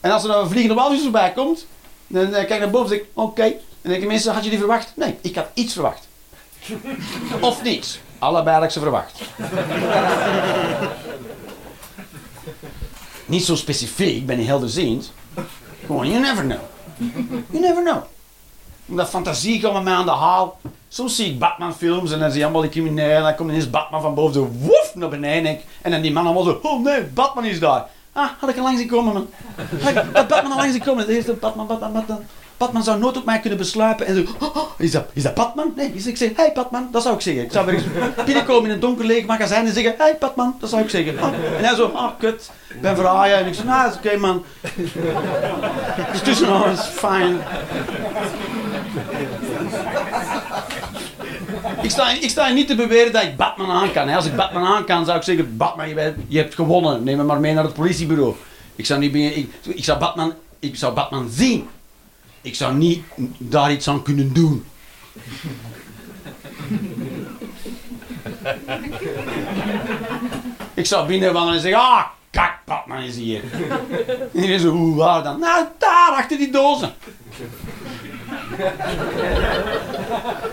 En 0.00 0.10
als 0.10 0.22
er 0.22 0.28
nou 0.28 0.42
een 0.42 0.48
vliegende 0.48 0.74
walvis 0.74 1.02
voorbij 1.02 1.32
komt, 1.32 1.66
dan 2.06 2.24
eh, 2.24 2.30
kijk 2.30 2.50
ik 2.50 2.58
naar 2.58 2.70
boven 2.70 2.90
en 2.90 2.96
zeg 2.96 2.98
ik, 2.98 3.06
oké. 3.14 3.42
En 3.42 3.60
dan 3.82 3.90
denk 3.90 4.02
ik, 4.02 4.08
mensen, 4.08 4.32
had 4.32 4.44
je 4.44 4.50
die 4.50 4.58
verwacht? 4.58 4.92
Nee, 4.96 5.16
ik 5.20 5.34
had 5.34 5.46
iets 5.54 5.72
verwacht. 5.72 6.08
Of 7.40 7.62
niets. 7.62 8.00
Allebei 8.18 8.54
had 8.54 8.64
ik 8.64 8.70
ze 8.70 8.80
verwacht. 8.80 9.20
Niet 13.26 13.44
zo 13.44 13.56
specifiek, 13.56 14.16
ik 14.16 14.26
ben 14.26 14.38
niet 14.38 14.46
helderziend. 14.46 15.12
Gewoon, 15.86 16.08
you 16.08 16.20
never 16.20 16.44
know. 16.44 16.60
You 17.50 17.60
never 17.60 17.82
know. 17.82 18.02
Omdat 18.86 19.08
fantasie 19.08 19.60
komt 19.60 19.72
met 19.72 19.82
mij 19.82 19.92
aan 19.92 20.04
de 20.04 20.10
haal. 20.10 20.58
Soms 20.88 21.16
zie 21.16 21.30
ik 21.30 21.38
Batman-films 21.38 22.12
en 22.12 22.18
dan 22.18 22.28
zie 22.28 22.38
je 22.38 22.44
allemaal 22.44 22.62
die 22.62 22.70
criminelen. 22.70 23.16
En 23.16 23.22
dan 23.22 23.34
komt 23.34 23.50
ineens 23.50 23.70
Batman 23.70 24.02
van 24.02 24.14
boven 24.14 24.34
zo 24.34 24.50
woef 24.58 24.92
naar 24.94 25.08
beneden. 25.08 25.58
En 25.82 25.90
dan 25.90 26.00
die 26.00 26.12
man 26.12 26.24
allemaal 26.24 26.42
zo, 26.42 26.58
oh 26.62 26.84
nee, 26.84 27.02
Batman 27.02 27.44
is 27.44 27.60
daar. 27.60 27.88
Ah, 28.12 28.28
had 28.38 28.50
ik 28.50 28.56
al 28.56 28.62
langs 28.62 28.78
zien 28.80 28.88
komen, 28.88 29.12
man. 29.12 29.28
Had 30.12 30.28
Batman 30.28 30.52
al 30.52 30.56
langs 30.58 30.72
zien 30.72 30.82
komen. 30.82 31.06
De 31.06 31.14
eerste 31.14 31.32
Batman, 31.32 31.66
Batman, 31.66 31.92
Batman. 31.92 32.24
Batman 32.56 32.82
zou 32.82 32.98
nooit 32.98 33.16
op 33.16 33.24
mij 33.24 33.40
kunnen 33.40 33.58
besluipen 33.58 34.06
en 34.06 34.14
zo, 34.14 34.32
oh, 34.40 34.56
oh, 34.56 34.70
is, 34.78 34.90
dat, 34.90 35.06
is 35.12 35.22
dat 35.22 35.34
Batman? 35.34 35.72
Nee, 35.76 35.92
dus 35.92 36.06
ik 36.06 36.16
zeg, 36.16 36.30
hey 36.36 36.50
Batman, 36.54 36.88
dat 36.90 37.02
zou 37.02 37.14
ik 37.14 37.20
zeggen. 37.20 37.42
Ik 37.42 37.52
zou 37.52 37.66
weer 37.66 37.74
eens 37.74 37.84
binnenkomen 38.24 38.64
in 38.64 38.74
een 38.74 38.80
donker 38.80 39.04
leeg 39.04 39.26
magazijn 39.26 39.66
en 39.66 39.72
zeggen, 39.72 39.94
hey 39.98 40.16
Batman, 40.18 40.56
dat 40.60 40.70
zou 40.70 40.82
ik 40.82 40.90
zeggen. 40.90 41.18
Ah, 41.18 41.32
En 41.58 41.64
hij 41.64 41.74
zo, 41.74 41.90
ah 41.94 42.10
kut, 42.18 42.50
ik 42.68 42.80
ben 42.80 42.96
verhaaien. 42.96 43.38
En 43.38 43.46
ik 43.46 43.54
zeg, 43.54 43.64
nou, 43.64 43.90
is 43.90 43.96
oké 43.96 44.16
man. 44.16 44.44
Het 44.66 46.14
is 46.14 46.20
tussen 46.22 46.62
ons, 46.64 46.80
fijn. 46.80 47.38
Ik 51.82 51.90
sta, 51.90 52.10
ik 52.10 52.30
sta 52.30 52.48
niet 52.48 52.66
te 52.66 52.74
beweren 52.74 53.12
dat 53.12 53.22
ik 53.22 53.36
Batman 53.36 53.70
aan 53.70 53.92
kan. 53.92 54.08
hè. 54.08 54.16
Als 54.16 54.26
ik 54.26 54.36
Batman 54.36 54.64
aan 54.64 54.84
kan, 54.84 55.04
zou 55.04 55.16
ik 55.16 55.22
zeggen: 55.22 55.56
Batman, 55.56 55.88
je, 55.88 56.14
je 56.28 56.38
hebt 56.38 56.54
gewonnen. 56.54 57.04
Neem 57.04 57.16
me 57.16 57.22
maar 57.22 57.40
mee 57.40 57.54
naar 57.54 57.64
het 57.64 57.74
politiebureau. 57.74 58.34
Ik 58.76 58.86
zou, 58.86 59.00
niet, 59.00 59.14
ik, 59.14 59.48
ik, 59.62 59.84
zou 59.84 59.98
Batman, 59.98 60.34
ik 60.58 60.76
zou 60.76 60.94
Batman 60.94 61.28
zien. 61.30 61.68
Ik 62.40 62.54
zou 62.54 62.74
niet 62.74 63.04
daar 63.38 63.72
iets 63.72 63.88
aan 63.88 64.02
kunnen 64.02 64.32
doen. 64.32 64.64
ik 70.74 70.86
zou 70.86 71.06
binnenwandelen 71.06 71.54
en 71.54 71.60
zeggen: 71.60 71.80
Ah, 71.80 72.04
kak, 72.30 72.58
Batman 72.64 73.02
is 73.02 73.16
hier. 73.16 73.42
en 73.52 74.28
iedereen 74.34 74.60
zo: 74.60 74.68
Hoe 74.70 74.96
waar 74.96 75.22
dan? 75.22 75.40
Nou, 75.40 75.66
daar 75.78 76.14
achter 76.16 76.38
die 76.38 76.50
dozen. 76.50 76.92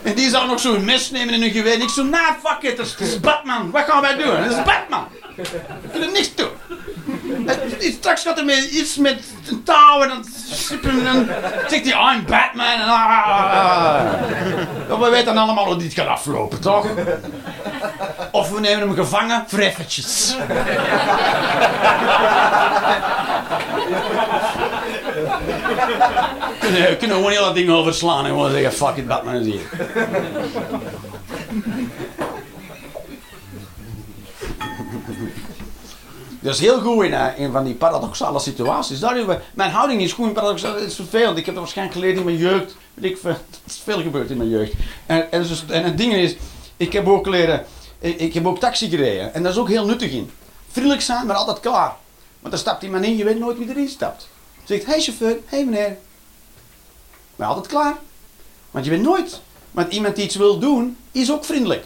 En 0.04 0.16
die 0.16 0.30
zou 0.30 0.48
nog 0.48 0.60
zo'n 0.60 0.86
mes 0.86 1.12
nemen 1.12 1.34
en 1.34 1.42
een 1.42 1.52
geweer. 1.52 1.82
Ik 1.82 1.90
zo, 1.90 2.04
nah, 2.04 2.32
fuck 2.44 2.72
it, 2.72 2.78
dat 2.78 2.96
is, 3.00 3.20
Batman. 3.20 3.72
Wat 3.72 3.86
gaan 3.86 4.02
wij 4.02 4.16
doen? 4.16 4.44
Dat 4.44 4.52
is 4.52 4.64
Batman. 4.64 5.08
We 5.36 5.90
kunnen 5.92 6.12
niks 6.12 6.36
doen. 6.36 6.50
En 7.48 7.92
Straks 7.92 8.22
gaat 8.22 8.38
er 8.38 8.68
iets 8.68 8.96
met 8.96 9.24
een 9.50 9.64
touw 9.64 10.02
en 10.02 10.08
dan 10.08 10.26
dan 11.04 11.28
zegt 11.68 11.92
hij, 11.92 12.14
I'm 12.16 12.26
Batman. 12.26 12.66
En, 14.88 15.00
we 15.00 15.10
weten 15.10 15.38
allemaal 15.38 15.66
hoe 15.66 15.76
dit 15.76 15.94
gaat 15.94 16.08
aflopen, 16.08 16.62
toch? 16.62 16.86
Of 18.32 18.50
we 18.50 18.60
nemen 18.60 18.80
hem 18.80 18.96
gevangen 18.96 19.44
voor 19.48 19.60
eventjes. 19.60 20.36
Kunnen, 26.60 26.98
kunnen 26.98 27.16
gewoon 27.16 27.32
heel 27.32 27.46
dat 27.46 27.56
ding 27.56 27.70
overslaan 27.70 28.26
en 28.26 28.32
gewoon 28.32 28.52
zeggen, 28.52 28.74
fuck 28.74 28.96
it, 28.96 29.08
Batman 29.08 29.36
is 29.36 29.46
hier. 29.46 29.62
Dat 36.40 36.56
is 36.56 36.62
heel 36.62 36.82
goed 36.82 37.04
in, 37.04 37.14
eh, 37.14 37.40
in 37.40 37.52
van 37.52 37.64
die 37.64 37.74
paradoxale 37.74 38.40
situaties. 38.40 39.00
Mijn 39.54 39.72
houding 39.72 40.02
is 40.02 40.14
goed 40.14 40.28
in 40.28 40.34
paradoxale, 40.34 40.80
het 40.80 40.90
is 40.90 40.96
vervelend. 40.96 41.38
Ik 41.38 41.46
heb 41.46 41.54
dat 41.54 41.64
waarschijnlijk 41.64 41.98
geleerd 41.98 42.18
in 42.18 42.26
mijn 42.26 42.38
jeugd. 42.38 42.76
Weet 42.94 43.12
ik 43.12 43.18
is 43.68 43.82
veel 43.84 44.02
gebeurd 44.02 44.30
in 44.30 44.38
mijn 44.38 44.50
jeugd. 44.50 44.74
En, 45.06 45.32
en, 45.32 45.42
dus, 45.42 45.64
en 45.68 45.84
het 45.84 45.98
ding 45.98 46.14
is, 46.14 46.36
ik 46.78 46.94
heb 46.94 47.08
ook 47.08 47.28
leren, 47.28 47.66
ik, 48.00 48.20
ik 48.20 48.34
heb 48.34 48.48
ook 48.48 48.60
taxi 48.60 48.90
gereden. 48.90 49.34
En 49.34 49.44
daar 49.44 49.52
is 49.52 49.58
ook 49.58 49.70
heel 49.70 49.86
nuttig 49.86 50.12
in. 50.12 50.32
Vriendelijk 50.72 51.02
zijn, 51.02 51.26
maar 51.26 51.36
altijd 51.36 51.60
klaar. 51.60 51.96
Want 52.40 52.54
dan 52.54 52.58
stapt 52.58 52.84
iemand 52.84 53.06
in, 53.06 53.18
je 53.18 53.24
weet 53.24 53.40
nooit 53.40 53.58
wie 53.58 53.70
erin 53.70 53.90
stapt. 53.90 54.28
Zegt, 54.68 54.86
hey 54.86 55.02
chauffeur, 55.02 55.38
hey 55.46 55.66
meneer. 55.66 55.98
Maar 57.36 57.48
altijd 57.48 57.68
klaar. 57.68 57.98
Want 58.72 58.86
je 58.86 58.92
weet 58.92 59.02
nooit. 59.02 59.42
Want 59.72 59.94
iemand 59.94 60.16
die 60.16 60.26
iets 60.26 60.36
wil 60.36 60.60
doen, 60.60 60.98
is 61.12 61.32
ook 61.32 61.46
vriendelijk. 61.46 61.86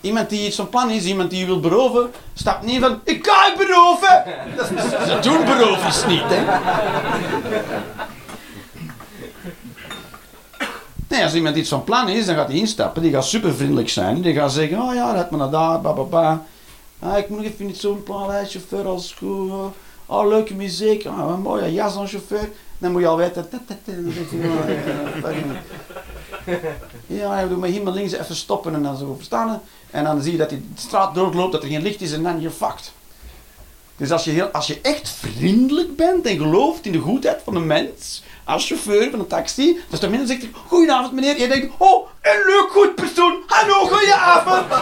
Iemand 0.00 0.30
die 0.30 0.46
iets 0.46 0.56
van 0.56 0.68
plan 0.68 0.90
is, 0.90 1.04
iemand 1.04 1.30
die 1.30 1.38
je 1.38 1.46
wil 1.46 1.60
beroven, 1.60 2.10
stapt 2.34 2.64
niet 2.64 2.80
van, 2.80 3.00
ik 3.04 3.26
ga 3.26 3.46
je 3.46 3.54
beroven! 3.56 4.24
Dat, 5.06 5.22
doen 5.22 5.44
berovers 5.44 6.06
niet, 6.06 6.22
hè. 6.24 6.44
Nee, 11.08 11.22
als 11.22 11.34
iemand 11.34 11.56
iets 11.56 11.68
van 11.68 11.84
plan 11.84 12.08
is, 12.08 12.26
dan 12.26 12.34
gaat 12.34 12.48
hij 12.48 12.56
instappen. 12.56 13.02
Die 13.02 13.12
gaat 13.12 13.24
super 13.24 13.54
vriendelijk 13.54 13.88
zijn. 13.88 14.20
Die 14.20 14.34
gaat 14.34 14.52
zeggen, 14.52 14.82
oh 14.82 14.94
ja, 14.94 15.12
red 15.12 15.30
me 15.30 15.36
naar 15.36 15.50
daar, 15.50 15.80
ba 15.80 15.92
ba 15.92 16.02
ba. 16.02 16.42
Ah, 16.98 17.18
ik 17.18 17.28
moet 17.28 17.38
nog 17.38 17.46
even 17.46 17.66
niet 17.66 17.78
zo'n 17.78 18.02
plan, 18.02 18.30
hè, 18.30 18.46
chauffeur, 18.46 18.86
als 18.86 19.14
goed. 19.18 19.72
Oh, 20.10 20.18
oh, 20.18 20.28
leuke 20.28 20.54
muziek. 20.54 21.04
Oh, 21.04 21.30
een 21.32 21.40
mooie 21.40 21.72
jas 21.72 21.96
aan 21.96 22.08
chauffeur. 22.08 22.50
Dan 22.78 22.92
moet 22.92 23.00
je 23.00 23.06
al 23.06 23.16
weten. 23.16 23.48
oh, 25.24 25.30
ja, 27.06 27.40
je 27.40 27.48
doet 27.48 27.64
hier 27.64 27.82
maar 27.82 27.92
links 27.92 28.12
even 28.12 28.36
stoppen 28.36 28.74
en 28.74 28.82
dan 28.82 28.96
zo 28.96 29.14
verstaan. 29.14 29.62
En 29.90 30.04
dan 30.04 30.22
zie 30.22 30.32
je 30.32 30.38
dat 30.38 30.50
hij 30.50 30.58
de 30.58 30.80
straat 30.80 31.14
doorloopt, 31.14 31.52
dat 31.52 31.62
er 31.62 31.68
geen 31.68 31.82
licht 31.82 32.00
is 32.00 32.12
en 32.12 32.22
dan 32.22 32.40
je 32.40 32.50
fucked. 32.50 32.92
Dus 33.96 34.10
als 34.10 34.24
je, 34.24 34.30
heel, 34.30 34.46
als 34.46 34.66
je 34.66 34.80
echt 34.82 35.08
vriendelijk 35.08 35.96
bent 35.96 36.26
en 36.26 36.36
gelooft 36.36 36.86
in 36.86 36.92
de 36.92 36.98
goedheid 36.98 37.40
van 37.44 37.54
de 37.54 37.60
mens, 37.60 38.22
als 38.44 38.66
chauffeur 38.66 39.10
van 39.10 39.18
een 39.18 39.26
taxi, 39.26 39.80
dus 39.90 40.00
dan 40.00 40.26
zegt 40.26 40.40
hij, 40.42 40.50
goedenavond 40.66 41.12
meneer. 41.12 41.38
Je 41.38 41.48
denkt, 41.48 41.74
oh, 41.78 42.08
een 42.22 42.42
leuk 42.46 42.68
goed 42.70 42.94
persoon, 42.94 43.42
hallo, 43.46 43.86
goedenavond. 43.86 44.72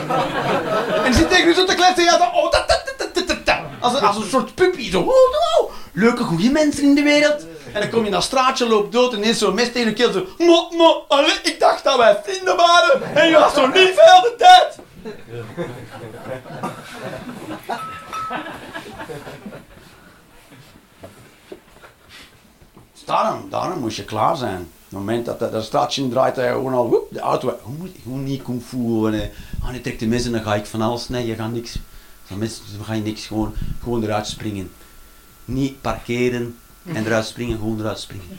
en 1.05 1.11
je 1.11 1.13
zit 1.13 1.29
tegen 1.29 1.49
je 1.49 1.55
zo 1.55 1.65
te 1.65 1.75
kletsen, 1.75 2.05
ja, 2.05 2.19
dan, 2.19 2.33
oh, 2.35 2.51
dat. 2.51 2.85
Als, 3.91 4.01
een- 4.01 4.07
als 4.07 4.29
soort 4.31 4.55
puppy, 4.55 4.91
zo, 4.91 5.13
leuke 5.93 6.23
goede 6.25 6.51
mensen 6.51 6.83
in 6.83 6.95
de 6.95 7.03
wereld. 7.03 7.47
En 7.73 7.81
dan 7.81 7.91
kom 7.91 8.05
je 8.05 8.11
naar 8.11 8.23
straatje, 8.23 8.69
loopt 8.69 8.93
dood 8.93 9.13
en 9.13 9.19
ineens 9.19 9.39
zo'n 9.39 9.55
mes 9.55 9.73
tegen 9.73 9.89
je 9.89 9.95
keel, 9.95 10.13
zo, 10.13 10.27
mo, 10.39 10.69
mo, 10.77 11.05
ik 11.43 11.57
dacht 11.59 11.85
dat 11.85 11.97
wij 11.97 12.21
vrienden 12.25 12.57
waren 12.57 13.15
en 13.15 13.29
je 13.29 13.39
was 13.39 13.55
zo 13.55 13.67
lief 13.67 13.95
heel 13.97 14.21
de 14.23 14.35
tijd. 14.39 14.79
Daarom, 23.05 23.51
daarom 23.51 23.79
moest 23.79 23.97
je 23.97 24.05
klaar 24.05 24.37
zijn. 24.37 24.61
Op 24.61 24.67
het 24.89 24.99
moment 24.99 25.27
dat 25.27 25.39
dat, 25.39 25.65
straatje 25.65 26.09
draait, 26.09 26.37
hij 26.37 26.53
gewoon 26.53 26.73
al, 26.75 27.07
de 27.11 27.21
auto, 27.21 27.59
hoe 27.63 27.75
moet 28.05 28.25
niet 28.25 28.43
kung 28.43 28.63
fu, 28.63 28.77
gewoon, 28.77 29.13
eh, 29.13 29.29
ah, 29.65 29.73
je 29.75 29.81
trekt 29.81 30.01
de 30.01 30.07
mes 30.07 30.25
en 30.25 30.33
dan 30.33 30.43
ga 30.43 30.55
ik 30.55 30.67
van 30.67 30.81
alles, 30.81 31.09
nee, 31.09 31.27
je 31.27 31.35
gaat 31.35 31.53
niks. 31.53 31.77
Dan 32.29 32.85
ga 32.85 32.93
je 32.93 33.03
niks, 33.03 33.27
gewoon, 33.27 33.55
gewoon 33.83 34.03
eruit 34.03 34.27
springen. 34.27 34.71
Niet 35.45 35.81
parkeren 35.81 36.59
en 36.93 37.07
eruit 37.07 37.27
springen, 37.27 37.59
gewoon 37.59 37.81
eruit 37.81 37.99
springen. 37.99 38.27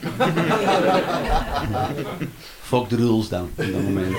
Fuck 2.62 2.88
de 2.88 2.96
rules 2.96 3.28
dan, 3.28 3.42
op 3.42 3.56
dat 3.56 3.82
moment. 3.82 4.16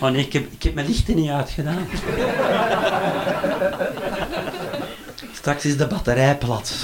Oh 0.00 0.10
nee, 0.10 0.24
ik 0.24 0.32
heb, 0.32 0.52
ik 0.52 0.62
heb 0.62 0.74
mijn 0.74 0.86
lichten 0.86 1.16
niet 1.16 1.30
uitgedaan. 1.30 1.86
Straks 5.32 5.64
is 5.64 5.76
de 5.76 5.86
batterij 5.86 6.38
plat. 6.38 6.74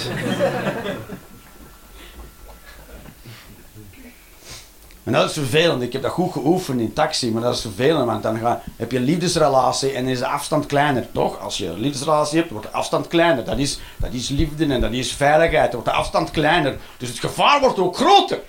En 5.05 5.11
dat 5.11 5.29
is 5.29 5.33
vervelend. 5.33 5.81
Ik 5.81 5.93
heb 5.93 6.01
dat 6.01 6.11
goed 6.11 6.31
geoefend 6.31 6.79
in 6.79 6.93
taxi, 6.93 7.31
maar 7.31 7.41
dat 7.41 7.55
is 7.55 7.61
vervelend, 7.61 8.05
want 8.05 8.23
dan 8.23 8.37
ga, 8.37 8.61
heb 8.75 8.91
je 8.91 8.97
een 8.97 9.03
liefdesrelatie 9.03 9.91
en 9.91 10.07
is 10.07 10.19
de 10.19 10.27
afstand 10.27 10.65
kleiner, 10.65 11.07
toch? 11.11 11.39
Als 11.39 11.57
je 11.57 11.67
een 11.67 11.79
liefdesrelatie 11.79 12.37
hebt, 12.37 12.51
wordt 12.51 12.65
de 12.65 12.71
afstand 12.71 13.07
kleiner. 13.07 13.45
Dat 13.45 13.57
is, 13.57 13.79
dat 13.97 14.13
is 14.13 14.29
liefde 14.29 14.65
en 14.65 14.81
dat 14.81 14.91
is 14.91 15.13
veiligheid. 15.13 15.73
Wordt 15.73 15.87
de 15.87 15.93
afstand 15.93 16.31
kleiner. 16.31 16.77
Dus 16.97 17.09
het 17.09 17.19
gevaar 17.19 17.59
wordt 17.59 17.79
ook 17.79 17.95
groter. 17.95 18.39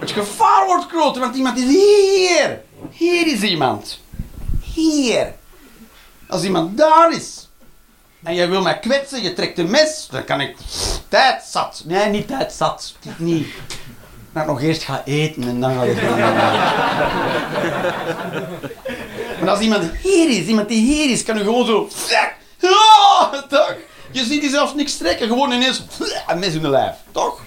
het 0.00 0.10
gevaar 0.10 0.66
wordt 0.66 0.86
groter, 0.90 1.20
want 1.20 1.36
iemand 1.36 1.58
is 1.58 1.68
hier. 1.68 2.60
Hier 2.90 3.26
is 3.26 3.42
iemand. 3.42 4.00
Hier. 4.74 5.34
Als 6.28 6.42
iemand 6.42 6.78
daar 6.78 7.12
is. 7.12 7.48
En 8.22 8.34
jij 8.34 8.48
wil 8.48 8.62
mij 8.62 8.78
kwetsen, 8.78 9.22
je 9.22 9.32
trekt 9.32 9.58
een 9.58 9.70
mes, 9.70 10.08
dan 10.10 10.24
kan 10.24 10.40
ik... 10.40 10.56
Tijd 11.08 11.42
zat. 11.42 11.82
Nee, 11.84 12.08
niet 12.08 12.28
tijd 12.28 12.52
zat. 12.52 12.94
Niet. 13.16 13.46
Ik 14.34 14.46
nog 14.46 14.62
eerst 14.62 14.82
ga 14.82 15.02
eten 15.04 15.42
en 15.42 15.60
dan 15.60 15.74
ga 15.74 15.82
ik... 15.82 15.98
en 19.40 19.48
als 19.48 19.60
iemand 19.60 19.84
hier 20.02 20.28
is, 20.28 20.46
iemand 20.46 20.68
die 20.68 20.80
hier 20.80 21.10
is, 21.10 21.24
kan 21.24 21.38
je 21.38 21.44
gewoon 21.44 21.66
zo... 21.66 21.88
Ja, 22.58 23.30
toch? 23.48 23.74
Je 24.10 24.24
ziet 24.24 24.40
die 24.40 24.50
zelfs 24.50 24.74
niks 24.74 24.96
trekken, 24.96 25.28
gewoon 25.28 25.52
ineens 25.52 25.82
een 26.26 26.38
mes 26.38 26.54
in 26.54 26.62
de 26.62 26.68
lijf, 26.68 26.94
toch? 27.12 27.40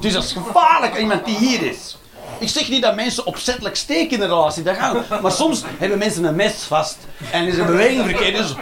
Dus 0.00 0.12
dat 0.12 0.24
is 0.24 0.32
gevaarlijk, 0.32 0.98
iemand 0.98 1.24
die 1.24 1.36
hier 1.36 1.62
is. 1.62 1.98
Ik 2.38 2.48
zeg 2.48 2.68
niet 2.68 2.82
dat 2.82 2.94
mensen 2.94 3.26
opzettelijk 3.26 3.76
steken 3.76 4.16
in 4.16 4.22
een 4.22 4.28
relatie, 4.28 4.62
dat 4.62 4.76
gaat 4.76 5.20
Maar 5.22 5.32
soms 5.32 5.62
hebben 5.78 5.98
mensen 5.98 6.24
een 6.24 6.36
mes 6.36 6.52
vast 6.52 6.98
en 7.30 7.46
is 7.46 7.58
een 7.58 7.66
beweging 7.66 8.04
verkeerd. 8.04 8.36
Dus, 8.36 8.54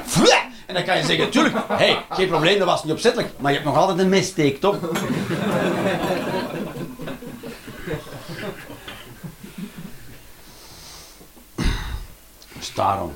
en 0.66 0.74
dan 0.74 0.84
kan 0.84 0.96
je 0.96 1.04
zeggen, 1.04 1.30
tuurlijk, 1.30 1.56
hey, 1.68 2.04
geen 2.10 2.28
probleem, 2.28 2.58
dat 2.58 2.68
was 2.68 2.84
niet 2.84 2.92
opzettelijk. 2.92 3.30
Maar 3.38 3.50
je 3.52 3.58
hebt 3.58 3.70
nog 3.70 3.78
altijd 3.78 3.98
een 3.98 4.08
messteek, 4.08 4.60
toch? 4.60 4.76
Daarom. 12.78 13.12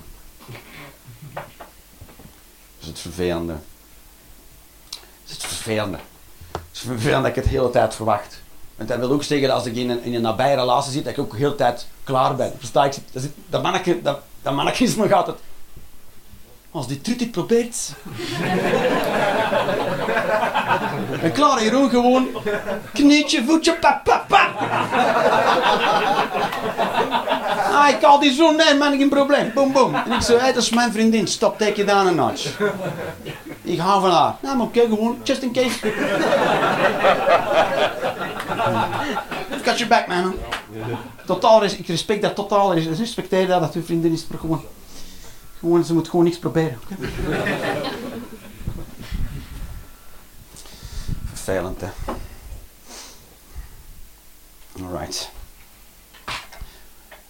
Dat 1.35 1.45
is 2.81 2.87
het 2.87 2.99
vervelende. 2.99 3.57
Dat 4.91 5.01
is 5.27 5.33
het 5.33 5.45
vervelende. 5.45 5.99
Het 6.53 6.63
is 6.73 6.81
vervelend 6.81 7.23
dat 7.23 7.31
ik 7.31 7.35
het 7.35 7.45
de 7.45 7.51
hele 7.51 7.71
tijd 7.71 7.95
verwacht. 7.95 8.43
Want 8.77 8.89
dat 8.89 8.99
wil 8.99 9.11
ook 9.11 9.23
zeggen 9.23 9.49
dat 9.49 9.57
als 9.57 9.67
ik 9.67 9.77
in 9.77 9.91
een, 9.91 10.03
in 10.03 10.15
een 10.15 10.23
nabije 10.23 10.55
relatie 10.55 10.93
zit, 10.93 11.05
dat 11.05 11.13
ik 11.13 11.19
ook 11.19 11.31
de 11.31 11.37
hele 11.37 11.55
tijd 11.55 11.87
klaar 12.05 12.37
ben. 12.37 12.53
Ik? 12.61 12.63
Dat, 13.13 13.29
dat, 13.47 13.63
manneke, 13.63 14.03
dat, 14.03 14.21
is 14.79 14.97
nog 14.97 15.13
altijd... 15.13 15.37
Als 16.73 16.87
die 16.87 17.01
trut 17.01 17.19
dit 17.19 17.31
probeert... 17.31 17.77
en 21.23 21.33
klaar, 21.33 21.63
Jeroen, 21.63 21.91
gewoon... 21.91 22.29
Knietje, 22.93 23.45
voetje, 23.45 23.75
pap, 23.75 24.05
pap, 24.05 24.29
pap. 24.29 24.61
Ah, 27.73 27.89
ik 27.89 28.03
haal 28.03 28.19
die 28.19 28.33
zo, 28.33 28.51
nee 28.51 28.75
man, 28.75 28.97
geen 28.97 29.09
probleem. 29.09 29.51
Boom, 29.55 29.73
boom. 29.73 29.95
En 29.95 30.13
ik 30.13 30.21
zo, 30.21 30.39
hey, 30.39 30.53
dat 30.53 30.63
is 30.63 30.71
mijn 30.71 30.93
vriendin, 30.93 31.27
stop, 31.27 31.59
take 31.59 31.81
it 31.81 31.87
down 31.87 32.07
a 32.07 32.11
notch. 32.11 32.59
Ik 33.63 33.79
hou 33.79 34.01
van 34.01 34.11
haar. 34.11 34.35
Nou, 34.41 34.57
maar 34.57 34.67
oké, 34.67 34.81
gewoon, 34.81 35.19
just 35.23 35.43
in 35.43 35.53
case. 35.53 35.79
Got 39.65 39.79
your 39.79 39.89
back, 39.89 40.07
man. 40.07 40.35
Totaal, 41.27 41.65
ik 41.65 41.87
respect 41.87 42.23
dat 42.23 42.35
totaal, 42.35 42.75
ik 42.75 42.97
respecteer 42.97 43.47
dat, 43.47 43.61
dat 43.61 43.75
uw 43.75 43.85
vriendin 43.85 44.13
is, 44.13 44.27
maar 44.29 44.59
ze 45.85 45.95
moet 45.95 46.09
gewoon 46.09 46.25
niks 46.25 46.39
proberen. 46.39 46.79
Vervelend, 51.33 51.81
hè. 51.81 51.89
Alright. 54.83 55.31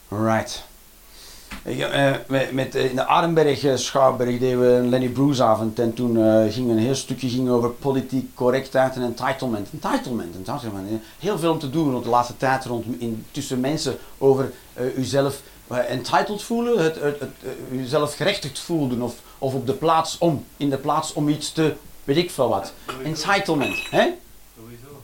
Alright. 0.08 0.64
Ik, 1.64 1.78
eh, 1.78 2.10
met, 2.52 2.74
eh, 2.74 2.90
in 2.90 2.96
de 2.96 3.06
Arenberg 3.06 3.64
eh, 3.64 3.76
Schouwburg 3.76 4.38
deden 4.38 4.60
we 4.60 4.66
een 4.66 4.88
Lenny 4.88 5.08
Bruce 5.08 5.42
avond 5.42 5.78
en 5.78 5.94
toen 5.94 6.16
eh, 6.16 6.52
ging 6.52 6.70
een 6.70 6.78
heel 6.78 6.94
stukje 6.94 7.28
ging 7.28 7.48
over 7.48 7.70
politiek 7.70 8.34
correctheid 8.34 8.96
en 8.96 9.02
entitlement. 9.02 9.68
Entitlement, 9.72 10.36
entitlement. 10.36 11.02
Heel 11.18 11.38
veel 11.38 11.52
om 11.52 11.58
te 11.58 11.70
doen 11.70 11.90
rond 11.90 12.04
de 12.04 12.10
laatste 12.10 12.36
tijd 12.36 12.64
rond 12.64 12.84
in, 12.98 13.24
tussen 13.30 13.60
mensen 13.60 13.96
over 14.18 14.52
uzelf 14.96 15.42
entitled 15.78 16.42
voelen, 16.42 16.82
het, 16.84 16.94
het, 16.94 17.20
het, 17.20 17.30
eh, 17.42 17.78
uzelf 17.78 18.14
gerechtigd 18.16 18.58
voelen 18.58 19.02
of, 19.02 19.14
of 19.38 19.54
op 19.54 19.66
de 19.66 19.72
plaats 19.72 20.18
om, 20.18 20.46
in 20.56 20.70
de 20.70 20.78
plaats 20.78 21.12
om 21.12 21.28
iets 21.28 21.52
te, 21.52 21.74
weet 22.04 22.16
ik 22.16 22.30
veel 22.30 22.48
wat. 22.48 22.72
Entitlement, 23.02 23.76
hè? 23.90 24.08
Sowieso. 24.56 25.02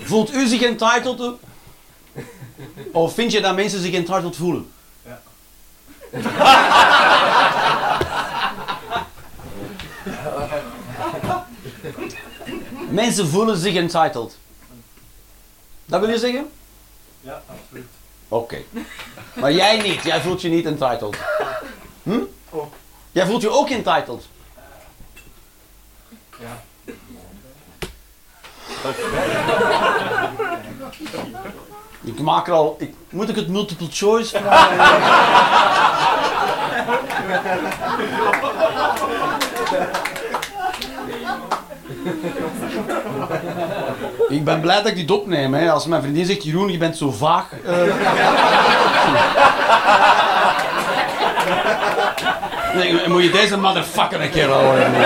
Voelt 0.08 0.34
u 0.34 0.46
zich 0.46 0.62
entitled? 0.62 1.32
Of 2.92 3.14
vind 3.14 3.32
je 3.32 3.40
dat 3.40 3.54
mensen 3.54 3.80
zich 3.80 3.92
entitled 3.92 4.36
voelen? 4.36 4.72
Ja. 5.04 5.20
Mensen 12.98 13.28
voelen 13.28 13.56
zich 13.56 13.74
entitled. 13.74 14.36
Dat 15.84 16.00
wil 16.00 16.08
je 16.08 16.18
zeggen? 16.18 16.50
Ja, 17.20 17.42
absoluut. 17.46 17.86
Oké. 18.28 18.58
Maar 19.34 19.52
jij 19.52 19.80
niet. 19.80 20.02
Jij 20.02 20.20
voelt 20.20 20.42
je 20.42 20.48
niet 20.48 20.64
entitled. 20.64 21.16
Hm? 22.02 22.20
Oh. 22.50 22.72
Jij 23.12 23.26
voelt 23.26 23.42
je 23.42 23.50
ook 23.50 23.68
entitled. 23.68 24.26
Ja. 26.38 26.62
Ik 32.02 32.20
maak 32.20 32.46
er 32.46 32.52
al... 32.52 32.76
Ik, 32.78 32.94
moet 33.08 33.28
ik 33.28 33.36
het 33.36 33.48
multiple 33.48 33.88
choice 33.90 34.38
vragen? 34.38 34.86
ik 44.28 44.44
ben 44.44 44.60
blij 44.60 44.76
dat 44.76 44.86
ik 44.86 44.96
dit 44.96 45.10
opneem. 45.10 45.54
Hè. 45.54 45.70
Als 45.72 45.86
mijn 45.86 46.02
vriendin 46.02 46.26
zegt, 46.26 46.44
Jeroen, 46.44 46.72
je 46.72 46.78
bent 46.78 46.96
zo 46.96 47.10
vaag. 47.10 47.44
eh. 47.64 47.74
Nee, 52.74 53.08
moet 53.08 53.22
je 53.22 53.30
deze 53.30 53.58
motherfucker 53.58 54.20
een 54.20 54.30
keer 54.30 54.48
horen. 54.48 54.92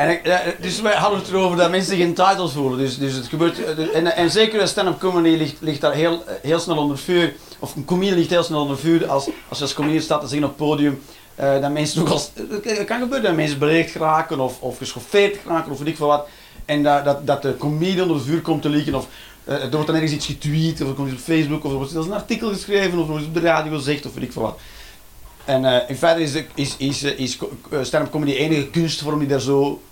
En, 0.00 0.18
ja, 0.22 0.42
dus 0.60 0.80
wij 0.80 0.94
hadden 0.94 1.18
het 1.18 1.28
erover 1.28 1.56
dat 1.56 1.70
mensen 1.70 1.96
zich 1.96 2.04
entitled 2.04 2.52
voelen. 2.52 2.78
Dus, 2.78 2.98
dus 2.98 3.14
het 3.14 3.26
gebeurt, 3.26 3.64
eh, 3.64 3.96
en, 3.96 4.16
en 4.16 4.30
zeker 4.30 4.68
stand-up 4.68 4.98
comedy 4.98 5.54
ligt, 5.60 5.80
daar 5.80 5.92
heel, 5.92 6.22
heel 6.42 6.58
snel 6.58 6.76
onder 6.76 6.98
vuur. 6.98 7.34
Of 7.58 7.76
een 7.76 7.84
comedian 7.84 8.16
ligt 8.16 8.30
heel 8.30 8.42
snel 8.42 8.60
onder 8.60 8.78
vuur 8.78 9.08
als, 9.08 9.28
als 9.48 9.58
je 9.58 9.64
als 9.64 9.74
comedian 9.74 10.02
staat 10.02 10.20
te 10.20 10.26
zeggen 10.26 10.48
op 10.48 10.58
het 10.58 10.66
podium. 10.68 11.02
eh, 11.34 11.60
dat 11.60 11.70
mensen 11.70 12.00
ook 12.00 12.08
als, 12.08 12.30
het 12.62 12.84
kan 12.84 13.00
gebeuren 13.00 13.22
dat 13.22 13.36
mensen 13.36 13.58
beledigd 13.58 13.90
geraken 13.90 14.40
of, 14.40 14.60
of 14.60 14.78
geschoffeerd 14.78 15.36
geraken 15.42 15.72
of 15.72 15.78
weet 15.78 15.88
ik 15.88 15.96
veel 15.96 16.06
wat. 16.06 16.28
En 16.64 16.82
dat, 16.82 17.04
dat, 17.04 17.26
dat 17.26 17.42
de 17.42 17.56
comedian 17.56 18.10
onder 18.10 18.24
vuur 18.24 18.40
komt 18.40 18.62
te 18.62 18.68
liggen 18.68 18.94
of 18.94 19.06
eh, 19.44 19.62
er 19.62 19.70
wordt 19.70 19.86
dan 19.86 19.94
ergens 19.94 20.12
iets 20.12 20.26
getweet 20.26 20.80
of 20.80 20.88
er 20.88 20.94
komt 20.94 21.08
iets 21.08 21.18
op 21.18 21.24
Facebook 21.24 21.64
of 21.64 21.70
er 21.70 21.76
wordt 21.76 21.92
zelfs 21.92 22.06
een 22.06 22.12
artikel 22.12 22.48
geschreven 22.48 22.98
of 22.98 23.04
er 23.04 23.10
wordt 23.10 23.26
op 23.26 23.34
de 23.34 23.40
radio 23.40 23.76
gezegd 23.76 24.06
of 24.06 24.14
weet 24.14 24.24
ik 24.24 24.32
veel 24.32 24.42
wat. 24.42 24.58
En 25.44 25.64
eh, 25.64 25.88
in 25.88 25.96
feite 25.96 26.22
is, 26.22 26.44
is, 26.54 26.76
is, 26.76 27.02
eh, 27.02 27.32
eh, 27.70 27.84
stand-up 27.84 28.10
comedy 28.10 28.32
de 28.32 28.38
enige 28.38 28.70
kunstvorm 28.70 29.18
die 29.18 29.28
daar 29.28 29.40
zo 29.40 29.82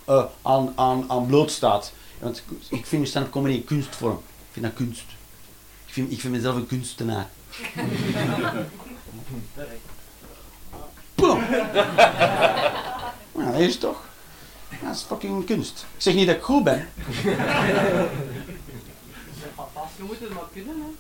aan, 0.42 0.72
aan, 0.74 1.04
aan 1.08 1.26
bloot 1.26 1.50
staat. 1.50 1.92
Want 2.18 2.42
ik 2.68 2.86
vind 2.86 3.08
stand-up 3.08 3.32
comedy 3.32 3.54
een 3.54 3.64
kunstvorm. 3.64 4.16
Ik 4.16 4.52
vind 4.52 4.64
dat 4.64 4.74
kunst. 4.74 5.04
Ik 5.86 5.92
vind, 5.92 6.12
ik 6.12 6.20
vind 6.20 6.32
mezelf 6.32 6.56
een 6.56 6.66
kunstenaar. 6.66 7.28
Boom. 11.14 11.44
Nou, 13.32 13.52
dat 13.52 13.60
is 13.60 13.78
toch. 13.78 14.06
Dat 14.82 14.94
is 14.94 15.02
fucking 15.02 15.46
kunst. 15.46 15.86
Ik 15.96 16.02
zeg 16.02 16.14
niet 16.14 16.26
dat 16.26 16.36
ik 16.36 16.42
goed 16.42 16.64
ben. 16.64 16.88
Je 19.96 20.04
moet 20.04 20.20
het 20.20 20.34
maar 20.34 20.48
kunnen, 20.52 20.76
hè. 20.76 20.97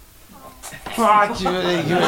Ik, 0.90 1.36
weet- 1.52 1.78
ik, 1.78 1.84
weet- 1.86 2.02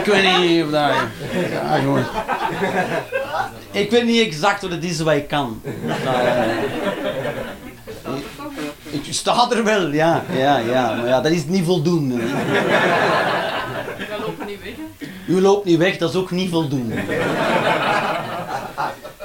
ik 0.00 0.04
weet 0.04 0.38
niet 0.38 0.64
of 0.64 0.70
dat... 0.70 0.90
Ja, 1.50 1.76
gewoon. 1.78 2.04
Ik 3.70 3.90
weet 3.90 4.04
niet 4.04 4.26
exact 4.26 4.62
wat 4.62 4.70
het 4.70 4.84
is 4.84 5.00
wat 5.00 5.14
ik 5.14 5.28
kan. 5.28 5.62
Maar, 6.04 6.24
eh, 6.24 6.44
ik, 8.90 9.06
ik 9.06 9.12
sta 9.14 9.46
er 9.50 9.64
wel, 9.64 9.86
ja, 9.92 10.22
ja, 10.36 10.56
ja. 10.58 10.94
Maar 10.94 11.06
ja, 11.06 11.20
dat 11.20 11.32
is 11.32 11.44
niet 11.46 11.64
voldoende. 11.64 12.16
We 12.16 12.24
lopen 14.20 14.46
niet 14.46 14.62
weg, 14.62 14.72
hè. 14.76 15.06
U 15.32 15.40
loopt 15.40 15.64
niet 15.64 15.78
weg, 15.78 15.96
dat 15.98 16.10
is 16.10 16.16
ook 16.16 16.30
niet 16.30 16.50
voldoende. 16.50 16.94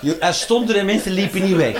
Je, 0.01 0.17
er 0.17 0.33
stond 0.33 0.69
er 0.69 0.75
en 0.77 0.85
mensen 0.85 1.11
liepen 1.11 1.43
niet 1.43 1.55
weg. 1.55 1.75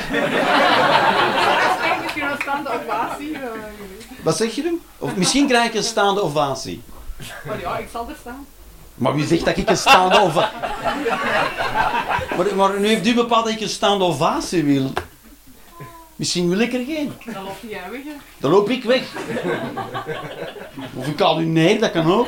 Een 2.53 2.67
ovatie. 2.67 3.29
je. 3.31 3.37
Wat 4.23 4.37
zeg 4.37 4.55
je 4.55 4.61
dan? 4.63 4.79
Of 5.03 5.15
misschien 5.15 5.47
krijg 5.47 5.67
ik 5.67 5.73
een 5.73 5.83
staande 5.83 6.21
ovatie. 6.21 6.81
Maar 7.45 7.59
ja, 7.59 7.77
ik 7.77 7.87
zal 7.91 8.09
er 8.09 8.15
staan. 8.19 8.45
Maar 8.95 9.15
wie 9.15 9.27
zegt 9.27 9.45
dat 9.45 9.57
ik 9.57 9.69
een 9.69 9.77
staande 9.77 10.21
ovatie... 10.21 10.57
Maar, 12.37 12.55
maar 12.55 12.79
nu 12.79 12.87
heeft 12.87 13.07
u 13.07 13.13
bepaald 13.13 13.45
dat 13.45 13.53
ik 13.53 13.61
een 13.61 13.69
staande 13.69 14.03
ovatie 14.03 14.63
wil. 14.63 14.91
Misschien 16.15 16.49
wil 16.49 16.59
ik 16.59 16.73
er 16.73 16.83
geen. 16.85 17.13
Dan 17.25 17.43
loop 17.43 17.57
jij 17.69 17.81
weg, 17.91 18.03
hè. 18.03 18.15
Dan 18.37 18.51
loop 18.51 18.69
ik 18.69 18.83
weg. 18.83 19.03
Of 20.95 21.07
ik 21.07 21.19
haal 21.19 21.39
u 21.39 21.45
neer, 21.45 21.79
dat 21.79 21.91
kan 21.91 22.11
ook. 22.11 22.27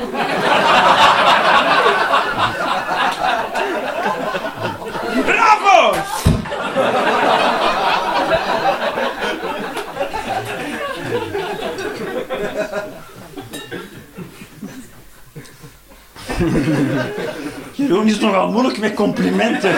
Jeroen 17.76 18.06
is 18.06 18.20
nogal 18.20 18.50
moeilijk 18.50 18.78
met 18.78 18.94
complimenten. 18.94 19.74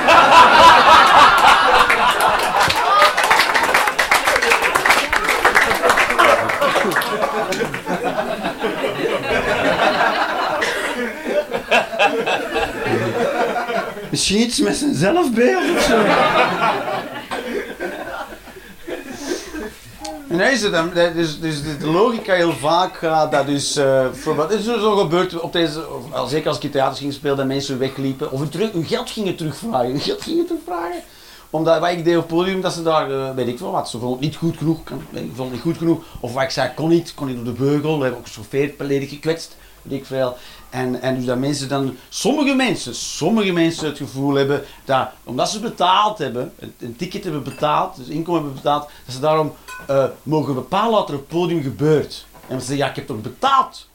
Misschien 14.11 14.41
iets 14.41 14.59
met 14.61 14.77
zijn 14.77 14.95
zelfbeeld 14.95 15.77
of 15.77 15.83
zo. 15.83 15.97
Nee, 20.39 20.53
is 20.53 20.61
dus, 21.15 21.41
dus 21.41 21.63
de 21.79 21.87
logica 21.87 22.35
heel 22.35 22.53
vaak 22.53 22.97
gaat 22.97 23.33
dat 23.33 23.47
dus, 23.47 23.77
eh 23.77 24.03
bijvoorbeeld, 24.03 24.51
het 24.51 24.59
is 24.59 24.65
zo 24.65 24.97
gebeurd 24.97 25.41
op 25.41 25.53
deze, 25.53 25.83
of, 26.13 26.31
zeker 26.31 26.49
als 26.49 26.59
ik 26.59 26.71
theaters 26.71 26.99
ging 26.99 27.13
spelen, 27.13 27.37
dat 27.37 27.47
mensen 27.47 27.79
wegliepen, 27.79 28.31
of 28.31 28.41
hun, 28.53 28.85
geld 28.85 29.11
gingen 29.11 29.37
terugvragen, 29.37 29.91
hun 29.91 30.01
geld 30.01 30.23
gingen 30.23 30.47
terugvragen. 30.47 31.03
Omdat 31.51 31.81
wat 31.81 31.91
ik 31.91 32.05
deed 32.05 32.17
op 32.17 32.29
podium, 32.29 32.61
dat 32.61 32.73
ze 32.73 32.83
daar, 32.83 33.11
eh, 33.11 33.35
weet 33.35 33.47
ik 33.47 33.59
veel 33.59 33.71
wat, 33.71 33.91
ze 33.91 33.99
vonden 33.99 34.17
het 34.19 34.27
niet 34.27 34.37
goed 34.37 34.57
genoeg, 34.57 34.83
kan, 34.85 35.03
weet 35.11 35.25
ik 35.25 35.31
veel, 35.35 35.49
niet 35.49 35.61
goed 35.61 35.77
genoeg, 35.77 36.05
of 36.21 36.33
wat 36.33 36.43
ik 36.43 36.51
zei, 36.51 36.71
kon 36.75 36.89
niet, 36.89 37.15
kon 37.15 37.27
niet 37.27 37.37
door 37.37 37.45
de 37.45 37.53
beugel, 37.53 37.97
we 37.97 38.03
hebben 38.03 38.21
ook 38.21 38.29
chauffeur 38.29 38.75
ledig 38.79 39.09
gekwetst, 39.09 39.57
weet 39.83 39.99
ik 39.99 40.07
veel. 40.07 40.37
En, 40.71 41.03
en 41.03 41.17
dus 41.17 41.25
dat 41.25 41.39
mensen 41.39 41.69
dan, 41.69 41.97
sommige 42.09 42.55
mensen, 42.55 42.95
sommige 42.95 43.53
mensen 43.53 43.87
het 43.87 43.97
gevoel 43.97 44.35
hebben 44.35 44.65
dat, 44.85 45.09
omdat 45.25 45.51
ze 45.51 45.61
betaald 45.61 46.19
hebben, 46.19 46.53
een, 46.79 46.97
ticket 46.97 47.25
hebben 47.25 47.43
betaald, 47.43 47.97
dus 47.97 48.07
inkomen 48.07 48.43
hebben 48.43 48.63
betaald, 48.63 48.91
dat 49.05 49.15
ze 49.15 49.21
daarom 49.21 49.55
eh, 49.87 50.05
mogen 50.23 50.55
bepalen 50.55 50.91
wat 50.91 51.09
er 51.09 51.15
op 51.15 51.21
het 51.21 51.29
podium 51.29 51.63
gebeurt. 51.63 52.27
En 52.49 52.61
ze 52.61 52.67
zeggen, 52.67 52.85
ja, 52.85 52.91
ik 52.91 52.97
heb 52.97 53.07
toch 53.07 53.21
betaald? 53.21 53.89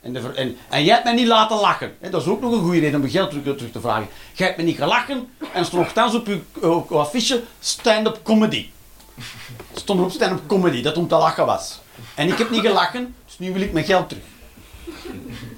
En, 0.00 0.12
de, 0.12 0.32
en, 0.34 0.56
en 0.68 0.84
jij 0.84 0.92
hebt 0.92 1.04
mij 1.04 1.14
niet 1.14 1.26
laten 1.26 1.56
lachen. 1.56 1.96
Dat 2.10 2.22
is 2.22 2.28
ook 2.28 2.40
nog 2.40 2.52
een 2.52 2.62
goede 2.62 2.78
reden 2.78 3.00
om 3.00 3.06
je 3.06 3.10
geld 3.12 3.30
terug, 3.30 3.56
terug 3.56 3.72
te 3.72 3.80
vragen. 3.80 4.08
Jij 4.34 4.46
hebt 4.46 4.58
me 4.58 4.64
niet 4.64 4.76
gelachen 4.76 5.28
en 5.52 5.64
stond 5.64 5.82
nogthans 5.82 6.14
op 6.14 6.26
je 6.26 6.40
op 6.60 6.92
affiche 6.92 7.42
stand-up 7.60 8.20
comedy. 8.22 8.68
Stond 9.74 10.00
op 10.00 10.10
stand-up 10.10 10.46
comedy, 10.46 10.82
dat 10.82 10.96
om 10.96 11.08
te 11.08 11.16
lachen 11.16 11.46
was. 11.46 11.80
En 12.14 12.28
ik 12.28 12.38
heb 12.38 12.50
niet 12.50 12.60
gelachen, 12.60 13.14
dus 13.26 13.38
nu 13.38 13.52
wil 13.52 13.62
ik 13.62 13.72
mijn 13.72 13.84
geld 13.84 14.08
terug. 14.08 14.24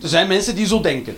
Er 0.02 0.08
zijn 0.08 0.28
mensen 0.28 0.54
die 0.54 0.66
zo 0.66 0.80
denken. 0.80 1.16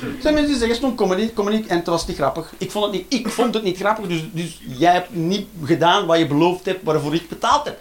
Er 0.00 0.20
zijn 0.20 0.34
mensen 0.34 0.50
die 0.50 0.58
zeggen, 0.58 0.76
stond 0.76 0.96
comedy, 0.96 1.32
comedy 1.32 1.64
en 1.68 1.76
het 1.76 1.86
was 1.86 2.06
niet 2.06 2.16
grappig. 2.16 2.52
Ik 2.58 2.70
vond 2.70 2.84
het 2.84 2.94
niet, 2.94 3.06
ik 3.08 3.28
vond 3.28 3.54
het 3.54 3.62
niet 3.62 3.76
grappig, 3.76 4.06
dus, 4.06 4.22
dus 4.32 4.60
jij 4.78 4.92
hebt 4.92 5.14
niet 5.14 5.46
gedaan 5.64 6.06
wat 6.06 6.18
je 6.18 6.26
beloofd 6.26 6.64
hebt, 6.64 6.84
waarvoor 6.84 7.14
ik 7.14 7.28
betaald 7.28 7.64
heb. 7.64 7.80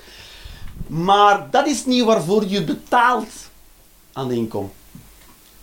Maar 0.87 1.47
dat 1.51 1.67
is 1.67 1.85
niet 1.85 2.03
waarvoor 2.03 2.45
je 2.47 2.63
betaalt 2.63 3.49
aan 4.13 4.27
de 4.27 4.35
inkom. 4.35 4.71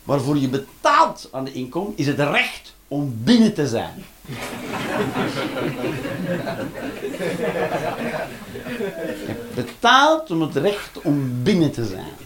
Waarvoor 0.03 0.37
je 0.39 0.49
betaalt 0.49 1.29
aan 1.33 1.45
de 1.45 1.53
inkom 1.53 1.93
is 1.97 2.07
het 2.07 2.19
recht 2.19 2.75
om 2.89 3.17
binnen 3.25 3.55
te 3.55 3.69
zijn. 3.69 4.05
Je 9.27 9.35
betaalt 9.55 10.31
om 10.31 10.41
het 10.41 10.57
recht 10.57 11.01
om 11.03 11.43
binnen 11.43 11.73
te 11.73 11.85
zijn. 11.85 12.26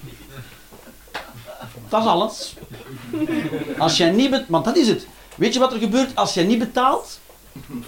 Dat 1.90 2.00
is 2.02 2.06
alles. 2.06 2.54
Als 3.78 3.96
jij 3.96 4.10
niet 4.10 4.30
betaalt, 4.30 4.48
want 4.48 4.64
dat 4.64 4.76
is 4.76 4.88
het. 4.88 5.06
Weet 5.34 5.52
je 5.52 5.58
wat 5.58 5.72
er 5.72 5.78
gebeurt 5.78 6.16
als 6.16 6.34
jij 6.34 6.44
niet 6.44 6.58
betaalt? 6.58 7.20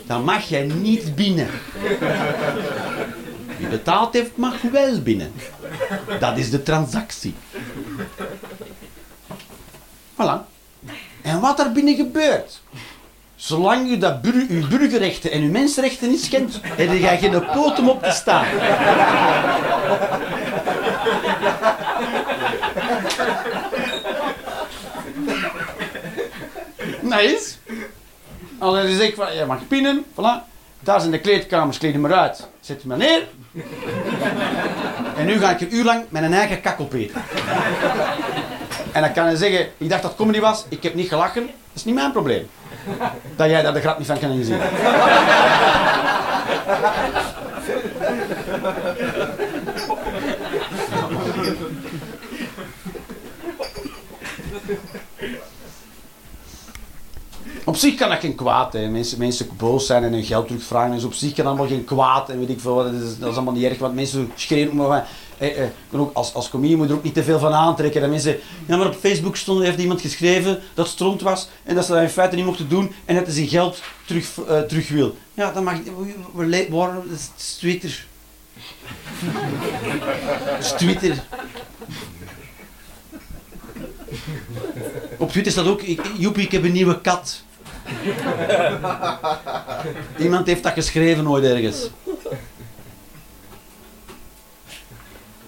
Dan 0.06 0.24
mag 0.24 0.48
jij 0.48 0.62
niet 0.62 1.14
binnen. 1.14 1.48
Wie 3.58 3.66
betaald 3.66 4.12
heeft, 4.12 4.36
mag 4.36 4.60
wel 4.62 5.00
binnen. 5.00 5.32
Dat 6.18 6.36
is 6.36 6.50
de 6.50 6.62
transactie. 6.62 7.34
Voilà. 10.14 10.50
En 11.22 11.40
wat 11.40 11.60
er 11.60 11.72
binnen 11.72 11.94
gebeurt, 11.94 12.60
zolang 13.36 13.88
u 13.88 13.98
dat 13.98 14.20
uw 14.48 14.68
burgerrechten 14.68 15.30
en 15.30 15.42
uw 15.42 15.50
mensenrechten 15.50 16.08
niet 16.08 16.24
schendt, 16.24 16.58
heb 16.62 16.92
je 16.92 17.16
geen 17.18 17.44
poot 17.52 17.78
om 17.78 17.88
op 17.88 18.02
te 18.02 18.10
staan. 18.10 18.46
Nice. 27.12 27.54
Als 28.58 28.74
hij 28.74 28.94
zegt 28.94 29.14
van, 29.14 29.34
je 29.34 29.44
mag 29.44 29.66
pinnen, 29.68 30.04
voilà. 30.14 30.50
Daar 30.80 31.00
zijn 31.00 31.12
de 31.12 31.18
kleedkamers, 31.18 31.78
kleed 31.78 31.92
je 31.92 31.98
maar 31.98 32.12
uit. 32.12 32.48
Zet 32.60 32.82
je 32.82 32.88
maar 32.88 32.96
neer. 32.96 33.22
En 35.16 35.26
nu 35.26 35.38
ga 35.38 35.50
ik 35.50 35.60
een 35.60 35.74
uur 35.74 35.84
lang 35.84 36.04
met 36.08 36.22
een 36.22 36.34
eigen 36.34 36.60
kak 36.60 36.80
opeten. 36.80 37.22
En 38.92 39.02
dan 39.02 39.12
kan 39.12 39.24
hij 39.24 39.36
zeggen, 39.36 39.68
ik 39.78 39.88
dacht 39.88 40.02
dat 40.02 40.16
comedy 40.16 40.40
was, 40.40 40.64
ik 40.68 40.82
heb 40.82 40.94
niet 40.94 41.08
gelachen. 41.08 41.42
Dat 41.46 41.52
is 41.74 41.84
niet 41.84 41.94
mijn 41.94 42.12
probleem. 42.12 42.48
Dat 43.36 43.48
jij 43.48 43.62
daar 43.62 43.72
de 43.72 43.80
grap 43.80 43.98
niet 43.98 44.06
van 44.06 44.18
kan 44.18 44.30
inzien. 44.30 44.60
Op 57.64 57.76
zich 57.76 57.94
kan 57.94 58.08
dat 58.08 58.20
geen 58.20 58.34
kwaad. 58.34 58.72
Hè. 58.72 58.88
Mensen, 58.88 59.18
mensen 59.18 59.48
boos 59.56 59.86
zijn 59.86 60.04
en 60.04 60.12
hun 60.12 60.24
geld 60.24 60.46
terugvragen. 60.46 60.94
Dus 60.94 61.04
op 61.04 61.14
zich 61.14 61.32
kan 61.32 61.46
allemaal 61.46 61.66
geen 61.66 61.84
kwaad. 61.84 62.30
En 62.30 62.38
weet 62.38 62.48
ik 62.48 62.60
veel, 62.60 62.76
dat 62.76 62.92
is, 62.92 63.18
dat 63.18 63.30
is 63.30 63.34
allemaal 63.34 63.54
niet 63.54 63.64
erg. 63.64 63.78
Want 63.78 63.94
mensen 63.94 64.32
schreeuwen 64.34 64.68
ook 64.68 64.88
maar 64.88 65.06
van... 65.38 65.48
Eh, 65.48 66.00
ook, 66.00 66.14
als, 66.14 66.34
als 66.34 66.48
comedian 66.48 66.78
moet 66.78 66.86
je 66.86 66.92
er 66.92 66.98
ook 66.98 67.04
niet 67.04 67.14
te 67.14 67.22
veel 67.22 67.38
van 67.38 67.52
aantrekken. 67.52 68.00
Dat 68.00 68.10
mensen... 68.10 68.38
Ja, 68.66 68.76
maar 68.76 68.86
op 68.86 68.94
Facebook 68.94 69.36
stond, 69.36 69.62
heeft 69.62 69.78
iemand 69.78 70.00
geschreven 70.00 70.60
dat 70.74 70.84
het 70.84 70.94
stront 70.94 71.20
was. 71.20 71.48
En 71.62 71.74
dat 71.74 71.84
ze 71.84 71.92
dat 71.92 72.02
in 72.02 72.08
feite 72.08 72.36
niet 72.36 72.44
mochten 72.44 72.68
doen. 72.68 72.92
En 73.04 73.14
dat 73.14 73.24
hij 73.24 73.34
zijn 73.34 73.48
geld 73.48 73.82
terug, 74.06 74.38
eh, 74.48 74.60
terug 74.60 74.88
wil. 74.88 75.16
Ja, 75.34 75.52
dat 75.52 75.62
mag... 75.62 75.74
we-? 76.34 76.50
Dat 77.08 77.32
is 77.36 77.56
Twitter. 77.58 78.06
Dat 80.46 80.64
is 80.64 80.72
Twitter. 80.72 81.22
Op 85.18 85.30
Twitter 85.30 85.52
staat 85.52 85.66
ook, 85.66 85.80
Joepie, 86.18 86.44
ik 86.44 86.52
heb 86.52 86.64
een 86.64 86.72
nieuwe 86.72 87.00
kat. 87.00 87.42
Iemand 90.24 90.46
heeft 90.46 90.62
dat 90.62 90.72
geschreven 90.72 91.28
ooit 91.28 91.44
ergens. 91.44 91.90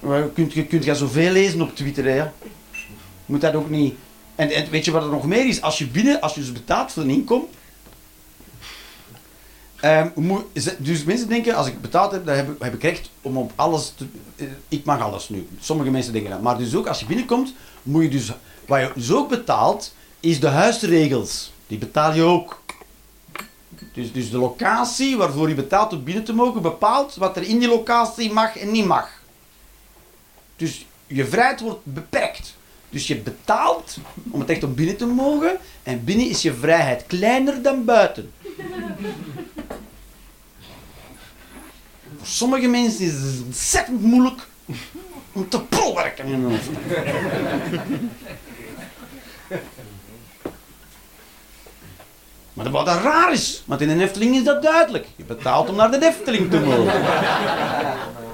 Je 0.00 0.30
kunt, 0.34 0.52
je 0.52 0.66
kunt 0.66 0.96
zoveel 0.96 1.30
lezen 1.32 1.62
op 1.62 1.76
Twitter, 1.76 2.04
hè. 2.04 2.24
Moet 3.26 3.40
dat 3.40 3.54
ook 3.54 3.70
niet... 3.70 3.94
En, 4.34 4.50
en 4.50 4.70
weet 4.70 4.84
je 4.84 4.90
wat 4.90 5.02
er 5.02 5.10
nog 5.10 5.26
meer 5.26 5.48
is? 5.48 5.62
Als 5.62 5.78
je 5.78 5.86
binnen, 5.86 6.20
als 6.20 6.34
je 6.34 6.40
dus 6.40 6.52
betaalt 6.52 6.92
voor 6.92 7.02
een 7.02 7.10
inkom... 7.10 7.46
ehm, 9.80 10.08
dus 10.78 11.04
mensen 11.04 11.28
denken, 11.28 11.54
als 11.54 11.66
ik 11.66 11.80
betaald 11.80 12.12
heb, 12.12 12.26
dan 12.26 12.36
heb 12.36 12.48
ik, 12.48 12.62
heb 12.62 12.82
recht 12.82 13.10
om 13.22 13.36
op 13.36 13.52
alles 13.54 13.92
te... 13.96 14.04
eh, 14.36 14.46
Ik 14.68 14.84
mag 14.84 15.00
alles 15.00 15.28
nu. 15.28 15.48
Sommige 15.60 15.90
mensen 15.90 16.12
denken 16.12 16.30
dat. 16.30 16.42
Maar 16.42 16.58
dus 16.58 16.74
ook, 16.74 16.86
als 16.86 17.00
je 17.00 17.06
binnenkomt, 17.06 17.54
moet 17.82 18.02
je 18.02 18.08
dus... 18.08 18.32
Wat 18.66 18.80
je 18.80 18.90
dus 18.94 19.12
ook 19.12 19.28
betaalt, 19.28 19.94
is 20.20 20.40
de 20.40 20.48
huisregels. 20.48 21.52
Die 21.74 21.82
betaal 21.82 22.14
je 22.14 22.22
ook. 22.22 22.62
Dus, 23.92 24.12
dus 24.12 24.30
de 24.30 24.38
locatie 24.38 25.16
waarvoor 25.16 25.48
je 25.48 25.54
betaalt 25.54 25.92
om 25.92 26.04
binnen 26.04 26.24
te 26.24 26.32
mogen, 26.32 26.62
bepaalt 26.62 27.14
wat 27.14 27.36
er 27.36 27.42
in 27.42 27.58
die 27.58 27.68
locatie 27.68 28.32
mag 28.32 28.56
en 28.56 28.70
niet 28.70 28.84
mag. 28.84 29.22
Dus 30.56 30.86
je 31.06 31.26
vrijheid 31.26 31.60
wordt 31.60 31.80
beperkt. 31.82 32.54
Dus 32.90 33.06
je 33.06 33.16
betaalt 33.16 33.96
om 34.30 34.40
het 34.40 34.50
echt 34.50 34.64
om 34.64 34.74
binnen 34.74 34.96
te 34.96 35.06
mogen. 35.06 35.58
En 35.82 36.04
binnen 36.04 36.28
is 36.28 36.42
je 36.42 36.54
vrijheid 36.54 37.04
kleiner 37.06 37.62
dan 37.62 37.84
buiten. 37.84 38.32
Voor 42.16 42.26
sommige 42.26 42.66
mensen 42.66 43.04
is 43.04 43.12
het 43.12 43.42
ontzettend 43.44 44.02
moeilijk 44.02 44.46
om 45.32 45.48
te 45.48 45.60
hoofd. 46.42 46.68
Maar 52.54 52.70
wat 52.70 52.86
dat 52.86 53.02
raar 53.02 53.32
is, 53.32 53.62
want 53.64 53.80
in 53.80 53.98
de 53.98 54.04
Efteling 54.04 54.36
is 54.36 54.44
dat 54.44 54.62
duidelijk. 54.62 55.06
Je 55.16 55.24
betaalt 55.24 55.68
om 55.68 55.76
naar 55.76 55.90
de 55.90 56.06
Efteling 56.06 56.50
te 56.50 56.60
mogen. 56.60 57.02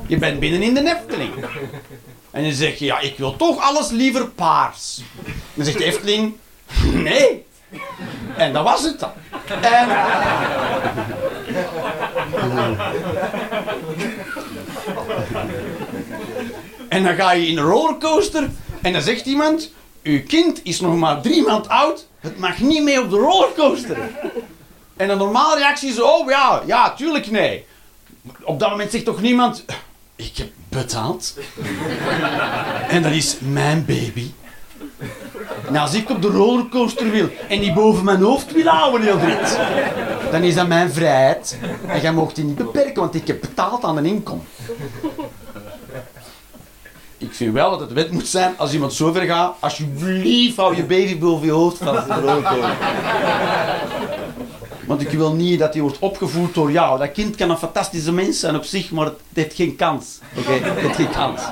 Je 0.06 0.18
bent 0.18 0.40
binnen 0.40 0.62
in 0.62 0.74
de 0.74 0.96
Efteling. 0.96 1.30
En 2.30 2.44
je 2.44 2.52
zegt, 2.52 2.78
ja, 2.78 2.98
ik 2.98 3.18
wil 3.18 3.36
toch 3.36 3.60
alles 3.60 3.90
liever 3.90 4.28
paars. 4.28 5.02
Dan 5.54 5.64
zegt 5.64 5.78
de 5.78 5.84
Efteling, 5.84 6.36
nee. 6.92 7.46
En 8.36 8.52
dat 8.52 8.64
was 8.64 8.82
het 8.82 8.98
dan. 8.98 9.12
En... 9.60 9.88
En 16.88 17.04
dan 17.04 17.14
ga 17.14 17.32
je 17.32 17.46
in 17.46 17.58
een 17.58 17.64
rollercoaster 17.64 18.50
En 18.82 18.92
dan 18.92 19.02
zegt 19.02 19.26
iemand, 19.26 19.72
uw 20.02 20.22
kind 20.26 20.60
is 20.64 20.80
nog 20.80 20.96
maar 20.96 21.20
drie 21.20 21.42
maand 21.42 21.68
oud, 21.68 22.06
het 22.20 22.38
mag 22.38 22.58
niet 22.58 22.82
mee 22.82 23.02
op 23.02 23.10
de 23.10 23.16
rollercoaster. 23.16 23.98
En 24.96 25.08
de 25.08 25.14
normale 25.14 25.58
reactie 25.58 25.90
is, 25.90 26.00
oh 26.00 26.28
ja, 26.28 26.62
ja, 26.66 26.92
tuurlijk 26.92 27.30
nee. 27.30 27.64
Op 28.42 28.58
dat 28.60 28.70
moment 28.70 28.90
zegt 28.90 29.04
toch 29.04 29.20
niemand, 29.20 29.64
ik 30.16 30.36
heb 30.36 30.48
betaald. 30.68 31.34
en 32.88 33.02
dat 33.02 33.12
is 33.12 33.36
mijn 33.40 33.84
baby. 33.84 34.30
Nou, 35.68 35.78
als 35.78 35.94
ik 35.94 36.10
op 36.10 36.22
de 36.22 36.28
rollercoaster 36.28 37.10
wil 37.10 37.28
en 37.48 37.60
die 37.60 37.72
boven 37.72 38.04
mijn 38.04 38.22
hoofd 38.22 38.52
wil 38.52 38.66
houden 38.66 39.20
rit, 39.20 39.58
dan 40.30 40.42
is 40.42 40.54
dat 40.54 40.68
mijn 40.68 40.90
vrijheid. 40.90 41.58
En 41.86 42.00
jij 42.00 42.12
mocht 42.12 42.34
die 42.34 42.44
niet 42.44 42.56
beperken, 42.56 43.02
want 43.02 43.14
ik 43.14 43.26
heb 43.26 43.40
betaald 43.40 43.84
aan 43.84 43.96
een 43.96 44.06
inkom. 44.06 44.42
Ik 47.20 47.34
vind 47.34 47.52
wel 47.52 47.70
dat 47.70 47.80
het 47.80 47.92
wet 47.92 48.10
moet 48.10 48.28
zijn, 48.28 48.54
als 48.56 48.72
iemand 48.72 48.92
zo 48.92 49.12
ver 49.12 49.22
gaat, 49.26 49.56
alsjeblieft 49.58 50.56
hou 50.56 50.76
je 50.76 50.84
baby 50.84 51.18
boven 51.18 51.46
je 51.46 51.52
hoofd 51.52 51.78
vast 51.78 52.08
in 52.08 52.20
de. 52.20 52.74
Want 54.86 55.00
ik 55.00 55.10
wil 55.10 55.32
niet 55.32 55.58
dat 55.58 55.72
hij 55.72 55.82
wordt 55.82 55.98
opgevoed 55.98 56.54
door 56.54 56.70
jou. 56.72 56.98
Dat 56.98 57.12
kind 57.12 57.36
kan 57.36 57.50
een 57.50 57.56
fantastische 57.56 58.12
mens 58.12 58.40
zijn 58.40 58.56
op 58.56 58.64
zich, 58.64 58.90
maar 58.90 59.04
het 59.04 59.18
heeft 59.34 59.54
geen 59.54 59.76
kans. 59.76 60.18
Oké, 60.36 60.52
het 60.52 60.78
heeft 60.78 60.96
geen 60.96 61.10
kans. 61.10 61.42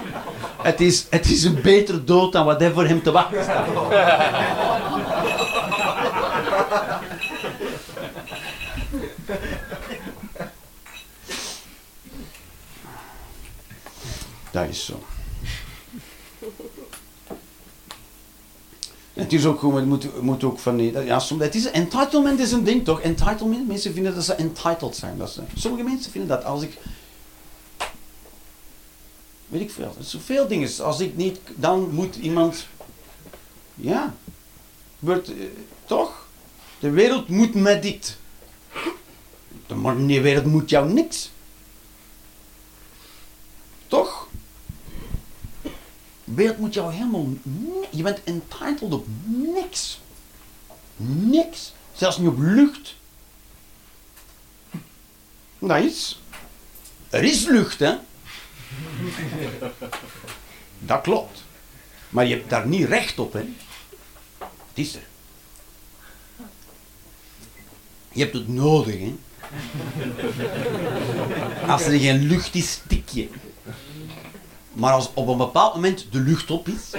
Het 0.63 0.81
is, 0.81 1.07
het 1.11 1.31
is 1.31 1.45
een 1.45 1.61
betere 1.63 2.05
dood 2.05 2.33
dan 2.33 2.45
wat 2.45 2.63
er 2.63 2.73
voor 2.73 2.87
hem 2.87 3.03
te 3.03 3.11
wachten 3.11 3.43
staat. 3.43 3.67
Dat 14.51 14.69
is 14.69 14.85
zo. 14.85 15.03
Het 19.19 19.33
is 19.33 19.47
ook 19.47 19.59
gewoon, 19.59 19.77
het 19.77 19.87
moet, 19.87 20.23
moet 20.23 20.45
ook 20.45 20.59
van 20.59 20.77
die, 20.77 21.05
ja, 21.05 21.19
soms, 21.19 21.43
het 21.43 21.55
is, 21.55 21.71
entitlement 21.71 22.41
is 22.41 22.53
een 22.53 22.65
ding 22.65 22.85
toch? 22.85 23.01
Entitlement, 23.01 23.67
mensen 23.67 23.93
vinden 23.93 24.15
dat 24.15 24.25
ze 24.25 24.35
entitled 24.35 24.97
zijn. 24.97 25.19
Dat 25.19 25.31
ze, 25.31 25.43
sommige 25.55 25.83
mensen 25.83 26.11
vinden 26.11 26.31
dat 26.31 26.45
als 26.45 26.63
ik, 26.63 26.79
weet 29.49 29.61
ik 29.61 29.71
veel, 29.71 29.95
zoveel 30.01 30.49
dingen. 30.49 30.85
Als 30.85 31.01
ik 31.01 31.17
niet, 31.17 31.41
dan 31.55 31.91
moet 31.91 32.17
iemand, 32.17 32.67
ja, 33.75 34.15
wordt, 34.99 35.29
eh, 35.29 35.45
toch? 35.85 36.27
De 36.79 36.91
wereld 36.91 37.29
moet 37.29 37.55
mij 37.55 37.81
dit. 37.81 38.17
De 39.67 40.21
wereld 40.21 40.45
moet 40.45 40.71
jou 40.71 40.93
niks. 40.93 41.31
Toch? 43.89 44.28
De 46.29 46.35
wereld 46.35 46.59
moet 46.59 46.75
jou 46.75 46.93
helemaal... 46.93 47.27
Je 47.91 48.03
bent 48.03 48.25
entitled 48.25 48.93
op 48.93 49.07
niks. 49.25 50.01
Niks. 50.97 51.73
Zelfs 51.93 52.19
niet 52.19 52.29
op 52.29 52.39
lucht. 52.39 52.95
Is... 55.59 56.21
Er 57.11 57.25
is 57.25 57.47
lucht, 57.47 57.79
hè. 57.79 57.95
Dat 60.79 61.01
klopt. 61.01 61.45
Maar 62.09 62.27
je 62.27 62.35
hebt 62.35 62.51
daar 62.51 62.67
niet 62.67 62.89
recht 62.89 63.19
op, 63.19 63.33
hè. 63.33 63.45
Het 64.39 64.49
is 64.75 64.95
er. 64.95 65.07
Je 68.13 68.21
hebt 68.21 68.35
het 68.35 68.49
nodig, 68.49 68.99
hè. 68.99 69.15
Als 71.67 71.83
er 71.83 71.99
geen 71.99 72.27
lucht 72.27 72.55
is, 72.55 72.73
stik 72.73 73.09
je. 73.09 73.29
Maar 74.79 74.93
als 74.93 75.11
op 75.15 75.29
een 75.29 75.37
bepaald 75.37 75.75
moment 75.75 76.07
de 76.11 76.21
lucht 76.21 76.51
op 76.51 76.69
is, 76.69 76.91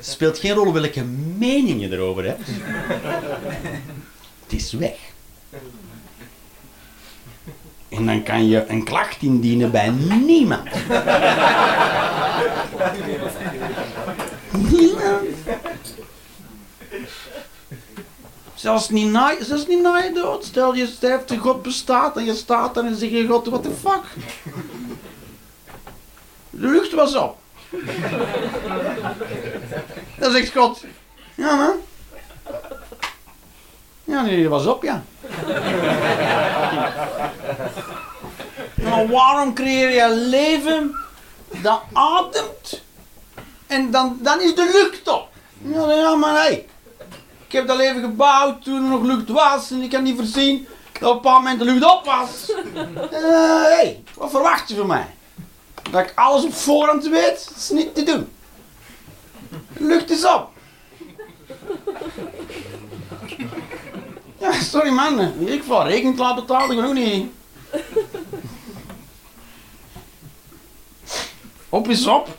speelt 0.00 0.38
geen 0.38 0.52
rol 0.52 0.72
welke 0.72 1.04
mening 1.38 1.80
je 1.80 1.90
erover 1.90 2.24
hebt. 2.24 2.48
Het 4.42 4.52
is 4.52 4.72
weg. 4.72 4.96
En 7.88 8.06
dan 8.06 8.22
kan 8.22 8.48
je 8.48 8.66
een 8.68 8.84
klacht 8.84 9.22
indienen 9.22 9.70
bij 9.70 9.90
niemand. 9.90 10.68
Niemand. 14.50 15.28
Zelfs 18.54 18.88
niet, 18.88 19.10
na, 19.10 19.34
zelfs 19.40 19.66
niet 19.66 19.82
je 19.82 20.10
dood. 20.14 20.44
Stel 20.44 20.74
je 20.74 20.86
sterft 20.86 21.30
en 21.30 21.38
God 21.38 21.62
bestaat 21.62 22.16
en 22.16 22.24
je 22.24 22.34
staat 22.34 22.74
daar 22.74 22.84
en 22.84 22.96
zeg 22.96 23.10
je 23.10 23.26
God, 23.26 23.46
what 23.46 23.62
the 23.62 23.70
fuck? 23.70 24.04
De 26.52 26.66
lucht 26.66 26.92
was 26.92 27.14
op. 27.14 27.36
Dan 30.18 30.32
zegt 30.32 30.52
God, 30.52 30.84
ja 31.34 31.54
man. 31.54 31.74
Ja, 34.04 34.22
die 34.22 34.48
was 34.48 34.66
op, 34.66 34.82
ja. 34.82 35.02
Maar 38.82 39.06
waarom 39.08 39.54
creëer 39.54 39.90
je 39.90 40.16
leven 40.16 40.96
dat 41.48 41.82
ademt 41.92 42.82
en 43.66 43.90
dan, 43.90 44.18
dan 44.20 44.40
is 44.40 44.54
de 44.54 44.70
lucht 44.72 45.08
op? 45.08 45.28
Ja, 45.58 45.92
ja 45.92 46.14
maar 46.14 46.34
hey, 46.34 46.66
ik 47.46 47.52
heb 47.52 47.66
dat 47.66 47.76
leven 47.76 48.00
gebouwd 48.02 48.62
toen 48.64 48.82
er 48.82 48.90
nog 48.90 49.02
lucht 49.02 49.28
was 49.28 49.70
en 49.70 49.82
ik 49.82 49.90
kan 49.90 50.02
niet 50.02 50.16
voorzien 50.16 50.66
dat 50.92 51.10
op 51.10 51.16
een 51.16 51.22
bepaald 51.22 51.42
moment 51.42 51.58
de 51.58 51.64
lucht 51.64 51.84
op 51.84 52.04
was. 52.04 52.52
Eh, 53.10 53.62
hey, 53.62 54.02
wat 54.14 54.30
verwacht 54.30 54.68
je 54.68 54.76
van 54.76 54.86
mij? 54.86 55.06
Dat 55.90 56.00
ik 56.00 56.12
alles 56.14 56.44
op 56.44 56.52
voorhand 56.54 57.08
weet, 57.08 57.52
is 57.56 57.70
niet 57.70 57.94
te 57.94 58.02
doen. 58.02 58.28
Lucht 59.72 60.10
is 60.10 60.24
op. 60.26 60.50
Ja, 64.38 64.52
sorry 64.52 64.90
man, 64.90 65.20
ik 65.48 65.62
val 65.62 65.86
rekening 65.86 66.18
laat 66.18 66.34
betalen, 66.34 66.84
ook 66.84 66.94
niet. 66.94 67.30
Op 71.68 71.88
is 71.88 72.06
op. 72.06 72.38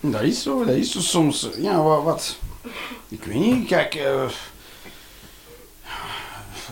Dat 0.00 0.22
is 0.22 0.42
zo, 0.42 0.64
dat 0.64 0.74
is 0.74 0.92
zo 0.92 1.00
soms. 1.00 1.48
Ja, 1.56 1.82
wat? 1.82 2.02
wat 2.02 2.36
ik 3.08 3.24
weet 3.24 3.36
niet, 3.36 3.66
kijk. 3.66 3.94
eh 3.94 4.28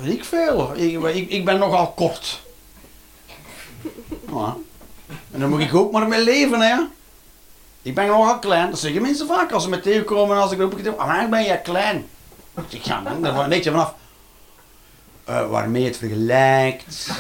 ik 0.03 0.25
veel. 0.25 0.73
Ik, 0.75 1.03
ik, 1.03 1.31
ik 1.31 1.45
ben 1.45 1.59
nogal 1.59 1.87
kort. 1.87 2.43
En 5.31 5.41
dan 5.41 5.49
moet 5.49 5.61
ik 5.61 5.75
ook 5.75 5.93
maar 5.93 6.09
mee 6.09 6.25
leven, 6.25 6.61
hè. 6.61 6.77
Ik 7.83 7.95
ben 7.95 8.07
nogal 8.07 8.39
klein. 8.39 8.71
Dat 8.71 8.79
zeggen 8.79 9.03
mensen 9.03 9.27
vaak 9.27 9.53
als 9.53 9.63
ze 9.63 9.69
me 9.69 9.81
tegenkomen. 9.81 10.37
Als 10.37 10.53
ik 10.53 10.59
roep, 10.59 10.79
ik 10.79 10.87
ah, 10.87 11.07
maar 11.07 11.29
ben 11.29 11.45
jij 11.45 11.61
klein. 11.61 12.07
Ik 12.55 12.65
zeg, 12.69 12.85
ja 12.85 13.01
man, 13.01 13.23
daar 13.23 13.49
weet 13.49 13.65
je 13.65 13.71
vanaf. 13.71 13.95
eh, 15.25 15.49
waarmee 15.51 15.85
het 15.85 15.97
vergelijkt. 15.97 17.11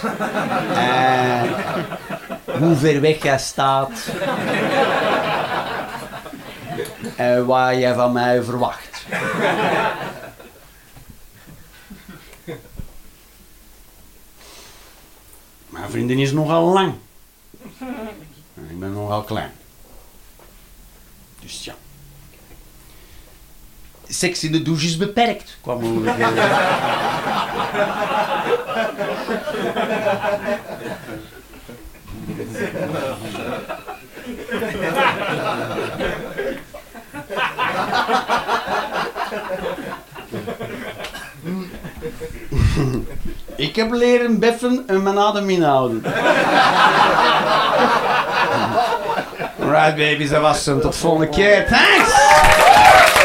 en 0.74 1.48
hoe 2.58 2.76
ver 2.76 3.00
weg 3.00 3.22
jij 3.22 3.38
staat. 3.38 3.90
en 7.16 7.46
wat 7.46 7.76
jij 7.76 7.94
van 7.94 8.12
mij 8.12 8.42
verwacht. 8.42 9.06
Mijn 15.74 15.90
vriendin 15.90 16.18
is 16.18 16.32
nogal 16.32 16.72
lang. 16.72 16.94
Ik 18.70 18.78
ben 18.78 18.92
nogal 18.92 19.22
klein. 19.22 19.52
Dus 21.40 21.64
ja. 21.64 21.74
Seks 24.08 24.44
in 24.44 24.52
de 24.52 24.62
douche 24.62 24.86
is 24.86 24.96
beperkt, 24.96 25.56
kwam 25.60 25.80
mogelijkheden. 25.80 26.48
Ik 43.56 43.76
heb 43.76 43.92
leren 43.92 44.38
beffen 44.38 44.84
en 44.86 45.02
mijn 45.02 45.18
adem 45.18 45.50
inhouden. 45.50 46.02
Alright 49.60 49.96
babies, 49.96 50.30
dat 50.30 50.40
was 50.40 50.66
hem. 50.66 50.80
Tot 50.80 50.96
volgende 50.96 51.28
keer. 51.28 51.66
Thanks! 51.66 53.22